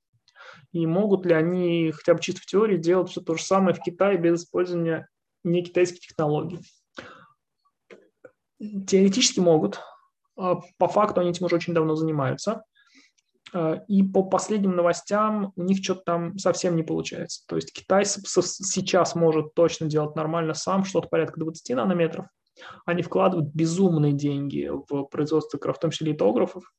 И 0.72 0.88
могут 0.88 1.26
ли 1.26 1.34
они 1.34 1.91
хотя 1.91 2.15
бы 2.15 2.22
чисто 2.22 2.41
в 2.41 2.45
теории 2.48 2.77
делать 2.77 3.10
все 3.10 3.22
то 3.22 3.36
же 3.36 3.44
самое 3.44 3.76
в 3.76 3.82
Китае 3.82 4.18
без 4.18 4.44
использования 4.44 5.07
не 5.44 5.64
китайских 5.64 5.99
технологий? 5.99 6.60
Теоретически 8.88 9.40
могут, 9.40 9.80
по 10.35 10.87
факту 10.87 11.21
они 11.21 11.29
этим 11.29 11.45
уже 11.45 11.55
очень 11.55 11.73
давно 11.73 11.95
занимаются. 11.95 12.63
А, 13.53 13.83
и 13.87 14.03
по 14.03 14.23
последним 14.23 14.75
новостям 14.75 15.53
у 15.55 15.63
них 15.63 15.83
что-то 15.83 16.01
там 16.05 16.37
совсем 16.37 16.75
не 16.75 16.83
получается. 16.83 17.43
То 17.47 17.55
есть 17.55 17.71
Китай 17.73 18.05
сейчас 18.05 19.15
может 19.15 19.53
точно 19.53 19.87
делать 19.87 20.15
нормально 20.15 20.53
сам, 20.53 20.83
что-то 20.83 21.07
порядка 21.07 21.39
20 21.39 21.75
нанометров. 21.75 22.27
Они 22.85 23.01
вкладывают 23.01 23.53
безумные 23.53 24.13
деньги 24.13 24.69
в 24.69 25.03
производство, 25.05 25.59
в 25.59 25.79
том 25.79 25.91
числе 25.91 26.11
литографов. 26.11 26.71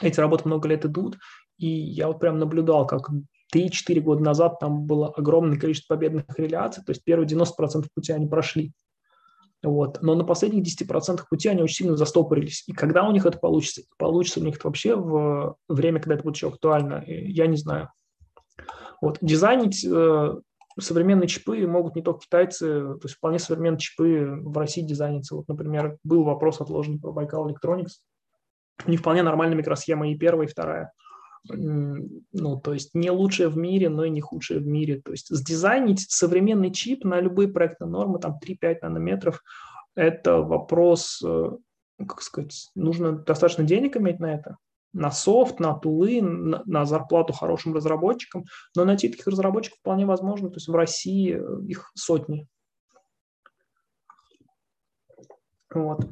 Эти 0.00 0.18
работы 0.18 0.48
много 0.48 0.68
лет 0.68 0.84
идут. 0.84 1.18
И 1.58 1.68
я 1.68 2.08
вот 2.08 2.20
прям 2.20 2.38
наблюдал, 2.38 2.86
как 2.86 3.10
3-4 3.54 4.00
года 4.00 4.22
назад 4.22 4.58
там 4.58 4.86
было 4.86 5.08
огромное 5.08 5.58
количество 5.58 5.94
победных 5.94 6.24
реляций, 6.38 6.82
то 6.84 6.90
есть 6.90 7.04
первые 7.04 7.28
90% 7.28 7.86
пути 7.94 8.12
они 8.12 8.26
прошли. 8.26 8.72
Вот. 9.62 10.00
Но 10.00 10.14
на 10.14 10.24
последних 10.24 10.64
10% 10.64 11.20
пути 11.28 11.48
они 11.48 11.62
очень 11.62 11.76
сильно 11.76 11.96
застопорились. 11.96 12.64
И 12.66 12.72
когда 12.72 13.06
у 13.06 13.12
них 13.12 13.26
это 13.26 13.38
получится? 13.38 13.82
Получится 13.98 14.40
у 14.40 14.42
них 14.42 14.56
это 14.56 14.68
вообще 14.68 14.96
в 14.96 15.56
время, 15.68 16.00
когда 16.00 16.14
это 16.14 16.24
будет 16.24 16.36
еще 16.36 16.48
актуально? 16.48 17.04
Я 17.06 17.46
не 17.46 17.56
знаю. 17.56 17.90
Вот. 19.02 19.18
Дизайнить 19.20 19.84
э, 19.84 20.34
современные 20.78 21.28
чипы 21.28 21.66
могут 21.66 21.94
не 21.94 22.02
только 22.02 22.20
китайцы, 22.20 22.66
то 22.68 23.00
есть 23.02 23.16
вполне 23.16 23.38
современные 23.38 23.78
чипы 23.78 24.40
в 24.42 24.56
России 24.56 24.82
дизайнятся. 24.82 25.34
Вот, 25.36 25.48
например, 25.48 25.98
был 26.04 26.24
вопрос 26.24 26.60
отложен 26.60 26.98
про 26.98 27.12
Байкал 27.12 27.50
Electronics. 27.50 28.00
Них 28.86 29.00
вполне 29.00 29.22
нормальная 29.22 29.56
микросхема 29.56 30.08
и 30.10 30.16
первая, 30.16 30.46
и 30.46 30.50
вторая. 30.50 30.92
Ну, 31.48 32.60
то 32.60 32.72
есть 32.72 32.94
не 32.94 33.10
лучшее 33.10 33.48
в 33.48 33.56
мире, 33.56 33.88
но 33.88 34.04
и 34.04 34.10
не 34.10 34.20
худшее 34.20 34.60
в 34.60 34.66
мире. 34.66 35.00
То 35.00 35.12
есть 35.12 35.34
сдизайнить 35.34 36.10
современный 36.10 36.72
чип 36.72 37.04
на 37.04 37.20
любые 37.20 37.48
проектные 37.48 37.88
нормы, 37.88 38.18
там 38.18 38.38
3-5 38.44 38.78
нанометров, 38.82 39.42
это 39.94 40.38
вопрос, 40.38 41.22
э, 41.24 41.50
как 41.98 42.22
сказать, 42.22 42.68
нужно 42.74 43.12
достаточно 43.12 43.64
денег 43.64 43.96
иметь 43.96 44.20
на 44.20 44.34
это, 44.34 44.56
на 44.92 45.10
софт, 45.10 45.60
на 45.60 45.74
тулы, 45.74 46.20
на, 46.20 46.62
на 46.66 46.84
зарплату 46.84 47.32
хорошим 47.32 47.74
разработчикам, 47.74 48.44
но 48.76 48.84
найти 48.84 49.08
таких 49.08 49.26
разработчиков 49.26 49.78
вполне 49.78 50.06
возможно, 50.06 50.48
то 50.48 50.56
есть 50.56 50.68
в 50.68 50.74
России 50.74 51.34
э, 51.34 51.66
их 51.66 51.90
сотни. 51.94 52.46
Вот. 55.72 56.08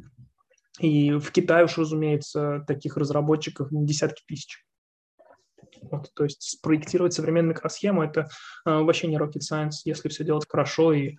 И 0.78 1.12
в 1.12 1.32
Китае 1.32 1.64
уж, 1.64 1.76
разумеется, 1.76 2.64
таких 2.66 2.96
разработчиков 2.96 3.68
десятки 3.70 4.22
тысяч. 4.26 4.64
Вот, 5.82 6.12
то 6.14 6.24
есть 6.24 6.42
спроектировать 6.42 7.12
современную 7.12 7.54
микросхему– 7.54 8.02
это 8.04 8.28
э, 8.66 8.82
вообще 8.82 9.06
не 9.06 9.16
rocket 9.16 9.40
science, 9.40 9.82
если 9.84 10.08
все 10.08 10.24
делать 10.24 10.46
хорошо. 10.48 10.92
И 10.92 11.16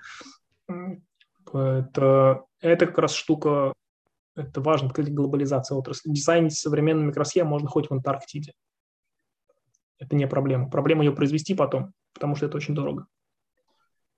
это, 1.53 2.43
это 2.61 2.85
как 2.85 2.97
раз 2.97 3.13
штука, 3.13 3.73
это 4.35 4.61
важно 4.61 4.89
для 4.89 5.13
глобализации 5.13 5.75
отрасли. 5.75 6.11
Дизайнить 6.11 6.55
современную 6.55 7.07
микросхему 7.07 7.49
можно 7.49 7.67
хоть 7.67 7.89
в 7.89 7.93
Антарктиде. 7.93 8.53
Это 9.97 10.15
не 10.15 10.27
проблема. 10.27 10.69
Проблема 10.69 11.03
ее 11.03 11.11
произвести 11.11 11.55
потом, 11.55 11.93
потому 12.13 12.35
что 12.35 12.45
это 12.45 12.57
очень 12.57 12.75
дорого. 12.75 13.07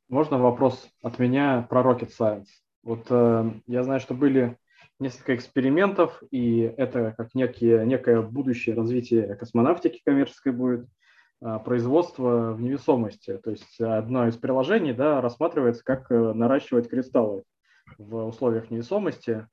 Можно 0.10 0.38
вопрос 0.38 0.90
от 1.02 1.20
меня 1.20 1.66
про 1.70 1.82
rocket 1.82 2.12
science? 2.18 2.48
Вот 2.84 3.06
э, 3.10 3.52
я 3.68 3.84
знаю, 3.84 4.00
что 4.00 4.14
были 4.14 4.58
несколько 5.00 5.36
экспериментов, 5.36 6.22
и 6.32 6.74
это 6.78 7.14
как 7.18 7.34
некие, 7.34 7.86
некое 7.86 8.22
будущее 8.22 8.76
развитие 8.76 9.36
космонавтики 9.36 10.02
коммерческой 10.04 10.54
будет, 10.54 10.88
а, 11.42 11.60
производство 11.60 12.54
в 12.54 12.62
невесомости. 12.62 13.38
То 13.38 13.52
есть 13.52 13.80
одно 13.80 14.28
из 14.28 14.38
приложений 14.38 14.94
да, 14.94 15.22
рассматривается, 15.22 15.84
как 15.84 16.12
э, 16.12 16.34
наращивать 16.34 16.88
кристаллы 16.88 17.44
в 17.98 18.28
условиях 18.28 18.70
невесомости. 18.70 19.48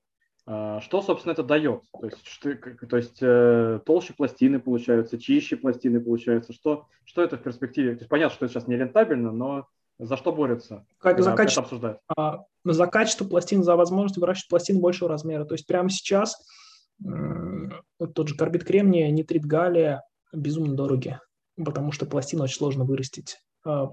А, 0.44 0.80
что, 0.82 1.00
собственно, 1.00 1.32
это 1.32 1.42
дает? 1.42 1.82
То 1.98 2.06
есть, 2.06 2.26
что, 2.26 2.54
то 2.54 2.96
есть 2.98 3.18
э, 3.22 3.80
толще 3.86 4.12
пластины 4.12 4.60
получаются, 4.60 5.18
чище 5.18 5.56
пластины 5.56 6.00
получаются. 6.00 6.52
Что, 6.52 6.86
что 7.04 7.22
это 7.22 7.38
в 7.38 7.42
перспективе? 7.42 7.92
То 7.92 8.00
есть 8.00 8.10
понятно, 8.10 8.34
что 8.34 8.44
это 8.44 8.54
сейчас 8.54 8.68
не 8.68 8.76
рентабельно, 8.76 9.32
но 9.32 9.66
за 9.98 10.16
что 10.16 10.32
борются? 10.32 10.86
Как, 10.98 11.20
за, 11.20 11.32
качество, 11.32 11.64
обсуждают? 11.64 11.98
А, 12.16 12.44
за 12.64 12.86
качество 12.86 13.24
пластин, 13.24 13.62
за 13.64 13.76
возможность 13.76 14.18
выращивать 14.18 14.48
пластин 14.48 14.80
большего 14.80 15.08
размера. 15.08 15.44
То 15.44 15.54
есть 15.54 15.66
прямо 15.66 15.90
сейчас 15.90 16.36
вот 17.00 18.14
тот 18.14 18.28
же 18.28 18.36
карбид 18.36 18.64
кремния, 18.64 19.10
нитрит 19.10 19.44
галлия 19.44 20.02
безумно 20.32 20.74
дороги, 20.74 21.18
потому 21.56 21.92
что 21.92 22.06
пластины 22.06 22.42
очень 22.42 22.56
сложно 22.56 22.84
вырастить 22.84 23.38
а, 23.64 23.92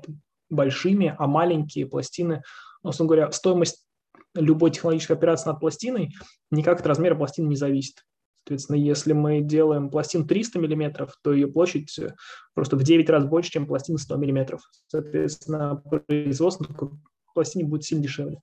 большими, 0.49 1.15
а 1.17 1.27
маленькие 1.27 1.87
пластины, 1.87 2.43
условно 2.83 3.15
говоря, 3.15 3.31
стоимость 3.31 3.85
любой 4.33 4.71
технологической 4.71 5.15
операции 5.15 5.49
над 5.49 5.59
пластиной 5.59 6.13
никак 6.51 6.79
от 6.79 6.87
размера 6.87 7.15
пластины 7.15 7.47
не 7.47 7.55
зависит. 7.55 8.05
Соответственно, 8.45 8.77
если 8.77 9.13
мы 9.13 9.41
делаем 9.41 9.89
пластину 9.89 10.25
300 10.25 10.59
мм, 10.59 11.09
то 11.23 11.33
ее 11.33 11.47
площадь 11.47 11.97
э, 11.97 12.13
просто 12.53 12.75
в 12.75 12.83
9 12.83 13.09
раз 13.09 13.25
больше, 13.25 13.49
чем 13.49 13.65
пластина 13.65 13.97
100 13.97 14.17
мм. 14.17 14.59
Соответственно, 14.85 15.81
производство 16.07 16.67
такой 16.67 16.89
пластине 17.33 17.65
будет 17.65 17.85
сильно 17.85 18.03
дешевле. 18.03 18.39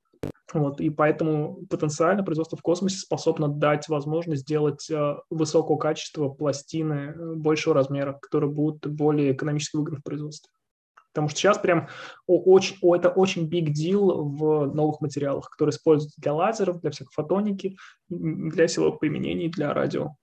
Вот, 0.52 0.80
и 0.80 0.90
поэтому 0.90 1.64
потенциально 1.70 2.24
производство 2.24 2.58
в 2.58 2.62
космосе 2.62 2.98
способно 2.98 3.46
дать 3.48 3.88
возможность 3.88 4.42
сделать 4.42 4.90
э, 4.90 5.16
высокого 5.30 5.78
качества 5.78 6.28
пластины 6.28 7.14
э, 7.14 7.34
большего 7.36 7.74
размера, 7.74 8.18
которые 8.20 8.50
будут 8.50 8.84
более 8.88 9.32
экономически 9.32 9.76
выгодны 9.76 10.00
в 10.00 10.02
производстве. 10.02 10.50
Потому 11.12 11.28
что 11.28 11.38
сейчас 11.38 11.58
прям 11.58 11.88
очень, 12.26 12.76
это 12.94 13.10
очень 13.10 13.48
big 13.48 13.68
deal 13.68 14.22
в 14.22 14.74
новых 14.74 15.00
материалах, 15.00 15.50
которые 15.50 15.72
используются 15.72 16.20
для 16.20 16.32
лазеров, 16.32 16.80
для 16.80 16.90
всякой 16.90 17.12
фотоники, 17.12 17.76
для 18.08 18.66
силовых 18.68 18.98
применений, 18.98 19.48
для 19.48 19.74
радио. 19.74 20.16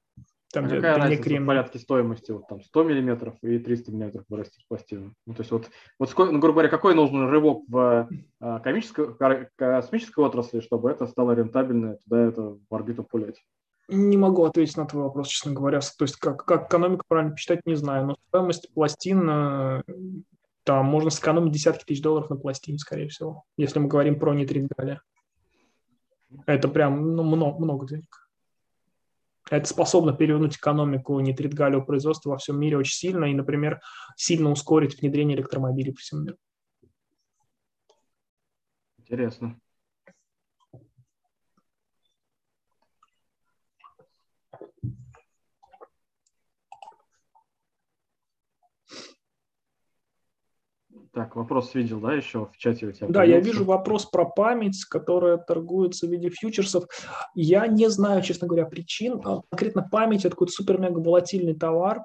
Там, 0.52 0.66
а 0.66 0.68
где 0.68 0.78
какая 0.78 0.98
разница 0.98 1.24
крем... 1.24 1.44
в 1.44 1.48
порядке 1.48 1.78
стоимости? 1.78 2.32
Вот 2.32 2.48
там 2.48 2.62
100 2.62 2.84
миллиметров 2.84 3.36
и 3.44 3.60
300 3.60 3.92
миллиметров 3.92 4.26
вырастить 4.30 4.66
пластину. 4.68 5.14
Ну, 5.28 5.34
то 5.36 5.42
есть 5.42 5.52
вот, 5.52 5.70
вот 6.00 6.10
сколько, 6.10 6.32
ну, 6.32 6.40
грубо 6.40 6.56
говоря, 6.56 6.70
какой 6.70 6.96
нужен 6.96 7.30
рывок 7.30 7.64
в 7.68 8.10
а, 8.40 8.60
комической, 8.60 9.10
космической 9.56 10.24
отрасли, 10.26 10.62
чтобы 10.62 10.90
это 10.90 11.06
стало 11.06 11.34
рентабельно, 11.34 11.98
туда 12.04 12.26
это 12.26 12.58
в 12.68 12.76
орбиту 12.76 13.04
пулять? 13.04 13.44
Не 13.90 14.18
могу 14.18 14.44
ответить 14.44 14.78
на 14.78 14.86
твой 14.86 15.04
вопрос, 15.04 15.28
честно 15.28 15.52
говоря. 15.52 15.82
То 15.82 16.04
есть 16.04 16.16
как, 16.16 16.46
как 16.46 16.68
экономику 16.68 17.06
правильно 17.08 17.34
посчитать, 17.34 17.62
не 17.66 17.76
знаю. 17.76 18.08
Но 18.08 18.16
стоимость 18.30 18.74
пластин 18.74 19.30
э, 19.30 19.84
там 20.64 20.86
можно 20.86 21.10
сэкономить 21.10 21.52
десятки 21.52 21.86
тысяч 21.86 22.02
долларов 22.02 22.30
на 22.30 22.36
пластине, 22.36 22.78
скорее 22.78 23.08
всего, 23.08 23.44
если 23.58 23.80
мы 23.80 23.88
говорим 23.88 24.20
про 24.20 24.34
нитрит 24.34 24.68
галлия. 24.78 25.02
Это 26.46 26.68
прям 26.68 27.16
ну, 27.16 27.24
много, 27.24 27.60
много 27.60 27.88
денег. 27.88 28.30
Это 29.50 29.68
способно 29.68 30.14
перевернуть 30.14 30.58
экономику 30.58 31.20
нитрит 31.20 31.56
галлиевого 31.56 31.86
производства 31.86 32.32
во 32.32 32.38
всем 32.38 32.60
мире 32.60 32.78
очень 32.78 32.94
сильно 32.94 33.26
и, 33.26 33.34
например, 33.34 33.82
сильно 34.16 34.52
ускорить 34.52 35.00
внедрение 35.02 35.36
электромобилей 35.36 35.94
по 35.94 36.00
всему 36.00 36.22
миру. 36.22 36.38
Интересно. 39.00 39.60
Так, 51.12 51.36
вопрос 51.36 51.74
видел, 51.74 52.00
да, 52.00 52.14
еще 52.14 52.46
в 52.46 52.58
чате 52.58 52.86
у 52.86 52.92
тебя? 52.92 53.08
Да, 53.08 53.22
появился? 53.22 53.38
я 53.38 53.40
вижу 53.44 53.66
вопрос 53.66 54.06
про 54.06 54.26
память, 54.26 54.86
которая 54.86 55.38
торгуется 55.38 56.06
в 56.06 56.12
виде 56.12 56.30
фьючерсов. 56.30 56.86
Я 57.34 57.66
не 57.68 57.90
знаю, 57.90 58.22
честно 58.22 58.48
говоря, 58.48 58.66
причин. 58.66 59.20
А 59.26 59.42
конкретно 59.50 59.88
память– 59.90 60.20
это 60.26 60.32
какой-то 60.32 60.54
супер-мега 60.54 61.00
волатильный 61.00 61.56
товар, 61.56 62.04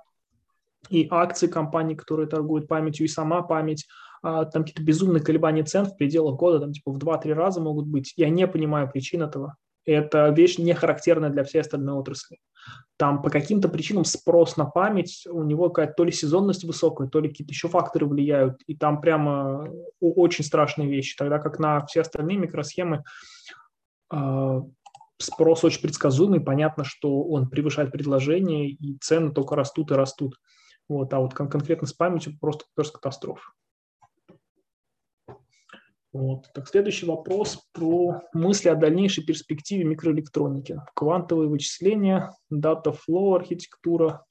и 0.88 1.06
акции 1.10 1.46
компаний, 1.46 1.94
которые 1.94 2.28
торгуют 2.28 2.68
памятью, 2.68 3.06
и 3.06 3.08
сама 3.08 3.42
память, 3.42 3.86
а, 4.22 4.44
там 4.46 4.62
какие-то 4.62 4.82
безумные 4.82 5.22
колебания 5.22 5.64
цен 5.64 5.84
в 5.84 5.96
пределах 5.96 6.36
года, 6.36 6.60
там 6.60 6.72
типа 6.72 6.92
в 6.92 6.98
2-3 6.98 7.34
раза 7.34 7.60
могут 7.60 7.86
быть. 7.86 8.14
Я 8.16 8.30
не 8.30 8.46
понимаю 8.46 8.90
причин 8.90 9.22
этого. 9.22 9.56
Это 9.84 10.30
вещь 10.30 10.58
не 10.58 10.72
характерная 10.72 11.30
для 11.30 11.44
всей 11.44 11.60
остальной 11.60 11.94
отрасли. 11.94 12.38
Там 12.96 13.22
по 13.22 13.30
каким-то 13.30 13.68
причинам 13.68 14.04
спрос 14.04 14.56
на 14.56 14.66
память, 14.66 15.26
у 15.28 15.42
него 15.42 15.68
какая-то 15.68 15.94
то 15.94 16.04
ли 16.04 16.12
сезонность 16.12 16.62
высокая, 16.62 17.08
то 17.08 17.18
ли 17.20 17.28
какие-то 17.28 17.52
еще 17.52 17.68
факторы 17.68 18.06
влияют, 18.06 18.62
и 18.66 18.76
там 18.76 19.00
прямо 19.00 19.68
очень 20.00 20.44
страшные 20.44 20.88
вещи. 20.88 21.16
Тогда 21.16 21.40
как 21.40 21.58
на 21.58 21.84
все 21.86 22.02
остальные 22.02 22.38
микросхемы 22.38 23.02
э, 24.12 24.62
спрос 25.18 25.64
очень 25.64 25.82
предсказуемый, 25.82 26.40
понятно, 26.40 26.84
что 26.84 27.24
он 27.24 27.48
превышает 27.48 27.90
предложение, 27.90 28.70
и 28.70 28.96
цены 28.98 29.32
только 29.32 29.56
растут 29.56 29.90
и 29.90 29.94
растут. 29.94 30.38
Вот, 30.88 31.12
а 31.14 31.18
вот 31.18 31.34
кон- 31.34 31.48
конкретно 31.48 31.88
с 31.88 31.92
памятью 31.92 32.38
просто 32.40 32.64
катастрофа. 32.92 33.50
Вот. 36.14 36.48
Так, 36.54 36.68
следующий 36.68 37.06
вопрос 37.06 37.66
про 37.72 38.22
мысли 38.32 38.68
о 38.68 38.76
дальнейшей 38.76 39.24
перспективе 39.24 39.82
микроэлектроники. 39.82 40.80
Квантовые 40.94 41.48
вычисления, 41.48 42.32
flow 42.52 43.34
архитектура. 43.34 44.24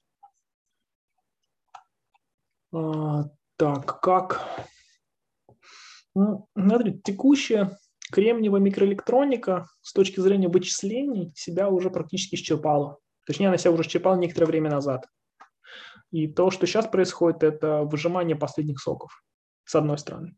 А, 2.72 3.24
так, 3.56 4.00
как? 4.00 4.66
Ну, 6.14 6.48
смотрите, 6.56 7.00
текущая 7.04 7.78
кремниевая 8.10 8.62
микроэлектроника 8.62 9.66
с 9.82 9.92
точки 9.92 10.20
зрения 10.20 10.48
вычислений 10.48 11.34
себя 11.36 11.68
уже 11.68 11.90
практически 11.90 12.36
исчерпала. 12.36 12.98
Точнее, 13.26 13.48
она 13.48 13.58
себя 13.58 13.72
уже 13.72 13.82
исчерпала 13.82 14.16
некоторое 14.16 14.46
время 14.46 14.70
назад. 14.70 15.06
И 16.10 16.28
то, 16.28 16.50
что 16.50 16.66
сейчас 16.66 16.86
происходит, 16.86 17.42
это 17.42 17.82
выжимание 17.82 18.36
последних 18.36 18.80
соков, 18.80 19.22
с 19.64 19.74
одной 19.74 19.98
стороны. 19.98 20.34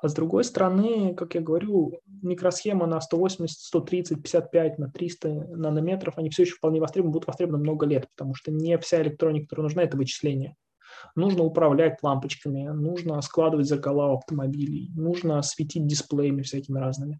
А 0.00 0.08
с 0.08 0.14
другой 0.14 0.44
стороны, 0.44 1.14
как 1.14 1.34
я 1.34 1.40
говорю, 1.40 2.00
микросхема 2.06 2.86
на 2.86 3.00
180, 3.00 3.58
130, 3.58 4.22
55, 4.22 4.78
на 4.78 4.90
300 4.90 5.28
нанометров, 5.28 6.14
они 6.18 6.30
все 6.30 6.42
еще 6.42 6.54
вполне 6.54 6.80
востребованы, 6.80 7.12
будут 7.12 7.28
востребованы 7.28 7.62
много 7.62 7.86
лет, 7.86 8.08
потому 8.16 8.34
что 8.34 8.50
не 8.50 8.76
вся 8.78 9.00
электроника, 9.02 9.46
которая 9.46 9.64
нужна, 9.64 9.82
это 9.84 9.96
вычисление. 9.96 10.56
Нужно 11.14 11.44
управлять 11.44 12.02
лампочками, 12.02 12.68
нужно 12.68 13.20
складывать 13.22 13.66
зеркала 13.66 14.12
автомобилей, 14.14 14.90
нужно 14.94 15.40
светить 15.42 15.86
дисплеями 15.86 16.42
всякими 16.42 16.78
разными. 16.78 17.18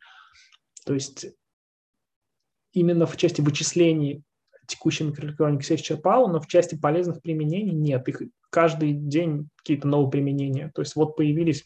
То 0.84 0.94
есть 0.94 1.26
именно 2.72 3.06
в 3.06 3.16
части 3.16 3.40
вычислений 3.40 4.24
текущая 4.66 5.04
микроэлектроника 5.04 5.62
все 5.62 5.74
исчерпала, 5.76 6.28
но 6.28 6.40
в 6.40 6.46
части 6.46 6.74
полезных 6.74 7.22
применений 7.22 7.74
нет. 7.74 8.08
Их 8.08 8.22
каждый 8.50 8.92
день 8.92 9.48
какие-то 9.56 9.88
новые 9.88 10.10
применения. 10.10 10.70
То 10.74 10.82
есть 10.82 10.96
вот 10.96 11.16
появились 11.16 11.64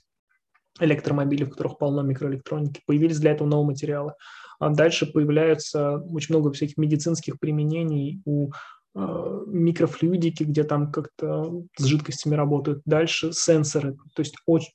электромобили, 0.81 1.45
в 1.45 1.51
которых 1.51 1.79
полно 1.79 2.03
микроэлектроники. 2.03 2.83
Появились 2.87 3.19
для 3.19 3.33
этого 3.33 3.49
новые 3.49 3.69
материалы. 3.69 4.15
А 4.59 4.71
дальше 4.71 5.07
появляются 5.07 5.99
очень 5.99 6.35
много 6.35 6.53
всяких 6.53 6.77
медицинских 6.77 7.39
применений 7.39 8.23
у 8.25 8.51
э, 8.95 9.45
микрофлюидики, 9.47 10.45
где 10.45 10.65
там 10.65 10.91
как-то 10.91 11.63
с 11.77 11.85
жидкостями 11.85 12.35
работают. 12.35 12.81
Дальше 12.87 13.33
сенсоры, 13.33 13.97
то 14.15 14.21
есть 14.21 14.35
очень, 14.47 14.73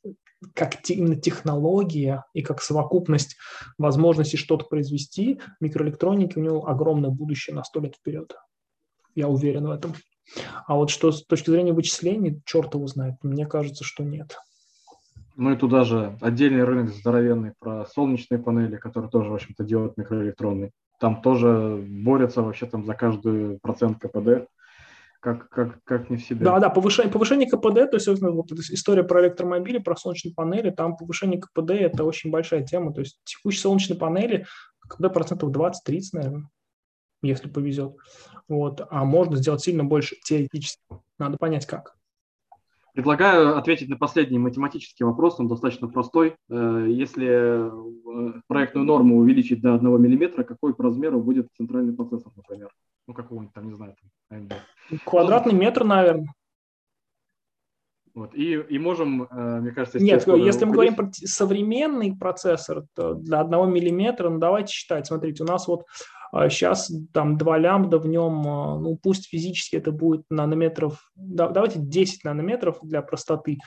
как 0.53 0.77
именно 0.89 1.15
технология 1.15 2.25
и 2.33 2.43
как 2.43 2.61
совокупность 2.61 3.37
возможностей 3.77 4.37
что-то 4.37 4.65
произвести, 4.65 5.39
микроэлектроники 5.59 6.37
у 6.37 6.41
него 6.41 6.67
огромное 6.67 7.09
будущее 7.09 7.55
на 7.55 7.63
сто 7.63 7.79
лет 7.79 7.95
вперед. 7.95 8.35
Я 9.15 9.27
уверен 9.27 9.67
в 9.67 9.71
этом. 9.71 9.95
А 10.67 10.75
вот 10.75 10.91
что 10.91 11.11
с 11.11 11.25
точки 11.25 11.49
зрения 11.49 11.73
вычислений, 11.73 12.41
черт 12.45 12.73
его 12.75 12.87
знает, 12.87 13.15
мне 13.23 13.45
кажется, 13.45 13.83
что 13.83 14.03
нет. 14.03 14.37
Ну 15.35 15.51
и 15.51 15.55
туда 15.55 15.83
же 15.83 16.17
отдельный 16.21 16.63
рынок 16.63 16.89
здоровенный 16.89 17.53
про 17.59 17.85
солнечные 17.85 18.39
панели, 18.39 18.75
которые 18.77 19.09
тоже, 19.09 19.29
в 19.29 19.35
общем-то, 19.35 19.63
делают 19.63 19.97
микроэлектронные. 19.97 20.71
Там 20.99 21.21
тоже 21.21 21.83
борются 21.87 22.41
вообще 22.41 22.65
там 22.67 22.85
за 22.85 22.93
каждый 22.93 23.59
процент 23.59 23.99
КПД 23.99 24.47
как, 25.21 25.49
как, 25.49 25.83
как 25.83 26.09
не 26.09 26.17
в 26.17 26.23
себе. 26.23 26.43
Да, 26.43 26.59
да, 26.59 26.69
повышение, 26.69 27.11
повышение 27.11 27.47
КПД, 27.47 27.91
то 27.91 27.93
есть 27.93 28.07
вот 28.07 28.51
эта 28.51 28.61
история 28.73 29.03
про 29.03 29.21
электромобили, 29.21 29.77
про 29.77 29.95
солнечные 29.95 30.33
панели, 30.33 30.71
там 30.71 30.97
повышение 30.97 31.39
КПД– 31.39 31.69
это 31.71 32.03
очень 32.03 32.31
большая 32.31 32.65
тема. 32.65 32.91
То 32.93 33.01
есть 33.01 33.19
текущие 33.23 33.61
солнечные 33.61 33.97
панели 33.97 34.45
КПД 34.89 35.13
процентов 35.13 35.51
20-30, 35.51 36.01
наверное, 36.13 36.49
если 37.21 37.47
повезет. 37.47 37.95
Вот. 38.47 38.81
А 38.89 39.05
можно 39.05 39.37
сделать 39.37 39.61
сильно 39.61 39.83
больше 39.83 40.15
теоретически. 40.23 40.81
Надо 41.19 41.37
понять, 41.37 41.67
как. 41.67 41.95
Предлагаю 42.93 43.57
ответить 43.57 43.87
на 43.87 43.97
последний 43.97 44.37
математический 44.37 45.05
вопрос, 45.05 45.39
он 45.39 45.47
достаточно 45.47 45.87
простой. 45.87 46.35
Э, 46.49 46.85
если 46.89 47.27
э, 47.27 48.41
проектную 48.47 48.85
норму 48.85 49.17
увеличить 49.17 49.61
до 49.61 49.75
1 49.75 49.87
мм, 49.87 50.43
какой 50.43 50.73
по 50.73 50.83
размеру 50.83 51.21
будет 51.21 51.47
центральный 51.55 51.93
процессор, 51.93 52.33
например? 52.35 52.69
Ну, 53.07 53.13
какого-нибудь 53.13 53.53
там, 53.53 53.67
не 53.67 53.73
знаю, 53.73 53.95
там. 54.29 54.49
Квадратный 55.05 55.53
метр, 55.53 55.85
наверное. 55.85 56.33
Вот. 58.13 58.35
И, 58.35 58.55
и 58.55 58.77
можем, 58.77 59.23
э, 59.23 59.59
мне 59.61 59.71
кажется... 59.71 59.99
Нет, 59.99 60.27
если 60.27 60.65
мы 60.65 60.73
говорим 60.73 60.95
про 60.95 61.09
современный 61.13 62.15
процессор, 62.15 62.83
то 62.93 63.13
для 63.13 63.39
одного 63.39 63.65
миллиметра, 63.67 64.29
ну 64.29 64.37
давайте 64.37 64.73
считать. 64.73 65.07
Смотрите, 65.07 65.43
у 65.43 65.47
нас 65.47 65.67
вот 65.67 65.85
сейчас 66.49 66.89
а, 66.89 66.93
там 67.13 67.37
2 67.37 67.57
лямбда 67.57 67.97
в 67.99 68.07
нем, 68.07 68.47
а, 68.47 68.79
ну 68.79 68.97
пусть 68.97 69.27
физически 69.27 69.75
это 69.75 69.91
будет 69.91 70.25
нанометров, 70.29 71.11
да, 71.15 71.49
давайте 71.49 71.79
10 71.79 72.23
нанометров 72.23 72.79
для 72.81 73.01
простоты. 73.01 73.57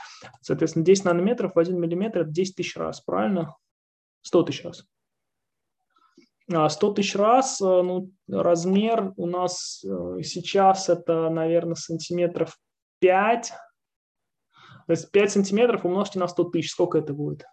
Соответственно, 0.41 0.85
10 0.85 1.05
нанометров 1.05 1.55
в 1.55 1.59
1 1.59 1.79
миллиметр– 1.79 2.21
это 2.21 2.31
10 2.31 2.57
тысяч 2.57 2.77
раз, 2.77 3.01
правильно? 3.01 3.55
100 4.23 4.43
тысяч 4.45 4.65
раз. 4.65 4.87
100 6.49 6.91
а, 6.91 6.95
тысяч 6.95 7.15
раз, 7.15 7.61
ну, 7.61 8.11
размер 8.29 9.13
у 9.17 9.27
нас 9.27 9.83
э, 9.83 10.23
сейчас 10.23 10.91
это, 10.91 11.31
наверное, 11.31 11.75
сантиметров 11.75 12.59
5. 13.01 13.53
То 14.87 14.91
есть 14.91 15.11
5 15.11 15.33
сантиметров 15.33 15.87
умножьте 15.87 16.19
на 16.19 16.29
100 16.29 16.45
тысяч. 16.45 16.71
Сколько 16.71 16.99
это 16.99 17.15
будет? 17.15 17.47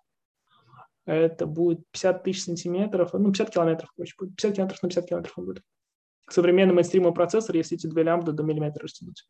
Это 1.05 1.45
будет 1.45 1.79
50 1.91 2.23
тысяч 2.23 2.43
сантиметров, 2.43 3.13
ну, 3.13 3.31
50 3.31 3.49
километров, 3.49 3.91
короче, 3.95 4.13
будет. 4.17 4.35
50 4.35 4.55
километров 4.55 4.83
на 4.83 4.89
50 4.89 5.07
километров 5.07 5.37
он 5.37 5.45
будет. 5.45 5.63
Современный 6.29 6.73
мейнстримовый 6.73 7.13
процессор, 7.13 7.55
если 7.55 7.77
эти 7.77 7.87
две 7.87 8.03
лямбда 8.03 8.31
до 8.31 8.43
миллиметра 8.43 8.83
растянуть. 8.83 9.27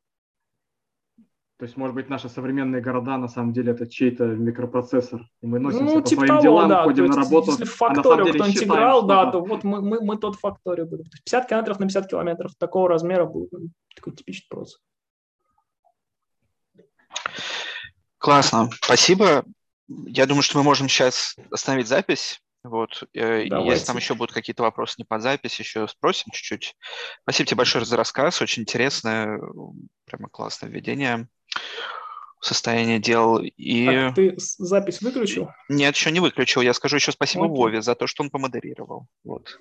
То 1.62 1.66
есть, 1.66 1.78
может 1.78 1.96
быть, 1.96 2.10
наши 2.10 2.28
современные 2.28 2.82
города 2.82 3.18
на 3.18 3.28
самом 3.28 3.54
деле 3.54 3.74
это 3.74 3.88
чей-то 3.88 4.26
микропроцессор, 4.26 5.22
и 5.42 5.46
мы 5.46 5.60
носимся 5.60 5.94
ну, 5.94 6.02
по 6.02 6.08
типа 6.08 6.20
своим 6.22 6.30
того, 6.30 6.42
делам, 6.42 6.70
да. 6.70 6.84
ходим 6.84 7.04
есть, 7.04 7.16
на 7.16 7.24
работу, 7.24 7.52
если 7.52 7.66
в 7.66 7.76
факторию 7.76 8.26
а 8.26 8.34
кто-нибудь 8.34 8.64
играл, 8.64 9.06
да, 9.06 9.32
то 9.32 9.42
вот 9.42 9.64
мы, 9.64 9.80
мы, 9.80 10.02
мы 10.02 10.18
тот 10.18 10.38
факторию 10.38 10.88
будем. 10.88 11.06
50 11.24 11.48
километров 11.48 11.80
на 11.80 11.86
50 11.86 12.10
километров 12.10 12.56
такого 12.58 12.90
размера 12.90 13.26
будет 13.26 13.52
ну, 13.52 13.70
такой 13.96 14.14
типичный 14.14 14.48
процесс. 14.50 14.80
Классно, 18.18 18.72
спасибо. 18.82 19.46
Я 20.08 20.26
думаю, 20.26 20.44
что 20.44 20.58
мы 20.58 20.64
можем 20.64 20.90
сейчас 20.90 21.36
остановить 21.52 21.88
запись. 21.88 22.42
Вот. 22.64 23.04
Э, 23.14 23.48
Давайте. 23.48 23.72
Если 23.72 23.86
там 23.86 23.98
еще 23.98 24.14
будут 24.14 24.34
какие-то 24.34 24.64
вопросы 24.64 24.96
не 24.98 25.04
под 25.04 25.22
запись, 25.22 25.60
еще 25.60 25.88
спросим 25.88 26.32
чуть-чуть. 26.32 26.76
Спасибо 27.24 27.48
тебе 27.48 27.58
большое 27.58 27.86
за 27.86 27.98
рассказ, 27.98 28.42
очень 28.42 28.64
интересное, 28.64 29.40
прямо 30.06 30.30
классное 30.30 30.70
введение 30.70 31.28
состояние 32.42 33.00
дел. 33.00 33.38
И... 33.40 33.86
Так, 33.86 34.16
ты 34.16 34.34
запись 34.38 35.02
выключил? 35.02 35.50
Нет, 35.70 35.96
еще 35.96 36.12
не 36.12 36.20
выключил. 36.20 36.62
Я 36.62 36.74
скажу 36.74 36.98
еще 36.98 37.12
спасибо 37.12 37.46
Окей. 37.46 37.56
Вове 37.56 37.82
за 37.82 37.96
то, 37.96 38.08
что 38.08 38.24
он 38.24 38.30
помодерировал. 38.30 39.08
Вот. 39.24 39.60